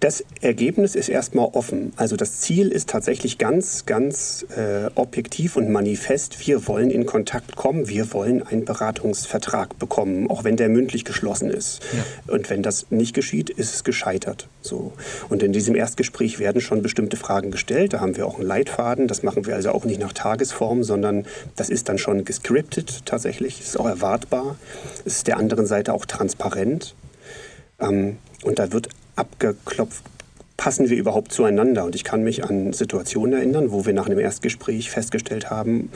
Das 0.00 0.24
Ergebnis 0.42 0.94
ist 0.94 1.08
erstmal 1.08 1.46
offen. 1.46 1.92
Also 1.96 2.14
das 2.14 2.40
Ziel 2.40 2.68
ist 2.68 2.88
tatsächlich 2.88 3.36
ganz, 3.38 3.84
ganz 3.84 4.46
äh, 4.56 4.90
objektiv 4.94 5.56
und 5.56 5.70
manifest. 5.70 6.46
Wir 6.46 6.68
wollen 6.68 6.90
in 6.90 7.04
Kontakt 7.04 7.56
kommen, 7.56 7.88
wir 7.88 8.12
wollen 8.12 8.42
einen 8.42 8.64
Beratungsvertrag 8.64 9.76
bekommen, 9.78 10.30
auch 10.30 10.44
wenn 10.44 10.56
der 10.56 10.68
mündlich 10.68 11.04
geschlossen 11.04 11.50
ist. 11.50 11.80
Ja. 11.92 12.34
Und 12.34 12.48
wenn 12.48 12.62
das 12.62 12.86
nicht 12.90 13.12
geschieht, 13.12 13.50
ist 13.50 13.74
es 13.74 13.84
gescheitert. 13.84 14.48
So. 14.60 14.92
Und 15.28 15.42
in 15.42 15.52
diesem 15.52 15.74
Erstgespräch 15.74 16.38
werden 16.38 16.60
schon 16.60 16.80
bestimmte 16.82 17.16
Fragen 17.16 17.50
gestellt. 17.50 17.92
Da 17.92 18.00
haben 18.00 18.16
wir 18.16 18.26
auch 18.26 18.36
einen 18.38 18.46
Leitfaden. 18.46 19.08
Das 19.08 19.24
machen 19.24 19.46
wir 19.46 19.56
also 19.56 19.72
auch 19.72 19.84
nicht 19.84 20.00
nach 20.00 20.12
Tagesform, 20.12 20.84
sondern 20.84 21.26
das 21.56 21.70
ist 21.70 21.88
dann 21.88 21.98
schon 21.98 22.24
gescriptet 22.24 23.04
tatsächlich. 23.04 23.60
Ist 23.60 23.80
auch 23.80 23.86
erwartbar. 23.86 24.56
Es 25.04 25.16
ist 25.16 25.26
der 25.26 25.38
anderen 25.38 25.66
Seite 25.66 25.92
auch 25.92 26.06
transparent. 26.06 26.94
Ähm, 27.80 28.18
und 28.44 28.60
da 28.60 28.72
wird 28.72 28.88
abgeklopft, 29.18 30.02
passen 30.56 30.90
wir 30.90 30.96
überhaupt 30.96 31.32
zueinander? 31.32 31.84
Und 31.84 31.94
ich 31.94 32.04
kann 32.04 32.22
mich 32.22 32.44
an 32.44 32.72
Situationen 32.72 33.38
erinnern, 33.38 33.70
wo 33.70 33.86
wir 33.86 33.92
nach 33.92 34.06
einem 34.06 34.18
Erstgespräch 34.18 34.90
festgestellt 34.90 35.50
haben, 35.50 35.90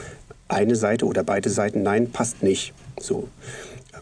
eine 0.47 0.75
Seite 0.75 1.05
oder 1.05 1.23
beide 1.23 1.49
Seiten, 1.49 1.83
nein, 1.83 2.11
passt 2.11 2.43
nicht. 2.43 2.73
So. 2.99 3.27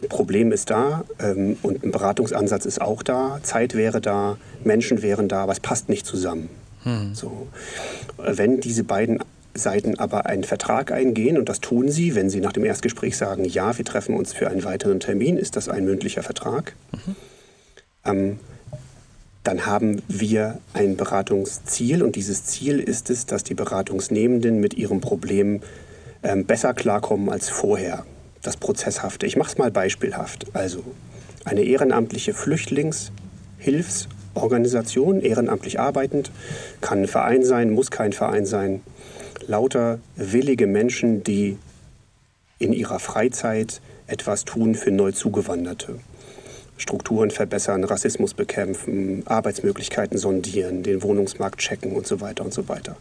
Problem 0.08 0.50
ist 0.50 0.70
da 0.70 1.04
ähm, 1.20 1.56
und 1.62 1.84
ein 1.84 1.92
Beratungsansatz 1.92 2.66
ist 2.66 2.80
auch 2.80 3.02
da, 3.02 3.38
Zeit 3.42 3.74
wäre 3.74 4.00
da, 4.00 4.36
Menschen 4.64 5.02
wären 5.02 5.28
da, 5.28 5.44
aber 5.44 5.52
es 5.52 5.60
passt 5.60 5.88
nicht 5.88 6.06
zusammen. 6.06 6.48
Hm. 6.82 7.14
So. 7.14 7.46
Wenn 8.18 8.60
diese 8.60 8.82
beiden 8.82 9.20
Seiten 9.54 9.98
aber 9.98 10.26
einen 10.26 10.44
Vertrag 10.44 10.90
eingehen, 10.90 11.38
und 11.38 11.48
das 11.48 11.60
tun 11.60 11.88
sie, 11.88 12.14
wenn 12.14 12.30
sie 12.30 12.40
nach 12.40 12.52
dem 12.52 12.64
Erstgespräch 12.64 13.16
sagen, 13.16 13.44
ja, 13.44 13.76
wir 13.76 13.84
treffen 13.84 14.16
uns 14.16 14.32
für 14.32 14.48
einen 14.48 14.64
weiteren 14.64 14.98
Termin, 14.98 15.36
ist 15.36 15.56
das 15.56 15.68
ein 15.68 15.84
mündlicher 15.84 16.22
Vertrag. 16.22 16.74
Mhm. 16.92 17.16
Ähm, 18.04 18.38
dann 19.44 19.66
haben 19.66 20.02
wir 20.08 20.58
ein 20.72 20.96
Beratungsziel 20.96 22.02
und 22.02 22.16
dieses 22.16 22.44
Ziel 22.44 22.78
ist 22.78 23.10
es, 23.10 23.26
dass 23.26 23.44
die 23.44 23.54
Beratungsnehmenden 23.54 24.60
mit 24.60 24.74
ihrem 24.74 25.00
Problem 25.00 25.60
ähm, 26.22 26.44
besser 26.44 26.74
klarkommen 26.74 27.28
als 27.28 27.48
vorher. 27.48 28.04
Das 28.42 28.56
Prozesshafte. 28.56 29.26
Ich 29.26 29.36
mache 29.36 29.50
es 29.50 29.58
mal 29.58 29.70
beispielhaft. 29.70 30.46
Also 30.52 30.82
eine 31.44 31.62
ehrenamtliche 31.62 32.34
Flüchtlingshilfsorganisation, 32.34 35.20
ehrenamtlich 35.20 35.80
arbeitend, 35.80 36.30
kann 36.80 37.02
ein 37.02 37.08
Verein 37.08 37.44
sein, 37.44 37.70
muss 37.70 37.90
kein 37.90 38.12
Verein 38.12 38.46
sein. 38.46 38.80
Lauter 39.46 39.98
willige 40.16 40.68
Menschen, 40.68 41.24
die 41.24 41.58
in 42.58 42.72
ihrer 42.72 43.00
Freizeit 43.00 43.80
etwas 44.06 44.44
tun 44.44 44.76
für 44.76 44.92
Neuzugewanderte. 44.92 45.98
Strukturen 46.82 47.30
verbessern, 47.30 47.84
Rassismus 47.84 48.34
bekämpfen, 48.34 49.22
Arbeitsmöglichkeiten 49.26 50.18
sondieren, 50.18 50.82
den 50.82 51.02
Wohnungsmarkt 51.02 51.60
checken 51.60 51.92
und 51.92 52.08
so 52.08 52.20
weiter 52.20 52.44
und 52.44 52.52
so 52.52 52.68
weiter. 52.68 52.96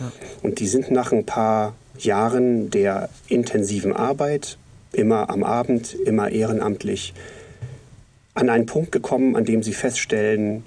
Ja. 0.00 0.12
Und 0.42 0.58
die 0.58 0.66
sind 0.66 0.90
nach 0.90 1.12
ein 1.12 1.24
paar 1.24 1.74
Jahren 1.98 2.70
der 2.70 3.08
intensiven 3.28 3.92
Arbeit, 3.92 4.58
immer 4.92 5.30
am 5.30 5.44
Abend, 5.44 5.94
immer 5.94 6.30
ehrenamtlich, 6.30 7.14
an 8.34 8.48
einen 8.48 8.66
Punkt 8.66 8.90
gekommen, 8.90 9.36
an 9.36 9.44
dem 9.44 9.62
sie 9.62 9.72
feststellen, 9.72 10.64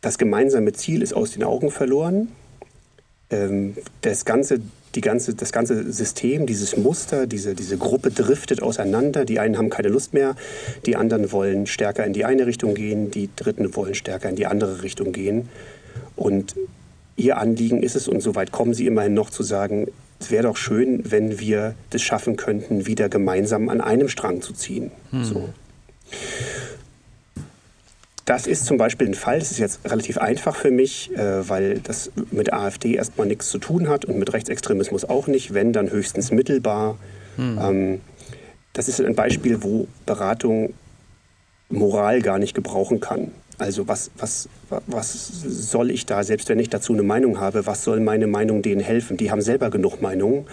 das 0.00 0.18
gemeinsame 0.18 0.72
Ziel 0.72 1.02
ist 1.02 1.12
aus 1.12 1.32
den 1.32 1.44
Augen 1.44 1.70
verloren. 1.70 2.32
Ähm, 3.30 3.76
das 4.00 4.24
ganze 4.24 4.60
die 4.94 5.00
ganze, 5.00 5.34
das 5.34 5.52
ganze 5.52 5.92
System, 5.92 6.46
dieses 6.46 6.76
Muster, 6.76 7.26
diese, 7.26 7.54
diese 7.54 7.78
Gruppe 7.78 8.10
driftet 8.10 8.62
auseinander. 8.62 9.24
Die 9.24 9.38
einen 9.38 9.56
haben 9.56 9.70
keine 9.70 9.88
Lust 9.88 10.14
mehr, 10.14 10.34
die 10.86 10.96
anderen 10.96 11.30
wollen 11.32 11.66
stärker 11.66 12.04
in 12.04 12.12
die 12.12 12.24
eine 12.24 12.46
Richtung 12.46 12.74
gehen, 12.74 13.10
die 13.10 13.30
Dritten 13.36 13.74
wollen 13.76 13.94
stärker 13.94 14.28
in 14.28 14.36
die 14.36 14.46
andere 14.46 14.82
Richtung 14.82 15.12
gehen. 15.12 15.48
Und 16.16 16.56
ihr 17.16 17.38
Anliegen 17.38 17.82
ist 17.82 17.96
es, 17.96 18.08
und 18.08 18.20
soweit 18.20 18.50
kommen 18.50 18.74
sie 18.74 18.86
immerhin 18.86 19.14
noch 19.14 19.30
zu 19.30 19.42
sagen, 19.42 19.86
es 20.18 20.30
wäre 20.30 20.44
doch 20.44 20.56
schön, 20.56 21.10
wenn 21.10 21.38
wir 21.38 21.74
das 21.90 22.02
schaffen 22.02 22.36
könnten, 22.36 22.86
wieder 22.86 23.08
gemeinsam 23.08 23.68
an 23.68 23.80
einem 23.80 24.08
Strang 24.08 24.42
zu 24.42 24.52
ziehen. 24.52 24.90
Hm. 25.10 25.24
So. 25.24 25.48
Das 28.30 28.46
ist 28.46 28.64
zum 28.64 28.76
Beispiel 28.76 29.08
ein 29.08 29.14
Fall, 29.14 29.40
das 29.40 29.50
ist 29.50 29.58
jetzt 29.58 29.80
relativ 29.90 30.16
einfach 30.16 30.54
für 30.54 30.70
mich, 30.70 31.10
äh, 31.16 31.48
weil 31.48 31.80
das 31.80 32.12
mit 32.30 32.52
AfD 32.52 32.94
erstmal 32.94 33.26
nichts 33.26 33.48
zu 33.48 33.58
tun 33.58 33.88
hat 33.88 34.04
und 34.04 34.20
mit 34.20 34.32
Rechtsextremismus 34.32 35.04
auch 35.04 35.26
nicht, 35.26 35.52
wenn 35.52 35.72
dann 35.72 35.90
höchstens 35.90 36.30
mittelbar. 36.30 36.96
Hm. 37.34 37.58
Ähm, 37.60 38.00
das 38.72 38.86
ist 38.86 39.00
ein 39.00 39.16
Beispiel, 39.16 39.64
wo 39.64 39.88
Beratung 40.06 40.74
Moral 41.70 42.22
gar 42.22 42.38
nicht 42.38 42.54
gebrauchen 42.54 43.00
kann. 43.00 43.32
Also 43.58 43.88
was, 43.88 44.12
was, 44.16 44.48
was 44.86 45.42
soll 45.42 45.90
ich 45.90 46.06
da, 46.06 46.22
selbst 46.22 46.48
wenn 46.50 46.60
ich 46.60 46.70
dazu 46.70 46.92
eine 46.92 47.02
Meinung 47.02 47.40
habe, 47.40 47.66
was 47.66 47.82
soll 47.82 47.98
meine 47.98 48.28
Meinung 48.28 48.62
denen 48.62 48.80
helfen? 48.80 49.16
Die 49.16 49.32
haben 49.32 49.42
selber 49.42 49.70
genug 49.70 50.00
Meinungen. 50.00 50.46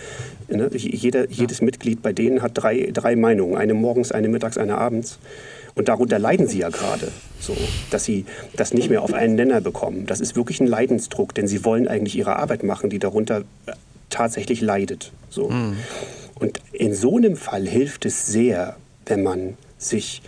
Ne? 0.47 0.71
Jeder, 0.73 1.30
jedes 1.30 1.61
Mitglied 1.61 2.01
bei 2.01 2.11
denen 2.11 2.41
hat 2.41 2.53
drei, 2.55 2.89
drei 2.91 3.15
Meinungen, 3.15 3.55
eine 3.55 3.75
morgens, 3.75 4.11
eine 4.11 4.30
mittags, 4.30 4.57
eine 4.57 4.80
abends. 4.80 5.19
Und 5.78 5.89
darunter 5.89 6.17
leiden 6.17 6.47
sie 6.47 6.57
ja 6.57 6.69
gerade, 6.69 7.11
so, 7.39 7.55
dass 7.91 8.03
sie 8.03 8.25
das 8.55 8.73
nicht 8.73 8.89
mehr 8.89 9.03
auf 9.03 9.13
einen 9.13 9.36
Nenner 9.36 9.61
bekommen. 9.61 10.07
Das 10.07 10.19
ist 10.19 10.36
wirklich 10.36 10.59
ein 10.59 10.65
Leidensdruck, 10.65 11.36
denn 11.36 11.47
sie 11.47 11.63
wollen 11.63 11.88
eigentlich 11.88 12.17
ihre 12.17 12.36
Arbeit 12.38 12.63
machen, 12.63 12.89
die 12.89 12.97
darunter 12.97 13.41
äh, 13.67 13.73
tatsächlich 14.09 14.59
leidet. 14.59 15.11
So. 15.30 15.49
Mhm. 15.49 15.78
Und 16.34 16.59
in 16.73 16.95
so 16.95 17.17
einem 17.17 17.36
Fall 17.36 17.67
hilft 17.67 18.07
es 18.07 18.25
sehr, 18.25 18.75
wenn 19.05 19.21
man 19.21 19.55
sich 19.78 20.23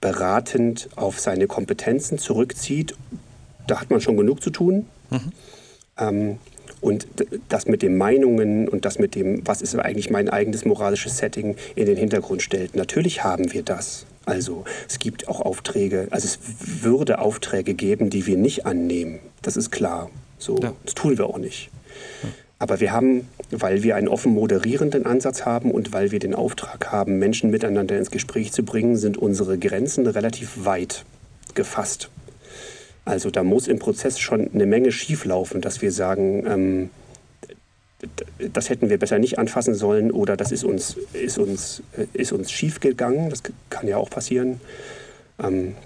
beratend 0.00 0.88
auf 0.94 1.18
seine 1.18 1.48
Kompetenzen 1.48 2.18
zurückzieht. 2.18 2.94
Da 3.66 3.80
hat 3.80 3.90
man 3.90 4.00
schon 4.00 4.16
genug 4.16 4.40
zu 4.40 4.50
tun. 4.50 4.86
Mhm. 5.10 5.32
Ähm, 5.98 6.38
und 6.80 7.06
das 7.48 7.66
mit 7.66 7.82
den 7.82 7.96
Meinungen 7.96 8.68
und 8.68 8.84
das 8.84 8.98
mit 8.98 9.14
dem, 9.14 9.46
was 9.46 9.62
ist 9.62 9.74
eigentlich 9.76 10.10
mein 10.10 10.28
eigenes 10.28 10.64
moralisches 10.64 11.18
Setting, 11.18 11.56
in 11.74 11.86
den 11.86 11.96
Hintergrund 11.96 12.42
stellt. 12.42 12.76
Natürlich 12.76 13.24
haben 13.24 13.52
wir 13.52 13.62
das. 13.62 14.06
Also 14.24 14.64
es 14.88 14.98
gibt 14.98 15.28
auch 15.28 15.40
Aufträge, 15.40 16.08
also 16.10 16.26
es 16.26 16.38
würde 16.82 17.20
Aufträge 17.20 17.74
geben, 17.74 18.10
die 18.10 18.26
wir 18.26 18.36
nicht 18.36 18.66
annehmen. 18.66 19.20
Das 19.42 19.56
ist 19.56 19.70
klar. 19.70 20.10
So, 20.38 20.58
ja. 20.60 20.72
das 20.84 20.94
tun 20.94 21.16
wir 21.16 21.26
auch 21.26 21.38
nicht. 21.38 21.70
Aber 22.58 22.80
wir 22.80 22.92
haben, 22.92 23.28
weil 23.50 23.82
wir 23.82 23.96
einen 23.96 24.08
offen 24.08 24.32
moderierenden 24.32 25.06
Ansatz 25.06 25.44
haben 25.44 25.70
und 25.70 25.92
weil 25.92 26.10
wir 26.10 26.18
den 26.18 26.34
Auftrag 26.34 26.90
haben, 26.90 27.18
Menschen 27.18 27.50
miteinander 27.50 27.96
ins 27.98 28.10
Gespräch 28.10 28.52
zu 28.52 28.64
bringen, 28.64 28.96
sind 28.96 29.18
unsere 29.18 29.58
Grenzen 29.58 30.06
relativ 30.06 30.64
weit 30.64 31.04
gefasst. 31.54 32.10
Also 33.06 33.30
da 33.30 33.44
muss 33.44 33.68
im 33.68 33.78
Prozess 33.78 34.18
schon 34.18 34.50
eine 34.52 34.66
Menge 34.66 34.90
schieflaufen, 34.90 35.60
dass 35.60 35.80
wir 35.80 35.92
sagen, 35.92 36.44
ähm, 36.46 36.90
das 38.52 38.68
hätten 38.68 38.90
wir 38.90 38.98
besser 38.98 39.18
nicht 39.18 39.38
anfassen 39.38 39.74
sollen 39.74 40.10
oder 40.10 40.36
das 40.36 40.52
ist 40.52 40.64
uns, 40.64 40.96
ist 41.12 41.38
uns, 41.38 41.82
äh, 41.96 42.06
ist 42.12 42.32
uns 42.32 42.50
schief 42.50 42.80
gegangen. 42.80 43.30
Das 43.30 43.42
kann 43.70 43.86
ja 43.86 43.96
auch 43.96 44.10
passieren. 44.10 44.60
Ähm, 45.42 45.76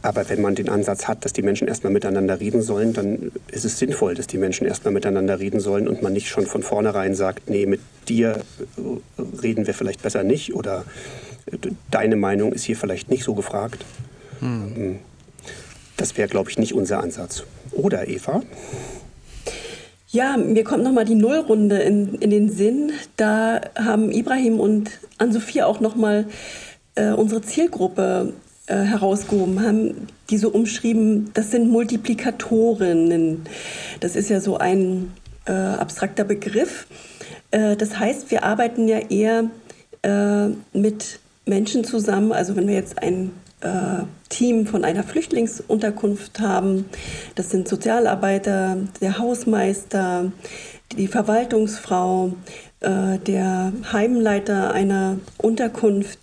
aber 0.00 0.30
wenn 0.30 0.40
man 0.40 0.54
den 0.54 0.70
Ansatz 0.70 1.08
hat, 1.08 1.26
dass 1.26 1.34
die 1.34 1.42
Menschen 1.42 1.68
erstmal 1.68 1.92
miteinander 1.92 2.40
reden 2.40 2.62
sollen, 2.62 2.94
dann 2.94 3.32
ist 3.52 3.66
es 3.66 3.78
sinnvoll, 3.78 4.14
dass 4.14 4.26
die 4.26 4.38
Menschen 4.38 4.66
erstmal 4.66 4.94
miteinander 4.94 5.40
reden 5.40 5.60
sollen 5.60 5.88
und 5.88 6.02
man 6.02 6.14
nicht 6.14 6.28
schon 6.28 6.46
von 6.46 6.62
vornherein 6.62 7.14
sagt, 7.14 7.50
nee, 7.50 7.66
mit 7.66 7.80
dir 8.08 8.40
äh, 8.78 9.22
reden 9.42 9.66
wir 9.66 9.74
vielleicht 9.74 10.02
besser 10.02 10.24
nicht 10.24 10.54
oder 10.54 10.86
äh, 11.52 11.58
deine 11.90 12.16
Meinung 12.16 12.54
ist 12.54 12.64
hier 12.64 12.76
vielleicht 12.76 13.10
nicht 13.10 13.24
so 13.24 13.34
gefragt. 13.34 13.84
Hm. 14.40 15.00
Das 16.00 16.16
wäre, 16.16 16.28
glaube 16.28 16.48
ich, 16.48 16.58
nicht 16.58 16.72
unser 16.72 17.02
Ansatz. 17.02 17.44
Oder, 17.72 18.08
Eva? 18.08 18.40
Ja, 20.08 20.38
mir 20.38 20.64
kommt 20.64 20.82
nochmal 20.82 21.04
die 21.04 21.14
Nullrunde 21.14 21.76
in, 21.76 22.14
in 22.14 22.30
den 22.30 22.50
Sinn. 22.50 22.92
Da 23.18 23.60
haben 23.78 24.10
Ibrahim 24.10 24.60
und 24.60 24.92
Ann-Sophie 25.18 25.62
auch 25.62 25.80
nochmal 25.80 26.24
äh, 26.94 27.10
unsere 27.10 27.42
Zielgruppe 27.42 28.32
äh, 28.66 28.76
herausgehoben, 28.76 29.62
haben 29.62 30.06
die 30.30 30.38
so 30.38 30.48
umschrieben, 30.48 31.32
das 31.34 31.50
sind 31.50 31.68
Multiplikatorinnen. 31.68 33.42
Das 34.00 34.16
ist 34.16 34.30
ja 34.30 34.40
so 34.40 34.56
ein 34.56 35.12
äh, 35.44 35.52
abstrakter 35.52 36.24
Begriff. 36.24 36.86
Äh, 37.50 37.76
das 37.76 37.98
heißt, 37.98 38.30
wir 38.30 38.42
arbeiten 38.44 38.88
ja 38.88 39.00
eher 39.00 39.50
äh, 40.00 40.46
mit 40.72 41.20
Menschen 41.44 41.84
zusammen, 41.84 42.32
also 42.32 42.56
wenn 42.56 42.66
wir 42.66 42.74
jetzt 42.74 43.02
ein 43.02 43.32
Team 44.30 44.66
von 44.66 44.84
einer 44.84 45.02
Flüchtlingsunterkunft 45.02 46.40
haben. 46.40 46.86
Das 47.34 47.50
sind 47.50 47.68
Sozialarbeiter, 47.68 48.78
der 49.00 49.18
Hausmeister, 49.18 50.32
die 50.96 51.08
Verwaltungsfrau, 51.08 52.32
äh, 52.80 53.18
der 53.18 53.72
Heimleiter 53.92 54.72
einer 54.72 55.18
Unterkunft, 55.38 56.18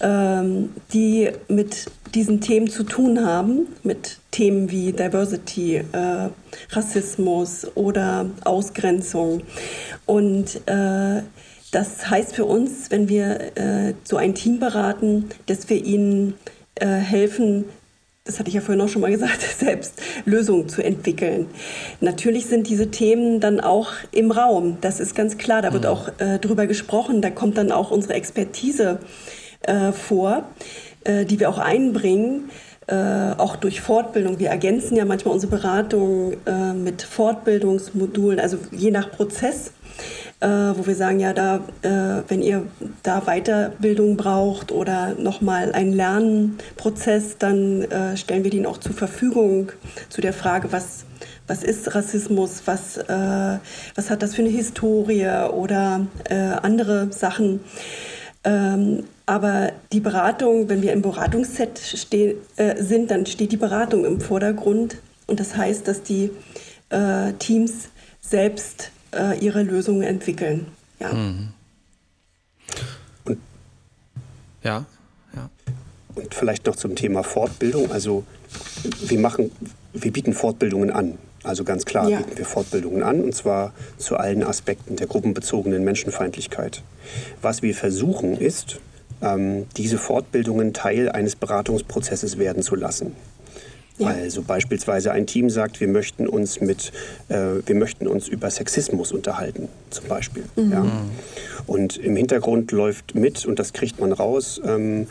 ähm, 0.00 0.70
die 0.92 1.30
mit 1.48 1.86
diesen 2.14 2.40
Themen 2.40 2.68
zu 2.68 2.84
tun 2.84 3.24
haben, 3.24 3.66
mit 3.82 4.18
Themen 4.30 4.70
wie 4.70 4.92
Diversity, 4.92 5.76
äh, 5.76 6.28
Rassismus 6.70 7.66
oder 7.74 8.26
Ausgrenzung. 8.44 9.42
Und 10.06 10.60
äh, 10.66 11.22
das 11.72 12.08
heißt 12.08 12.36
für 12.36 12.44
uns, 12.44 12.90
wenn 12.90 13.08
wir 13.08 13.56
äh, 13.56 13.94
so 14.04 14.16
ein 14.16 14.34
Team 14.34 14.60
beraten, 14.60 15.30
dass 15.46 15.68
wir 15.68 15.84
ihnen 15.84 16.34
äh, 16.76 16.86
helfen, 16.86 17.64
das 18.24 18.38
hatte 18.38 18.48
ich 18.48 18.54
ja 18.54 18.62
vorhin 18.62 18.80
auch 18.80 18.88
schon 18.88 19.02
mal 19.02 19.10
gesagt, 19.10 19.42
selbst 19.58 20.00
Lösungen 20.24 20.68
zu 20.68 20.82
entwickeln. 20.82 21.46
Natürlich 22.00 22.46
sind 22.46 22.68
diese 22.68 22.90
Themen 22.90 23.40
dann 23.40 23.60
auch 23.60 23.92
im 24.12 24.30
Raum, 24.30 24.78
das 24.80 25.00
ist 25.00 25.14
ganz 25.14 25.36
klar, 25.36 25.62
da 25.62 25.72
wird 25.72 25.84
mhm. 25.84 25.90
auch 25.90 26.08
äh, 26.18 26.38
drüber 26.38 26.66
gesprochen, 26.66 27.20
da 27.20 27.30
kommt 27.30 27.58
dann 27.58 27.70
auch 27.70 27.90
unsere 27.90 28.14
Expertise 28.14 28.98
äh, 29.62 29.92
vor, 29.92 30.44
äh, 31.04 31.24
die 31.24 31.38
wir 31.40 31.48
auch 31.50 31.58
einbringen. 31.58 32.50
Äh, 32.86 33.32
auch 33.38 33.56
durch 33.56 33.80
Fortbildung. 33.80 34.38
Wir 34.38 34.50
ergänzen 34.50 34.94
ja 34.94 35.06
manchmal 35.06 35.32
unsere 35.32 35.56
Beratung 35.56 36.34
äh, 36.44 36.74
mit 36.74 37.00
Fortbildungsmodulen, 37.00 38.38
also 38.38 38.58
je 38.72 38.90
nach 38.90 39.10
Prozess 39.10 39.72
äh, 40.44 40.78
wo 40.78 40.86
wir 40.86 40.94
sagen, 40.94 41.20
ja, 41.20 41.32
da, 41.32 41.56
äh, 41.80 42.22
wenn 42.28 42.42
ihr 42.42 42.66
da 43.02 43.22
Weiterbildung 43.22 44.18
braucht 44.18 44.72
oder 44.72 45.14
nochmal 45.14 45.72
einen 45.72 45.94
Lernprozess, 45.94 47.38
dann 47.38 47.82
äh, 47.82 48.16
stellen 48.18 48.44
wir 48.44 48.50
den 48.50 48.66
auch 48.66 48.76
zur 48.76 48.92
Verfügung 48.92 49.72
zu 50.10 50.20
der 50.20 50.34
Frage, 50.34 50.70
was, 50.70 51.06
was 51.46 51.62
ist 51.62 51.94
Rassismus, 51.94 52.62
was, 52.66 52.98
äh, 52.98 53.58
was 53.94 54.10
hat 54.10 54.22
das 54.22 54.34
für 54.34 54.42
eine 54.42 54.50
Historie 54.50 55.26
oder 55.50 56.06
äh, 56.28 56.34
andere 56.34 57.10
Sachen. 57.10 57.60
Ähm, 58.44 59.04
aber 59.24 59.72
die 59.92 60.00
Beratung, 60.00 60.68
wenn 60.68 60.82
wir 60.82 60.92
im 60.92 61.00
Beratungsset 61.00 61.78
steh, 61.78 62.36
äh, 62.56 62.82
sind, 62.82 63.10
dann 63.10 63.24
steht 63.24 63.50
die 63.50 63.56
Beratung 63.56 64.04
im 64.04 64.20
Vordergrund. 64.20 64.98
Und 65.26 65.40
das 65.40 65.56
heißt, 65.56 65.88
dass 65.88 66.02
die 66.02 66.30
Teams 67.40 67.88
selbst 68.20 68.92
äh, 69.14 69.38
ihre 69.38 69.62
Lösungen 69.62 70.02
entwickeln. 70.02 70.66
Ja. 71.00 71.12
Mhm. 71.12 71.48
Und, 73.24 73.38
ja, 74.62 74.84
ja. 75.34 75.50
Und 76.14 76.34
vielleicht 76.34 76.66
noch 76.66 76.76
zum 76.76 76.94
Thema 76.94 77.22
Fortbildung. 77.22 77.90
Also 77.90 78.24
wir 79.06 79.18
machen, 79.18 79.50
wir 79.92 80.12
bieten 80.12 80.32
Fortbildungen 80.32 80.90
an. 80.90 81.18
Also 81.42 81.62
ganz 81.64 81.84
klar 81.84 82.08
ja. 82.08 82.18
bieten 82.18 82.38
wir 82.38 82.46
Fortbildungen 82.46 83.02
an, 83.02 83.22
und 83.22 83.34
zwar 83.34 83.74
zu 83.98 84.16
allen 84.16 84.42
Aspekten 84.42 84.96
der 84.96 85.06
gruppenbezogenen 85.06 85.84
Menschenfeindlichkeit. 85.84 86.82
Was 87.42 87.60
wir 87.60 87.74
versuchen 87.74 88.36
ist, 88.38 88.80
ähm, 89.20 89.66
diese 89.76 89.98
Fortbildungen 89.98 90.72
Teil 90.72 91.10
eines 91.10 91.36
Beratungsprozesses 91.36 92.38
werden 92.38 92.62
zu 92.62 92.74
lassen. 92.74 93.14
Ja. 93.98 94.08
Also 94.08 94.42
beispielsweise 94.42 95.12
ein 95.12 95.26
Team 95.26 95.50
sagt, 95.50 95.80
wir 95.80 95.86
möchten 95.86 96.26
uns 96.26 96.60
mit, 96.60 96.92
äh, 97.28 97.36
wir 97.64 97.76
möchten 97.76 98.08
uns 98.08 98.26
über 98.26 98.50
Sexismus 98.50 99.12
unterhalten, 99.12 99.68
zum 99.90 100.08
Beispiel. 100.08 100.44
Mhm. 100.56 100.72
Ja. 100.72 100.86
Und 101.66 101.96
im 101.98 102.16
Hintergrund 102.16 102.72
läuft 102.72 103.14
mit, 103.14 103.46
und 103.46 103.58
das 103.58 103.72
kriegt 103.72 104.00
man 104.00 104.12
raus, 104.12 104.60
ähm, 104.64 105.06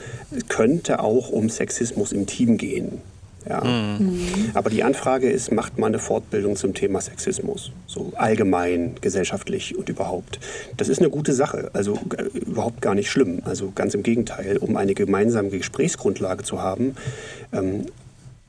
könnte 0.49 0.99
auch 0.99 1.29
um 1.29 1.49
Sexismus 1.49 2.11
im 2.11 2.25
Team 2.25 2.57
gehen. 2.57 3.01
Ja. 3.47 3.63
Mhm. 3.63 4.19
Aber 4.53 4.69
die 4.69 4.83
Anfrage 4.83 5.29
ist, 5.29 5.51
macht 5.51 5.77
man 5.77 5.89
eine 5.89 5.99
Fortbildung 5.99 6.55
zum 6.55 6.73
Thema 6.73 7.01
Sexismus? 7.01 7.71
So 7.87 8.11
allgemein, 8.15 8.95
gesellschaftlich 9.01 9.77
und 9.77 9.89
überhaupt. 9.89 10.39
Das 10.77 10.89
ist 10.89 10.99
eine 10.99 11.09
gute 11.09 11.33
Sache, 11.33 11.69
also 11.73 11.99
äh, 12.17 12.37
überhaupt 12.37 12.81
gar 12.81 12.95
nicht 12.95 13.09
schlimm. 13.09 13.41
Also 13.45 13.71
ganz 13.73 13.93
im 13.93 14.03
Gegenteil, 14.03 14.57
um 14.57 14.77
eine 14.77 14.93
gemeinsame 14.93 15.49
Gesprächsgrundlage 15.49 16.43
zu 16.43 16.61
haben, 16.61 16.95
ähm, 17.51 17.85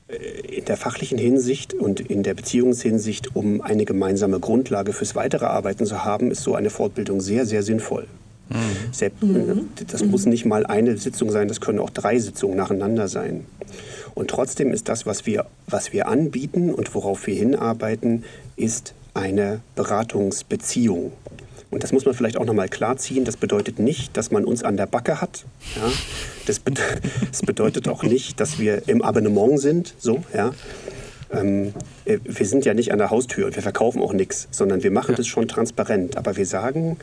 in 0.07 0.65
der 0.65 0.77
fachlichen 0.77 1.17
Hinsicht 1.17 1.73
und 1.73 1.99
in 1.99 2.21
der 2.21 2.35
Beziehungshinsicht, 2.35 3.35
um 3.35 3.61
eine 3.61 3.85
gemeinsame 3.85 4.39
Grundlage 4.39 4.93
fürs 4.93 5.15
weitere 5.15 5.45
Arbeiten 5.45 5.85
zu 5.85 6.05
haben, 6.05 6.29
ist 6.29 6.43
so 6.43 6.53
eine 6.53 6.69
Fortbildung 6.69 7.21
sehr, 7.21 7.45
sehr 7.45 7.63
sinnvoll. 7.63 8.07
Mhm. 8.49 9.27
mhm. 9.27 9.69
Das 9.87 10.03
mhm. 10.03 10.11
muss 10.11 10.27
nicht 10.27 10.45
mal 10.45 10.65
eine 10.67 10.97
Sitzung 10.97 11.31
sein, 11.31 11.47
das 11.47 11.61
können 11.61 11.79
auch 11.79 11.89
drei 11.89 12.19
Sitzungen 12.19 12.55
nacheinander 12.55 13.07
sein. 13.07 13.45
Und 14.13 14.29
trotzdem 14.29 14.71
ist 14.71 14.87
das, 14.87 15.07
was 15.07 15.25
wir, 15.25 15.47
was 15.67 15.91
wir 15.91 16.07
anbieten 16.07 16.73
und 16.73 16.93
worauf 16.93 17.25
wir 17.25 17.35
hinarbeiten, 17.35 18.23
ist 18.55 18.93
eine 19.15 19.61
Beratungsbeziehung. 19.75 21.13
Und 21.75 21.83
das 21.83 21.91
muss 21.91 22.05
man 22.05 22.13
vielleicht 22.13 22.37
auch 22.37 22.45
nochmal 22.45 22.69
klarziehen. 22.69 23.25
Das 23.25 23.35
bedeutet 23.35 23.79
nicht, 23.79 24.15
dass 24.15 24.31
man 24.31 24.45
uns 24.45 24.63
an 24.63 24.77
der 24.77 24.85
Backe 24.85 25.19
hat. 25.19 25.43
Ja? 25.75 25.91
Das, 26.45 26.59
be 26.59 26.71
das, 27.29 27.41
bedeutet 27.41 27.89
auch 27.89 28.01
nicht, 28.01 28.39
dass 28.39 28.59
wir 28.59 28.87
im 28.87 29.01
Abonnement 29.01 29.59
sind. 29.59 29.93
So, 29.97 30.23
ja? 30.33 30.53
Ähm, 31.33 31.73
äh, 32.05 32.19
wir 32.23 32.45
sind 32.45 32.63
ja 32.63 32.73
nicht 32.73 32.93
an 32.93 32.99
der 32.99 33.09
Haustür 33.09 33.47
und 33.47 33.57
wir 33.57 33.61
verkaufen 33.61 34.01
auch 34.01 34.13
nichts, 34.13 34.47
sondern 34.51 34.83
wir 34.83 34.91
machen 34.91 35.11
ja. 35.11 35.17
das 35.17 35.27
schon 35.27 35.49
transparent. 35.49 36.15
Aber 36.15 36.37
wir 36.37 36.45
sagen, 36.45 36.95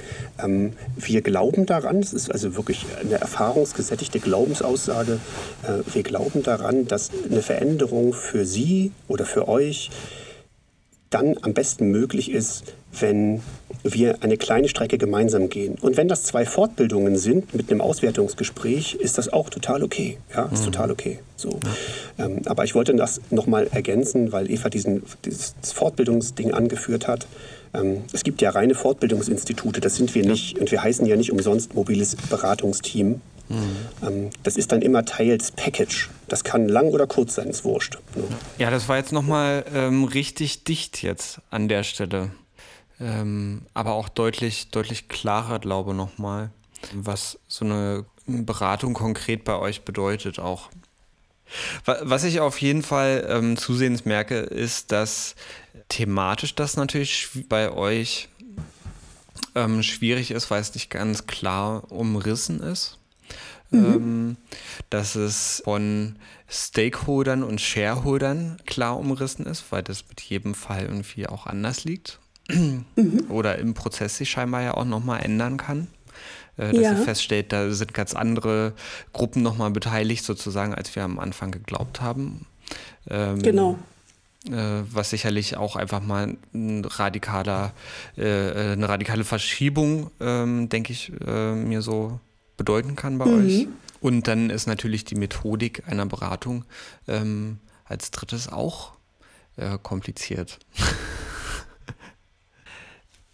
ähm, 0.42 0.72
wir 0.96 1.20
glauben 1.20 1.66
daran, 1.66 2.00
das 2.00 2.14
ist 2.14 2.32
also 2.32 2.56
wirklich 2.56 2.86
eine 2.98 3.20
erfahrungsgesättigte 3.20 4.20
Glaubensaussage, 4.20 5.18
äh, 5.64 5.94
wir 5.94 6.02
glauben 6.02 6.42
daran, 6.42 6.88
dass 6.88 7.10
eine 7.30 7.42
Veränderung 7.42 8.14
für 8.14 8.46
Sie 8.46 8.92
oder 9.06 9.26
für 9.26 9.48
euch 9.48 9.90
dann 11.10 11.36
am 11.42 11.52
besten 11.52 11.90
möglich 11.90 12.30
ist, 12.30 12.72
wenn 12.98 13.40
wir 13.82 14.22
eine 14.22 14.36
kleine 14.36 14.68
Strecke 14.68 14.98
gemeinsam 14.98 15.48
gehen. 15.48 15.76
Und 15.80 15.96
wenn 15.96 16.08
das 16.08 16.24
zwei 16.24 16.44
Fortbildungen 16.44 17.16
sind 17.16 17.54
mit 17.54 17.70
einem 17.70 17.80
Auswertungsgespräch, 17.80 18.94
ist 18.94 19.18
das 19.18 19.32
auch 19.32 19.50
total 19.50 19.82
okay. 19.82 20.18
Ja, 20.34 20.44
ist 20.52 20.60
mhm. 20.60 20.72
total 20.72 20.90
okay. 20.90 21.18
So. 21.36 21.58
Ähm, 22.18 22.42
aber 22.44 22.64
ich 22.64 22.74
wollte 22.74 22.94
das 22.94 23.20
nochmal 23.30 23.68
ergänzen, 23.72 24.30
weil 24.32 24.50
Eva 24.50 24.68
diesen, 24.68 25.02
dieses 25.24 25.54
Fortbildungsding 25.72 26.52
angeführt 26.52 27.08
hat. 27.08 27.26
Ähm, 27.74 28.02
es 28.12 28.22
gibt 28.22 28.40
ja 28.42 28.50
reine 28.50 28.74
Fortbildungsinstitute, 28.74 29.80
das 29.80 29.96
sind 29.96 30.14
wir 30.14 30.24
nicht. 30.24 30.58
Und 30.58 30.70
wir 30.70 30.82
heißen 30.82 31.04
ja 31.06 31.16
nicht 31.16 31.32
umsonst 31.32 31.74
mobiles 31.74 32.16
Beratungsteam. 32.16 33.20
Mhm. 33.48 34.30
das 34.44 34.56
ist 34.56 34.72
dann 34.72 34.80
immer 34.80 35.04
Teil 35.04 35.36
des 35.36 35.50
Package. 35.50 36.08
Das 36.28 36.42
kann 36.42 36.68
lang 36.68 36.86
oder 36.86 37.06
kurz 37.06 37.34
sein, 37.34 37.48
ist 37.48 37.64
wurscht. 37.64 37.98
Ja, 38.56 38.70
das 38.70 38.88
war 38.88 38.96
jetzt 38.96 39.12
nochmal 39.12 39.64
ähm, 39.74 40.04
richtig 40.04 40.64
dicht 40.64 41.02
jetzt 41.02 41.40
an 41.50 41.68
der 41.68 41.82
Stelle. 41.82 42.30
Ähm, 43.02 43.62
aber 43.74 43.92
auch 43.92 44.08
deutlich, 44.08 44.70
deutlich 44.70 45.08
klarer, 45.08 45.58
glaube 45.58 45.90
ich, 45.90 45.96
nochmal, 45.96 46.50
was 46.94 47.38
so 47.48 47.64
eine 47.64 48.04
Beratung 48.26 48.94
konkret 48.94 49.44
bei 49.44 49.56
euch 49.56 49.82
bedeutet 49.82 50.38
auch. 50.38 50.70
Was 51.84 52.24
ich 52.24 52.40
auf 52.40 52.60
jeden 52.62 52.82
Fall 52.82 53.26
ähm, 53.28 53.56
zusehends 53.56 54.04
merke, 54.04 54.36
ist, 54.38 54.92
dass 54.92 55.34
thematisch 55.88 56.54
das 56.54 56.76
natürlich 56.76 57.28
bei 57.48 57.70
euch 57.72 58.28
ähm, 59.54 59.82
schwierig 59.82 60.30
ist, 60.30 60.50
weil 60.50 60.60
es 60.60 60.74
nicht 60.74 60.88
ganz 60.88 61.26
klar 61.26 61.90
umrissen 61.90 62.60
ist. 62.60 62.98
Mhm. 63.70 63.84
Ähm, 63.84 64.36
dass 64.90 65.14
es 65.14 65.62
von 65.64 66.16
Stakeholdern 66.48 67.42
und 67.42 67.60
Shareholdern 67.60 68.58
klar 68.64 68.98
umrissen 68.98 69.44
ist, 69.46 69.64
weil 69.70 69.82
das 69.82 70.08
mit 70.08 70.20
jedem 70.20 70.54
Fall 70.54 70.82
irgendwie 70.82 71.26
auch 71.26 71.46
anders 71.46 71.84
liegt. 71.84 72.18
Mhm. 72.48 72.84
Oder 73.28 73.58
im 73.58 73.74
Prozess 73.74 74.16
sich 74.16 74.30
scheinbar 74.30 74.62
ja 74.62 74.74
auch 74.74 74.84
nochmal 74.84 75.24
ändern 75.24 75.56
kann. 75.56 75.88
Äh, 76.56 76.72
dass 76.72 76.82
ja. 76.82 76.92
ihr 76.92 76.98
feststellt, 76.98 77.52
da 77.52 77.70
sind 77.70 77.94
ganz 77.94 78.14
andere 78.14 78.74
Gruppen 79.12 79.42
nochmal 79.42 79.70
beteiligt, 79.70 80.24
sozusagen, 80.24 80.74
als 80.74 80.94
wir 80.94 81.02
am 81.02 81.18
Anfang 81.18 81.50
geglaubt 81.50 82.00
haben. 82.00 82.46
Ähm, 83.08 83.42
genau. 83.42 83.78
Äh, 84.50 84.82
was 84.90 85.10
sicherlich 85.10 85.56
auch 85.56 85.76
einfach 85.76 86.02
mal 86.02 86.36
ein 86.52 86.84
radikaler, 86.84 87.72
äh, 88.16 88.72
eine 88.72 88.88
radikale 88.88 89.24
Verschiebung, 89.24 90.10
ähm, 90.20 90.68
denke 90.68 90.92
ich, 90.92 91.12
mir 91.20 91.80
so 91.80 92.18
bedeuten 92.56 92.96
kann 92.96 93.18
bei 93.18 93.26
mhm. 93.26 93.46
euch. 93.46 93.68
Und 94.00 94.26
dann 94.26 94.50
ist 94.50 94.66
natürlich 94.66 95.04
die 95.04 95.14
Methodik 95.14 95.84
einer 95.86 96.06
Beratung 96.06 96.64
ähm, 97.06 97.58
als 97.84 98.10
drittes 98.10 98.48
auch 98.50 98.92
kompliziert. 99.82 100.58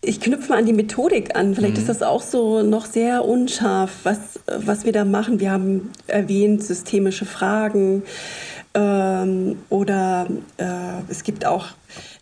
ich 0.08 0.20
knüpfe 0.20 0.48
mal 0.48 0.58
an 0.58 0.66
die 0.66 0.72
Methodik 0.72 1.36
an. 1.36 1.54
Vielleicht 1.54 1.74
mhm. 1.74 1.80
ist 1.80 1.88
das 1.88 2.02
auch 2.02 2.22
so 2.22 2.62
noch 2.62 2.86
sehr 2.86 3.26
unscharf, 3.26 3.90
was, 4.04 4.18
was 4.46 4.84
wir 4.86 4.92
da 4.92 5.04
machen. 5.04 5.38
Wir 5.38 5.50
haben 5.50 5.90
erwähnt, 6.06 6.64
systemische 6.64 7.26
Fragen 7.26 8.02
ähm, 8.78 9.58
oder 9.70 10.28
äh, 10.56 10.64
es 11.08 11.24
gibt 11.24 11.44
auch 11.44 11.66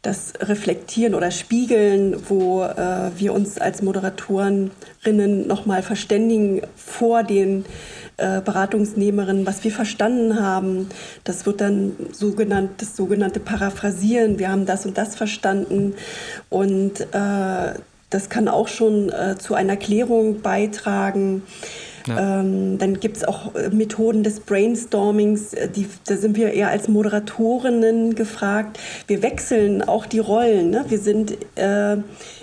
das 0.01 0.35
Reflektieren 0.41 1.15
oder 1.15 1.31
Spiegeln, 1.31 2.17
wo 2.29 2.63
äh, 2.63 3.11
wir 3.17 3.35
uns 3.35 3.59
als 3.59 3.83
Moderatorinnen 3.83 5.47
nochmal 5.47 5.83
verständigen 5.83 6.63
vor 6.77 7.25
den 7.25 7.65
äh, 8.17 8.41
Beratungsnehmerinnen, 8.41 9.47
was 9.47 9.65
wir 9.65 9.73
verstanden 9.73 10.41
haben. 10.41 10.89
Das 11.25 11.45
wird 11.45 11.61
dann 11.61 11.93
sogenannt, 12.13 12.81
das 12.81 12.97
sogenannte 12.97 13.41
Paraphrasieren. 13.41 14.39
Wir 14.39 14.51
haben 14.51 14.65
das 14.65 14.87
und 14.87 14.97
das 14.97 15.17
verstanden. 15.17 15.95
Und 16.49 17.01
äh, 17.01 17.75
das 18.09 18.29
kann 18.31 18.49
auch 18.49 18.69
schon 18.69 19.11
äh, 19.11 19.37
zu 19.37 19.55
einer 19.55 19.77
Klärung 19.77 20.41
beitragen. 20.41 21.43
Ja. 22.07 22.41
Ähm, 22.41 22.79
dann 22.79 23.01
gibt 23.01 23.17
es 23.19 23.25
auch 23.25 23.55
äh, 23.55 23.71
Methoden 23.71 24.23
des 24.23 24.41
Brainstormings, 24.41 25.55
äh, 25.55 25.69
die, 25.69 25.89
da 26.07 26.17
sind 26.17 26.37
wir 26.37 26.53
eher 26.53 26.69
als 26.69 26.89
Moderatorinnen 26.89 28.15
gefragt. 28.15 28.79
Wir 29.07 29.23
wechseln 29.23 29.83
auch 29.83 30.07
die 30.07 30.19
Rollen. 30.19 30.71
Ne? 30.71 30.85
Wir 30.89 30.99
sind 30.99 31.37
äh, 31.57 31.97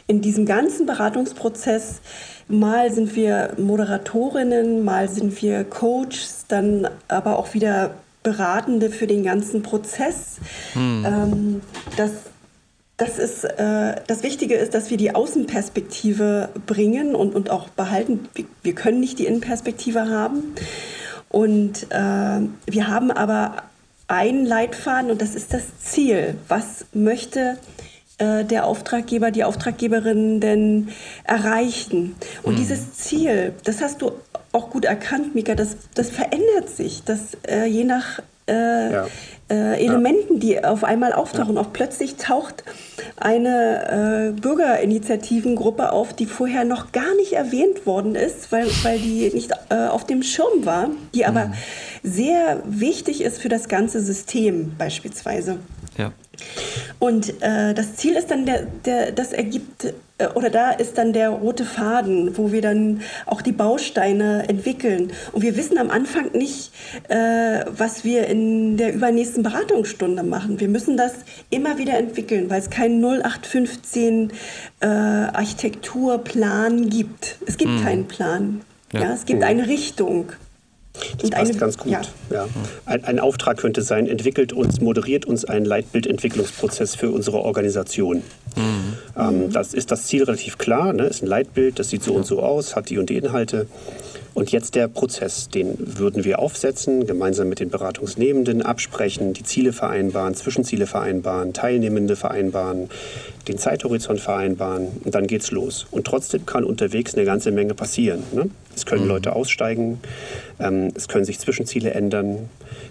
in 0.07 0.22
diesem 0.22 0.45
ganzen 0.45 0.86
Beratungsprozess, 0.86 2.01
mal 2.47 2.91
sind 2.91 3.16
wir 3.16 3.53
Moderatorinnen, 3.57 4.84
mal 4.84 5.07
sind 5.07 5.41
wir 5.41 5.64
Coaches, 5.64 6.45
dann 6.47 6.88
aber 7.07 7.39
auch 7.39 7.53
wieder 7.53 7.91
Beratende 8.22 8.89
für 8.89 9.05
den 9.05 9.24
ganzen 9.24 9.64
Prozess. 9.64 10.38
Hm. 10.74 11.05
Ähm, 11.05 11.61
das 11.97 12.11
das 13.03 13.19
ist 13.19 13.43
äh, 13.43 13.95
das 14.07 14.23
Wichtige 14.23 14.55
ist, 14.55 14.73
dass 14.73 14.89
wir 14.89 14.97
die 14.97 15.13
Außenperspektive 15.13 16.49
bringen 16.65 17.15
und, 17.15 17.35
und 17.35 17.49
auch 17.49 17.67
behalten. 17.69 18.29
Wir 18.61 18.75
können 18.75 18.99
nicht 18.99 19.19
die 19.19 19.25
Innenperspektive 19.25 20.09
haben. 20.09 20.55
Und 21.29 21.87
äh, 21.89 22.39
wir 22.65 22.87
haben 22.87 23.11
aber 23.11 23.63
einen 24.07 24.45
Leitfaden 24.45 25.11
und 25.11 25.21
das 25.21 25.35
ist 25.35 25.53
das 25.53 25.63
Ziel. 25.79 26.35
Was 26.47 26.85
möchte 26.93 27.57
äh, 28.19 28.45
der 28.45 28.65
Auftraggeber, 28.65 29.31
die 29.31 29.43
Auftraggeberin 29.43 30.39
denn 30.39 30.89
erreichen? 31.25 32.15
Und 32.43 32.53
mhm. 32.53 32.57
dieses 32.57 32.93
Ziel, 32.93 33.53
das 33.63 33.81
hast 33.81 34.01
du 34.01 34.11
auch 34.51 34.69
gut 34.69 34.85
erkannt, 34.85 35.35
Mika, 35.35 35.55
das, 35.55 35.75
das 35.95 36.09
verändert 36.09 36.69
sich. 36.69 37.03
Das 37.03 37.35
äh, 37.47 37.65
je 37.65 37.83
nach 37.83 38.19
äh, 38.47 38.93
ja 38.93 39.07
äh, 39.49 39.83
Elementen, 39.83 40.39
die 40.39 40.63
auf 40.63 40.83
einmal 40.83 41.13
auftauchen. 41.13 41.57
Auch 41.57 41.73
plötzlich 41.73 42.15
taucht 42.15 42.63
eine 43.17 44.33
äh, 44.35 44.41
Bürgerinitiativengruppe 44.41 45.91
auf, 45.91 46.13
die 46.13 46.25
vorher 46.25 46.65
noch 46.65 46.91
gar 46.91 47.15
nicht 47.15 47.33
erwähnt 47.33 47.85
worden 47.85 48.15
ist, 48.15 48.51
weil, 48.51 48.67
weil 48.83 48.99
die 48.99 49.29
nicht 49.33 49.51
äh, 49.69 49.87
auf 49.87 50.05
dem 50.05 50.23
Schirm 50.23 50.65
war, 50.65 50.89
die 51.13 51.25
aber 51.25 51.47
mhm. 51.47 51.53
sehr 52.03 52.61
wichtig 52.65 53.21
ist 53.21 53.41
für 53.41 53.49
das 53.49 53.67
ganze 53.67 54.01
System 54.01 54.75
beispielsweise. 54.77 55.57
Ja. 55.97 56.11
Und 56.99 57.41
äh, 57.41 57.73
das 57.73 57.95
Ziel 57.95 58.15
ist 58.15 58.31
dann, 58.31 58.45
der, 58.45 58.63
der, 58.86 59.11
das 59.11 59.34
ergibt, 59.34 59.93
äh, 60.17 60.27
oder 60.36 60.49
da 60.49 60.71
ist 60.71 60.97
dann 60.97 61.13
der 61.13 61.29
rote 61.29 61.65
Faden, 61.65 62.38
wo 62.38 62.51
wir 62.51 62.61
dann 62.61 63.01
auch 63.25 63.41
die 63.41 63.51
Bausteine 63.51 64.47
entwickeln. 64.47 65.11
Und 65.31 65.41
wir 65.41 65.57
wissen 65.57 65.77
am 65.77 65.89
Anfang 65.89 66.31
nicht, 66.31 66.71
äh, 67.09 67.65
was 67.67 68.03
wir 68.03 68.27
in 68.27 68.77
der 68.77 68.93
übernächsten 68.93 69.43
Beratungsstunde 69.43 70.23
machen. 70.23 70.59
Wir 70.59 70.69
müssen 70.69 70.97
das 70.97 71.13
immer 71.49 71.77
wieder 71.77 71.97
entwickeln, 71.97 72.49
weil 72.49 72.61
es 72.61 72.69
keinen 72.69 73.03
0815 73.03 74.31
äh, 74.79 74.86
Architekturplan 74.86 76.89
gibt. 76.89 77.38
Es 77.45 77.57
gibt 77.57 77.71
mhm. 77.71 77.84
keinen 77.84 78.07
Plan. 78.07 78.61
Ja. 78.91 79.01
ja. 79.01 79.13
es 79.13 79.25
gibt 79.25 79.41
mhm. 79.41 79.47
eine 79.47 79.67
Richtung. 79.67 80.31
Das 81.17 81.29
passt 81.31 81.51
eine, 81.51 81.59
ganz 81.59 81.77
gut. 81.77 81.91
Ja. 81.91 82.01
ja. 82.29 82.47
Ein, 82.85 83.03
ein, 83.03 83.19
Auftrag 83.19 83.57
könnte 83.57 83.81
sein, 83.81 84.07
entwickelt 84.07 84.53
uns, 84.53 84.79
moderiert 84.79 85.25
uns 85.25 85.43
einen 85.43 85.65
Leitbildentwicklungsprozess 85.65 86.95
für 86.95 87.09
unsere 87.09 87.39
Organisation. 87.39 88.21
Mhm. 88.55 88.93
Ähm, 89.17 89.51
das 89.51 89.73
ist 89.73 89.91
das 89.91 90.05
Ziel 90.05 90.23
relativ 90.23 90.59
klar, 90.59 90.93
ne? 90.93 91.05
ist 91.05 91.23
ein 91.23 91.27
Leitbild, 91.27 91.79
das 91.79 91.89
sieht 91.89 92.03
so 92.03 92.13
und 92.13 92.25
so 92.25 92.43
aus, 92.43 92.75
hat 92.75 92.89
die 92.89 92.99
und 92.99 93.09
die 93.09 93.17
Inhalte. 93.17 93.67
Und 94.34 94.51
jetzt 94.51 94.73
der 94.75 94.88
Prozess, 94.88 95.49
den 95.49 95.75
würden 95.77 96.23
wir 96.23 96.39
aufsetzen, 96.39 97.05
gemeinsam 97.05 97.49
mit 97.49 97.59
den 97.59 97.69
Beratungsnehmenden 97.69 98.63
absprechen, 98.63 99.34
die 99.34 99.43
Ziele 99.43 99.73
vereinbaren, 99.73 100.34
Zwischenziele 100.34 100.88
vereinbaren, 100.88 101.53
Teilnehmende 101.53 102.15
vereinbaren, 102.15 102.89
den 103.47 103.57
Zeithorizont 103.59 104.19
vereinbaren 104.19 104.88
und 105.03 105.13
dann 105.13 105.27
geht's 105.27 105.51
los. 105.51 105.86
Und 105.91 106.07
trotzdem 106.07 106.45
kann 106.45 106.63
unterwegs 106.63 107.13
eine 107.13 107.25
ganze 107.25 107.51
Menge 107.51 107.75
passieren. 107.75 108.23
Ne? 108.34 108.49
Es 108.75 108.86
können 108.86 109.03
mhm. 109.03 109.09
Leute 109.09 109.36
aussteigen, 109.36 109.99
ähm, 110.59 110.91
es 110.95 111.07
können 111.07 111.25
sich 111.25 111.39
Zwischenziele 111.39 111.91
ändern. 111.91 112.49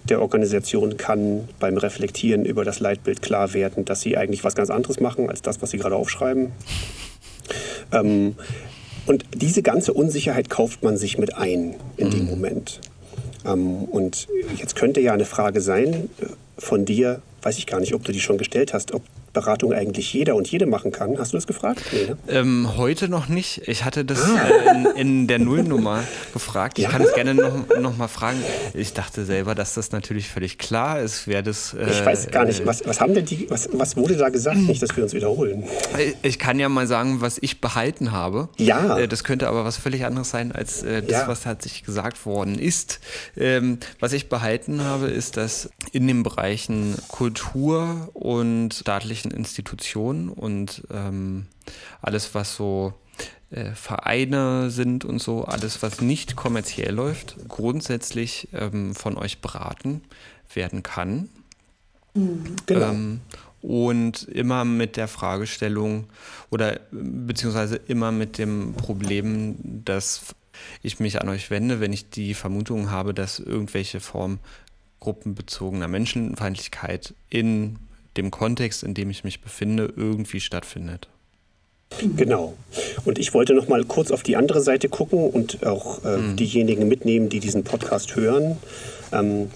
Der 0.09 0.21
Organisation 0.21 0.97
kann 0.97 1.49
beim 1.59 1.77
Reflektieren 1.77 2.45
über 2.45 2.65
das 2.65 2.79
Leitbild 2.79 3.21
klar 3.21 3.53
werden, 3.53 3.85
dass 3.85 4.01
sie 4.01 4.17
eigentlich 4.17 4.45
was 4.45 4.55
ganz 4.55 4.71
anderes 4.71 5.01
machen 5.01 5.29
als 5.29 5.43
das, 5.43 5.61
was 5.61 5.71
sie 5.71 5.79
gerade 5.79 5.97
aufschreiben. 5.97 6.53
Ähm, 7.91 8.37
und 9.07 9.25
diese 9.35 9.63
ganze 9.63 9.93
Unsicherheit 9.93 10.51
kauft 10.51 10.83
man 10.83 10.97
sich 10.97 11.19
mit 11.19 11.35
ein 11.37 11.75
in 11.97 12.09
mhm. 12.09 12.11
dem 12.11 12.27
Moment. 12.27 12.81
Ähm, 13.45 13.85
und 13.85 14.29
jetzt 14.57 14.77
könnte 14.77 15.01
ja 15.01 15.13
eine 15.13 15.25
Frage 15.25 15.61
sein 15.61 16.11
äh, 16.21 16.27
von 16.59 16.85
dir, 16.85 17.23
weiß 17.43 17.59
ich 17.59 17.67
gar 17.67 17.81
nicht, 17.81 17.95
ob 17.95 18.05
du 18.05 18.13
die 18.13 18.21
schon 18.21 18.39
gestellt 18.39 18.73
hast, 18.73 18.95
ob 18.95 19.03
Beratung 19.33 19.73
eigentlich 19.73 20.13
jeder 20.13 20.35
und 20.35 20.51
jede 20.51 20.67
machen 20.67 20.93
kann. 20.93 21.19
Hast 21.19 21.33
du 21.33 21.39
das 21.39 21.47
gefragt? 21.47 21.83
Nee, 21.93 22.07
ne? 22.07 22.17
ähm, 22.29 22.77
heute 22.77 23.09
noch 23.09 23.29
nicht. 23.29 23.67
Ich 23.67 23.85
hatte 23.85 24.05
das 24.05 24.23
ah. 24.23 24.47
äh, 24.47 24.71
in, 24.71 24.87
in, 24.97 25.27
der 25.27 25.39
Nullnummer 25.39 26.05
gefragt. 26.35 26.79
Ich 26.79 26.85
ja? 26.85 26.91
kann 26.91 27.03
es 27.03 27.15
gerne 27.15 27.35
noch, 27.35 27.79
noch 27.81 27.97
mal 27.97 28.09
fragen. 28.09 28.39
Ich 28.75 28.93
dachte 28.93 29.25
selber, 29.25 29.55
dass 29.55 29.73
das 29.75 29.91
natürlich 29.91 30.29
völlig 30.29 30.59
klar 30.59 31.01
ist, 31.01 31.27
wer 31.27 31.43
das. 31.43 31.73
Äh, 31.73 31.91
ich 31.91 32.05
weiß 32.05 32.31
gar 32.31 32.45
nicht, 32.45 32.61
äh, 32.61 32.67
was, 32.67 32.87
was 32.87 33.01
haben 33.01 33.15
denn 33.15 33.25
die, 33.25 33.49
was, 33.49 33.71
was 33.73 33.97
wurde 33.97 34.17
da 34.17 34.29
gesagt? 34.29 34.59
Nicht, 34.59 34.83
dass 34.83 34.95
wir 34.97 35.05
uns 35.05 35.15
wiederholen. 35.15 35.65
Ich 36.23 36.39
kann 36.39 36.59
ja 36.59 36.69
mal 36.69 36.87
sagen, 36.87 37.23
was 37.23 37.39
ich 37.41 37.61
behalten 37.61 38.13
habe. 38.13 38.49
Ja. 38.59 38.99
Äh, 38.99 39.09
das 39.09 39.25
könnte 39.25 39.49
aber 39.49 39.65
was 39.65 39.79
völlig 39.79 40.05
anderes 40.05 40.29
sein 40.29 40.53
als 40.53 40.83
äh, 40.83 41.03
das, 41.03 41.23
ja. 41.23 41.29
was 41.29 41.43
tatsächlich 41.43 41.85
gesagt 41.85 42.27
worden 42.27 42.59
ist. 42.59 43.01
Ähm, 43.37 43.79
was 43.99 44.13
ich 44.13 44.29
behalten 44.29 44.85
habe, 44.85 45.07
ist, 45.07 45.39
dass 45.39 45.71
in 45.93 46.07
den 46.07 46.23
Bereichen 46.23 46.97
Kultur 47.09 48.11
und 48.13 48.75
staatliche 48.75 49.22
öffentlichen 49.23 49.31
Institutionen 49.31 50.29
und 50.29 50.83
ähm, 50.91 51.47
alles, 52.01 52.35
was 52.35 52.55
so 52.55 52.95
äh, 53.51 53.73
Vereine 53.73 54.71
sind 54.71 55.05
und 55.05 55.21
so, 55.21 55.45
alles, 55.45 55.83
was 55.83 56.01
nicht 56.01 56.37
kommerziell 56.37 56.95
läuft, 56.95 57.37
grundsätzlich 57.49 58.49
ähm, 58.53 58.95
von 58.95 59.17
euch 59.17 59.41
beraten 59.41 60.03
werden 60.55 60.83
kann. 60.83 61.29
Mhm. 62.15 62.57
Genau. 62.67 62.91
Ähm, 62.91 63.21
und 63.61 64.25
immer 64.25 64.65
mit 64.65 64.97
der 64.97 65.07
Fragestellung 65.07 66.07
oder 66.51 66.81
beziehungsweise 66.91 67.77
immer 67.77 68.11
mit 68.11 68.37
dem 68.37 68.75
Problem, 68.75 69.57
dass 69.85 70.35
ich 70.83 70.99
mich 70.99 71.21
an 71.21 71.29
euch 71.29 71.49
wende, 71.51 71.79
wenn 71.79 71.93
ich 71.93 72.11
die 72.11 72.35
Vermutung 72.35 72.91
habe, 72.91 73.15
dass 73.15 73.39
irgendwelche 73.39 74.01
Form 74.01 74.41
gruppenbezogener 74.99 75.87
Menschenfeindlichkeit 75.87 77.15
in 77.31 77.79
dem 78.17 78.31
Kontext, 78.31 78.83
in 78.83 78.95
dem 78.95 79.11
ich 79.11 79.25
mich 79.25 79.41
befinde, 79.41 79.93
irgendwie 79.97 80.41
stattfindet. 80.41 81.09
Genau. 82.17 82.55
Und 83.05 83.19
ich 83.19 83.35
wollte 83.35 83.55
noch 83.55 83.69
mal 83.69 83.85
kurz 83.85 84.11
auf 84.11 84.23
die 84.23 84.37
andere 84.37 84.61
Seite 84.61 84.89
gucken 84.89 85.31
und 85.31 85.65
auch 85.67 86.05
äh, 86.05 86.17
mhm. 86.17 86.37
diejenigen 86.37 86.89
mitnehmen, 86.89 87.29
die 87.29 87.41
diesen 87.41 87.65
Podcast 87.65 88.17
hören. 88.17 88.57
Ähm, 89.13 89.51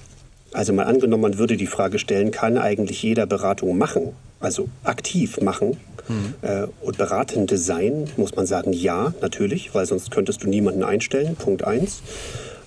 also 0.52 0.72
mal 0.72 0.84
angenommen, 0.84 1.22
man 1.22 1.38
würde 1.38 1.56
die 1.56 1.66
Frage 1.66 1.98
stellen, 1.98 2.30
kann 2.30 2.56
eigentlich 2.56 3.02
jeder 3.02 3.26
Beratung 3.26 3.76
machen, 3.76 4.12
also 4.40 4.68
aktiv 4.84 5.40
machen 5.40 5.76
mhm. 6.08 6.34
äh, 6.42 6.66
und 6.80 6.98
Beratende 6.98 7.58
sein, 7.58 8.08
muss 8.16 8.34
man 8.36 8.46
sagen, 8.46 8.72
ja, 8.72 9.12
natürlich, 9.20 9.74
weil 9.74 9.86
sonst 9.86 10.10
könntest 10.10 10.42
du 10.42 10.48
niemanden 10.48 10.82
einstellen, 10.82 11.36
Punkt 11.36 11.64
eins. 11.64 12.02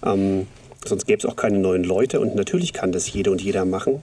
Ähm, 0.05 0.47
sonst 0.85 1.05
gäbe 1.05 1.19
es 1.19 1.25
auch 1.25 1.35
keine 1.35 1.57
neuen 1.57 1.83
Leute 1.83 2.19
und 2.19 2.35
natürlich 2.35 2.73
kann 2.73 2.91
das 2.91 3.11
jede 3.11 3.31
und 3.31 3.41
jeder 3.41 3.65
machen. 3.65 4.01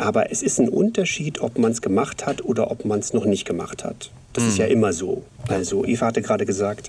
Aber 0.00 0.32
es 0.32 0.42
ist 0.42 0.58
ein 0.58 0.70
Unterschied, 0.70 1.42
ob 1.42 1.58
man 1.58 1.72
es 1.72 1.82
gemacht 1.82 2.24
hat 2.24 2.42
oder 2.42 2.70
ob 2.70 2.86
man 2.86 3.00
es 3.00 3.12
noch 3.12 3.26
nicht 3.26 3.44
gemacht 3.44 3.84
hat. 3.84 4.10
Das 4.32 4.44
mhm. 4.44 4.48
ist 4.48 4.58
ja 4.58 4.64
immer 4.64 4.94
so. 4.94 5.24
Also 5.46 5.84
Eva 5.84 6.06
hatte 6.06 6.22
gerade 6.22 6.46
gesagt, 6.46 6.88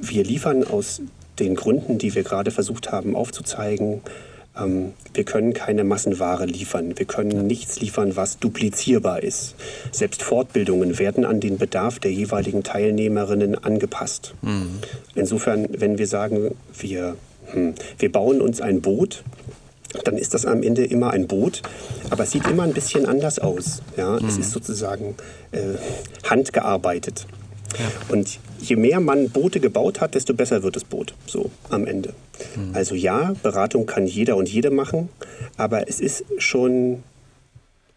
wir 0.00 0.22
liefern 0.22 0.62
aus 0.62 1.02
den 1.40 1.56
Gründen, 1.56 1.98
die 1.98 2.14
wir 2.14 2.22
gerade 2.22 2.52
versucht 2.52 2.92
haben 2.92 3.16
aufzuzeigen, 3.16 4.02
ähm, 4.56 4.92
wir 5.12 5.24
können 5.24 5.52
keine 5.52 5.82
Massenware 5.82 6.46
liefern. 6.46 6.96
Wir 6.96 7.06
können 7.06 7.44
nichts 7.44 7.80
liefern, 7.80 8.14
was 8.14 8.38
duplizierbar 8.38 9.24
ist. 9.24 9.56
Selbst 9.90 10.22
Fortbildungen 10.22 11.00
werden 11.00 11.24
an 11.24 11.40
den 11.40 11.58
Bedarf 11.58 11.98
der 11.98 12.12
jeweiligen 12.12 12.62
Teilnehmerinnen 12.62 13.64
angepasst. 13.64 14.32
Mhm. 14.42 14.78
Insofern, 15.16 15.66
wenn 15.72 15.98
wir 15.98 16.06
sagen, 16.06 16.54
wir, 16.78 17.16
hm, 17.46 17.74
wir 17.98 18.12
bauen 18.12 18.40
uns 18.40 18.60
ein 18.60 18.80
Boot, 18.80 19.24
dann 20.02 20.16
ist 20.16 20.34
das 20.34 20.46
am 20.46 20.62
Ende 20.62 20.84
immer 20.84 21.10
ein 21.10 21.26
Boot, 21.26 21.62
aber 22.10 22.24
es 22.24 22.32
sieht 22.32 22.46
immer 22.48 22.64
ein 22.64 22.72
bisschen 22.72 23.06
anders 23.06 23.38
aus. 23.38 23.82
Ja? 23.96 24.18
Mhm. 24.18 24.28
Es 24.28 24.38
ist 24.38 24.50
sozusagen 24.50 25.14
äh, 25.52 25.74
handgearbeitet. 26.28 27.26
Ja. 27.78 27.90
Und 28.08 28.38
je 28.60 28.76
mehr 28.76 29.00
man 29.00 29.30
Boote 29.30 29.60
gebaut 29.60 30.00
hat, 30.00 30.14
desto 30.14 30.34
besser 30.34 30.62
wird 30.62 30.76
das 30.76 30.84
Boot, 30.84 31.14
so 31.26 31.50
am 31.70 31.86
Ende. 31.86 32.14
Mhm. 32.56 32.74
Also 32.74 32.94
ja, 32.94 33.34
Beratung 33.42 33.86
kann 33.86 34.06
jeder 34.06 34.36
und 34.36 34.48
jede 34.48 34.70
machen, 34.70 35.08
aber 35.56 35.88
es 35.88 36.00
ist 36.00 36.24
schon, 36.38 37.02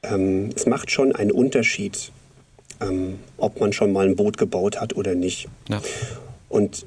ähm, 0.03 0.49
es 0.55 0.65
macht 0.65 0.91
schon 0.91 1.15
einen 1.15 1.31
Unterschied, 1.31 2.11
ähm, 2.81 3.19
ob 3.37 3.59
man 3.59 3.73
schon 3.73 3.91
mal 3.91 4.05
ein 4.05 4.15
Boot 4.15 4.37
gebaut 4.37 4.79
hat 4.79 4.95
oder 4.95 5.15
nicht. 5.15 5.47
Ja. 5.69 5.81
Und 6.49 6.85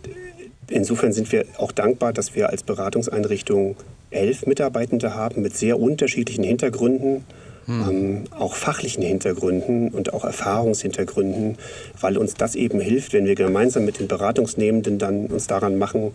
insofern 0.68 1.12
sind 1.12 1.30
wir 1.32 1.44
auch 1.58 1.72
dankbar, 1.72 2.12
dass 2.12 2.34
wir 2.34 2.50
als 2.50 2.62
Beratungseinrichtung 2.62 3.76
elf 4.10 4.46
Mitarbeitende 4.46 5.14
haben 5.14 5.42
mit 5.42 5.56
sehr 5.56 5.78
unterschiedlichen 5.78 6.44
Hintergründen 6.44 7.24
hm. 7.70 7.88
ähm, 7.88 8.24
auch 8.30 8.54
fachlichen 8.54 9.02
Hintergründen 9.02 9.90
und 9.90 10.12
auch 10.12 10.24
Erfahrungshintergründen, 10.24 11.56
weil 12.00 12.16
uns 12.18 12.34
das 12.34 12.54
eben 12.54 12.80
hilft, 12.80 13.12
wenn 13.12 13.26
wir 13.26 13.34
gemeinsam 13.34 13.84
mit 13.84 14.00
den 14.00 14.08
Beratungsnehmenden 14.08 14.98
dann 14.98 15.26
uns 15.26 15.46
daran 15.46 15.78
machen, 15.78 16.12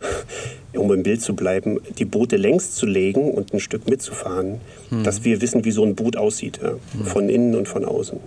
um 0.72 0.92
im 0.92 1.02
Bild 1.02 1.20
zu 1.20 1.34
bleiben, 1.34 1.78
die 1.98 2.04
Boote 2.04 2.36
längs 2.36 2.72
zu 2.72 2.86
legen 2.86 3.30
und 3.30 3.52
ein 3.52 3.60
Stück 3.60 3.88
mitzufahren, 3.88 4.60
hm. 4.88 5.04
dass 5.04 5.24
wir 5.24 5.40
wissen, 5.40 5.64
wie 5.64 5.72
so 5.72 5.84
ein 5.84 5.94
Boot 5.94 6.16
aussieht, 6.16 6.60
ja, 6.62 6.70
hm. 6.70 7.06
von 7.06 7.28
innen 7.28 7.54
und 7.54 7.68
von 7.68 7.84
außen. 7.84 8.18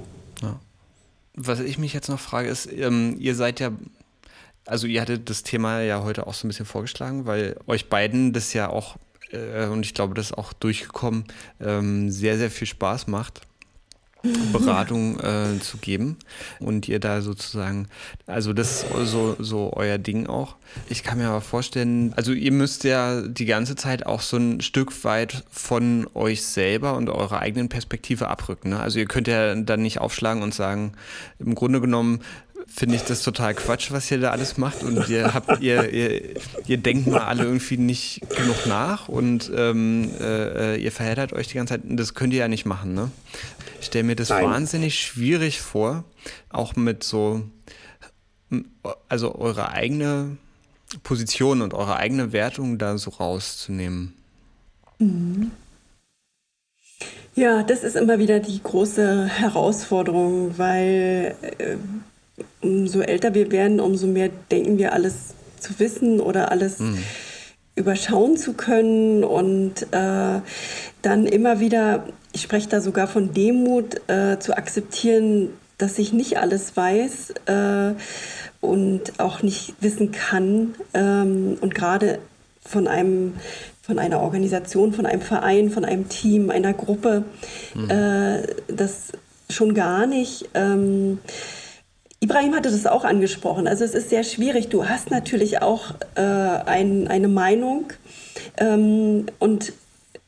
Ja. 0.41 0.59
Was 1.36 1.59
ich 1.59 1.78
mich 1.78 1.93
jetzt 1.93 2.09
noch 2.09 2.20
frage, 2.20 2.49
ist, 2.49 2.70
ähm, 2.72 3.15
ihr 3.20 3.36
seid 3.36 3.59
ja 3.59 3.72
also 4.65 4.86
ihr 4.86 4.99
hattet 4.99 5.30
das 5.30 5.43
Thema 5.43 5.80
ja 5.80 6.03
heute 6.03 6.28
auch 6.28 6.34
so 6.34 6.45
ein 6.45 6.49
bisschen 6.49 6.65
vorgeschlagen, 6.65 7.26
weil 7.26 7.55
euch 7.68 7.88
beiden 7.88 8.34
das 8.34 8.51
ja 8.51 8.70
auch 8.70 8.97
äh, 9.32 9.67
und 9.67 9.86
ich 9.86 9.93
glaube, 9.93 10.13
das 10.13 10.28
ist 10.28 10.38
auch 10.38 10.53
durchgekommen, 10.53 11.25
ähm, 11.59 12.09
sehr, 12.11 12.38
sehr 12.38 12.51
viel 12.51 12.67
Spaß 12.67 13.07
macht. 13.07 13.41
Beratung 14.51 15.19
äh, 15.19 15.59
zu 15.59 15.78
geben 15.78 16.17
und 16.59 16.88
ihr 16.88 16.99
da 16.99 17.21
sozusagen, 17.21 17.88
also 18.25 18.53
das 18.53 18.84
ist 18.84 19.11
so, 19.11 19.36
so 19.39 19.73
euer 19.75 19.97
Ding 19.97 20.28
auch. 20.28 20.55
Ich 20.89 21.03
kann 21.03 21.17
mir 21.17 21.28
aber 21.28 21.41
vorstellen, 21.41 22.13
also 22.15 22.34
ihr 22.34 22.51
müsst 22.51 22.84
ja 22.84 23.21
die 23.21 23.45
ganze 23.45 23.75
Zeit 23.75 24.05
auch 24.05 24.21
so 24.21 24.38
ein 24.38 24.61
Stück 24.61 25.03
weit 25.03 25.43
von 25.51 26.07
euch 26.13 26.43
selber 26.43 26.95
und 26.95 27.09
eurer 27.09 27.39
eigenen 27.39 27.69
Perspektive 27.69 28.28
abrücken. 28.28 28.69
Ne? 28.69 28.80
Also 28.80 28.99
ihr 28.99 29.05
könnt 29.05 29.28
ja 29.28 29.55
dann 29.55 29.82
nicht 29.82 29.99
aufschlagen 29.99 30.43
und 30.43 30.53
sagen, 30.53 30.93
im 31.39 31.55
Grunde 31.55 31.80
genommen 31.80 32.21
finde 32.78 32.95
ich 32.95 33.01
das 33.01 33.23
total 33.23 33.55
Quatsch, 33.55 33.91
was 33.91 34.11
ihr 34.11 34.19
da 34.19 34.30
alles 34.30 34.57
macht. 34.57 34.84
Und 34.84 35.09
ihr 35.09 35.34
habt, 35.34 35.61
ihr, 35.61 35.91
ihr, 35.91 36.36
ihr 36.67 36.78
denkt 36.78 37.07
mal 37.07 37.21
alle 37.21 37.43
irgendwie 37.43 37.78
nicht 37.78 38.21
genug 38.30 38.67
nach 38.67 39.09
und 39.09 39.51
ähm, 39.55 40.11
äh, 40.21 40.78
ihr 40.78 40.91
verheddert 40.91 41.34
euch 41.34 41.47
die 41.47 41.55
ganze 41.55 41.73
Zeit. 41.73 41.82
Das 41.86 42.13
könnt 42.13 42.34
ihr 42.34 42.39
ja 42.39 42.47
nicht 42.47 42.65
machen, 42.65 42.93
ne? 42.93 43.09
Ich 43.80 43.88
stelle 43.88 44.03
mir 44.03 44.15
das 44.15 44.30
Nein. 44.30 44.45
wahnsinnig 44.45 44.99
schwierig 44.99 45.59
vor, 45.59 46.03
auch 46.49 46.75
mit 46.75 47.03
so, 47.03 47.41
also 49.09 49.36
eure 49.36 49.71
eigene 49.71 50.38
Position 51.03 51.61
und 51.61 51.73
eure 51.73 51.95
eigene 51.95 52.32
Wertung 52.32 52.78
da 52.78 52.97
so 52.99 53.09
rauszunehmen. 53.09 54.13
Mhm. 54.99 55.51
Ja, 57.36 57.61
das 57.61 57.84
ist 57.84 57.95
immer 57.95 58.17
wieder 58.17 58.39
die 58.39 58.61
große 58.61 59.28
Herausforderung, 59.28 60.57
weil 60.57 61.36
äh, 61.59 61.78
umso 62.61 63.01
älter 63.01 63.33
wir 63.33 63.51
werden, 63.51 63.79
umso 63.79 64.07
mehr 64.07 64.29
denken 64.51 64.77
wir 64.77 64.93
alles 64.93 65.33
zu 65.59 65.79
wissen 65.79 66.19
oder 66.19 66.51
alles 66.51 66.79
mhm. 66.79 66.97
überschauen 67.75 68.38
zu 68.38 68.53
können 68.53 69.23
und 69.23 69.83
äh, 69.91 70.41
dann 71.01 71.25
immer 71.25 71.59
wieder, 71.59 72.05
ich 72.33 72.41
spreche 72.41 72.69
da 72.69 72.81
sogar 72.81 73.07
von 73.07 73.33
Demut, 73.33 74.01
äh, 74.09 74.39
zu 74.39 74.55
akzeptieren, 74.55 75.49
dass 75.77 75.99
ich 75.99 76.13
nicht 76.13 76.38
alles 76.38 76.75
weiß 76.75 77.33
äh, 77.45 77.93
und 78.61 79.19
auch 79.19 79.43
nicht 79.43 79.75
wissen 79.79 80.11
kann 80.11 80.75
ähm, 80.93 81.57
und 81.61 81.75
gerade 81.75 82.19
von 82.61 82.88
einem 82.88 83.33
von 83.81 83.99
einer 83.99 84.19
Organisation, 84.19 84.91
von 84.91 85.05
einem 85.05 85.21
Verein, 85.21 85.69
von 85.69 85.85
einem 85.85 86.09
Team, 86.09 86.49
einer 86.49 86.73
Gruppe, 86.73 87.23
mhm. 87.73 87.88
das 88.67 89.13
schon 89.49 89.73
gar 89.73 90.05
nicht. 90.07 90.49
Ähm, 90.53 91.19
Ibrahim 92.20 92.55
hatte 92.55 92.72
das 92.72 92.88
auch 92.88 93.03
angesprochen. 93.03 93.68
Also 93.68 93.84
es 93.84 93.93
ist 93.93 94.09
sehr 94.09 94.24
schwierig. 94.24 94.70
Du 94.70 94.88
hast 94.89 95.11
natürlich 95.11 95.61
auch 95.61 95.91
äh, 96.15 96.22
ein, 96.22 97.07
eine 97.07 97.28
Meinung 97.28 97.93
ähm, 98.57 99.28
und 99.39 99.74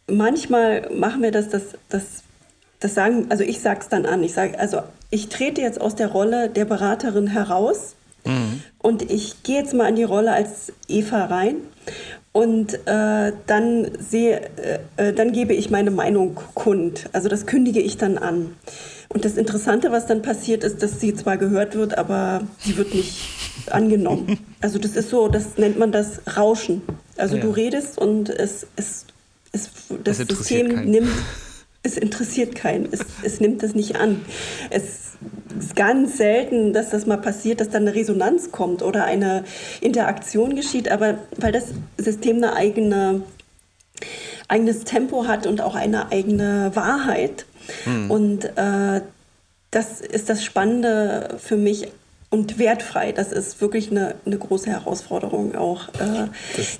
manchmal 0.08 0.90
machen 0.94 1.22
wir 1.22 1.32
das, 1.32 1.50
das, 1.50 1.64
das, 1.90 2.24
das 2.80 2.94
sagen, 2.94 3.28
also 3.30 3.44
ich 3.44 3.60
sage 3.60 3.80
es 3.82 3.90
dann 3.90 4.06
an. 4.06 4.24
Ich 4.24 4.34
sage, 4.34 4.60
also 4.60 4.82
ich 5.10 5.30
trete 5.30 5.62
jetzt 5.62 5.82
aus 5.82 5.96
der 5.96 6.10
Rolle 6.10 6.50
der 6.50 6.66
Beraterin 6.66 7.28
heraus 7.28 7.96
mhm. 8.26 8.62
und 8.80 9.10
ich 9.12 9.42
gehe 9.44 9.58
jetzt 9.58 9.74
mal 9.74 9.90
in 9.90 9.96
die 9.96 10.04
Rolle 10.04 10.32
als 10.32 10.72
Eva 10.88 11.26
rein 11.26 11.56
und 12.32 12.76
äh, 12.88 13.34
dann 13.48 13.92
sehe, 14.00 14.42
äh, 14.98 15.10
äh 15.10 15.14
dann 15.14 15.32
gebe 15.32 15.54
ich 15.54 15.72
meine 15.72 15.92
Meinung 15.92 16.40
kund. 16.54 17.10
Also 17.14 17.30
das 17.30 17.48
kündige 17.48 17.80
ich 17.82 17.98
dann 17.98 18.20
an. 18.20 18.56
Und 19.12 19.26
das 19.26 19.38
Interessante, 19.38 19.92
was 19.92 20.06
dann 20.06 20.22
passiert, 20.22 20.64
ist, 20.64 20.84
dass 20.84 21.00
sie 21.00 21.16
zwar 21.16 21.38
gehört 21.38 21.76
wird, 21.76 21.98
aber 21.98 22.42
sie 22.60 22.78
wird 22.78 22.94
nicht 22.94 23.18
angenommen. 23.70 24.40
Also 24.62 24.78
das 24.78 24.98
ist 24.98 25.10
so, 25.10 25.30
das 25.30 25.58
nennt 25.58 25.80
man 25.80 25.94
das 25.94 26.20
Rauschen. 26.36 26.82
Also 27.16 27.38
ja. 27.38 27.42
du 27.44 27.50
redest 27.52 27.98
und 27.98 28.30
es, 28.30 28.68
es, 28.76 29.06
es 29.54 29.70
das 30.04 30.18
System 30.18 30.76
keinen. 30.76 30.92
nimmt, 30.92 31.12
es 31.84 31.98
interessiert 31.98 32.56
keinen, 32.56 32.90
es, 32.92 33.00
es 33.24 33.40
nimmt 33.40 33.64
das 33.64 33.74
nicht 33.74 33.96
an. 33.96 34.20
Es 34.70 35.14
ist 35.58 35.78
ganz 35.78 36.18
selten, 36.18 36.74
dass 36.74 36.90
das 36.90 37.06
mal 37.06 37.20
passiert, 37.20 37.62
dass 37.62 37.70
dann 37.70 37.84
eine 37.84 37.96
Resonanz 37.96 38.52
kommt 38.52 38.82
oder 38.82 39.06
eine 39.06 39.46
Interaktion 39.80 40.58
geschieht, 40.58 40.92
aber 40.92 41.20
weil 41.38 41.54
das 41.54 41.68
System 41.98 42.36
eine 42.36 42.54
eigene 42.54 43.22
eigenes 44.50 44.84
Tempo 44.84 45.28
hat 45.28 45.48
und 45.48 45.62
auch 45.62 45.76
eine 45.76 46.12
eigene 46.12 46.72
Wahrheit, 46.74 47.46
Mhm. 47.86 48.12
Und 48.12 48.46
äh, 48.46 49.02
das 49.72 50.02
ist 50.02 50.30
das 50.30 50.44
Spannende 50.44 51.38
für 51.38 51.58
mich 51.58 51.90
und 52.32 52.60
wertfrei. 52.60 53.12
Das 53.12 53.32
ist 53.32 53.60
wirklich 53.60 53.90
eine, 53.90 54.16
eine 54.26 54.38
große 54.38 54.70
Herausforderung 54.70 55.56
auch. 55.56 55.90
Äh, 56.00 56.28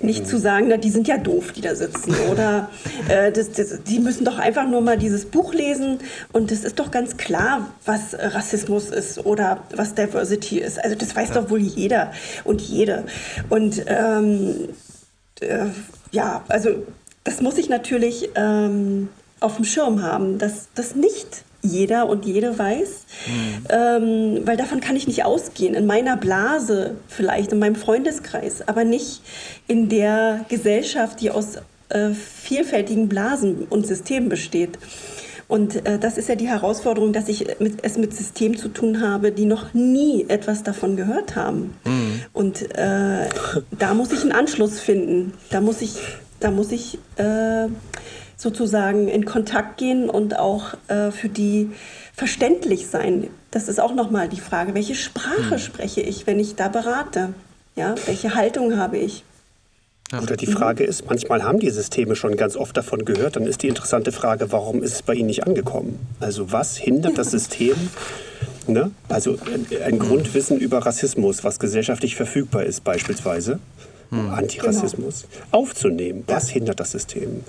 nicht 0.00 0.26
zu 0.26 0.38
sagen, 0.38 0.66
na, 0.68 0.76
die 0.76 0.90
sind 0.90 1.08
ja 1.08 1.18
doof, 1.18 1.52
die 1.52 1.60
da 1.60 1.74
sitzen. 1.74 2.14
Oder 2.30 2.70
äh, 3.08 3.32
das, 3.32 3.50
das, 3.52 3.82
die 3.82 3.98
müssen 3.98 4.24
doch 4.24 4.38
einfach 4.38 4.68
nur 4.68 4.80
mal 4.80 4.96
dieses 4.96 5.24
Buch 5.24 5.52
lesen 5.52 5.98
und 6.32 6.52
es 6.52 6.62
ist 6.62 6.78
doch 6.78 6.90
ganz 6.90 7.16
klar, 7.16 7.72
was 7.84 8.14
Rassismus 8.16 8.90
ist 8.90 9.24
oder 9.26 9.64
was 9.74 9.94
Diversity 9.94 10.58
ist. 10.58 10.82
Also 10.82 10.94
das 10.96 11.16
weiß 11.16 11.30
ja. 11.30 11.34
doch 11.40 11.50
wohl 11.50 11.60
jeder 11.60 12.12
und 12.44 12.60
jede. 12.60 13.04
Und 13.48 13.82
ähm, 13.86 14.68
äh, 15.40 15.66
ja, 16.12 16.44
also 16.48 16.70
das 17.24 17.40
muss 17.40 17.58
ich 17.58 17.68
natürlich 17.68 18.30
ähm, 18.34 19.08
auf 19.40 19.56
dem 19.56 19.64
Schirm 19.64 20.02
haben, 20.02 20.38
dass 20.38 20.68
das 20.74 20.94
nicht 20.94 21.44
jeder 21.62 22.08
und 22.08 22.24
jede 22.24 22.58
weiß, 22.58 22.88
mhm. 23.26 23.66
ähm, 23.68 24.40
weil 24.44 24.56
davon 24.56 24.80
kann 24.80 24.96
ich 24.96 25.06
nicht 25.06 25.24
ausgehen. 25.24 25.74
In 25.74 25.86
meiner 25.86 26.16
Blase 26.16 26.96
vielleicht, 27.08 27.52
in 27.52 27.58
meinem 27.58 27.74
Freundeskreis, 27.74 28.66
aber 28.66 28.84
nicht 28.84 29.22
in 29.66 29.88
der 29.88 30.44
Gesellschaft, 30.48 31.20
die 31.20 31.30
aus 31.30 31.56
äh, 31.90 32.10
vielfältigen 32.10 33.08
Blasen 33.08 33.66
und 33.68 33.86
Systemen 33.86 34.28
besteht. 34.28 34.78
Und 35.48 35.84
äh, 35.84 35.98
das 35.98 36.16
ist 36.16 36.28
ja 36.28 36.36
die 36.36 36.48
Herausforderung, 36.48 37.12
dass 37.12 37.28
ich 37.28 37.44
mit, 37.58 37.82
es 37.82 37.98
mit 37.98 38.14
Systemen 38.14 38.56
zu 38.56 38.68
tun 38.68 39.00
habe, 39.00 39.32
die 39.32 39.46
noch 39.46 39.74
nie 39.74 40.24
etwas 40.28 40.62
davon 40.62 40.96
gehört 40.96 41.34
haben. 41.34 41.74
Mhm. 41.84 42.22
Und 42.32 42.76
äh, 42.78 43.28
da 43.76 43.94
muss 43.94 44.12
ich 44.12 44.22
einen 44.22 44.32
Anschluss 44.32 44.78
finden. 44.78 45.34
Da 45.50 45.60
muss 45.60 45.82
ich, 45.82 45.96
da 46.38 46.52
muss 46.52 46.70
ich 46.70 46.98
äh, 47.16 47.66
sozusagen 48.40 49.06
in 49.08 49.26
Kontakt 49.26 49.76
gehen 49.76 50.08
und 50.08 50.38
auch 50.38 50.72
äh, 50.88 51.10
für 51.10 51.28
die 51.28 51.70
verständlich 52.14 52.86
sein. 52.86 53.28
Das 53.50 53.68
ist 53.68 53.78
auch 53.78 53.94
nochmal 53.94 54.28
die 54.28 54.40
Frage, 54.40 54.74
welche 54.74 54.94
Sprache 54.94 55.52
hm. 55.52 55.58
spreche 55.58 56.00
ich, 56.00 56.26
wenn 56.26 56.40
ich 56.40 56.54
da 56.54 56.68
berate? 56.68 57.34
Ja, 57.76 57.94
welche 58.06 58.34
Haltung 58.34 58.78
habe 58.78 58.96
ich? 58.96 59.24
Oder 60.12 60.36
die 60.36 60.46
Frage 60.46 60.82
ist, 60.84 61.06
manchmal 61.06 61.44
haben 61.44 61.60
die 61.60 61.70
Systeme 61.70 62.16
schon 62.16 62.36
ganz 62.36 62.56
oft 62.56 62.76
davon 62.76 63.04
gehört, 63.04 63.36
dann 63.36 63.46
ist 63.46 63.62
die 63.62 63.68
interessante 63.68 64.10
Frage, 64.10 64.50
warum 64.50 64.82
ist 64.82 64.94
es 64.94 65.02
bei 65.02 65.14
ihnen 65.14 65.26
nicht 65.26 65.46
angekommen? 65.46 66.00
Also 66.18 66.50
was 66.50 66.76
hindert 66.76 67.16
das 67.16 67.30
System? 67.30 67.76
Ne? 68.66 68.90
Also 69.08 69.36
ein 69.84 69.98
Grundwissen 69.98 70.58
über 70.58 70.78
Rassismus, 70.78 71.44
was 71.44 71.60
gesellschaftlich 71.60 72.16
verfügbar 72.16 72.64
ist 72.64 72.82
beispielsweise 72.82 73.60
hm. 74.10 74.30
Antirassismus 74.30 75.26
genau. 75.30 75.62
aufzunehmen. 75.62 76.24
Was 76.26 76.48
ja. 76.48 76.54
hindert 76.54 76.80
das 76.80 76.90
System? 76.90 77.44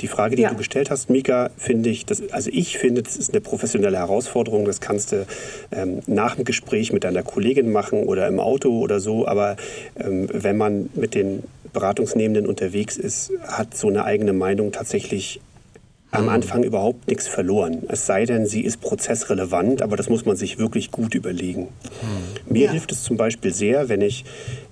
Die 0.00 0.08
Frage, 0.08 0.36
die 0.36 0.42
ja. 0.42 0.50
du 0.50 0.56
gestellt 0.56 0.90
hast, 0.90 1.10
Mika, 1.10 1.50
finde 1.56 1.90
ich, 1.90 2.06
das, 2.06 2.22
also 2.30 2.50
ich 2.52 2.78
finde, 2.78 3.02
das 3.02 3.16
ist 3.16 3.32
eine 3.32 3.40
professionelle 3.40 3.98
Herausforderung. 3.98 4.64
Das 4.64 4.80
kannst 4.80 5.12
du 5.12 5.26
ähm, 5.72 6.00
nach 6.06 6.36
dem 6.36 6.44
Gespräch 6.44 6.92
mit 6.92 7.04
deiner 7.04 7.22
Kollegin 7.22 7.70
machen 7.70 8.04
oder 8.04 8.26
im 8.28 8.40
Auto 8.40 8.78
oder 8.78 9.00
so. 9.00 9.26
Aber 9.26 9.56
ähm, 9.98 10.28
wenn 10.32 10.56
man 10.56 10.90
mit 10.94 11.14
den 11.14 11.42
Beratungsnehmenden 11.72 12.46
unterwegs 12.46 12.96
ist, 12.96 13.32
hat 13.46 13.76
so 13.76 13.88
eine 13.88 14.04
eigene 14.04 14.32
Meinung 14.32 14.72
tatsächlich 14.72 15.40
am 16.10 16.24
mhm. 16.24 16.28
Anfang 16.30 16.62
überhaupt 16.62 17.08
nichts 17.08 17.28
verloren. 17.28 17.82
Es 17.88 18.06
sei 18.06 18.24
denn, 18.24 18.46
sie 18.46 18.62
ist 18.62 18.80
prozessrelevant, 18.80 19.82
aber 19.82 19.96
das 19.96 20.08
muss 20.08 20.24
man 20.24 20.36
sich 20.36 20.58
wirklich 20.58 20.90
gut 20.90 21.14
überlegen. 21.14 21.62
Mhm. 21.62 22.52
Mir 22.52 22.66
ja. 22.66 22.70
hilft 22.70 22.92
es 22.92 23.02
zum 23.02 23.16
Beispiel 23.16 23.52
sehr, 23.52 23.88
wenn 23.88 24.00
ich 24.00 24.24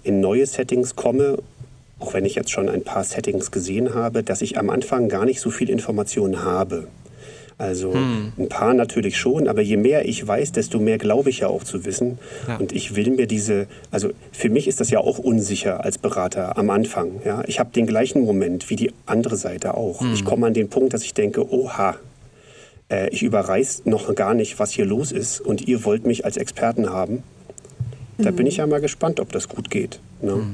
in 0.05 0.21
neue 0.21 0.47
Settings 0.47 0.95
komme, 0.95 1.39
auch 1.99 2.15
wenn 2.15 2.25
ich 2.25 2.35
jetzt 2.35 2.51
schon 2.51 2.69
ein 2.69 2.83
paar 2.83 3.05
Settings 3.05 3.51
gesehen 3.51 3.95
habe, 3.95 4.23
dass 4.23 4.43
ich 4.43 4.59
am 4.59 4.71
Anfang 4.71 5.09
gar 5.09 5.25
nicht 5.25 5.41
so 5.41 5.51
viel 5.51 5.71
Informationen 5.71 6.43
habe. 6.45 6.89
Also 7.57 7.95
hm. 7.95 8.33
ein 8.37 8.49
paar 8.49 8.75
natürlich 8.75 9.17
schon, 9.17 9.47
aber 9.47 9.63
je 9.63 9.77
mehr 9.77 10.09
ich 10.09 10.27
weiß, 10.27 10.53
desto 10.53 10.81
mehr 10.81 10.99
glaube 10.99 11.31
ich 11.31 11.41
ja 11.41 11.49
auch 11.49 11.63
zu 11.63 11.85
wissen. 11.85 12.19
Ja. 12.49 12.57
Und 12.57 12.73
ich 12.73 12.97
will 12.97 13.11
mir 13.11 13.27
diese, 13.27 13.69
also 13.93 14.11
für 14.33 14.51
mich 14.51 14.67
ist 14.67 14.81
das 14.81 14.91
ja 14.91 14.99
auch 14.99 15.19
unsicher 15.19 15.85
als 15.85 15.99
Berater 15.99 16.59
am 16.59 16.71
Anfang. 16.71 17.21
Ja? 17.25 17.45
Ich 17.47 17.61
habe 17.61 17.71
den 17.71 17.87
gleichen 17.87 18.25
Moment 18.25 18.71
wie 18.71 18.77
die 18.77 18.93
andere 19.07 19.37
Seite 19.37 19.77
auch. 19.77 20.01
Hm. 20.01 20.15
Ich 20.15 20.25
komme 20.25 20.47
an 20.49 20.55
den 20.55 20.69
Punkt, 20.69 20.95
dass 20.95 21.05
ich 21.05 21.15
denke, 21.15 21.49
oha, 21.49 21.97
äh, 22.91 23.09
ich 23.11 23.23
überreiß 23.23 23.83
noch 23.85 24.13
gar 24.17 24.35
nicht, 24.35 24.59
was 24.59 24.73
hier 24.73 24.85
los 24.85 25.13
ist 25.13 25.41
und 25.41 25.69
ihr 25.69 25.85
wollt 25.85 26.07
mich 26.07 26.25
als 26.25 26.37
Experten 26.37 26.91
haben. 26.91 27.23
Da 28.19 28.31
mhm. 28.31 28.37
bin 28.37 28.47
ich 28.47 28.59
ja 28.59 28.67
mal 28.67 28.81
gespannt, 28.81 29.21
ob 29.21 29.33
das 29.33 29.49
gut 29.49 29.71
geht. 29.71 30.01
Ne? 30.23 30.47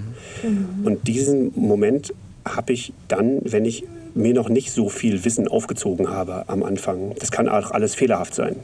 Mhm. 0.42 0.84
Und 0.84 1.06
diesen 1.06 1.52
Moment 1.54 2.12
habe 2.44 2.72
ich 2.72 2.92
dann, 3.08 3.40
wenn 3.44 3.64
ich 3.64 3.84
mir 4.14 4.34
noch 4.34 4.48
nicht 4.48 4.72
so 4.72 4.88
viel 4.88 5.24
Wissen 5.24 5.46
aufgezogen 5.46 6.08
habe 6.08 6.44
am 6.48 6.62
Anfang. 6.62 7.14
Das 7.18 7.30
kann 7.30 7.48
auch 7.48 7.70
alles 7.70 7.94
fehlerhaft 7.94 8.34
sein. 8.34 8.56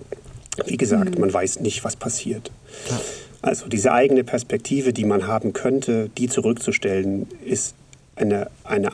Wie 0.66 0.76
gesagt, 0.76 1.14
mhm. 1.14 1.20
man 1.20 1.32
weiß 1.32 1.60
nicht, 1.60 1.84
was 1.84 1.96
passiert. 1.96 2.50
Ja. 2.90 3.00
Also 3.42 3.68
diese 3.68 3.92
eigene 3.92 4.24
Perspektive, 4.24 4.92
die 4.92 5.04
man 5.04 5.26
haben 5.26 5.52
könnte, 5.52 6.10
die 6.16 6.28
zurückzustellen, 6.28 7.28
ist 7.44 7.74
eine, 8.16 8.48
eine 8.64 8.90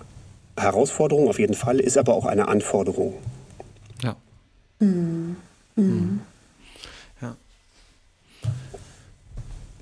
Herausforderung 0.58 1.28
auf 1.28 1.38
jeden 1.38 1.54
Fall, 1.54 1.80
ist 1.80 1.96
aber 1.96 2.14
auch 2.14 2.26
eine 2.26 2.48
Anforderung. 2.48 3.14
Ja. 4.02 4.16
Mhm. 4.80 5.36
Mhm. 5.76 6.20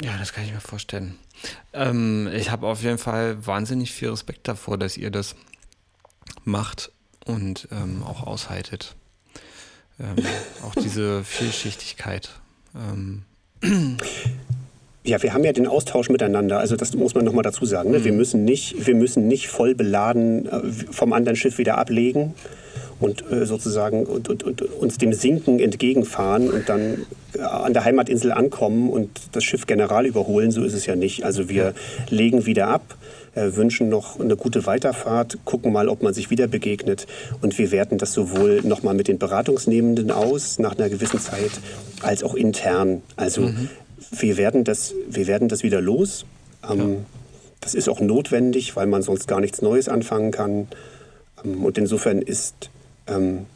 Ja, 0.03 0.17
das 0.19 0.33
kann 0.33 0.45
ich 0.45 0.53
mir 0.53 0.61
vorstellen. 0.61 1.17
Ähm, 1.73 2.29
ich 2.35 2.51
habe 2.51 2.67
auf 2.67 2.83
jeden 2.83 2.99
Fall 2.99 3.47
wahnsinnig 3.47 3.93
viel 3.93 4.11
Respekt 4.11 4.49
davor, 4.49 4.79
dass 4.79 4.97
ihr 4.97 5.11
das 5.11 5.35
macht 6.45 6.91
und 7.25 7.69
ähm, 7.71 8.03
auch 8.03 8.27
aushaltet. 8.27 8.97
Ähm, 9.99 10.17
auch 10.67 10.75
diese 10.75 11.23
Vielschichtigkeit. 11.25 12.31
Ähm. 12.75 13.23
Ja, 15.05 15.23
wir 15.23 15.35
haben 15.35 15.45
ja 15.45 15.53
den 15.53 15.67
Austausch 15.67 16.09
miteinander. 16.09 16.59
Also 16.59 16.77
das 16.77 16.95
muss 16.95 17.15
man 17.15 17.25
nochmal 17.25 17.43
dazu 17.43 17.65
sagen. 17.67 17.91
Ne? 17.91 17.99
Mhm. 17.99 18.05
Wir, 18.05 18.13
müssen 18.13 18.45
nicht, 18.45 18.87
wir 18.87 18.95
müssen 18.95 19.29
nicht 19.29 19.49
voll 19.49 19.75
beladen 19.75 20.47
äh, 20.47 20.71
vom 20.93 21.13
anderen 21.13 21.37
Schiff 21.37 21.59
wieder 21.59 21.79
ablegen 21.79 22.35
und 23.01 23.25
äh, 23.31 23.47
sozusagen 23.47 24.05
und, 24.05 24.29
und, 24.29 24.43
und, 24.43 24.63
uns 24.63 24.99
dem 24.99 25.13
Sinken 25.13 25.59
entgegenfahren 25.59 26.51
und 26.51 26.69
dann 26.69 27.07
an 27.39 27.73
der 27.73 27.85
Heimatinsel 27.85 28.33
ankommen 28.33 28.91
und 28.91 29.11
das 29.33 29.45
Schiff 29.45 29.67
general 29.67 30.07
überholen. 30.07 30.51
So 30.51 30.63
ist 30.63 30.75
es 30.75 30.87
ja 30.87 30.97
nicht. 30.97 31.25
Also 31.25 31.49
wir 31.49 31.75
legen 32.09 32.47
wieder 32.47 32.69
ab, 32.69 32.97
äh, 33.35 33.55
wünschen 33.55 33.89
noch 33.89 34.19
eine 34.19 34.37
gute 34.37 34.67
Weiterfahrt, 34.67 35.39
gucken 35.45 35.73
mal, 35.73 35.89
ob 35.89 36.03
man 36.03 36.15
sich 36.15 36.31
wieder 36.31 36.47
begegnet 36.47 37.07
und 37.41 37.57
wir 37.59 37.71
werten 37.71 37.99
das 37.99 38.13
sowohl 38.13 38.61
nochmal 38.63 38.95
mit 38.95 39.09
den 39.09 39.19
Beratungsnehmenden 39.19 40.11
aus 40.11 40.59
nach 40.59 40.77
einer 40.77 40.89
gewissen 40.89 41.21
Zeit 41.21 41.53
als 42.03 42.23
auch 42.23 42.35
intern. 42.35 43.03
Also 43.17 43.43
mhm. 43.43 43.69
wir, 44.11 44.37
werden 44.37 44.65
das, 44.65 44.95
wir 45.09 45.27
werden 45.27 45.49
das 45.49 45.63
wieder 45.63 45.81
los. 45.81 46.25
Ähm, 46.69 46.79
ja. 46.79 46.97
Das 47.61 47.75
ist 47.75 47.89
auch 47.89 48.01
notwendig, 48.01 48.75
weil 48.75 48.87
man 48.87 49.03
sonst 49.03 49.29
gar 49.29 49.41
nichts 49.41 49.63
Neues 49.63 49.89
anfangen 49.89 50.31
kann. 50.31 50.69
Ähm, 51.45 51.65
und 51.65 51.79
insofern 51.79 52.23
ist 52.23 52.71
ähm, 53.07 53.47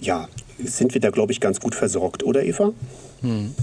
ja, 0.00 0.28
sind 0.58 0.94
wir 0.94 1.00
da, 1.00 1.10
glaube 1.10 1.32
ich, 1.32 1.40
ganz 1.40 1.60
gut 1.60 1.74
versorgt, 1.74 2.22
oder 2.22 2.44
Eva? 2.44 2.72
Hm. 3.22 3.54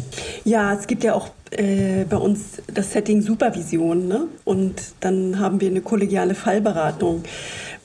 Ja, 0.43 0.73
es 0.73 0.87
gibt 0.87 1.03
ja 1.03 1.13
auch 1.13 1.29
äh, 1.51 2.05
bei 2.05 2.17
uns 2.17 2.61
das 2.67 2.91
Setting 2.91 3.21
Supervision. 3.21 4.07
Ne? 4.07 4.27
Und 4.45 4.75
dann 4.99 5.39
haben 5.39 5.61
wir 5.61 5.69
eine 5.69 5.81
kollegiale 5.81 6.35
Fallberatung, 6.35 7.23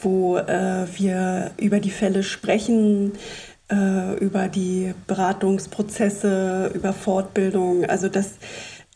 wo 0.01 0.37
äh, 0.37 0.87
wir 0.97 1.53
über 1.59 1.81
die 1.81 1.91
Fälle 1.91 2.23
sprechen, 2.23 3.13
äh, 3.71 4.17
über 4.19 4.49
die 4.49 4.95
Beratungsprozesse, 5.07 6.73
über 6.75 6.93
Fortbildung. 6.93 7.85
Also 7.85 8.09
das 8.09 8.33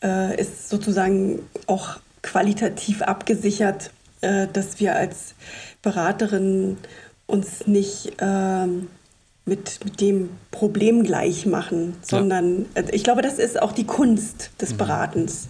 äh, 0.03 0.39
ist 0.39 0.69
sozusagen 0.69 1.39
auch 1.65 1.97
qualitativ 2.21 3.01
abgesichert, 3.01 3.91
äh, 4.21 4.47
dass 4.51 4.79
wir 4.79 4.95
als 4.95 5.33
Beraterin 5.81 6.77
uns 7.25 7.67
nicht 7.67 8.13
ähm, 8.19 8.87
mit, 9.47 9.79
mit 9.83 10.01
dem 10.01 10.29
Problem 10.51 11.03
gleich 11.03 11.45
machen, 11.45 11.95
sondern 12.01 12.59
ja. 12.59 12.65
Also 12.75 12.93
ich 12.93 13.03
glaube, 13.03 13.21
das 13.21 13.39
ist 13.39 13.61
auch 13.61 13.71
die 13.71 13.85
Kunst 13.85 14.51
des 14.61 14.73
mhm. 14.73 14.77
Beratens, 14.77 15.47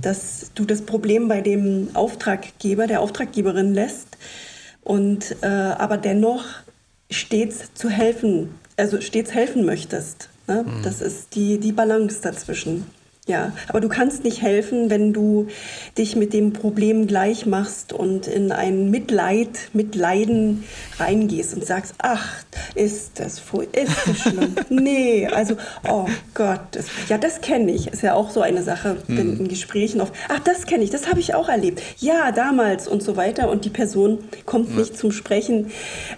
dass 0.00 0.50
du 0.54 0.64
das 0.64 0.82
Problem 0.82 1.28
bei 1.28 1.40
dem 1.40 1.88
Auftraggeber, 1.94 2.86
der 2.86 3.00
Auftraggeberin 3.00 3.74
lässt 3.74 4.16
und 4.82 5.36
äh, 5.42 5.46
aber 5.46 5.96
dennoch 5.96 6.44
stets 7.10 7.74
zu 7.74 7.88
helfen, 7.88 8.54
also 8.76 9.00
stets 9.00 9.32
helfen 9.32 9.64
möchtest. 9.64 10.30
Ne? 10.46 10.64
Mhm. 10.64 10.82
Das 10.82 11.00
ist 11.00 11.34
die, 11.34 11.58
die 11.58 11.72
Balance 11.72 12.20
dazwischen. 12.22 12.86
Ja, 13.26 13.52
aber 13.68 13.80
du 13.80 13.88
kannst 13.88 14.22
nicht 14.22 14.42
helfen, 14.42 14.90
wenn 14.90 15.14
du 15.14 15.46
dich 15.96 16.14
mit 16.14 16.34
dem 16.34 16.52
Problem 16.52 17.06
gleich 17.06 17.46
machst 17.46 17.94
und 17.94 18.26
in 18.26 18.52
ein 18.52 18.90
Mitleid, 18.90 19.70
Mitleiden 19.72 20.64
reingehst 20.98 21.54
und 21.54 21.64
sagst, 21.64 21.94
ach, 21.96 22.44
ist 22.74 23.18
das, 23.18 23.42
ist 23.72 23.96
das 24.06 24.18
schlimm? 24.18 24.54
nee, 24.68 25.26
also, 25.26 25.56
oh 25.88 26.06
Gott, 26.34 26.60
das, 26.72 26.84
ja, 27.08 27.16
das 27.16 27.40
kenne 27.40 27.72
ich. 27.72 27.86
Ist 27.86 28.02
ja 28.02 28.12
auch 28.12 28.28
so 28.28 28.42
eine 28.42 28.62
Sache 28.62 28.98
hm. 29.06 29.18
in 29.18 29.48
Gesprächen 29.48 30.02
oft. 30.02 30.12
Ach, 30.28 30.40
das 30.40 30.66
kenne 30.66 30.84
ich, 30.84 30.90
das 30.90 31.08
habe 31.08 31.20
ich 31.20 31.34
auch 31.34 31.48
erlebt. 31.48 31.82
Ja, 32.00 32.30
damals 32.30 32.86
und 32.86 33.02
so 33.02 33.16
weiter. 33.16 33.48
Und 33.48 33.64
die 33.64 33.70
Person 33.70 34.18
kommt 34.44 34.68
ja. 34.70 34.80
nicht 34.80 34.98
zum 34.98 35.12
Sprechen. 35.12 35.70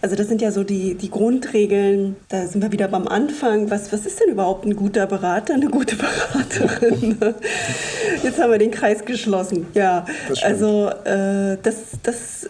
Also 0.02 0.16
das 0.16 0.26
sind 0.26 0.42
ja 0.42 0.50
so 0.50 0.64
die, 0.64 0.96
die 0.96 1.11
Grundregeln. 1.11 2.16
Da 2.30 2.48
sind 2.48 2.62
wir 2.62 2.72
wieder 2.72 2.88
beim 2.88 3.07
Anfang. 3.07 3.70
Was, 3.70 3.92
was 3.92 4.07
ist 4.07 4.18
denn 4.18 4.30
überhaupt 4.30 4.66
ein 4.66 4.74
guter 4.74 5.07
Berater, 5.07 5.54
eine 5.54 5.68
gute 5.68 5.94
Beraterin? 5.94 6.95
Jetzt 8.22 8.40
haben 8.40 8.51
wir 8.51 8.59
den 8.59 8.70
Kreis 8.70 9.05
geschlossen. 9.05 9.66
Ja, 9.74 10.07
also 10.42 10.88
äh, 11.05 11.59
das, 11.62 11.76
das, 12.03 12.47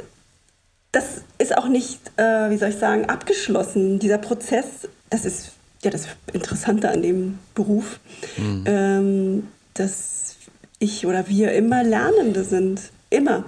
das 0.93 1.23
ist 1.39 1.57
auch 1.57 1.69
nicht, 1.69 2.01
äh, 2.17 2.51
wie 2.51 2.57
soll 2.57 2.71
ich 2.71 2.77
sagen, 2.77 3.07
abgeschlossen. 3.07 3.99
Dieser 3.99 4.19
Prozess, 4.19 4.89
das 5.11 5.25
ist 5.25 5.53
ja 5.83 5.91
das 5.91 6.09
Interessante 6.33 6.89
an 6.89 7.03
dem 7.03 7.39
Beruf, 7.55 8.01
mhm. 8.37 8.65
ähm, 8.67 9.49
dass 9.75 10.37
ich 10.79 11.07
oder 11.07 11.29
wir 11.29 11.53
immer 11.53 11.83
Lernende 11.83 12.45
sind. 12.45 12.81
Immer. 13.11 13.45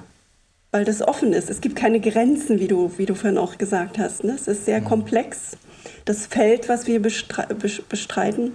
Weil 0.70 0.85
das 0.85 1.01
offen 1.01 1.32
ist. 1.32 1.48
Es 1.48 1.62
gibt 1.62 1.77
keine 1.77 1.98
Grenzen, 1.98 2.60
wie 2.60 2.68
du, 2.68 2.93
wie 2.98 3.06
du 3.06 3.14
vorhin 3.14 3.39
auch 3.39 3.56
gesagt 3.56 3.98
hast. 3.98 4.24
Ne? 4.24 4.35
Es 4.35 4.47
ist 4.48 4.66
sehr 4.66 4.81
mhm. 4.81 4.85
komplex. 4.85 5.56
Das 6.05 6.27
Feld, 6.27 6.68
was 6.68 6.86
wir 6.86 7.01
bestreiten. 7.01 8.52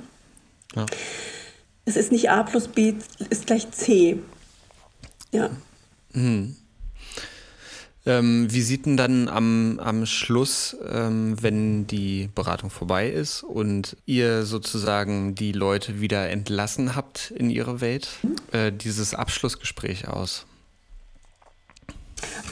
Ja 0.76 0.86
es 1.86 1.96
ist 1.96 2.12
nicht 2.12 2.30
A 2.30 2.44
plus 2.44 2.68
B 2.68 2.94
ist 3.30 3.48
gleich 3.48 3.70
C. 3.72 4.20
Ja. 5.32 5.50
Hm. 6.14 6.56
Ähm, 8.06 8.48
wie 8.52 8.62
sieht 8.62 8.86
denn 8.86 8.98
dann 8.98 9.30
am, 9.30 9.80
am 9.80 10.06
Schluss, 10.06 10.76
ähm, 10.92 11.38
wenn 11.42 11.88
die 11.88 12.30
Beratung 12.36 12.70
vorbei 12.70 13.10
ist 13.10 13.44
und 13.44 13.96
ihr 14.06 14.44
sozusagen 14.44 15.36
die 15.36 15.54
Leute 15.54 16.02
wieder 16.02 16.30
entlassen 16.30 16.96
habt 16.96 17.32
in 17.32 17.50
ihre 17.50 17.80
Welt, 17.80 18.10
äh, 18.52 18.74
dieses 18.74 19.14
Abschlussgespräch 19.14 20.10
aus? 20.10 20.46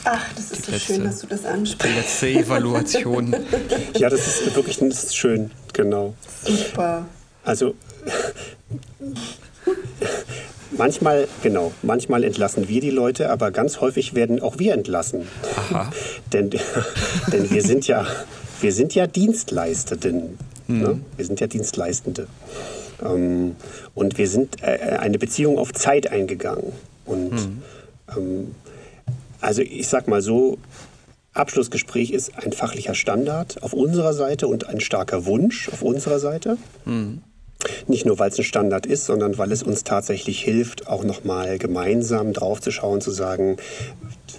Ach, 0.04 0.26
das 0.34 0.52
ist 0.52 0.62
die 0.62 0.66
so 0.66 0.72
letzte, 0.72 0.94
schön, 0.94 1.04
dass 1.04 1.18
du 1.20 1.26
das 1.26 1.44
ansprichst. 1.44 1.84
Die 1.84 2.00
letzte 2.00 2.28
Evaluation. 2.28 3.36
ja, 3.94 4.08
das 4.08 4.26
ist 4.26 4.54
wirklich 4.56 4.78
das 4.78 5.04
ist 5.04 5.16
schön, 5.16 5.50
genau. 5.74 6.14
Super. 6.44 7.06
Also 7.44 7.74
Manchmal, 10.76 11.28
genau, 11.42 11.72
manchmal 11.82 12.24
entlassen 12.24 12.68
wir 12.68 12.80
die 12.80 12.90
Leute, 12.90 13.30
aber 13.30 13.50
ganz 13.50 13.80
häufig 13.80 14.14
werden 14.14 14.40
auch 14.40 14.58
wir 14.58 14.72
entlassen. 14.72 15.28
Aha. 15.56 15.90
denn, 16.32 16.50
denn 17.30 17.50
wir 17.50 17.62
sind 17.62 17.86
ja, 17.86 18.06
wir 18.60 18.72
sind 18.72 18.94
ja 18.94 19.06
Dienstleistenden. 19.06 20.38
Mhm. 20.68 20.80
Ne? 20.80 21.00
Wir 21.16 21.26
sind 21.26 21.40
ja 21.40 21.46
Dienstleistende. 21.46 22.26
Ähm, 23.04 23.56
und 23.94 24.16
wir 24.16 24.28
sind 24.28 24.62
äh, 24.62 24.96
eine 24.98 25.18
Beziehung 25.18 25.58
auf 25.58 25.72
Zeit 25.72 26.10
eingegangen. 26.10 26.72
Und 27.04 27.32
mhm. 27.32 27.62
ähm, 28.16 28.54
also 29.40 29.60
ich 29.60 29.88
sag 29.88 30.08
mal 30.08 30.22
so, 30.22 30.58
Abschlussgespräch 31.34 32.10
ist 32.10 32.36
ein 32.38 32.52
fachlicher 32.52 32.94
Standard 32.94 33.62
auf 33.62 33.72
unserer 33.72 34.12
Seite 34.14 34.46
und 34.46 34.68
ein 34.68 34.80
starker 34.80 35.26
Wunsch 35.26 35.68
auf 35.68 35.82
unserer 35.82 36.18
Seite. 36.18 36.56
Mhm. 36.84 37.22
Nicht 37.86 38.06
nur, 38.06 38.18
weil 38.18 38.30
es 38.30 38.38
ein 38.38 38.44
Standard 38.44 38.86
ist, 38.86 39.06
sondern 39.06 39.38
weil 39.38 39.52
es 39.52 39.62
uns 39.62 39.84
tatsächlich 39.84 40.42
hilft, 40.42 40.88
auch 40.88 41.04
nochmal 41.04 41.58
gemeinsam 41.58 42.32
drauf 42.32 42.60
zu 42.60 42.70
schauen, 42.70 43.00
zu 43.00 43.10
sagen, 43.10 43.56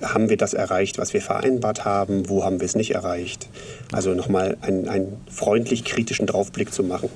haben 0.02 0.30
wir 0.30 0.38
das 0.38 0.54
erreicht, 0.54 0.98
was 0.98 1.14
wir 1.14 1.22
vereinbart 1.22 1.86
haben, 1.86 2.30
wo 2.30 2.44
haben 2.44 2.60
wir 2.60 2.66
es 2.66 2.76
nicht 2.76 2.92
erreicht. 2.92 3.50
Also 3.92 4.14
nochmal 4.14 4.58
einen, 4.62 4.88
einen 4.88 5.18
freundlich 5.30 5.86
kritischen 5.86 6.28
Draufblick 6.28 6.74
zu 6.74 6.84
machen. 6.84 7.10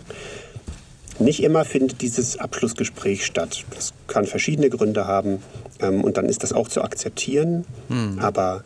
Nicht 1.20 1.42
immer 1.42 1.66
findet 1.66 2.02
dieses 2.02 2.38
Abschlussgespräch 2.38 3.26
statt. 3.26 3.66
Das 3.74 3.94
kann 4.06 4.26
verschiedene 4.26 4.70
Gründe 4.70 5.08
haben 5.08 5.42
ähm, 5.82 6.04
und 6.04 6.18
dann 6.18 6.30
ist 6.30 6.44
das 6.44 6.54
auch 6.54 6.68
zu 6.68 6.84
akzeptieren. 6.84 7.66
Hm. 7.88 8.20
Aber 8.20 8.64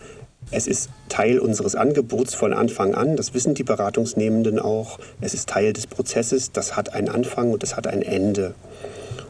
es 0.51 0.67
ist 0.67 0.89
Teil 1.09 1.39
unseres 1.39 1.75
Angebots 1.75 2.35
von 2.35 2.53
Anfang 2.53 2.93
an. 2.93 3.15
Das 3.15 3.33
wissen 3.33 3.53
die 3.53 3.63
Beratungsnehmenden 3.63 4.59
auch. 4.59 4.99
Es 5.21 5.33
ist 5.33 5.49
Teil 5.49 5.73
des 5.73 5.87
Prozesses. 5.87 6.51
Das 6.51 6.75
hat 6.75 6.93
einen 6.93 7.09
Anfang 7.09 7.51
und 7.51 7.63
das 7.63 7.77
hat 7.77 7.87
ein 7.87 8.01
Ende. 8.01 8.53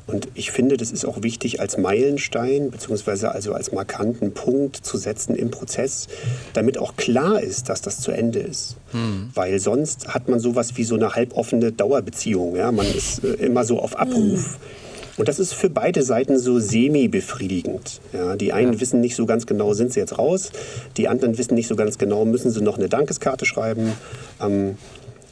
Und 0.08 0.28
ich 0.34 0.52
finde, 0.52 0.78
das 0.78 0.92
ist 0.92 1.06
auch 1.06 1.24
wichtig 1.24 1.62
als 1.62 1.78
Meilenstein 1.78 2.72
beziehungsweise 2.72 3.32
also 3.32 3.54
als 3.54 3.72
markanten 3.72 4.34
Punkt 4.34 4.76
zu 4.76 4.98
setzen 4.98 5.36
im 5.36 5.52
Prozess, 5.52 6.08
damit 6.54 6.78
auch 6.78 6.96
klar 6.98 7.42
ist, 7.42 7.70
dass 7.70 7.82
das 7.82 8.02
zu 8.02 8.12
Ende 8.12 8.40
ist. 8.40 8.76
Hm. 8.92 9.30
Weil 9.34 9.60
sonst 9.60 10.10
hat 10.10 10.28
man 10.28 10.40
sowas 10.40 10.76
wie 10.76 10.84
so 10.84 10.96
eine 10.96 11.16
halboffene 11.16 11.72
Dauerbeziehung. 11.72 12.56
Ja? 12.56 12.72
Man 12.72 12.88
ist 12.88 13.24
äh, 13.24 13.34
immer 13.46 13.64
so 13.64 13.80
auf 13.80 13.98
Abruf. 13.98 14.56
Hm. 14.56 14.91
Und 15.22 15.28
das 15.28 15.38
ist 15.38 15.54
für 15.54 15.70
beide 15.70 16.02
Seiten 16.02 16.40
so 16.40 16.58
semi-befriedigend. 16.58 18.02
Ja, 18.12 18.36
die 18.36 18.54
einen 18.54 18.74
ja. 18.74 18.80
wissen 18.80 19.02
nicht 19.02 19.16
so 19.16 19.28
ganz 19.28 19.46
genau, 19.46 19.76
sind 19.76 19.94
sie 19.94 20.00
jetzt 20.00 20.18
raus. 20.18 20.52
Die 20.98 21.08
anderen 21.08 21.38
wissen 21.38 21.54
nicht 21.54 21.68
so 21.68 21.76
ganz 21.76 22.00
genau, 22.00 22.26
müssen 22.26 22.50
sie 22.50 22.60
noch 22.60 22.80
eine 22.80 22.90
Dankeskarte 22.90 23.46
schreiben. 23.46 23.94
Ähm, 24.42 24.80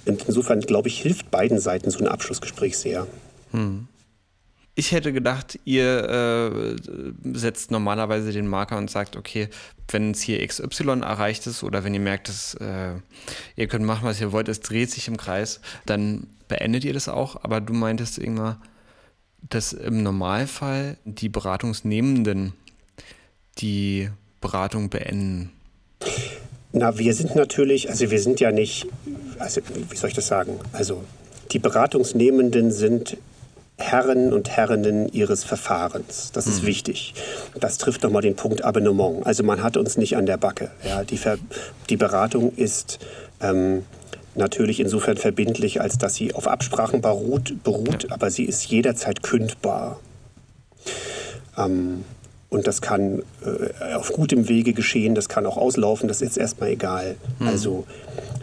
insofern, 0.06 0.62
glaube 0.62 0.90
ich, 0.90 1.02
hilft 1.02 1.32
beiden 1.32 1.58
Seiten 1.58 1.90
so 1.90 1.98
ein 1.98 2.08
Abschlussgespräch 2.08 2.78
sehr. 2.78 3.08
Hm. 3.50 3.88
Ich 4.76 4.92
hätte 4.92 5.12
gedacht, 5.12 5.60
ihr 5.66 6.08
äh, 6.08 6.76
setzt 7.34 7.72
normalerweise 7.72 8.32
den 8.32 8.46
Marker 8.46 8.78
und 8.78 8.92
sagt, 8.92 9.16
okay, 9.16 9.50
wenn 9.92 10.12
es 10.12 10.22
hier 10.22 10.46
XY 10.46 11.02
erreicht 11.02 11.48
ist 11.48 11.64
oder 11.64 11.84
wenn 11.84 11.96
ihr 11.96 12.00
merkt, 12.00 12.30
dass 12.30 12.54
äh, 12.62 12.94
ihr 13.56 13.68
könnt 13.68 13.86
machen, 13.86 14.06
was 14.06 14.22
ihr 14.22 14.32
wollt, 14.34 14.50
es 14.50 14.60
dreht 14.60 14.92
sich 14.92 15.08
im 15.08 15.18
Kreis, 15.18 15.62
dann 15.88 16.28
beendet 16.48 16.86
ihr 16.86 16.94
das 16.94 17.10
auch. 17.10 17.44
Aber 17.44 17.60
du 17.60 17.74
meintest 17.74 18.20
irgendwann, 18.20 18.58
dass 19.42 19.74
im 19.74 20.04
Normalfall 20.04 20.98
die 21.06 21.30
Beratungsnehmenden 21.30 22.54
die 23.58 24.10
Beratung 24.42 24.90
beenden. 24.90 25.52
Na, 26.72 26.98
wir 26.98 27.14
sind 27.14 27.36
natürlich, 27.36 27.90
also 27.90 28.10
wir 28.12 28.20
sind 28.20 28.40
ja 28.40 28.52
nicht, 28.52 28.88
also 29.40 29.62
wie 29.90 29.96
soll 29.96 30.10
ich 30.10 30.16
das 30.16 30.28
sagen? 30.28 30.60
Also 30.72 31.04
die 31.52 31.60
Beratungsnehmenden 31.60 32.72
sind 32.72 33.18
Herren 33.78 34.34
und 34.34 34.50
Herrinnen 34.50 35.12
ihres 35.12 35.44
Verfahrens. 35.44 36.32
Das 36.34 36.48
ist 36.48 36.64
mhm. 36.64 36.68
wichtig. 36.68 37.14
Das 37.60 37.78
trifft 37.78 38.04
nochmal 38.04 38.22
den 38.22 38.36
Punkt 38.36 38.64
Abonnement. 38.64 39.26
Also 39.26 39.44
man 39.44 39.64
hat 39.64 39.78
uns 39.78 39.98
nicht 39.98 40.18
an 40.18 40.26
der 40.26 40.38
Backe. 40.38 40.70
Ja, 40.86 41.04
die, 41.04 41.18
Ver 41.18 41.38
die 41.90 41.98
Beratung 41.98 42.54
ist 42.56 43.00
ähm, 43.42 43.86
natürlich 44.36 44.80
insofern 44.80 45.18
verbindlich, 45.18 45.82
als 45.82 45.98
dass 45.98 46.16
sie 46.16 46.34
auf 46.34 46.48
Absprachen 46.48 47.02
beruht, 47.02 47.64
beruht 47.64 48.12
aber 48.12 48.30
sie 48.32 48.46
ist 48.46 48.66
jederzeit 48.66 49.24
kündbar. 49.24 50.00
Ähm, 51.58 52.04
und 52.50 52.66
das 52.66 52.82
kann 52.82 53.22
äh, 53.46 53.94
auf 53.94 54.12
gutem 54.12 54.50
Wege 54.50 54.74
geschehen, 54.74 55.14
das 55.14 55.30
kann 55.30 55.46
auch 55.46 55.58
auslaufen, 55.58 56.08
das 56.08 56.22
ist 56.22 56.36
erstmal 56.36 56.72
egal. 56.72 57.16
Mhm. 57.38 57.48
Also 57.48 57.86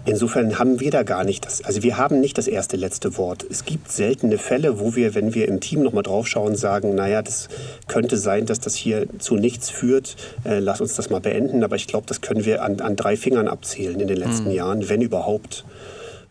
insofern 0.05 0.61
haben 0.61 0.78
wir 0.78 0.93
da 0.93 1.03
gar 1.03 1.24
nicht 1.24 1.45
das, 1.45 1.65
also 1.65 1.83
wir 1.83 1.97
haben 1.97 2.20
nicht 2.20 2.39
das 2.39 2.47
erste, 2.47 2.77
letzte 2.77 3.16
Wort. 3.16 3.45
Es 3.51 3.65
gibt 3.65 3.91
seltene 3.91 4.39
Fälle, 4.39 4.78
wo 4.78 4.95
wir, 4.95 5.16
wenn 5.16 5.35
wir 5.35 5.49
im 5.49 5.59
Team 5.59 5.83
nochmal 5.83 6.05
draufschauen, 6.05 6.55
sagen, 6.55 6.95
naja, 6.95 7.20
das 7.20 7.49
könnte 7.89 8.16
sein, 8.16 8.47
dass 8.47 8.61
das 8.61 8.77
hier 8.77 9.07
zu 9.19 9.35
nichts 9.35 9.70
führt, 9.70 10.16
äh, 10.45 10.61
lass 10.61 10.81
uns 10.81 10.95
das 10.95 11.11
mal 11.11 11.20
beenden. 11.20 11.65
Aber 11.65 11.74
ich 11.74 11.89
glaube, 11.89 12.07
das 12.07 12.20
können 12.20 12.45
wir 12.45 12.62
an, 12.62 12.81
an 12.81 12.95
drei 12.95 13.16
Fingern 13.16 13.49
abzählen 13.49 13.99
in 13.99 14.07
den 14.07 14.19
letzten 14.19 14.51
mhm. 14.51 14.55
Jahren, 14.55 14.89
wenn 14.89 15.03
überhaupt. 15.03 15.65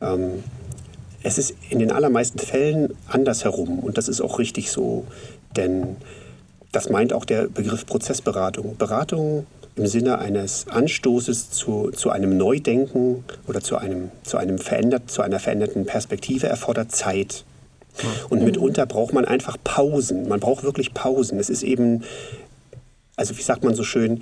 Ähm, 0.01 0.43
es 1.23 1.39
ist 1.39 1.55
in 1.71 1.79
den 1.79 1.91
allermeisten 1.91 2.37
Fällen 2.37 2.93
andersherum 3.07 3.79
und 3.79 3.97
das 3.97 4.07
ist 4.07 4.21
auch 4.21 4.37
richtig 4.37 4.71
so, 4.71 5.05
denn 5.55 5.95
das 6.75 6.89
meint 6.89 7.13
auch 7.13 7.23
der 7.23 7.47
Begriff 7.47 7.85
Prozessberatung. 7.85 8.75
Beratung 8.77 9.45
im 9.77 9.87
Sinne 9.87 10.19
eines 10.19 10.67
Anstoßes 10.67 11.49
zu, 11.51 11.91
zu 11.91 12.09
einem 12.09 12.37
Neudenken 12.37 13.23
oder 13.47 13.61
zu, 13.61 13.77
einem, 13.77 14.11
zu, 14.23 14.37
einem 14.37 14.57
verändert, 14.57 15.09
zu 15.09 15.21
einer 15.21 15.39
veränderten 15.39 15.85
Perspektive 15.85 16.47
erfordert 16.47 16.91
Zeit. 16.91 17.45
Und 18.29 18.43
mitunter 18.43 18.85
braucht 18.85 19.13
man 19.13 19.23
einfach 19.23 19.57
Pausen. 19.63 20.27
Man 20.27 20.41
braucht 20.41 20.63
wirklich 20.63 20.93
Pausen. 20.93 21.39
Es 21.39 21.49
ist 21.49 21.63
eben, 21.63 22.03
also 23.15 23.37
wie 23.37 23.41
sagt 23.41 23.63
man 23.63 23.73
so 23.73 23.83
schön, 23.83 24.21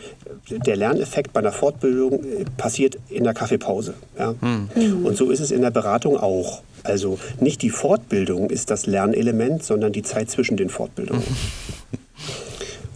der 0.49 0.75
Lerneffekt 0.75 1.33
bei 1.33 1.39
einer 1.39 1.51
Fortbildung 1.51 2.23
äh, 2.23 2.45
passiert 2.57 2.99
in 3.09 3.23
der 3.23 3.33
Kaffeepause. 3.33 3.95
Ja? 4.17 4.35
Mhm. 4.41 5.05
Und 5.05 5.17
so 5.17 5.31
ist 5.31 5.39
es 5.39 5.49
in 5.49 5.61
der 5.61 5.71
Beratung 5.71 6.17
auch. 6.17 6.61
Also 6.83 7.17
nicht 7.39 7.63
die 7.63 7.71
Fortbildung 7.71 8.51
ist 8.51 8.69
das 8.69 8.85
Lernelement, 8.85 9.63
sondern 9.63 9.91
die 9.91 10.03
Zeit 10.03 10.29
zwischen 10.29 10.55
den 10.55 10.69
Fortbildungen. 10.69 11.23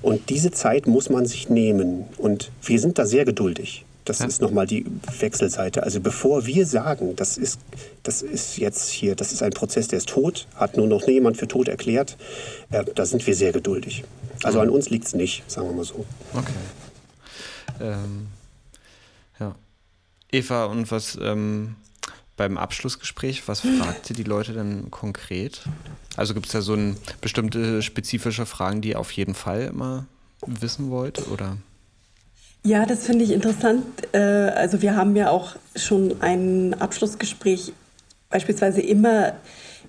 Und 0.07 0.29
diese 0.29 0.51
Zeit 0.51 0.87
muss 0.87 1.09
man 1.09 1.25
sich 1.25 1.49
nehmen. 1.49 2.05
Und 2.17 2.49
wir 2.61 2.79
sind 2.79 2.97
da 2.97 3.05
sehr 3.05 3.25
geduldig. 3.25 3.83
Das 4.05 4.19
ja. 4.19 4.25
ist 4.25 4.41
nochmal 4.41 4.65
die 4.65 4.85
Wechselseite. 5.19 5.83
Also 5.83 5.99
bevor 5.99 6.45
wir 6.45 6.65
sagen, 6.65 7.17
das 7.17 7.37
ist, 7.37 7.59
das 8.03 8.21
ist 8.21 8.57
jetzt 8.57 8.87
hier, 8.87 9.15
das 9.15 9.33
ist 9.33 9.43
ein 9.43 9.51
Prozess, 9.51 9.89
der 9.89 9.97
ist 9.97 10.07
tot, 10.07 10.47
hat 10.55 10.77
nur 10.77 10.87
noch 10.87 11.05
jemand 11.09 11.35
für 11.35 11.49
tot 11.49 11.67
erklärt, 11.67 12.15
äh, 12.71 12.85
da 12.95 13.05
sind 13.05 13.27
wir 13.27 13.35
sehr 13.35 13.51
geduldig. 13.51 14.05
Also 14.43 14.61
an 14.61 14.69
uns 14.69 14.89
liegt 14.89 15.07
es 15.07 15.13
nicht, 15.13 15.43
sagen 15.51 15.67
wir 15.67 15.75
mal 15.75 15.83
so. 15.83 16.05
Okay. 16.33 16.53
Ähm, 17.81 18.27
ja. 19.41 19.55
Eva, 20.31 20.65
und 20.67 20.89
was 20.89 21.17
ähm, 21.21 21.75
beim 22.37 22.57
Abschlussgespräch, 22.57 23.47
was 23.47 23.61
fragt 23.61 24.09
ihr 24.09 24.15
die 24.15 24.23
Leute 24.23 24.53
denn 24.53 24.89
konkret? 24.91 25.63
Also 26.15 26.33
gibt 26.33 26.45
es 26.45 26.51
da 26.53 26.61
so 26.61 26.73
ein, 26.73 26.95
bestimmte 27.19 27.81
spezifische 27.81 28.45
Fragen, 28.45 28.81
die 28.81 28.89
ihr 28.89 28.99
auf 28.99 29.11
jeden 29.11 29.33
Fall 29.33 29.63
immer 29.63 30.05
wissen 30.45 30.89
wollt? 30.91 31.27
Oder? 31.27 31.57
Ja, 32.63 32.85
das 32.85 33.05
finde 33.05 33.25
ich 33.25 33.31
interessant. 33.31 33.83
Äh, 34.13 34.19
also 34.19 34.81
wir 34.81 34.95
haben 34.95 35.15
ja 35.15 35.29
auch 35.29 35.55
schon 35.75 36.21
ein 36.21 36.75
Abschlussgespräch 36.79 37.73
beispielsweise 38.29 38.81
immer 38.81 39.33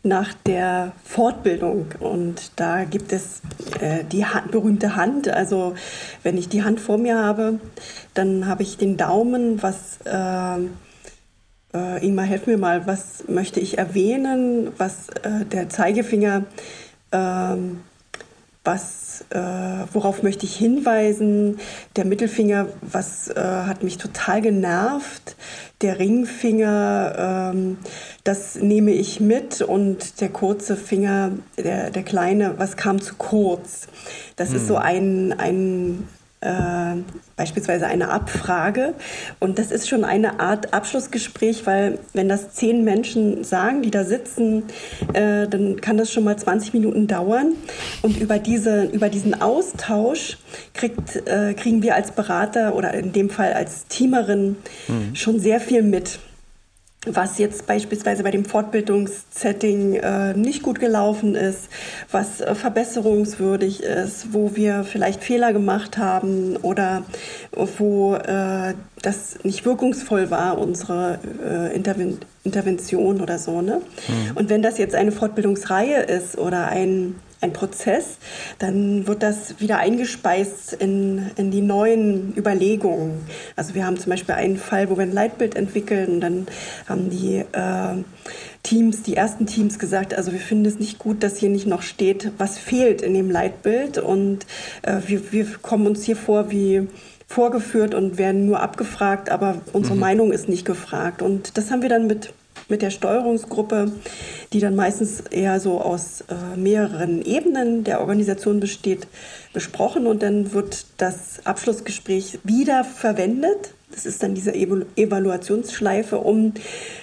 nach 0.02 0.32
der 0.46 0.92
Fortbildung. 1.04 1.86
Und 2.00 2.52
da 2.56 2.84
gibt 2.84 3.12
es 3.12 3.42
äh, 3.80 4.04
die 4.04 4.24
berühmte 4.50 4.96
Hand. 4.96 5.28
Also 5.28 5.74
wenn 6.22 6.38
ich 6.38 6.48
die 6.48 6.62
Hand 6.62 6.80
vor 6.80 6.98
mir 6.98 7.18
habe, 7.18 7.60
dann 8.14 8.46
habe 8.46 8.62
ich 8.62 8.78
den 8.78 8.96
Daumen, 8.96 9.62
was 9.62 9.98
äh, 10.04 10.68
äh, 11.74 12.04
Ingmar, 12.04 12.24
helf 12.24 12.46
mir 12.46 12.58
mal, 12.58 12.86
was 12.86 13.24
möchte 13.28 13.60
ich 13.60 13.78
erwähnen, 13.78 14.72
was 14.78 15.08
äh, 15.22 15.44
der 15.44 15.68
Zeigefinger, 15.68 16.44
äh, 17.10 17.56
was, 18.64 19.24
äh, 19.30 19.38
worauf 19.92 20.22
möchte 20.22 20.44
ich 20.44 20.56
hinweisen, 20.56 21.58
der 21.96 22.04
Mittelfinger, 22.04 22.68
was 22.82 23.28
äh, 23.28 23.40
hat 23.40 23.82
mich 23.82 23.96
total 23.96 24.42
genervt, 24.42 25.36
der 25.80 25.98
Ringfinger, 25.98 27.52
ähm, 27.54 27.78
das 28.24 28.56
nehme 28.56 28.90
ich 28.90 29.20
mit 29.20 29.62
und 29.62 30.20
der 30.20 30.28
kurze 30.28 30.76
Finger, 30.76 31.32
der, 31.56 31.90
der 31.90 32.02
kleine, 32.02 32.58
was 32.58 32.76
kam 32.76 33.00
zu 33.00 33.14
kurz. 33.14 33.88
Das 34.36 34.50
hm. 34.50 34.56
ist 34.56 34.66
so 34.66 34.76
ein, 34.76 35.32
ein 35.38 36.06
äh, 36.40 36.94
beispielsweise 37.36 37.86
eine 37.86 38.10
Abfrage. 38.10 38.94
Und 39.40 39.58
das 39.58 39.70
ist 39.70 39.88
schon 39.88 40.04
eine 40.04 40.40
Art 40.40 40.72
Abschlussgespräch, 40.72 41.66
weil 41.66 41.98
wenn 42.12 42.28
das 42.28 42.52
zehn 42.52 42.84
Menschen 42.84 43.44
sagen, 43.44 43.82
die 43.82 43.90
da 43.90 44.04
sitzen, 44.04 44.64
äh, 45.14 45.48
dann 45.48 45.80
kann 45.80 45.96
das 45.96 46.12
schon 46.12 46.24
mal 46.24 46.36
20 46.36 46.74
Minuten 46.74 47.06
dauern. 47.06 47.52
Und 48.02 48.20
über, 48.20 48.38
diese, 48.38 48.84
über 48.84 49.08
diesen 49.08 49.40
Austausch 49.40 50.38
kriegt, 50.74 51.16
äh, 51.26 51.54
kriegen 51.54 51.82
wir 51.82 51.94
als 51.94 52.12
Berater 52.12 52.74
oder 52.76 52.94
in 52.94 53.12
dem 53.12 53.30
Fall 53.30 53.52
als 53.52 53.86
Teamerin 53.86 54.56
mhm. 54.86 55.14
schon 55.14 55.40
sehr 55.40 55.60
viel 55.60 55.82
mit 55.82 56.20
was 57.14 57.38
jetzt 57.38 57.66
beispielsweise 57.66 58.22
bei 58.22 58.30
dem 58.30 58.44
Fortbildungssetting 58.44 59.94
äh, 59.94 60.34
nicht 60.34 60.62
gut 60.62 60.80
gelaufen 60.80 61.34
ist, 61.34 61.68
was 62.10 62.40
äh, 62.40 62.54
verbesserungswürdig 62.54 63.82
ist, 63.82 64.32
wo 64.32 64.54
wir 64.54 64.84
vielleicht 64.84 65.22
Fehler 65.22 65.52
gemacht 65.52 65.98
haben 65.98 66.56
oder 66.56 67.04
wo 67.52 68.14
äh, 68.14 68.74
das 69.02 69.38
nicht 69.44 69.64
wirkungsvoll 69.64 70.30
war, 70.30 70.58
unsere 70.58 71.18
äh, 71.44 71.74
Interven 71.74 72.18
Intervention 72.44 73.20
oder 73.20 73.38
so. 73.38 73.60
Ne? 73.60 73.82
Mhm. 74.08 74.36
Und 74.36 74.48
wenn 74.48 74.62
das 74.62 74.78
jetzt 74.78 74.94
eine 74.94 75.12
Fortbildungsreihe 75.12 76.02
ist 76.02 76.38
oder 76.38 76.68
ein 76.68 77.16
ein 77.40 77.52
Prozess, 77.52 78.18
dann 78.58 79.06
wird 79.06 79.22
das 79.22 79.60
wieder 79.60 79.78
eingespeist 79.78 80.72
in, 80.72 81.30
in 81.36 81.50
die 81.50 81.60
neuen 81.60 82.36
Überlegungen. 82.36 83.20
Also 83.54 83.74
wir 83.74 83.86
haben 83.86 83.96
zum 83.96 84.10
Beispiel 84.10 84.34
einen 84.34 84.56
Fall, 84.56 84.90
wo 84.90 84.96
wir 84.96 85.02
ein 85.02 85.12
Leitbild 85.12 85.54
entwickeln 85.54 86.14
und 86.14 86.20
dann 86.20 86.46
haben 86.88 87.10
die 87.10 87.44
äh, 87.52 88.02
Teams, 88.62 89.02
die 89.02 89.16
ersten 89.16 89.46
Teams 89.46 89.78
gesagt, 89.78 90.14
also 90.14 90.32
wir 90.32 90.40
finden 90.40 90.66
es 90.66 90.78
nicht 90.78 90.98
gut, 90.98 91.22
dass 91.22 91.38
hier 91.38 91.48
nicht 91.48 91.66
noch 91.66 91.82
steht, 91.82 92.32
was 92.38 92.58
fehlt 92.58 93.02
in 93.02 93.14
dem 93.14 93.30
Leitbild 93.30 93.98
und 93.98 94.46
äh, 94.82 94.96
wir, 95.06 95.32
wir 95.32 95.46
kommen 95.62 95.86
uns 95.86 96.04
hier 96.04 96.16
vor 96.16 96.50
wie 96.50 96.88
vorgeführt 97.28 97.94
und 97.94 98.16
werden 98.16 98.46
nur 98.46 98.60
abgefragt, 98.60 99.30
aber 99.30 99.60
unsere 99.72 99.94
mhm. 99.94 100.00
Meinung 100.00 100.32
ist 100.32 100.48
nicht 100.48 100.64
gefragt. 100.64 101.20
Und 101.20 101.58
das 101.58 101.70
haben 101.70 101.82
wir 101.82 101.90
dann 101.90 102.06
mit 102.06 102.32
mit 102.68 102.82
der 102.82 102.90
Steuerungsgruppe, 102.90 103.92
die 104.52 104.60
dann 104.60 104.76
meistens 104.76 105.20
eher 105.20 105.60
so 105.60 105.80
aus 105.80 106.22
äh, 106.22 106.56
mehreren 106.56 107.22
Ebenen 107.22 107.84
der 107.84 108.00
Organisation 108.00 108.60
besteht, 108.60 109.06
besprochen 109.52 110.06
und 110.06 110.22
dann 110.22 110.52
wird 110.52 110.86
das 110.98 111.44
Abschlussgespräch 111.44 112.38
wieder 112.44 112.84
verwendet. 112.84 113.74
Das 113.90 114.06
ist 114.06 114.22
dann 114.22 114.34
diese 114.34 114.54
Evaluationsschleife, 114.54 116.18
um 116.18 116.52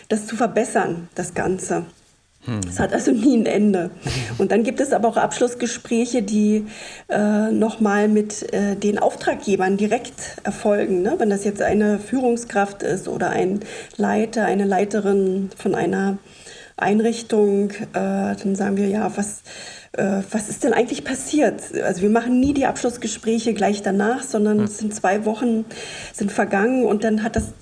das 0.07 0.27
zu 0.27 0.35
verbessern, 0.35 1.09
das 1.15 1.33
Ganze. 1.33 1.85
Es 2.67 2.79
hat 2.79 2.93
also 2.93 3.11
nie 3.11 3.37
ein 3.37 3.45
Ende. 3.45 3.91
Und 4.37 4.51
dann 4.51 4.63
gibt 4.63 4.79
es 4.79 4.93
aber 4.93 5.07
auch 5.07 5.17
Abschlussgespräche, 5.17 6.21
die 6.21 6.65
äh, 7.09 7.51
nochmal 7.51 8.07
mit 8.07 8.53
äh, 8.53 8.75
den 8.75 8.99
Auftraggebern 8.99 9.77
direkt 9.77 10.37
erfolgen. 10.43 11.01
Ne? 11.01 11.15
Wenn 11.17 11.29
das 11.29 11.43
jetzt 11.43 11.61
eine 11.61 11.99
Führungskraft 11.99 12.83
ist 12.83 13.07
oder 13.07 13.29
ein 13.29 13.61
Leiter, 13.97 14.45
eine 14.45 14.65
Leiterin 14.65 15.49
von 15.57 15.75
einer 15.75 16.17
Einrichtung, 16.77 17.71
äh, 17.71 17.83
dann 17.93 18.55
sagen 18.55 18.77
wir, 18.77 18.87
ja, 18.87 19.11
was, 19.15 19.43
äh, 19.93 20.21
was 20.29 20.49
ist 20.49 20.63
denn 20.63 20.73
eigentlich 20.73 21.05
passiert? 21.05 21.61
Also 21.83 22.01
wir 22.01 22.09
machen 22.09 22.39
nie 22.39 22.53
die 22.53 22.65
Abschlussgespräche 22.65 23.53
gleich 23.53 23.81
danach, 23.81 24.23
sondern 24.23 24.59
es 24.61 24.77
sind 24.77 24.93
zwei 24.93 25.25
Wochen 25.25 25.65
sind 26.13 26.31
vergangen 26.31 26.85
und 26.85 27.03
dann 27.03 27.23
hat 27.23 27.37
das, 27.37 27.53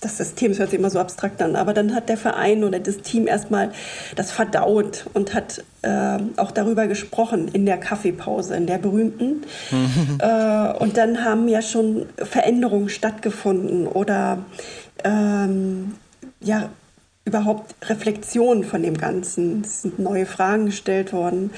das 0.00 0.16
System, 0.16 0.52
das 0.52 0.58
hört 0.58 0.70
sich 0.70 0.78
immer 0.78 0.90
so 0.90 0.98
abstrakt 0.98 1.42
an, 1.42 1.56
aber 1.56 1.74
dann 1.74 1.94
hat 1.94 2.08
der 2.08 2.16
Verein 2.16 2.64
oder 2.64 2.80
das 2.80 2.98
Team 2.98 3.26
erstmal 3.26 3.72
das 4.16 4.30
verdaut 4.30 5.06
und 5.14 5.34
hat 5.34 5.64
äh, 5.82 6.18
auch 6.36 6.50
darüber 6.50 6.86
gesprochen 6.86 7.48
in 7.48 7.66
der 7.66 7.78
Kaffeepause, 7.78 8.56
in 8.56 8.66
der 8.66 8.78
berühmten. 8.78 9.44
äh, 10.18 10.72
und 10.78 10.96
dann 10.96 11.24
haben 11.24 11.48
ja 11.48 11.62
schon 11.62 12.06
Veränderungen 12.16 12.88
stattgefunden 12.88 13.86
oder 13.86 14.38
ähm, 15.04 15.94
ja, 16.40 16.70
überhaupt 17.24 17.74
Reflexion 17.88 18.64
von 18.64 18.82
dem 18.82 18.96
Ganzen. 18.96 19.60
Es 19.60 19.82
sind 19.82 19.98
neue 19.98 20.26
Fragen 20.26 20.66
gestellt 20.66 21.12
worden. 21.12 21.50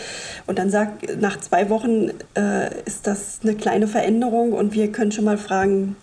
Und 0.46 0.58
dann 0.58 0.68
sagt, 0.68 1.20
nach 1.20 1.38
zwei 1.38 1.70
Wochen 1.70 2.10
äh, 2.36 2.82
ist 2.84 3.06
das 3.06 3.40
eine 3.42 3.54
kleine 3.54 3.86
Veränderung 3.86 4.52
und 4.52 4.74
wir 4.74 4.90
können 4.90 5.12
schon 5.12 5.24
mal 5.24 5.38
fragen, 5.38 5.96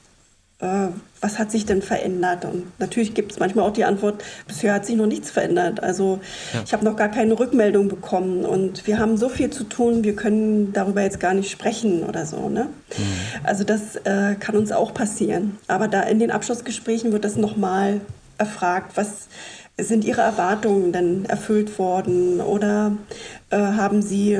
äh, 0.59 0.87
was 1.21 1.39
hat 1.39 1.51
sich 1.51 1.65
denn 1.65 1.81
verändert? 1.81 2.45
Und 2.45 2.79
natürlich 2.79 3.13
gibt 3.13 3.31
es 3.31 3.39
manchmal 3.39 3.65
auch 3.67 3.73
die 3.73 3.85
Antwort, 3.85 4.23
bisher 4.47 4.73
hat 4.73 4.85
sich 4.85 4.95
noch 4.95 5.05
nichts 5.05 5.29
verändert. 5.29 5.81
Also 5.83 6.19
ja. 6.53 6.61
ich 6.63 6.73
habe 6.73 6.85
noch 6.85 6.95
gar 6.95 7.09
keine 7.09 7.39
Rückmeldung 7.39 7.87
bekommen 7.87 8.45
und 8.45 8.85
wir 8.87 8.99
haben 8.99 9.17
so 9.17 9.29
viel 9.29 9.49
zu 9.49 9.63
tun, 9.63 10.03
wir 10.03 10.15
können 10.15 10.73
darüber 10.73 11.01
jetzt 11.01 11.19
gar 11.19 11.33
nicht 11.33 11.51
sprechen 11.51 12.03
oder 12.03 12.25
so. 12.25 12.49
Ne? 12.49 12.67
Mhm. 12.97 13.03
Also 13.43 13.63
das 13.63 13.95
äh, 13.97 14.35
kann 14.39 14.55
uns 14.55 14.71
auch 14.71 14.93
passieren. 14.93 15.57
Aber 15.67 15.87
da 15.87 16.01
in 16.01 16.19
den 16.19 16.31
Abschlussgesprächen 16.31 17.11
wird 17.11 17.25
das 17.25 17.35
nochmal 17.35 18.01
erfragt, 18.37 18.91
was 18.95 19.27
sind 19.79 20.05
Ihre 20.05 20.21
Erwartungen 20.21 20.91
denn 20.91 21.25
erfüllt 21.25 21.77
worden 21.77 22.41
oder 22.41 22.93
äh, 23.51 23.57
haben 23.57 24.01
Sie 24.01 24.39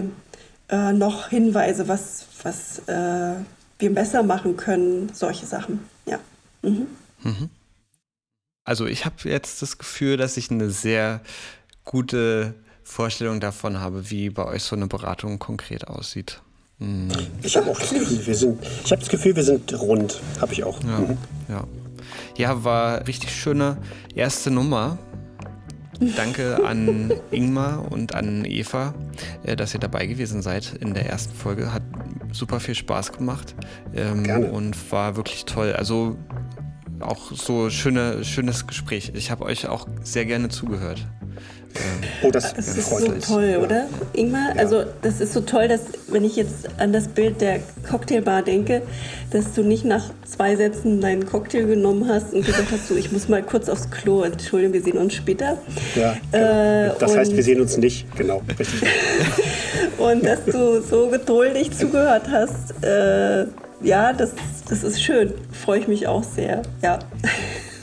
äh, 0.70 0.94
noch 0.94 1.30
Hinweise, 1.30 1.88
was, 1.88 2.26
was 2.42 2.80
äh, 2.88 3.36
wir 3.80 3.94
besser 3.94 4.24
machen 4.24 4.58
können? 4.58 5.12
Solche 5.14 5.46
Sachen, 5.46 5.80
ja. 6.06 6.20
Mhm. 6.62 6.88
Mhm. 7.24 7.50
Also 8.64 8.86
ich 8.86 9.06
habe 9.06 9.16
jetzt 9.24 9.62
das 9.62 9.78
Gefühl, 9.78 10.18
dass 10.18 10.36
ich 10.38 10.52
eine 10.52 10.70
sehr 10.70 11.22
gute 11.86 12.54
Vorstellung 12.84 13.40
davon 13.40 13.80
habe, 13.80 14.10
wie 14.10 14.30
bei 14.30 14.46
euch 14.46 14.64
so 14.64 14.76
eine 14.76 14.88
Beratung 14.88 15.40
konkret 15.40 15.88
aussieht. 15.88 16.42
Mhm. 16.80 17.10
Ich 17.44 17.58
habe 17.58 17.70
auch 17.70 17.80
das 17.80 17.90
Gefühl, 17.90 18.26
wir 18.26 18.36
sind, 18.36 18.64
ich 18.84 18.92
habe 18.92 19.00
das 19.00 19.10
Gefühl, 19.10 19.36
wir 19.36 19.44
sind 19.44 19.74
rund, 19.80 20.22
habe 20.40 20.54
ich 20.54 20.64
auch. 20.64 20.82
Ja, 20.84 21.00
mhm. 21.00 21.18
ja. 21.48 21.64
ja, 22.38 22.64
war 22.64 23.08
richtig 23.08 23.36
schöne 23.36 23.78
erste 24.16 24.52
Nummer. 24.52 24.98
Danke 26.16 26.64
an 26.64 27.14
Ingmar 27.32 27.92
und 27.92 28.14
an 28.16 28.46
Eva, 28.46 28.94
äh, 29.44 29.56
dass 29.56 29.74
ihr 29.74 29.80
dabei 29.80 30.06
gewesen 30.06 30.42
seid 30.42 30.74
in 30.80 30.94
der 30.94 31.08
ersten 31.08 31.36
Folge. 31.36 31.74
Hat 31.74 31.84
super 32.32 32.60
viel 32.60 32.76
Spaß 32.76 33.14
gemacht 33.14 33.56
ähm, 33.96 34.24
Gerne. 34.24 34.52
und 34.52 34.92
war 34.92 35.16
wirklich 35.16 35.46
toll. 35.46 35.74
Also 35.74 36.18
auch 37.00 37.32
so 37.32 37.70
schöne, 37.70 38.24
schönes 38.24 38.68
Gespräch. 38.68 39.12
Ich 39.16 39.32
habe 39.32 39.46
euch 39.46 39.68
auch 39.68 39.88
sehr 40.02 40.26
gerne 40.26 40.50
zugehört. 40.50 41.06
Oh, 42.24 42.32
das, 42.32 42.54
das 42.54 42.78
ist 42.78 42.90
so 42.90 43.08
toll, 43.22 43.60
oder, 43.64 43.88
Ingmar? 44.14 44.56
Ja. 44.56 44.62
Also 44.62 44.84
das 45.02 45.22
ist 45.22 45.34
so 45.34 45.42
toll, 45.42 45.68
dass 45.68 45.82
wenn 46.08 46.24
ich 46.24 46.36
jetzt 46.36 46.68
an 46.80 46.92
das 46.92 47.08
Bild 47.08 47.42
der 47.42 47.60
Cocktailbar 47.88 48.42
denke, 48.42 48.82
dass 49.32 49.54
du 49.54 49.62
nicht 49.62 49.86
nach 49.86 50.12
zwei 50.26 50.56
Sätzen 50.56 51.00
deinen 51.02 51.26
Cocktail 51.26 51.66
genommen 51.66 52.08
hast 52.08 52.34
und 52.34 52.46
gesagt 52.46 52.72
hast, 52.72 52.88
so, 52.88 52.96
ich 52.96 53.12
muss 53.12 53.28
mal 53.30 53.44
kurz 53.44 53.70
aufs 53.70 53.90
Klo, 53.92 54.24
Entschuldigung, 54.24 54.74
wir 54.74 54.82
sehen 54.82 54.98
uns 54.98 55.14
später. 55.14 55.58
Ja, 55.96 56.18
genau. 56.32 56.44
äh, 56.44 56.92
das 57.00 57.16
heißt, 57.16 57.36
wir 57.36 57.44
sehen 57.44 57.62
uns 57.62 57.78
nicht, 57.78 58.08
genau. 58.16 58.42
und 59.98 60.26
dass 60.26 60.44
du 60.46 60.82
so 60.82 61.10
geduldig 61.10 61.72
zugehört 61.72 62.24
hast, 62.32 62.84
äh, 62.84 63.46
ja, 63.84 64.12
das, 64.14 64.32
das 64.70 64.84
ist 64.84 65.02
schön. 65.02 65.34
Freue 65.52 65.80
ich 65.80 65.88
mich 65.88 66.08
auch 66.08 66.24
sehr, 66.24 66.64
ja. 66.82 67.00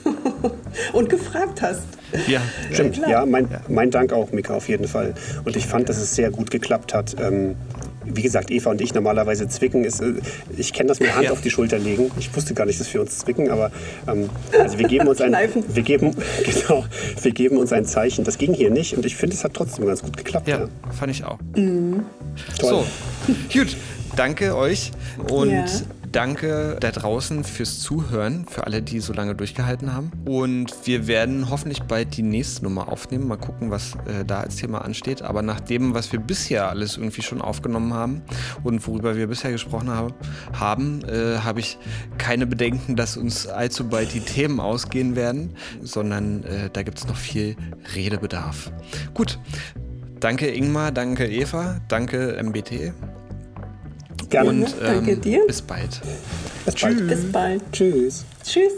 und 0.92 1.08
gefragt 1.08 1.62
hast. 1.62 1.82
Ja, 2.26 2.40
stimmt. 2.72 3.00
Ja, 3.08 3.26
mein, 3.26 3.48
mein 3.68 3.90
Dank 3.90 4.12
auch, 4.12 4.32
Mika, 4.32 4.54
auf 4.54 4.68
jeden 4.68 4.88
Fall. 4.88 5.14
Und 5.44 5.56
ich 5.56 5.66
fand, 5.66 5.88
dass 5.88 5.98
es 5.98 6.14
sehr 6.14 6.30
gut 6.30 6.50
geklappt 6.50 6.94
hat. 6.94 7.16
Ähm, 7.20 7.56
wie 8.04 8.22
gesagt, 8.22 8.50
Eva 8.50 8.70
und 8.70 8.80
ich 8.80 8.94
normalerweise 8.94 9.48
zwicken. 9.48 9.84
Ist, 9.84 10.00
äh, 10.00 10.14
ich 10.56 10.72
kenne 10.72 10.88
das 10.88 11.00
mit 11.00 11.14
Hand 11.14 11.24
ja. 11.24 11.32
auf 11.32 11.40
die 11.40 11.50
Schulter 11.50 11.78
legen. 11.78 12.10
Ich 12.18 12.34
wusste 12.34 12.54
gar 12.54 12.66
nicht, 12.66 12.78
dass 12.80 12.92
wir 12.92 13.00
uns 13.00 13.18
zwicken, 13.18 13.50
aber 13.50 13.70
ähm, 14.06 14.28
also 14.58 14.78
wir 14.78 14.86
geben 14.86 15.08
uns 15.08 15.20
ein, 15.20 15.34
wir 15.68 15.82
geben, 15.82 16.14
genau, 16.44 16.84
wir 17.20 17.32
geben 17.32 17.56
uns 17.56 17.72
ein 17.72 17.84
Zeichen. 17.84 18.24
Das 18.24 18.38
ging 18.38 18.54
hier 18.54 18.70
nicht 18.70 18.96
und 18.96 19.06
ich 19.06 19.16
finde, 19.16 19.36
es 19.36 19.44
hat 19.44 19.54
trotzdem 19.54 19.86
ganz 19.86 20.02
gut 20.02 20.16
geklappt. 20.16 20.48
Ja, 20.48 20.60
ja. 20.60 20.68
fand 20.92 21.10
ich 21.10 21.24
auch. 21.24 21.38
Mhm. 21.56 22.04
Toll. 22.58 22.84
So, 23.26 23.34
gut. 23.58 23.76
Danke 24.16 24.56
euch 24.56 24.92
und 25.28 25.50
ja 25.50 25.64
danke 26.14 26.76
da 26.78 26.90
draußen 26.90 27.44
fürs 27.44 27.80
Zuhören, 27.80 28.46
für 28.48 28.64
alle, 28.64 28.82
die 28.82 29.00
so 29.00 29.12
lange 29.12 29.34
durchgehalten 29.34 29.92
haben. 29.92 30.12
Und 30.24 30.72
wir 30.86 31.06
werden 31.06 31.50
hoffentlich 31.50 31.82
bald 31.82 32.16
die 32.16 32.22
nächste 32.22 32.64
Nummer 32.64 32.88
aufnehmen. 32.88 33.26
Mal 33.26 33.36
gucken, 33.36 33.70
was 33.70 33.94
äh, 34.06 34.24
da 34.24 34.40
als 34.40 34.56
Thema 34.56 34.84
ansteht. 34.84 35.22
Aber 35.22 35.42
nach 35.42 35.60
dem, 35.60 35.94
was 35.94 36.12
wir 36.12 36.20
bisher 36.20 36.68
alles 36.68 36.96
irgendwie 36.96 37.22
schon 37.22 37.40
aufgenommen 37.40 37.92
haben 37.92 38.22
und 38.62 38.86
worüber 38.86 39.16
wir 39.16 39.26
bisher 39.26 39.50
gesprochen 39.50 39.90
haben, 39.90 40.14
haben 40.52 41.02
äh, 41.04 41.38
habe 41.38 41.60
ich 41.60 41.78
keine 42.16 42.46
Bedenken, 42.46 42.94
dass 42.94 43.16
uns 43.16 43.46
allzu 43.46 43.88
bald 43.88 44.14
die 44.14 44.20
Themen 44.20 44.60
ausgehen 44.60 45.16
werden, 45.16 45.56
sondern 45.82 46.44
äh, 46.44 46.70
da 46.72 46.82
gibt 46.82 46.98
es 46.98 47.06
noch 47.08 47.16
viel 47.16 47.56
Redebedarf. 47.94 48.70
Gut. 49.14 49.38
Danke 50.20 50.46
Ingmar, 50.46 50.90
danke 50.90 51.26
Eva, 51.26 51.80
danke 51.88 52.40
MBT. 52.42 52.94
Gerne. 54.34 54.50
Und, 54.50 54.62
ähm, 54.62 54.66
Danke 54.80 55.16
dir. 55.16 55.46
Bis 55.46 55.62
bald. 55.62 56.00
Bis 56.64 56.74
bald. 56.74 57.08
Bis 57.08 57.32
bald. 57.32 57.62
Tschüss. 57.72 58.24
Tschüss. 58.42 58.72